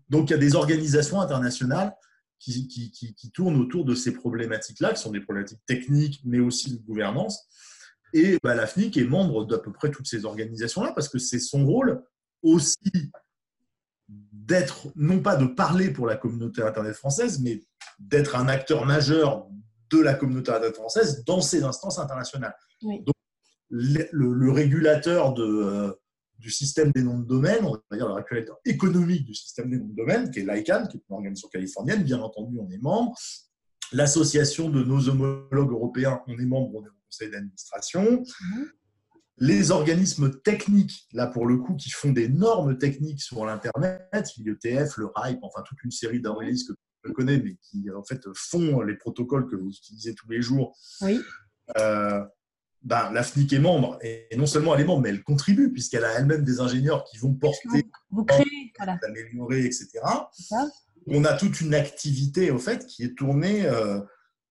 Donc, 0.09 0.29
il 0.29 0.33
y 0.33 0.35
a 0.35 0.39
des 0.39 0.55
organisations 0.55 1.21
internationales 1.21 1.93
qui, 2.39 2.67
qui, 2.67 3.31
tournent 3.31 3.59
autour 3.59 3.85
de 3.85 3.95
ces 3.95 4.13
problématiques-là, 4.13 4.93
qui 4.93 5.01
sont 5.01 5.11
des 5.11 5.21
problématiques 5.21 5.65
techniques, 5.65 6.21
mais 6.25 6.39
aussi 6.39 6.77
de 6.77 6.83
gouvernance. 6.83 7.47
Et 8.13 8.37
bah, 8.43 8.55
l'AFNIC 8.55 8.97
est 8.97 9.05
membre 9.05 9.45
d'à 9.45 9.57
peu 9.57 9.71
près 9.71 9.89
toutes 9.89 10.07
ces 10.07 10.25
organisations-là, 10.25 10.91
parce 10.93 11.09
que 11.09 11.17
c'est 11.17 11.39
son 11.39 11.65
rôle 11.65 12.03
aussi 12.43 13.11
d'être, 14.07 14.87
non 14.95 15.21
pas 15.21 15.35
de 15.35 15.47
parler 15.47 15.91
pour 15.91 16.05
la 16.05 16.15
communauté 16.15 16.61
Internet 16.61 16.95
française, 16.95 17.39
mais 17.41 17.63
d'être 17.97 18.35
un 18.35 18.47
acteur 18.47 18.85
majeur 18.85 19.47
de 19.89 19.99
la 19.99 20.13
communauté 20.13 20.51
Internet 20.51 20.75
française 20.75 21.23
dans 21.25 21.41
ces 21.41 21.63
instances 21.63 21.97
internationales. 21.97 22.55
Donc, 22.81 23.15
le, 23.69 24.07
le, 24.11 24.51
régulateur 24.51 25.33
de, 25.33 25.43
euh, 25.43 25.91
du 26.39 26.51
système 26.51 26.91
des 26.91 27.03
noms 27.03 27.19
de 27.19 27.25
domaine, 27.25 27.63
on 27.65 27.71
va 27.71 27.97
dire 27.97 28.07
le 28.07 28.13
régulateur 28.13 28.57
économique 28.65 29.25
du 29.25 29.33
système 29.33 29.69
des 29.69 29.77
noms 29.77 29.87
de 29.87 29.95
domaine, 29.95 30.31
qui 30.31 30.39
est 30.39 30.43
l'ICANN, 30.43 30.87
qui 30.87 30.97
est 30.97 31.03
une 31.09 31.15
organisation 31.15 31.49
californienne, 31.49 32.03
bien 32.03 32.19
entendu, 32.19 32.57
on 32.59 32.69
est 32.69 32.81
membre. 32.81 33.15
L'association 33.91 34.69
de 34.69 34.83
nos 34.83 35.09
homologues 35.09 35.71
européens, 35.71 36.21
on 36.27 36.37
est 36.37 36.45
membre, 36.45 36.75
on 36.75 36.85
est 36.85 36.89
au 36.89 37.05
conseil 37.09 37.31
d'administration. 37.31 38.23
Mhm. 38.41 38.65
Les 39.37 39.71
organismes 39.71 40.31
techniques, 40.41 41.07
là 41.11 41.27
pour 41.27 41.45
le 41.45 41.57
coup, 41.57 41.75
qui 41.75 41.89
font 41.89 42.11
des 42.11 42.29
normes 42.29 42.77
techniques 42.77 43.21
sur 43.21 43.45
l'Internet, 43.45 44.31
l'IETF, 44.37 44.97
le 44.97 45.07
RIPE, 45.13 45.39
enfin 45.41 45.61
toute 45.65 45.83
une 45.83 45.91
série 45.91 46.21
d'organismes 46.21 46.73
que 46.73 47.09
je 47.09 47.11
connais, 47.11 47.37
mais 47.37 47.57
qui 47.61 47.89
en 47.91 48.03
fait 48.03 48.21
font 48.33 48.81
les 48.81 48.95
protocoles 48.95 49.47
que 49.47 49.55
vous 49.55 49.69
utilisez 49.69 50.15
tous 50.15 50.29
les 50.29 50.41
jours. 50.41 50.77
Oui. 51.01 51.19
Euh, 51.77 52.23
ben, 52.85 53.11
l'AFNIC 53.11 53.51
est 53.51 53.59
membre, 53.59 53.97
et 54.01 54.29
non 54.37 54.45
seulement 54.45 54.75
elle 54.75 54.81
est 54.81 54.85
membre, 54.85 55.01
mais 55.01 55.09
elle 55.09 55.23
contribue, 55.23 55.71
puisqu'elle 55.71 56.05
a 56.05 56.13
elle-même 56.13 56.43
des 56.43 56.59
ingénieurs 56.59 57.03
qui 57.03 57.17
vont 57.17 57.33
porter, 57.33 57.89
vous 58.11 58.23
créez, 58.23 58.71
voilà. 58.77 58.99
améliorer, 59.03 59.65
etc. 59.65 59.89
On 61.07 61.25
a 61.25 61.33
toute 61.33 61.61
une 61.61 61.73
activité, 61.73 62.51
au 62.51 62.59
fait, 62.59 62.85
qui 62.85 63.03
est 63.03 63.17
tournée 63.17 63.65
euh, 63.65 63.99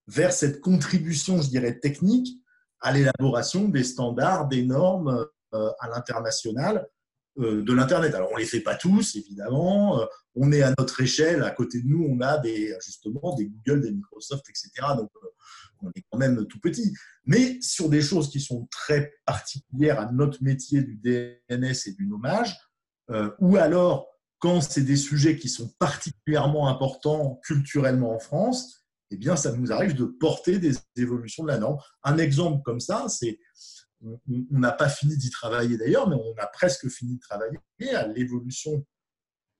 vers 0.09 0.33
cette 0.33 0.61
contribution, 0.61 1.41
je 1.41 1.49
dirais, 1.49 1.79
technique 1.79 2.41
à 2.81 2.93
l'élaboration 2.93 3.69
des 3.69 3.85
standards, 3.85 4.49
des 4.49 4.65
normes 4.65 5.27
euh, 5.55 5.71
à 5.79 5.89
l'international 5.89 6.89
de 7.37 7.73
l'Internet. 7.73 8.15
Alors, 8.15 8.31
on 8.31 8.37
ne 8.37 8.41
les 8.41 8.47
fait 8.47 8.61
pas 8.61 8.75
tous, 8.75 9.17
évidemment. 9.17 10.01
on 10.35 10.53
est 10.53 10.63
à 10.63 10.73
notre 10.79 11.01
échelle. 11.01 11.43
À 11.43 11.51
côté 11.51 11.83
de 11.83 11.89
nous, 11.89 12.07
on 12.09 12.21
a 12.21 12.39
des, 12.39 12.75
justement 12.85 13.35
des 13.35 13.47
Google, 13.47 13.83
des 13.83 13.93
Microsoft, 13.93 14.49
etc. 14.49 14.71
Donc, 14.97 15.11
on 15.83 15.91
est 15.91 16.05
quand 16.11 16.19
même 16.19 16.47
tout 16.47 16.61
petit. 16.61 16.95
Mais 17.27 17.59
sur 17.61 17.89
des 17.89 18.03
choses 18.03 18.31
qui 18.31 18.41
sont 18.41 18.67
très 18.71 19.13
particulières 19.27 20.01
à 20.01 20.13
notre 20.13 20.43
métier 20.43 20.83
du 20.83 20.97
DNS 20.97 21.75
et 21.87 21.93
du 21.93 22.07
nommage, 22.07 22.57
euh, 23.11 23.31
ou 23.39 23.57
alors 23.57 24.09
quand 24.39 24.61
c'est 24.61 24.83
des 24.83 24.97
sujets 24.97 25.37
qui 25.37 25.49
sont 25.49 25.73
particulièrement 25.79 26.69
importants 26.69 27.41
culturellement 27.45 28.15
en 28.15 28.19
France, 28.19 28.85
eh 29.11 29.17
bien, 29.17 29.37
ça 29.37 29.53
nous 29.53 29.73
arrive 29.73 29.95
de 29.95 30.05
porter 30.05 30.59
des 30.59 30.75
évolutions 30.97 31.45
de 31.45 31.49
la 31.49 31.59
norme. 31.59 31.79
Un 32.03 32.19
exemple 32.19 32.63
comme 32.65 32.81
ça, 32.81 33.07
c'est, 33.09 33.39
on 34.05 34.59
n'a 34.59 34.73
pas 34.73 34.89
fini 34.89 35.17
d'y 35.17 35.31
travailler 35.31 35.77
d'ailleurs, 35.77 36.09
mais 36.09 36.17
on 36.17 36.35
a 36.39 36.47
presque 36.47 36.89
fini 36.89 37.17
de 37.17 37.21
travailler 37.21 37.59
à 37.95 38.07
l'évolution 38.07 38.85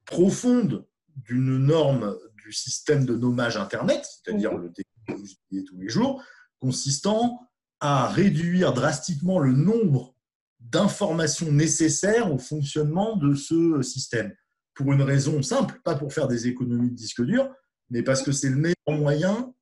profonde 0.05 0.87
d'une 1.17 1.59
norme 1.59 2.17
du 2.45 2.53
système 2.53 3.07
de 3.07 3.17
nommage 3.17 3.57
Internet, 3.57 4.05
c'est-à-dire 4.05 4.57
le 4.57 4.69
que 4.69 5.13
vous 5.13 5.25
utilisez 5.25 5.65
tous 5.65 5.79
les 5.79 5.89
jours, 5.89 6.23
consistant 6.59 7.41
à 7.81 8.09
réduire 8.09 8.73
drastiquement 8.73 9.39
le 9.39 9.53
nombre 9.53 10.15
d'informations 10.61 11.53
nécessaires 11.53 12.33
au 12.33 12.39
fonctionnement 12.39 13.17
de 13.17 13.35
ce 13.35 13.83
système. 13.83 14.35
Pour 14.75 14.93
une 14.93 15.03
raison 15.03 15.43
simple, 15.43 15.81
pas 15.85 15.95
pour 15.95 16.13
faire 16.13 16.27
des 16.27 16.49
économies 16.49 16.91
de 16.91 16.97
disque 16.97 17.23
dur, 17.23 17.55
mais 17.91 18.03
parce 18.03 18.23
que 18.23 18.33
c'est 18.33 18.49
le 18.49 18.57
meilleur 18.57 18.99
moyen 18.99 19.55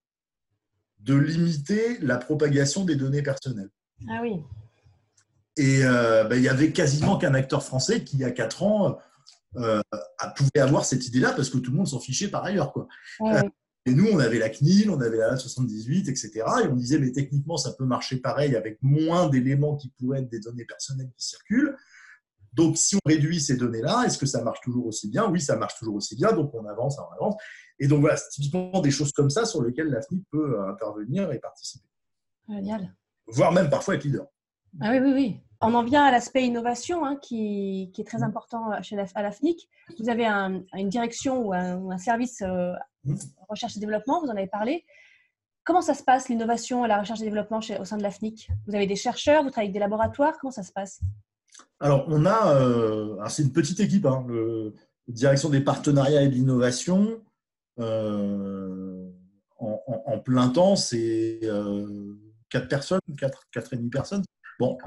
de 1.00 1.14
limiter 1.14 1.98
la 1.98 2.16
propagation 2.16 2.84
des 2.84 2.96
données 2.96 3.22
personnelles. 3.22 3.70
Ah 4.08 4.20
oui. 4.22 4.42
Et 5.62 5.84
euh, 5.84 6.24
ben, 6.24 6.34
il 6.34 6.42
y 6.42 6.48
avait 6.48 6.72
quasiment 6.72 7.16
qu'un 7.16 7.34
acteur 7.34 7.62
français 7.62 8.02
qui, 8.02 8.16
il 8.16 8.20
y 8.20 8.24
a 8.24 8.32
4 8.32 8.64
ans, 8.64 8.98
euh, 9.56 9.80
pouvait 10.34 10.60
avoir 10.60 10.84
cette 10.84 11.06
idée-là 11.06 11.32
parce 11.34 11.50
que 11.50 11.58
tout 11.58 11.70
le 11.70 11.76
monde 11.76 11.86
s'en 11.86 12.00
fichait 12.00 12.26
par 12.26 12.42
ailleurs. 12.42 12.72
Quoi. 12.72 12.88
Euh, 13.20 13.42
et 13.86 13.94
nous, 13.94 14.08
on 14.12 14.18
avait 14.18 14.40
la 14.40 14.50
CNIL, 14.50 14.90
on 14.90 15.00
avait 15.00 15.18
la 15.18 15.36
78, 15.36 16.08
etc. 16.08 16.32
Et 16.64 16.66
on 16.66 16.74
disait, 16.74 16.98
mais 16.98 17.12
techniquement, 17.12 17.56
ça 17.58 17.70
peut 17.74 17.84
marcher 17.84 18.16
pareil 18.16 18.56
avec 18.56 18.78
moins 18.82 19.28
d'éléments 19.28 19.76
qui 19.76 19.90
pourraient 19.90 20.18
être 20.18 20.30
des 20.30 20.40
données 20.40 20.64
personnelles 20.64 21.12
qui 21.16 21.24
circulent. 21.24 21.76
Donc, 22.54 22.76
si 22.76 22.96
on 22.96 23.08
réduit 23.08 23.40
ces 23.40 23.56
données-là, 23.56 24.02
est-ce 24.04 24.18
que 24.18 24.26
ça 24.26 24.42
marche 24.42 24.62
toujours 24.62 24.86
aussi 24.86 25.08
bien? 25.08 25.30
Oui, 25.30 25.40
ça 25.40 25.54
marche 25.54 25.78
toujours 25.78 25.94
aussi 25.94 26.16
bien. 26.16 26.32
Donc, 26.32 26.52
on 26.54 26.66
avance, 26.66 26.98
on 26.98 27.14
avance. 27.14 27.40
Et 27.78 27.86
donc, 27.86 28.00
voilà, 28.00 28.16
c'est 28.16 28.30
typiquement 28.30 28.80
des 28.80 28.90
choses 28.90 29.12
comme 29.12 29.30
ça 29.30 29.44
sur 29.44 29.62
lesquelles 29.62 29.90
l'AFNIC 29.90 30.24
peut 30.28 30.58
euh, 30.58 30.72
intervenir 30.72 31.30
et 31.30 31.38
participer. 31.38 31.86
Génial. 32.48 32.92
Voire 33.28 33.52
même 33.52 33.70
parfois 33.70 33.94
être 33.94 34.02
leader. 34.02 34.26
Ah 34.80 34.90
oui, 34.90 34.98
oui, 34.98 35.12
oui. 35.12 35.40
On 35.64 35.74
en 35.74 35.84
vient 35.84 36.02
à 36.02 36.10
l'aspect 36.10 36.44
innovation 36.44 37.04
hein, 37.04 37.16
qui, 37.16 37.90
qui, 37.94 38.00
est 38.00 38.04
très 38.04 38.24
important 38.24 38.82
chez 38.82 38.96
la, 38.96 39.06
à 39.14 39.22
l'AFNIC. 39.22 39.68
Vous 40.00 40.08
avez 40.08 40.26
une 40.26 40.88
direction 40.88 41.46
ou 41.46 41.54
un, 41.54 41.98
service 41.98 42.42
euh, 42.42 42.72
recherche 43.48 43.76
et 43.76 43.80
développement, 43.80 44.20
vous 44.20 44.26
en 44.26 44.36
avez 44.36 44.48
parlé. 44.48 44.84
Comment 45.64 45.80
ça 45.80 45.94
se 45.94 46.02
passe 46.02 46.28
l'innovation 46.28 46.84
et 46.84 46.88
la 46.88 46.98
recherche 46.98 47.20
et 47.20 47.24
développement 47.24 47.60
chez, 47.60 47.78
au 47.78 47.84
sein 47.84 47.96
de 47.96 48.02
l'AFNIC 48.02 48.50
Vous 48.66 48.74
avez 48.74 48.88
des 48.88 48.96
chercheurs, 48.96 49.44
vous 49.44 49.50
travaillez 49.50 49.68
avec 49.68 49.74
des 49.74 49.78
laboratoires, 49.78 50.34
comment 50.40 50.50
ça 50.50 50.64
se 50.64 50.72
passe? 50.72 51.00
Alors, 51.78 52.06
on 52.08 52.26
a, 52.26 52.56
euh, 52.56 53.16
c'est 53.28 53.44
une 53.44 53.52
petite 53.52 53.78
équipe, 53.78 54.06
hein, 54.06 54.24
le, 54.28 54.74
direction 55.06 55.48
des 55.48 55.60
partenariats 55.60 56.22
et 56.22 56.28
de 56.28 56.34
l'innovation. 56.34 57.20
Euh, 57.78 59.08
en, 59.58 59.80
en, 59.86 60.18
plein 60.18 60.48
temps, 60.48 60.74
c'est 60.74 61.40
quatre 62.50 62.68
personnes, 62.68 63.00
quatre, 63.16 63.44
quatre 63.52 63.74
et 63.74 63.76
demi 63.76 63.90
personnes. 63.90 64.24
Bon, 64.58 64.78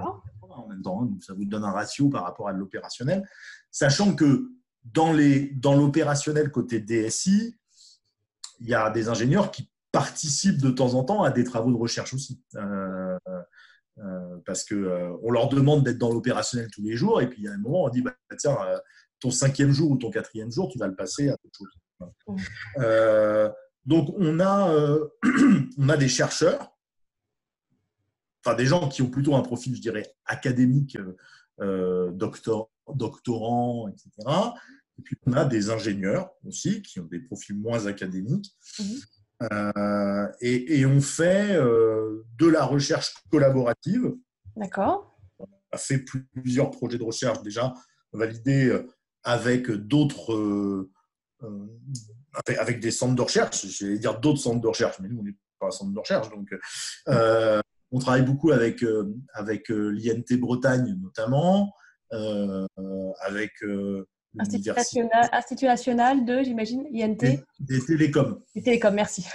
en 0.60 0.68
même 0.68 0.82
temps, 0.82 1.10
ça 1.22 1.34
vous 1.34 1.46
donne 1.46 1.64
un 1.64 1.72
ratio 1.72 2.10
par 2.10 2.24
rapport 2.24 2.48
à 2.48 2.52
l'opérationnel. 2.52 3.28
Sachant 3.72 4.16
que 4.16 4.52
dans 4.84 5.14
l'opérationnel 5.74 6.46
dans 6.46 6.52
côté 6.52 6.80
DSI, 6.80 7.56
il 8.60 8.68
y 8.68 8.74
a 8.74 8.90
des 8.90 9.10
ingénieurs 9.10 9.52
qui 9.52 9.70
participent 9.92 10.62
de 10.62 10.70
temps 10.70 10.94
en 10.94 11.04
temps 11.04 11.24
à 11.24 11.32
des 11.32 11.44
travaux 11.44 11.72
de 11.72 11.78
recherche 11.78 12.14
aussi. 12.14 12.42
Euh, 12.56 13.18
euh, 13.98 14.38
parce 14.46 14.66
qu'on 14.66 14.76
euh, 14.76 15.16
on 15.24 15.32
leur 15.32 15.48
demande 15.48 15.84
d'être 15.84 15.98
dans 15.98 16.12
l'opérationnel 16.12 16.70
tous 16.72 16.82
les 16.82 16.98
jours, 16.98 17.22
et 17.22 17.30
puis 17.30 17.42
il 17.42 17.46
y 17.46 17.48
a 17.48 17.54
un 17.54 17.58
moment, 17.58 17.86
on 17.86 17.90
dit 17.90 18.02
bah, 18.02 18.14
tiens, 18.38 18.58
ton 19.22 19.32
cinquième 19.32 19.72
jour 19.72 19.92
ou 19.92 19.98
ton 19.98 20.10
quatrième 20.10 20.52
jour, 20.52 20.70
tu 20.70 20.78
vas 20.78 20.88
le 20.88 20.96
passer 20.96 21.30
à 21.30 21.34
autre 21.34 21.58
chose. 21.58 21.70
donc, 23.86 24.14
on 24.18 24.40
a, 24.42 24.70
on 25.78 25.90
a 25.90 25.98
des 25.98 26.10
chercheurs 26.10 26.75
enfin 28.46 28.56
des 28.56 28.66
gens 28.66 28.88
qui 28.88 29.02
ont 29.02 29.10
plutôt 29.10 29.36
un 29.36 29.42
profil, 29.42 29.76
je 29.76 29.82
dirais, 29.82 30.14
académique, 30.26 30.98
euh, 31.62 32.12
doctor, 32.12 32.70
doctorant, 32.94 33.88
etc. 33.88 34.12
Et 35.00 35.02
puis 35.02 35.18
on 35.26 35.34
a 35.34 35.46
des 35.46 35.70
ingénieurs 35.70 36.30
aussi 36.46 36.82
qui 36.82 37.00
ont 37.00 37.06
des 37.06 37.20
profils 37.20 37.58
moins 37.58 37.88
académiques. 37.88 38.56
Mhm. 38.80 38.96
Euh, 39.52 40.28
et, 40.40 40.86
on 40.86 41.02
fait 41.02 41.56
euh, 41.56 42.24
de 42.38 42.48
la 42.48 42.64
recherche 42.64 43.14
collaborative. 43.30 44.14
D'accord. 44.56 45.18
On 45.40 45.48
a 45.72 45.78
fait 45.78 46.06
plusieurs 46.34 46.72
projets 46.72 46.98
de 46.98 47.04
recherche 47.04 47.42
déjà 47.42 47.74
validés 48.14 48.80
avec 49.24 49.70
d'autres, 49.70 50.88
avec 52.48 52.80
des 52.80 52.92
centres 52.92 53.16
de 53.16 53.22
recherche. 53.22 53.66
J'allais 53.66 54.00
dire 54.00 54.20
d'autres 54.20 54.40
centres 54.40 54.62
de 54.62 54.68
recherche, 54.68 55.00
mais 55.02 55.10
nous 55.10 55.20
on 55.22 55.26
est 55.28 55.36
pas 55.60 55.68
un 55.68 55.72
centre 55.72 55.92
de 55.92 56.00
recherche. 56.00 56.30
Donc, 56.30 56.50
on 57.96 58.00
travaille 58.00 58.24
beaucoup 58.24 58.52
avec, 58.52 58.84
avec 59.34 59.70
l'INT 59.70 60.38
Bretagne 60.38 60.98
notamment, 61.02 61.74
avec 62.12 63.52
Institut 64.38 65.66
national, 65.66 66.26
de, 66.26 66.44
j'imagine, 66.44 66.86
INT 66.94 67.16
Des, 67.16 67.40
des 67.60 67.86
télécoms. 67.86 68.42
Des 68.54 68.62
télécoms, 68.62 68.92
merci. 68.92 69.26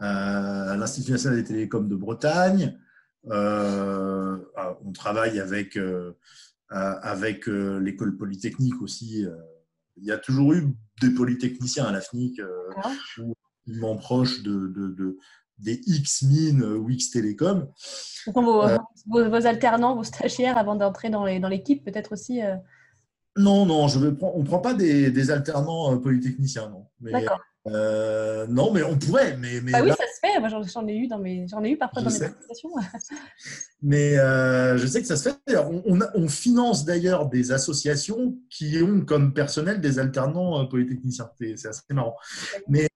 L'Institut 0.00 1.12
national 1.12 1.38
des 1.38 1.44
télécoms 1.44 1.88
de 1.88 1.94
Bretagne. 1.94 2.76
on 3.24 4.92
travaille 4.92 5.38
avec 5.38 5.78
euh, 6.72 6.94
avec 7.02 7.48
euh, 7.48 7.80
l'école 7.80 8.16
polytechnique 8.16 8.80
aussi. 8.80 9.26
Euh, 9.26 9.34
il 9.96 10.04
y 10.04 10.12
a 10.12 10.18
toujours 10.18 10.52
eu 10.52 10.68
des 11.02 11.10
polytechniciens 11.10 11.84
à 11.84 11.90
la 11.90 12.00
FNIC, 12.00 12.40
ou 13.18 13.34
proche 13.96 14.42
de, 14.44 14.68
de, 14.68 15.18
des 15.60 15.80
X-Min 15.86 16.62
ou 16.62 16.90
X-Télécom. 16.90 17.68
Vos, 18.26 18.62
vos, 19.06 19.46
alternants, 19.46 19.96
vos 19.96 20.04
stagiaires, 20.04 20.58
avant 20.58 20.74
d'entrer 20.74 21.10
dans 21.10 21.24
l'équipe, 21.24 21.84
peut-être 21.84 22.12
aussi 22.12 22.40
Non, 23.36 23.66
non, 23.66 23.88
je 23.88 23.98
vais, 23.98 24.16
on 24.22 24.40
ne 24.40 24.46
prend 24.46 24.58
pas 24.60 24.74
des, 24.74 25.10
des 25.10 25.30
alternants 25.30 25.96
polytechniciens, 25.98 26.68
non. 26.68 26.86
D'accord. 27.00 27.40
Euh, 27.66 28.46
non, 28.48 28.72
mais 28.72 28.82
on 28.82 28.98
pourrait. 28.98 29.36
Mais, 29.36 29.60
mais 29.60 29.72
bah 29.72 29.80
oui, 29.82 29.90
ça 29.90 29.96
se 29.96 30.20
fait. 30.20 30.40
Moi, 30.40 30.48
j'en 30.48 30.86
ai 30.86 30.96
eu 30.96 31.08
dans 31.08 31.18
mes, 31.18 31.46
j'en 31.46 31.62
ai 31.62 31.70
eu 31.70 31.76
parfois 31.76 32.02
dans 32.02 32.10
mes 32.10 32.22
associations. 32.22 32.70
mais 33.82 34.18
euh, 34.18 34.78
je 34.78 34.86
sais 34.86 35.00
que 35.00 35.06
ça 35.06 35.16
se 35.16 35.28
fait. 35.28 35.56
On, 35.56 35.98
on, 36.14 36.28
finance 36.28 36.84
d'ailleurs 36.84 37.28
des 37.28 37.52
associations 37.52 38.36
qui 38.48 38.82
ont 38.82 39.02
comme 39.02 39.34
personnel 39.34 39.80
des 39.80 39.98
alternants 39.98 40.62
euh, 40.62 40.64
polytechniciens. 40.64 41.30
C'est 41.38 41.68
assez 41.68 41.82
marrant. 41.90 42.16
Mais, 42.68 42.88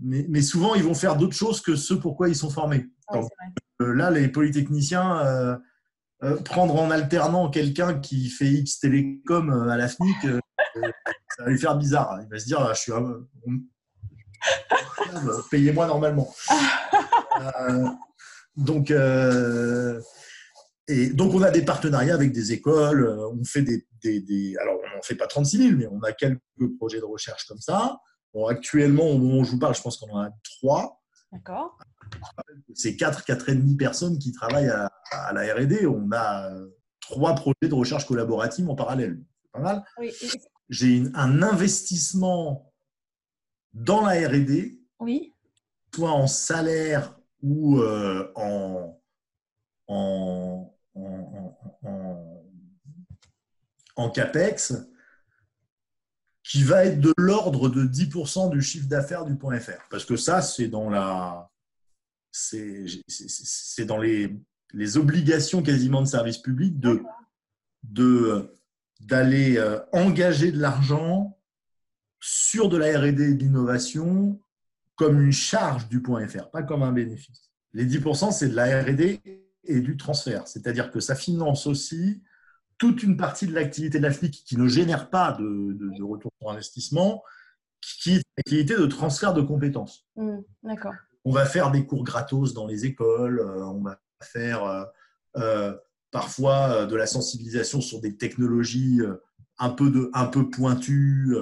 mais, 0.00 0.26
mais, 0.28 0.42
souvent, 0.42 0.74
ils 0.74 0.82
vont 0.82 0.94
faire 0.94 1.16
d'autres 1.16 1.36
choses 1.36 1.60
que 1.60 1.76
ce 1.76 1.94
pourquoi 1.94 2.28
ils 2.28 2.36
sont 2.36 2.50
formés. 2.50 2.86
là, 3.78 4.10
les 4.10 4.28
polytechniciens, 4.28 5.60
prendre 6.44 6.76
en 6.76 6.90
alternant 6.90 7.50
quelqu'un 7.50 7.98
qui 7.98 8.28
fait 8.28 8.50
X 8.50 8.80
Télécom 8.80 9.68
à 9.68 9.76
la 9.76 9.88
FNIC 9.88 10.16
ça 11.36 11.44
va 11.44 11.50
lui 11.50 11.58
faire 11.58 11.76
bizarre. 11.76 12.18
Il 12.22 12.28
va 12.28 12.38
se 12.38 12.46
dire, 12.46 12.60
ah, 12.60 12.72
je 12.74 12.80
suis 12.80 12.92
payez-moi 15.50 15.86
normalement. 15.86 16.32
Euh, 17.40 17.88
donc, 18.56 18.90
euh, 18.90 20.00
et 20.86 21.08
donc, 21.08 21.34
on 21.34 21.42
a 21.42 21.50
des 21.50 21.64
partenariats 21.64 22.14
avec 22.14 22.32
des 22.32 22.52
écoles. 22.52 23.08
On 23.08 23.42
fait 23.44 23.62
des, 23.62 23.86
des, 24.02 24.54
alors 24.60 24.76
on 24.84 24.96
n'en 24.96 25.02
fait 25.02 25.14
pas 25.14 25.26
36 25.26 25.58
000, 25.58 25.70
mais 25.78 25.86
on 25.90 26.02
a 26.02 26.12
quelques 26.12 26.40
projets 26.78 27.00
de 27.00 27.04
recherche 27.04 27.46
comme 27.46 27.60
ça. 27.60 27.98
Bon, 28.34 28.46
actuellement, 28.46 29.04
au 29.08 29.18
moment 29.18 29.38
où 29.40 29.44
je 29.44 29.52
vous 29.52 29.58
parle, 29.58 29.74
je 29.74 29.82
pense 29.82 29.96
qu'on 29.96 30.10
en 30.10 30.20
a 30.20 30.30
trois. 30.42 31.00
D'accord. 31.32 31.78
C'est 32.74 32.96
quatre, 32.96 33.24
quatre 33.24 33.48
et 33.48 33.54
demi 33.54 33.76
personnes 33.76 34.18
qui 34.18 34.32
travaillent 34.32 34.68
à, 34.68 34.90
à 35.12 35.32
la 35.32 35.54
R&D. 35.54 35.86
On 35.86 36.10
a 36.12 36.50
trois 37.00 37.34
projets 37.34 37.68
de 37.68 37.74
recherche 37.74 38.06
collaborative 38.06 38.68
en 38.68 38.74
parallèle. 38.74 39.20
C'est 39.42 39.52
pas 39.52 39.60
mal. 39.60 39.84
Oui, 39.98 40.12
j'ai 40.68 41.02
un 41.14 41.42
investissement 41.42 42.72
dans 43.72 44.02
la 44.02 44.28
R&D, 44.28 44.80
oui. 45.00 45.32
soit 45.94 46.12
en 46.12 46.26
salaire 46.26 47.18
ou 47.42 47.78
euh, 47.80 48.32
en, 48.34 49.00
en, 49.88 50.74
en, 53.96 54.10
CAPEX, 54.10 54.74
qui 56.44 56.62
va 56.62 56.84
être 56.84 57.00
de 57.00 57.12
l'ordre 57.16 57.68
de 57.68 57.84
10% 57.84 58.50
du 58.50 58.60
chiffre 58.60 58.86
d'affaires 58.86 59.24
du 59.24 59.34
point 59.34 59.58
.fr. 59.58 59.88
Parce 59.90 60.04
que 60.04 60.16
ça, 60.16 60.42
c'est 60.42 60.68
dans 60.68 60.90
la... 60.90 61.50
C'est 62.30 63.84
dans 63.86 63.98
les, 63.98 64.30
obligations 64.96 65.62
quasiment 65.62 66.02
de 66.02 66.08
service 66.08 66.38
public 66.38 66.78
de 66.80 67.02
d'aller 69.00 69.58
euh, 69.58 69.78
engager 69.92 70.50
de 70.50 70.58
l'argent 70.58 71.38
sur 72.20 72.68
de 72.68 72.78
la 72.78 72.98
R&D 72.98 73.22
et 73.22 73.34
de 73.34 73.40
l'innovation 73.44 74.40
comme 74.96 75.20
une 75.20 75.32
charge 75.32 75.88
du 75.88 76.00
point 76.00 76.26
.fr, 76.26 76.50
pas 76.50 76.62
comme 76.62 76.82
un 76.82 76.92
bénéfice. 76.92 77.50
Les 77.72 77.86
10%, 77.86 78.32
c'est 78.32 78.48
de 78.48 78.54
la 78.54 78.82
R&D 78.82 79.20
et 79.64 79.80
du 79.80 79.96
transfert, 79.96 80.48
c'est-à-dire 80.48 80.90
que 80.90 81.00
ça 81.00 81.14
finance 81.14 81.66
aussi 81.66 82.22
toute 82.84 83.02
une 83.02 83.16
partie 83.16 83.46
de 83.46 83.54
l'activité 83.54 83.96
de 83.96 84.02
la 84.02 84.10
FLIC 84.10 84.44
qui 84.44 84.58
ne 84.58 84.68
génère 84.68 85.08
pas 85.08 85.32
de, 85.32 86.02
retour 86.02 86.30
sur 86.38 86.50
investissement, 86.50 87.22
qui 87.80 88.20
est 88.50 88.64
de 88.64 88.84
transfert 88.84 89.32
de 89.32 89.40
compétences. 89.40 90.06
Mmh, 90.16 90.40
d'accord. 90.62 90.92
On 91.24 91.32
va 91.32 91.46
faire 91.46 91.70
des 91.70 91.86
cours 91.86 92.04
gratos 92.04 92.52
dans 92.52 92.66
les 92.66 92.84
écoles, 92.84 93.40
euh, 93.40 93.64
on 93.64 93.80
va 93.80 93.98
faire 94.22 94.86
euh, 95.38 95.74
parfois 96.10 96.68
euh, 96.68 96.86
de 96.86 96.94
la 96.94 97.06
sensibilisation 97.06 97.80
sur 97.80 98.02
des 98.02 98.18
technologies 98.18 99.00
un 99.58 99.70
peu, 99.70 99.90
de, 99.90 100.10
un 100.12 100.26
peu 100.26 100.50
pointues, 100.50 101.34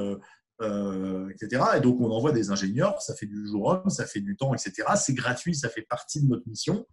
euh, 0.60 1.28
etc. 1.30 1.60
Et 1.76 1.80
donc, 1.80 2.00
on 2.00 2.12
envoie 2.12 2.30
des 2.30 2.52
ingénieurs, 2.52 3.02
ça 3.02 3.16
fait 3.16 3.26
du 3.26 3.48
jour 3.48 3.66
homme, 3.66 3.90
ça 3.90 4.06
fait 4.06 4.20
du 4.20 4.36
temps, 4.36 4.54
etc. 4.54 4.84
C'est 4.94 5.14
gratuit, 5.14 5.56
ça 5.56 5.68
fait 5.68 5.82
partie 5.82 6.22
de 6.22 6.28
notre 6.28 6.46
mission. 6.46 6.86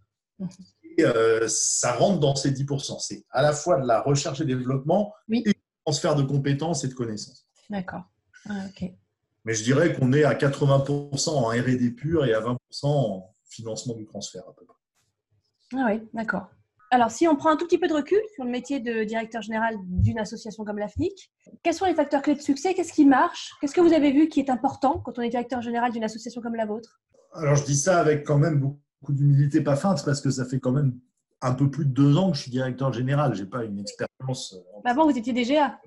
Et 0.98 1.04
ça 1.48 1.94
rentre 1.94 2.20
dans 2.20 2.36
ces 2.36 2.52
10%. 2.52 3.00
C'est 3.00 3.26
à 3.32 3.42
la 3.42 3.54
fois 3.54 3.80
de 3.80 3.88
la 3.88 4.02
recherche 4.02 4.42
et 4.42 4.46
développement 4.46 5.14
et 5.32 5.42
du 5.42 5.54
transfert 5.86 6.16
de 6.16 6.24
compétences 6.24 6.84
et 6.84 6.88
de 6.88 6.94
connaissances. 6.94 7.48
D'accord. 7.70 8.04
Ah, 8.50 8.66
Mais 9.46 9.54
je 9.54 9.64
dirais 9.64 9.94
qu'on 9.94 10.14
est 10.14 10.24
à 10.24 10.34
80% 10.34 11.30
en 11.30 11.48
RD 11.48 11.96
pur 11.96 12.26
et 12.26 12.34
à 12.34 12.42
20% 12.42 12.58
en 12.84 13.34
financement 13.50 13.96
du 13.96 14.06
transfert 14.06 14.44
à 14.48 14.54
peu 14.56 14.66
près. 14.66 14.76
Ah 15.76 15.86
oui, 15.88 16.02
d'accord. 16.14 16.48
Alors, 16.92 17.12
si 17.12 17.28
on 17.28 17.36
prend 17.36 17.52
un 17.52 17.56
tout 17.56 17.66
petit 17.66 17.78
peu 17.78 17.88
de 17.88 17.94
recul 17.94 18.20
sur 18.34 18.44
le 18.44 18.50
métier 18.50 18.80
de 18.80 19.04
directeur 19.04 19.44
général 19.44 19.76
d'une 19.84 20.18
association 20.18 20.64
comme 20.66 20.80
la 20.80 20.88
FNIC, 20.88 21.32
quels 21.62 21.76
sont 21.76 21.86
les 21.86 21.94
facteurs 21.94 22.24
clés 22.24 22.34
de 22.34 22.42
succès? 22.42 22.74
Qu'est-ce 22.74 22.94
qui 22.94 23.06
marche? 23.06 23.52
Qu'est-ce 23.62 23.76
que 23.76 23.82
vous 23.82 23.94
avez 23.94 24.12
vu 24.12 24.28
qui 24.28 24.40
est 24.40 24.50
important 24.50 25.00
quand 25.00 25.20
on 25.20 25.22
est 25.22 25.30
directeur 25.30 25.62
général 25.62 25.92
d'une 25.92 26.04
association 26.04 26.42
comme 26.42 26.56
la 26.56 26.66
vôtre? 26.66 27.00
Alors, 27.34 27.56
je 27.56 27.64
dis 27.64 27.78
ça 27.78 28.00
avec 28.00 28.26
quand 28.26 28.40
même 28.40 28.60
beaucoup 28.60 28.80
d'humilité, 29.10 29.62
pas 29.62 29.76
feinte, 29.76 30.04
parce 30.06 30.22
que 30.22 30.30
ça 30.30 30.46
fait 30.46 30.60
quand 30.60 30.72
même 30.72 30.98
un 31.42 31.54
peu 31.54 31.70
plus 31.70 31.86
de 31.86 31.92
deux 31.92 32.18
ans 32.18 32.32
que 32.32 32.38
je 32.38 32.44
suis 32.44 32.52
directeur 32.52 32.92
général. 32.94 33.34
Je 33.34 33.44
n'ai 33.44 33.50
pas 33.50 33.64
une 33.64 33.80
expérience. 33.80 34.54
Euh, 34.54 34.90
Avant, 34.90 35.10
vous 35.10 35.18
étiez 35.18 35.34
DGA. 35.34 35.80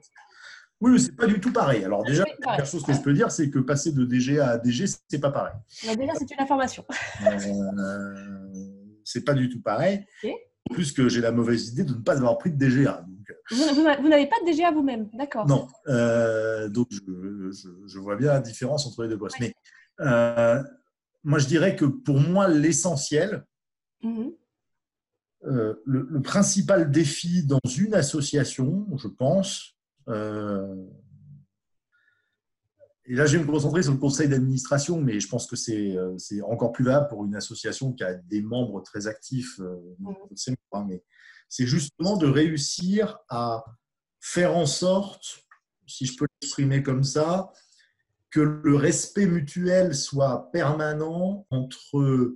Oui, 0.80 0.92
mais 0.92 0.98
c'est 0.98 1.14
pas 1.14 1.26
du 1.26 1.38
tout 1.40 1.52
pareil. 1.52 1.84
Alors 1.84 2.02
déjà, 2.04 2.24
la 2.24 2.36
première 2.40 2.66
chose 2.66 2.82
que 2.82 2.92
je 2.92 3.00
peux 3.00 3.12
dire, 3.12 3.30
c'est 3.30 3.50
que 3.50 3.60
passer 3.60 3.92
de 3.92 4.04
DGA 4.04 4.48
à 4.48 4.58
DG, 4.58 4.86
c'est 5.08 5.20
pas 5.20 5.30
pareil. 5.30 5.54
déjà, 5.82 6.12
c'est 6.18 6.30
une 6.30 6.40
information. 6.40 6.84
Euh, 7.24 8.14
c'est 9.04 9.24
pas 9.24 9.34
du 9.34 9.48
tout 9.48 9.60
pareil 9.60 10.04
plus 10.70 10.92
que 10.92 11.08
j'ai 11.08 11.20
la 11.20 11.32
mauvaise 11.32 11.68
idée 11.68 11.84
de 11.84 11.94
ne 11.94 12.02
pas 12.02 12.16
avoir 12.16 12.38
pris 12.38 12.50
de 12.50 12.56
DGA. 12.56 13.04
Euh. 13.52 13.94
vous, 14.00 14.08
n'avez 14.08 14.26
pas 14.26 14.36
de 14.44 14.50
DGA 14.50 14.70
vous-même, 14.70 15.08
d'accord 15.14 15.46
Non. 15.46 15.68
Euh, 15.88 16.68
donc, 16.68 16.88
je, 16.90 17.98
vois 17.98 18.16
bien 18.16 18.32
la 18.32 18.40
différence 18.40 18.86
entre 18.86 19.02
les 19.02 19.08
deux 19.08 19.18
postes. 19.18 19.38
Mais 19.40 19.52
euh, 20.00 20.62
moi, 21.24 21.38
je 21.38 21.46
dirais 21.46 21.76
que 21.76 21.84
pour 21.84 22.18
moi, 22.18 22.48
l'essentiel, 22.48 23.44
mhm. 24.02 24.32
le, 25.42 26.20
principal 26.22 26.90
défi 26.90 27.44
dans 27.44 27.60
une 27.76 27.94
association, 27.94 28.86
je 28.96 29.08
pense, 29.08 29.76
et 33.04 33.14
là, 33.14 33.26
je 33.26 33.36
vais 33.36 33.44
me 33.44 33.50
concentrer 33.50 33.82
sur 33.82 33.92
le 33.92 33.98
conseil 33.98 34.28
d'administration, 34.28 35.00
mais 35.00 35.18
je 35.18 35.28
pense 35.28 35.46
que 35.46 35.56
c'est 35.56 35.96
euh, 35.96 36.16
encore 36.48 36.72
plus 36.72 36.84
valable 36.84 37.08
pour 37.08 37.24
une 37.24 37.34
association 37.34 37.92
qui 37.92 38.04
a 38.04 38.14
des 38.14 38.42
membres 38.42 38.80
très 38.80 39.08
actifs. 39.08 39.58
Euh, 39.60 39.76
mmh. 39.98 40.86
Mais 40.86 41.04
c'est 41.48 41.66
justement 41.66 42.16
de 42.16 42.26
réussir 42.26 43.18
à 43.28 43.64
faire 44.20 44.56
en 44.56 44.66
sorte, 44.66 45.44
si 45.86 46.06
je 46.06 46.16
peux 46.16 46.26
l'exprimer 46.40 46.82
comme 46.82 47.02
ça, 47.02 47.52
que 48.32 48.40
le 48.40 48.74
respect 48.76 49.26
mutuel 49.26 49.94
soit 49.94 50.50
permanent 50.52 51.46
entre 51.50 52.34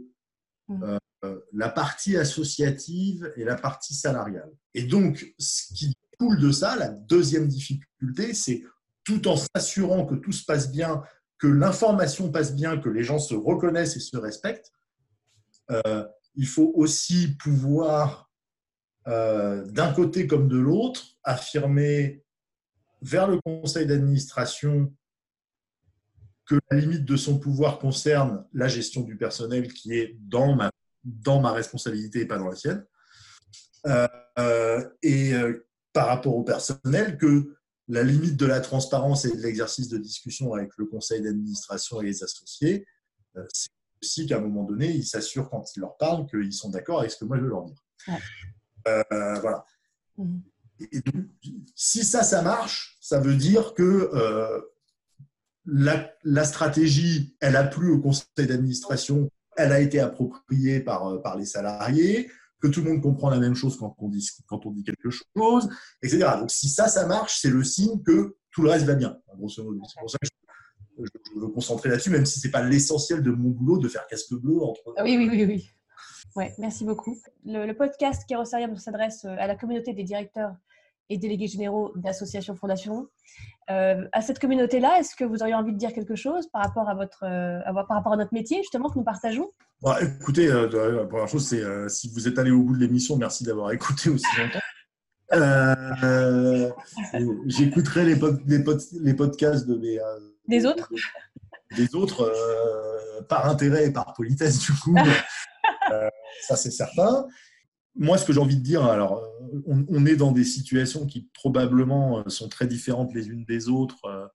mmh. 0.68 0.98
euh, 1.24 1.40
la 1.52 1.70
partie 1.70 2.16
associative 2.16 3.32
et 3.36 3.44
la 3.44 3.56
partie 3.56 3.94
salariale. 3.94 4.52
Et 4.74 4.84
donc, 4.84 5.34
ce 5.38 5.72
qui 5.74 5.96
coule 6.18 6.38
de 6.38 6.52
ça, 6.52 6.76
la 6.76 6.90
deuxième 6.90 7.48
difficulté, 7.48 8.34
c'est 8.34 8.62
tout 9.04 9.26
en 9.26 9.36
s'assurant 9.36 10.04
que 10.04 10.14
tout 10.14 10.32
se 10.32 10.44
passe 10.44 10.70
bien, 10.70 11.02
que 11.38 11.46
l'information 11.46 12.30
passe 12.30 12.54
bien, 12.54 12.78
que 12.78 12.90
les 12.90 13.02
gens 13.02 13.18
se 13.18 13.34
reconnaissent 13.34 13.96
et 13.96 14.00
se 14.00 14.16
respectent, 14.18 14.72
euh, 15.70 16.06
il 16.34 16.46
faut 16.46 16.72
aussi 16.74 17.36
pouvoir, 17.38 18.30
euh, 19.08 19.64
d'un 19.66 19.92
côté 19.94 20.26
comme 20.26 20.48
de 20.48 20.58
l'autre, 20.58 21.16
affirmer 21.24 22.22
vers 23.00 23.28
le 23.28 23.40
conseil 23.40 23.86
d'administration 23.86 24.92
que 26.46 26.58
la 26.70 26.78
limite 26.78 27.04
de 27.04 27.16
son 27.16 27.38
pouvoir 27.38 27.78
concerne 27.78 28.44
la 28.52 28.68
gestion 28.68 29.02
du 29.02 29.16
personnel 29.16 29.72
qui 29.72 29.94
est 29.94 30.16
dans 30.20 30.54
ma, 30.54 30.70
dans 31.04 31.40
ma 31.40 31.52
responsabilité 31.52 32.20
et 32.20 32.26
pas 32.26 32.38
dans 32.38 32.48
la 32.48 32.56
sienne. 32.56 32.84
Euh, 33.86 34.88
et 35.02 35.32
par 35.92 36.08
rapport 36.08 36.36
au 36.36 36.42
personnel, 36.42 37.16
que 37.18 37.56
la 37.88 38.02
limite 38.02 38.36
de 38.36 38.46
la 38.46 38.60
transparence 38.60 39.24
et 39.24 39.36
de 39.36 39.40
l'exercice 39.40 39.88
de 39.88 39.98
discussion 39.98 40.52
avec 40.54 40.70
le 40.76 40.86
conseil 40.86 41.22
d'administration 41.22 42.00
et 42.00 42.06
les 42.06 42.22
associés, 42.22 42.86
euh, 43.36 43.46
c'est 43.52 43.70
aussi 44.02 44.26
qu'à 44.26 44.38
un 44.38 44.40
moment 44.40 44.64
donné, 44.64 44.90
ils 44.90 45.06
s'assurent 45.06 45.48
quand 45.48 45.64
ils 45.76 45.80
leur 45.80 45.96
parlent 45.96 46.26
qu'ils 46.26 46.52
sont 46.52 46.70
d'accord 46.70 47.00
avec 47.00 47.12
ce 47.12 47.18
que 47.18 47.24
moi 47.24 47.36
je 47.38 47.42
veux 47.42 47.48
leur 47.48 47.64
dire. 47.64 47.82
Euh, 48.88 49.02
voilà. 49.40 49.64
Mhm. 50.18 50.42
si 51.74 52.04
ça, 52.04 52.22
ça 52.22 52.42
marche, 52.42 52.98
ça 53.00 53.20
veut 53.20 53.36
dire 53.36 53.74
que 53.74 54.10
euh, 54.12 54.60
la, 55.66 56.44
stratégie, 56.44 57.36
elle 57.40 57.56
a 57.56 57.64
plu 57.64 57.90
au 57.90 58.00
conseil 58.00 58.26
d'administration, 58.38 59.28
elle 59.56 59.72
a 59.72 59.80
été 59.80 60.00
appropriée 60.00 60.80
par, 60.80 61.08
euh, 61.08 61.18
par 61.18 61.36
les 61.36 61.46
salariés, 61.46 62.30
que 62.60 62.68
tout 62.68 62.82
le 62.82 62.90
monde 62.90 63.02
comprend 63.02 63.30
la 63.30 63.38
même 63.38 63.54
chose 63.54 63.76
quand 63.76 63.94
on 63.98 64.08
dit, 64.08 64.28
quand 64.46 64.64
on 64.66 64.70
dit 64.70 64.84
quelque 64.84 65.10
chose, 65.10 65.68
etc. 66.02 66.26
Donc 66.38 66.50
si 66.50 66.68
ça, 66.68 66.88
ça 66.88 67.06
marche, 67.06 67.38
c'est 67.40 67.50
le 67.50 67.62
signe 67.64 68.02
que 68.02 68.36
tout 68.50 68.62
le 68.62 68.70
reste 68.70 68.86
va 68.86 68.94
bien. 68.94 69.18
C'est 69.28 69.36
pour 70.00 70.10
ça 70.10 70.18
que 70.18 70.26
je, 70.98 71.40
veux 71.40 71.48
concentrer 71.48 71.90
là-dessus, 71.90 72.10
même 72.10 72.24
si 72.24 72.40
ce 72.40 72.46
n'est 72.46 72.50
pas 72.50 72.62
l'essentiel 72.62 73.22
de 73.22 73.30
mon 73.30 73.50
boulot 73.50 73.78
de 73.78 73.88
faire 73.88 74.06
casque 74.06 74.32
bleu 74.34 74.62
entre. 74.62 74.94
Oui, 75.02 75.16
oui, 75.18 75.28
oui, 75.30 75.44
oui. 75.44 75.70
Ouais, 76.34 76.54
merci 76.58 76.84
beaucoup. 76.84 77.18
Le, 77.44 77.72
podcast 77.72 78.24
Kérosarium 78.26 78.76
s'adresse 78.76 79.24
euh, 79.24 79.36
à 79.38 79.46
la 79.46 79.56
communauté 79.56 79.92
des 79.92 80.04
directeurs 80.04 80.54
et 81.08 81.18
délégués 81.18 81.46
généraux 81.46 81.92
d'associations 81.96 82.54
fondations. 82.56 83.08
Euh, 83.70 84.06
à 84.12 84.22
cette 84.22 84.38
communauté-là, 84.38 84.98
est-ce 84.98 85.16
que 85.16 85.24
vous 85.24 85.42
auriez 85.42 85.54
envie 85.54 85.72
de 85.72 85.78
dire 85.78 85.92
quelque 85.92 86.14
chose 86.14 86.46
par 86.52 86.62
rapport 86.62 86.88
à, 86.88 86.94
votre, 86.94 87.24
euh, 87.24 87.60
par 87.86 87.96
rapport 87.96 88.12
à 88.12 88.16
notre 88.16 88.32
métier, 88.32 88.58
justement, 88.58 88.88
que 88.88 88.98
nous 88.98 89.04
partageons? 89.04 89.50
Bah, 89.82 89.98
Écoutez, 90.02 90.48
la 90.48 91.06
première 91.06 91.28
chose, 91.28 91.46
c'est 91.46 91.62
si 91.88 92.10
vous 92.10 92.28
êtes 92.28 92.38
allé 92.38 92.50
au 92.50 92.62
bout 92.62 92.74
de 92.74 92.80
l'émission, 92.80 93.16
merci 93.16 93.44
d'avoir 93.44 93.72
écouté 93.72 94.10
aussi 94.10 94.26
longtemps. 94.38 94.60
J'écouterai 97.46 98.04
les, 98.04 98.14
les, 98.46 98.64
les, 99.00 99.14
podcasts 99.14 99.66
de 99.66 99.76
mes, 99.76 99.98
des 100.48 100.66
autres? 100.66 100.90
Des 101.76 101.94
autres, 101.94 102.22
euh, 102.22 103.22
par 103.22 103.48
intérêt 103.48 103.86
et 103.86 103.92
par 103.92 104.14
politesse, 104.14 104.58
du 104.60 104.72
coup. 104.72 104.94
Euh, 105.92 106.08
ça, 106.42 106.56
c'est 106.56 106.72
certain. 106.72 107.26
Moi, 107.94 108.18
ce 108.18 108.24
que 108.24 108.32
j'ai 108.32 108.40
envie 108.40 108.56
de 108.56 108.62
dire, 108.62 108.84
alors, 108.84 109.22
euh, 109.56 109.84
on, 109.88 110.06
est 110.06 110.16
dans 110.16 110.32
des 110.32 110.44
situations 110.44 111.06
qui 111.06 111.30
probablement 111.34 112.28
sont 112.28 112.48
très 112.48 112.66
différentes 112.66 113.14
les 113.14 113.28
unes 113.28 113.44
des 113.44 113.68
autres. 113.68 114.32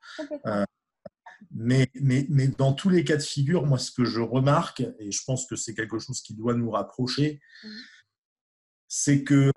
mais, 1.51 1.89
mais, 1.95 2.25
mais, 2.29 2.47
dans 2.47 2.73
tous 2.73 2.89
les 2.89 3.03
cas 3.03 3.17
de 3.17 3.21
figure, 3.21 3.65
moi, 3.65 3.77
ce 3.77 3.91
que 3.91 4.05
je 4.05 4.21
remarque, 4.21 4.81
et 4.99 5.11
je 5.11 5.23
pense 5.25 5.45
que 5.45 5.55
c'est 5.55 5.73
quelque 5.73 5.99
chose 5.99 6.21
qui 6.21 6.33
doit 6.33 6.53
nous 6.53 6.71
rapprocher, 6.71 7.39
mhm. 7.63 7.71
c'est 8.87 9.23
que 9.23 9.51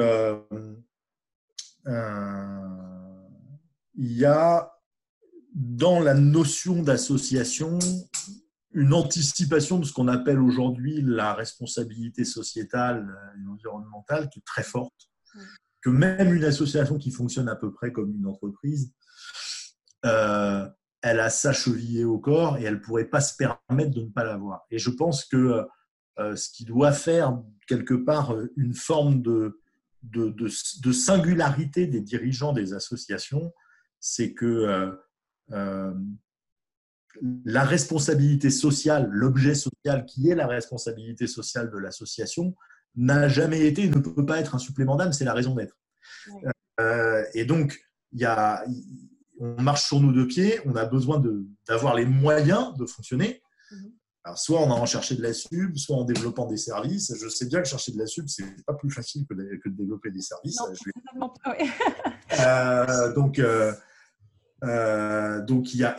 il 3.96 4.12
y 4.12 4.24
a 4.24 4.72
dans 5.54 6.00
la 6.00 6.14
notion 6.14 6.82
d'association 6.82 7.78
une 8.72 8.92
anticipation 8.92 9.78
de 9.78 9.84
ce 9.84 9.92
qu'on 9.92 10.08
appelle 10.08 10.40
aujourd'hui 10.40 11.00
la 11.00 11.32
responsabilité 11.32 12.24
sociétale 12.24 13.16
et 13.38 13.48
environnementale 13.48 14.28
qui 14.28 14.40
est 14.40 14.44
très 14.44 14.64
forte, 14.64 15.10
que 15.80 15.90
même 15.90 16.34
une 16.34 16.44
association 16.44 16.98
qui 16.98 17.10
fonctionne 17.10 17.48
à 17.48 17.56
peu 17.56 17.72
près 17.72 17.92
comme 17.92 18.14
une 18.14 18.26
entreprise, 18.26 18.92
euh, 20.04 20.68
elle 21.02 21.20
a 21.20 21.30
sa 21.30 21.52
chevillée 21.52 22.04
au 22.04 22.18
corps 22.18 22.58
et 22.58 22.64
elle 22.64 22.74
ne 22.74 22.78
pourrait 22.80 23.04
pas 23.04 23.20
se 23.20 23.36
permettre 23.36 23.90
de 23.90 24.02
ne 24.02 24.08
pas 24.08 24.24
l'avoir. 24.24 24.64
Et 24.70 24.78
je 24.78 24.90
pense 24.90 25.24
que 25.24 25.66
euh, 26.18 26.36
ce 26.36 26.48
qui 26.50 26.64
doit 26.64 26.92
faire 26.92 27.38
quelque 27.66 27.94
part 27.94 28.34
une 28.56 28.74
forme 28.74 29.20
de, 29.20 29.60
de, 30.02 30.28
de, 30.28 30.92
singularité 30.92 31.86
des 31.86 32.00
dirigeants 32.00 32.52
des 32.52 32.72
associations, 32.72 33.52
c'est 34.00 34.32
que 34.32 34.44
euh, 34.44 34.92
euh, 35.52 35.94
la 37.44 37.64
responsabilité 37.64 38.50
sociale, 38.50 39.08
l'objet 39.10 39.54
social 39.54 40.04
qui 40.04 40.28
est 40.28 40.34
la 40.34 40.46
responsabilité 40.46 41.26
sociale 41.26 41.70
de 41.70 41.78
l'association, 41.78 42.54
n'a 42.96 43.28
jamais 43.28 43.66
été 43.66 43.84
et 43.84 43.88
ne 43.88 43.98
peut 43.98 44.26
pas 44.26 44.38
être 44.40 44.54
un 44.54 44.58
supplément 44.58 44.96
d'âme, 44.96 45.12
c'est 45.12 45.24
la 45.24 45.34
raison 45.34 45.54
d'être. 45.54 45.76
Euh, 46.80 47.24
et 47.34 47.44
donc, 47.44 47.80
y 48.12 48.24
a, 48.24 48.64
on 49.40 49.60
marche 49.60 49.84
sur 49.84 50.00
nos 50.00 50.12
deux 50.12 50.26
pieds, 50.26 50.60
on 50.64 50.74
a 50.76 50.84
besoin 50.84 51.22
d'avoir 51.66 51.94
les 51.94 52.06
moyens 52.06 52.76
de 52.76 52.86
fonctionner. 52.86 53.42
Mhm. 53.70 53.92
Alors, 54.26 54.38
soit 54.38 54.60
en 54.60 54.72
allant 54.74 54.86
chercher 54.86 55.16
de 55.16 55.22
la 55.22 55.34
sub, 55.34 55.76
soit 55.76 55.96
en 55.96 56.04
développant 56.04 56.46
des 56.46 56.56
services. 56.56 57.12
Je 57.14 57.28
sais 57.28 57.44
bien 57.44 57.60
que 57.60 57.68
chercher 57.68 57.92
de 57.92 57.98
la 57.98 58.06
sub, 58.06 58.26
c'est 58.26 58.64
pas 58.64 58.72
plus 58.72 58.90
facile 58.90 59.26
que 59.28 59.34
de, 59.34 59.60
que 59.62 59.68
de 59.68 59.76
développer 59.76 60.10
des 60.10 60.22
services. 60.22 60.58
Non, 61.14 61.30
euh, 62.40 63.12
donc, 63.12 63.38
euh, 63.38 63.72
donc 65.46 65.74
il 65.74 65.80
y, 65.80 65.84
a, 65.84 65.96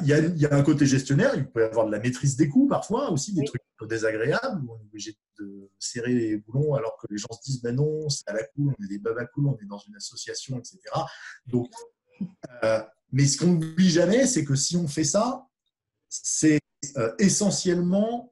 un 0.52 0.64
côté 0.64 0.86
gestionnaire, 0.86 1.34
il 1.36 1.48
peut 1.48 1.62
y 1.62 1.64
avoir 1.64 1.86
de 1.86 1.92
la 1.92 2.00
maîtrise 2.00 2.36
des 2.36 2.50
coûts 2.50 2.68
parfois 2.68 3.12
aussi, 3.12 3.34
des 3.34 3.44
trucs 3.44 3.62
désagréables 3.88 4.64
où 4.66 4.74
on 4.74 4.78
est 4.78 4.86
obligé 4.86 5.16
de 5.40 5.70
serrer 5.80 6.14
les 6.14 6.38
boulons 6.38 6.74
alors 6.76 6.98
que 7.02 7.08
les 7.10 7.18
gens 7.18 7.32
se 7.32 7.42
disent 7.44 7.62
ben 7.62 7.76
non, 7.76 8.10
c'est 8.10 8.28
à 8.28 8.34
la 8.34 8.44
cool, 8.44 8.74
on 8.80 8.84
est 8.84 8.88
des 8.88 9.00
babas 9.00 9.26
cool, 9.26 9.48
on 9.48 9.58
est 9.58 9.68
dans 9.68 9.80
une 9.80 9.96
association, 9.96 10.58
etc. 10.58 10.80
Donc, 11.46 11.72
euh, 12.64 12.82
mais 13.12 13.26
ce 13.26 13.38
qu'on 13.38 13.48
n'oublie 13.48 13.90
jamais, 13.90 14.26
c'est 14.26 14.46
que 14.46 14.56
si 14.56 14.78
on 14.78 14.88
fait 14.88 15.04
ça, 15.04 15.46
c'est 16.10 16.60
euh, 16.98 17.14
essentiellement 17.20 18.32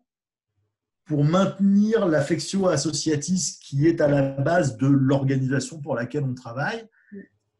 pour 1.06 1.24
maintenir 1.26 2.08
l'affection 2.08 2.68
associatiste 2.68 3.62
qui 3.62 3.88
est 3.88 4.00
à 4.00 4.08
la 4.08 4.22
base 4.22 4.78
de 4.78 4.88
l'organisation 4.88 5.82
pour 5.82 5.96
laquelle 5.96 6.24
on 6.24 6.34
travaille. 6.34 6.88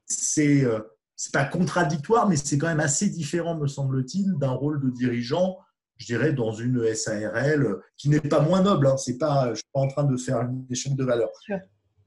C'est 0.06 0.66
c'est 1.16 1.34
pas 1.34 1.46
contradictoire, 1.46 2.28
mais 2.28 2.36
c'est 2.36 2.58
quand 2.58 2.68
même 2.68 2.80
assez 2.80 3.10
différent, 3.10 3.56
me 3.56 3.68
semble-t-il, 3.68 4.34
d'un 4.40 4.52
rôle 4.52 4.82
de 4.82 4.90
dirigeant, 4.90 5.58
je 5.98 6.08
dirais, 6.08 6.34
dans 6.34 6.52
une 6.52 6.94
SARL 6.94 7.78
qui 7.98 8.10
n'est 8.10 8.20
pas 8.20 8.42
moins 8.42 8.62
noble. 8.62 8.88
Hein. 8.88 8.98
C'est 8.98 9.18
pas, 9.18 9.46
je 9.46 9.50
ne 9.52 9.56
suis 9.56 9.70
pas 9.74 9.80
en 9.80 9.88
train 9.88 10.04
de 10.04 10.18
faire 10.18 10.42
une 10.42 10.66
échelle 10.70 10.96
de 10.96 11.04
valeur. 11.04 11.30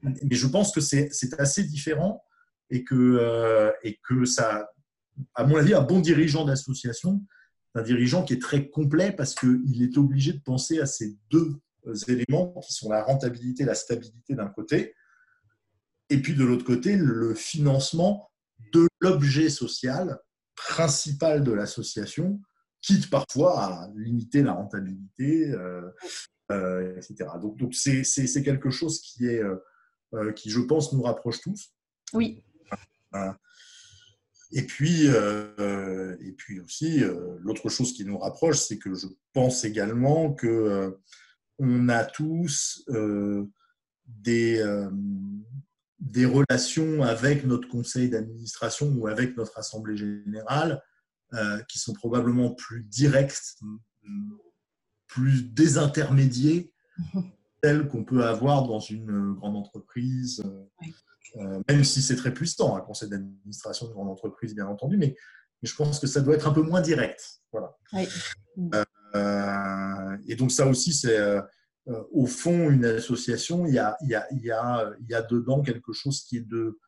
Mais 0.03 0.35
je 0.35 0.47
pense 0.47 0.71
que 0.71 0.81
c'est 0.81 1.09
assez 1.39 1.63
différent 1.63 2.23
et 2.69 2.83
que, 2.83 2.95
euh, 2.95 3.71
et 3.83 3.99
que 4.07 4.25
ça, 4.25 4.69
à 5.35 5.45
mon 5.45 5.55
avis, 5.55 5.73
un 5.73 5.81
bon 5.81 5.99
dirigeant 5.99 6.45
d'association, 6.45 7.23
c'est 7.73 7.79
un 7.79 7.83
dirigeant 7.83 8.23
qui 8.23 8.33
est 8.33 8.41
très 8.41 8.69
complet 8.69 9.11
parce 9.11 9.33
qu'il 9.33 9.81
est 9.81 9.97
obligé 9.97 10.33
de 10.33 10.41
penser 10.41 10.79
à 10.79 10.85
ces 10.85 11.17
deux 11.31 11.59
éléments 12.07 12.53
qui 12.65 12.73
sont 12.73 12.89
la 12.89 13.03
rentabilité, 13.03 13.63
la 13.63 13.73
stabilité 13.73 14.35
d'un 14.35 14.49
côté, 14.49 14.93
et 16.09 16.21
puis 16.21 16.35
de 16.35 16.43
l'autre 16.43 16.63
côté, 16.63 16.95
le 16.95 17.33
financement 17.33 18.29
de 18.73 18.87
l'objet 18.99 19.49
social 19.49 20.19
principal 20.55 21.43
de 21.43 21.51
l'association, 21.51 22.41
quitte 22.81 23.09
parfois 23.09 23.63
à 23.63 23.91
limiter 23.95 24.41
la 24.41 24.53
rentabilité, 24.53 25.51
euh, 25.51 25.89
euh, 26.51 26.97
etc. 26.97 27.29
Donc, 27.41 27.57
donc 27.57 27.73
c'est, 27.73 28.03
quelque 28.43 28.69
chose 28.69 28.99
qui, 28.99 29.27
est, 29.27 29.43
euh, 29.43 30.31
qui, 30.33 30.49
je 30.49 30.59
pense, 30.59 30.93
nous 30.93 31.01
rapproche 31.01 31.41
tous. 31.41 31.73
Oui. 32.13 32.43
Et 34.51 34.63
puis, 34.63 35.05
et 35.07 36.31
puis 36.37 36.59
aussi, 36.61 37.01
l'autre 37.39 37.69
chose 37.69 37.93
qui 37.93 38.05
nous 38.05 38.17
rapproche, 38.17 38.59
c'est 38.59 38.77
que 38.77 38.93
je 38.93 39.07
pense 39.33 39.65
également 39.65 40.33
que 40.33 40.97
on 41.59 41.89
a 41.89 42.05
tous 42.05 42.85
des, 44.05 44.63
des 45.99 46.25
relations 46.25 47.03
avec 47.03 47.45
notre 47.45 47.67
conseil 47.67 48.09
d'administration 48.09 48.93
ou 48.97 49.07
avec 49.07 49.35
notre 49.35 49.57
assemblée 49.57 49.97
générale 49.97 50.81
euh, 51.33 51.59
qui 51.63 51.79
sont 51.79 51.93
probablement 51.93 52.51
plus 52.51 52.83
directes, 52.83 53.57
plus 55.07 55.43
désintermédiées, 55.43 56.71
telles 57.61 57.87
qu'on 57.87 58.03
peut 58.03 58.25
avoir 58.25 58.67
dans 58.67 58.79
une 58.79 59.33
grande 59.33 59.55
entreprise, 59.55 60.43
euh, 61.35 61.61
même 61.67 61.83
si 61.83 62.01
c'est 62.01 62.15
très 62.15 62.33
puissant, 62.33 62.75
un 62.75 62.81
conseil 62.81 63.09
d'administration 63.09 63.87
de 63.87 63.93
grande 63.93 64.09
entreprise, 64.09 64.55
bien 64.55 64.67
entendu, 64.67 64.97
mais, 64.97 65.15
je 65.63 65.73
pense 65.73 65.99
que 65.99 66.05
ça 66.05 66.21
doit 66.21 66.35
être 66.35 66.47
un 66.47 66.53
peu 66.53 66.61
moins 66.61 66.81
direct. 66.81 67.41
Voilà. 67.51 67.75
Euh, 69.15 70.17
et 70.27 70.35
donc 70.35 70.51
ça 70.51 70.67
aussi, 70.67 70.93
c'est 70.93 71.17
euh, 71.17 71.41
au 72.11 72.25
fond, 72.25 72.69
une 72.69 72.85
association, 72.85 73.65
il 73.65 73.73
y 73.73 73.79
a, 73.79 73.97
il 74.01 74.09
y 74.09 74.15
a, 74.15 74.27
il 74.31 74.43
y 74.43 74.51
a, 74.51 74.91
il 74.99 75.09
y 75.09 75.13
a 75.13 75.21
dedans 75.21 75.61
quelque 75.61 75.93
chose 75.93 76.21
qui 76.21 76.37
est 76.37 76.47
de, 76.47 76.79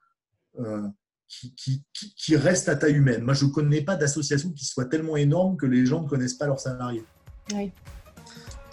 euh, 0.60 0.88
qui, 1.28 1.54
qui, 1.56 1.84
qui, 1.94 2.36
reste 2.36 2.70
à 2.70 2.76
taille 2.76 2.96
humaine. 2.96 3.24
Moi, 3.24 3.34
je 3.34 3.46
ne 3.46 3.52
connais 3.52 3.82
pas 3.82 3.96
d'association 3.96 4.52
qui 4.52 4.66
soit 4.66 4.86
tellement 4.86 5.16
énorme 5.16 5.58
que 5.58 5.66
les 5.66 5.86
gens 5.86 6.02
ne 6.02 6.08
connaissent 6.08 6.34
pas 6.34 6.48
leurs 6.48 6.60
salariés. 6.60 7.06
Oui. 7.54 7.72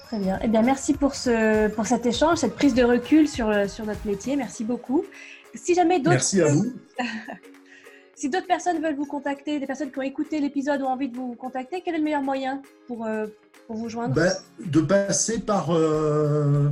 Très 0.06 0.18
bien. 0.18 0.38
Eh 0.42 0.48
bien, 0.48 0.62
merci 0.62 0.94
pour, 0.94 1.14
ce, 1.14 1.68
pour 1.68 1.86
cet 1.86 2.06
échange, 2.06 2.38
cette 2.38 2.54
prise 2.54 2.74
de 2.74 2.84
recul 2.84 3.28
sur, 3.28 3.52
sur 3.68 3.84
notre 3.84 4.06
métier. 4.06 4.36
Merci 4.36 4.64
beaucoup. 4.64 5.04
Si 5.54 5.74
jamais 5.74 5.98
d'autres. 5.98 6.10
Merci 6.10 6.40
à 6.42 6.46
vous. 6.46 6.72
si 8.16 8.30
d'autres 8.30 8.46
personnes 8.46 8.80
veulent 8.82 8.96
vous 8.96 9.06
contacter, 9.06 9.60
des 9.60 9.66
personnes 9.66 9.92
qui 9.92 9.98
ont 9.98 10.02
écouté 10.02 10.40
l'épisode 10.40 10.80
ont 10.80 10.88
envie 10.88 11.10
de 11.10 11.16
vous 11.16 11.34
contacter, 11.34 11.82
quel 11.84 11.94
est 11.94 11.98
le 11.98 12.04
meilleur 12.04 12.22
moyen 12.22 12.62
pour, 12.88 13.04
euh, 13.04 13.26
pour 13.66 13.76
vous 13.76 13.90
joindre 13.90 14.14
ben, 14.14 14.32
De 14.64 14.80
passer 14.80 15.38
par. 15.38 15.70
Euh, 15.70 16.70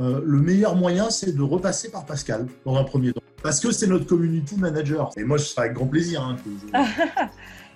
euh, 0.00 0.22
le 0.24 0.40
meilleur 0.40 0.76
moyen, 0.76 1.10
c'est 1.10 1.32
de 1.36 1.42
repasser 1.42 1.90
par 1.90 2.06
Pascal 2.06 2.46
dans 2.64 2.76
un 2.76 2.84
premier 2.84 3.12
temps. 3.12 3.20
Parce 3.42 3.60
que 3.60 3.70
c'est 3.72 3.88
notre 3.88 4.06
community 4.06 4.56
manager. 4.56 5.10
Et 5.16 5.24
moi, 5.24 5.36
ce 5.36 5.46
sera 5.46 5.62
avec 5.62 5.74
grand 5.74 5.86
plaisir. 5.86 6.22
Hein, 6.22 6.36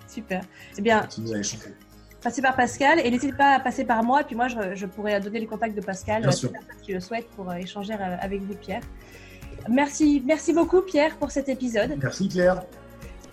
Super. 0.07 0.43
Eh 0.79 0.81
bien, 0.81 1.07
passer 2.23 2.41
par 2.41 2.57
Pascal 2.57 3.01
et 3.01 3.11
n'hésitez 3.11 3.33
pas 3.33 3.57
à 3.57 3.61
passer 3.61 3.85
par 3.85 4.03
moi. 4.03 4.23
Et 4.23 4.25
puis 4.25 4.37
moi, 4.37 4.47
je, 4.49 4.87
pourrais 4.87 5.21
donner 5.21 5.41
les 5.41 5.47
contacts 5.47 5.77
de 5.77 5.81
Pascal 5.83 6.23
Bien 6.23 6.31
sûr. 6.31 6.53
qui 6.83 6.93
le 6.93 7.01
souhaite 7.01 7.29
pour 7.31 7.53
échanger 7.53 7.93
avec 7.93 8.41
vous, 8.43 8.55
Pierre. 8.55 8.83
Merci, 9.69 10.23
merci 10.25 10.53
beaucoup, 10.53 10.81
Pierre, 10.81 11.17
pour 11.17 11.31
cet 11.31 11.49
épisode. 11.49 11.97
Merci, 12.01 12.29
Claire. 12.29 12.63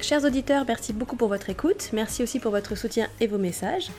Chers 0.01 0.25
auditeurs, 0.25 0.65
merci 0.67 0.93
beaucoup 0.93 1.15
pour 1.15 1.27
votre 1.27 1.51
écoute. 1.51 1.91
Merci 1.93 2.23
aussi 2.23 2.39
pour 2.39 2.49
votre 2.49 2.75
soutien 2.75 3.07
et 3.19 3.27
vos 3.27 3.37
messages. 3.37 3.91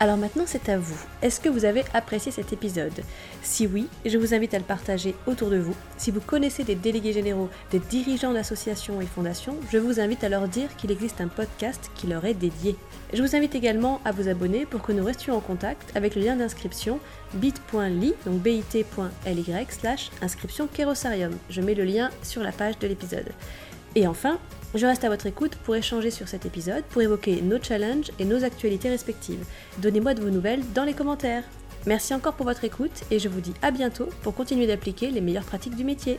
Alors 0.00 0.16
maintenant, 0.16 0.42
c'est 0.46 0.68
à 0.68 0.76
vous. 0.76 0.98
Est-ce 1.22 1.40
que 1.40 1.48
vous 1.48 1.64
avez 1.64 1.84
apprécié 1.94 2.32
cet 2.32 2.52
épisode? 2.52 3.04
Si 3.40 3.68
oui, 3.68 3.86
je 4.04 4.18
vous 4.18 4.34
invite 4.34 4.52
à 4.52 4.58
le 4.58 4.64
partager 4.64 5.14
autour 5.28 5.50
de 5.50 5.58
vous. 5.58 5.76
Si 5.96 6.10
vous 6.10 6.20
connaissez 6.20 6.64
des 6.64 6.74
délégués 6.74 7.12
généraux, 7.12 7.48
des 7.70 7.78
dirigeants 7.78 8.32
d'associations 8.32 9.00
et 9.00 9.06
fondations, 9.06 9.56
je 9.70 9.78
vous 9.78 10.00
invite 10.00 10.24
à 10.24 10.28
leur 10.28 10.48
dire 10.48 10.74
qu'il 10.76 10.90
existe 10.90 11.20
un 11.20 11.28
podcast 11.28 11.88
qui 11.94 12.08
leur 12.08 12.24
est 12.24 12.34
dédié. 12.34 12.74
Je 13.12 13.22
vous 13.22 13.36
invite 13.36 13.54
également 13.54 14.00
à 14.04 14.10
vous 14.10 14.28
abonner 14.28 14.66
pour 14.66 14.82
que 14.82 14.90
nous 14.90 15.04
restions 15.04 15.36
en 15.36 15.40
contact 15.40 15.96
avec 15.96 16.16
le 16.16 16.22
lien 16.22 16.34
d'inscription 16.34 16.98
bit.ly, 17.34 18.14
donc 18.26 18.42
bit.ly 18.42 19.66
slash 19.68 20.10
inscription 20.20 20.66
Kerosarium. 20.66 21.38
Je 21.48 21.60
mets 21.60 21.74
le 21.74 21.84
lien 21.84 22.10
sur 22.24 22.42
la 22.42 22.50
page 22.50 22.78
de 22.80 22.88
l'épisode. 22.88 23.30
Et 23.94 24.08
enfin, 24.08 24.40
je 24.74 24.86
reste 24.86 25.04
à 25.04 25.08
votre 25.08 25.26
écoute 25.26 25.56
pour 25.64 25.76
échanger 25.76 26.10
sur 26.10 26.28
cet 26.28 26.46
épisode, 26.46 26.84
pour 26.90 27.02
évoquer 27.02 27.40
nos 27.42 27.62
challenges 27.62 28.10
et 28.18 28.24
nos 28.24 28.44
actualités 28.44 28.88
respectives. 28.88 29.44
Donnez-moi 29.78 30.14
de 30.14 30.20
vos 30.20 30.30
nouvelles 30.30 30.62
dans 30.74 30.84
les 30.84 30.94
commentaires. 30.94 31.44
Merci 31.86 32.14
encore 32.14 32.34
pour 32.34 32.46
votre 32.46 32.64
écoute 32.64 33.04
et 33.10 33.18
je 33.18 33.28
vous 33.28 33.40
dis 33.40 33.54
à 33.62 33.70
bientôt 33.70 34.08
pour 34.22 34.34
continuer 34.34 34.66
d'appliquer 34.66 35.10
les 35.10 35.20
meilleures 35.20 35.44
pratiques 35.44 35.76
du 35.76 35.84
métier. 35.84 36.18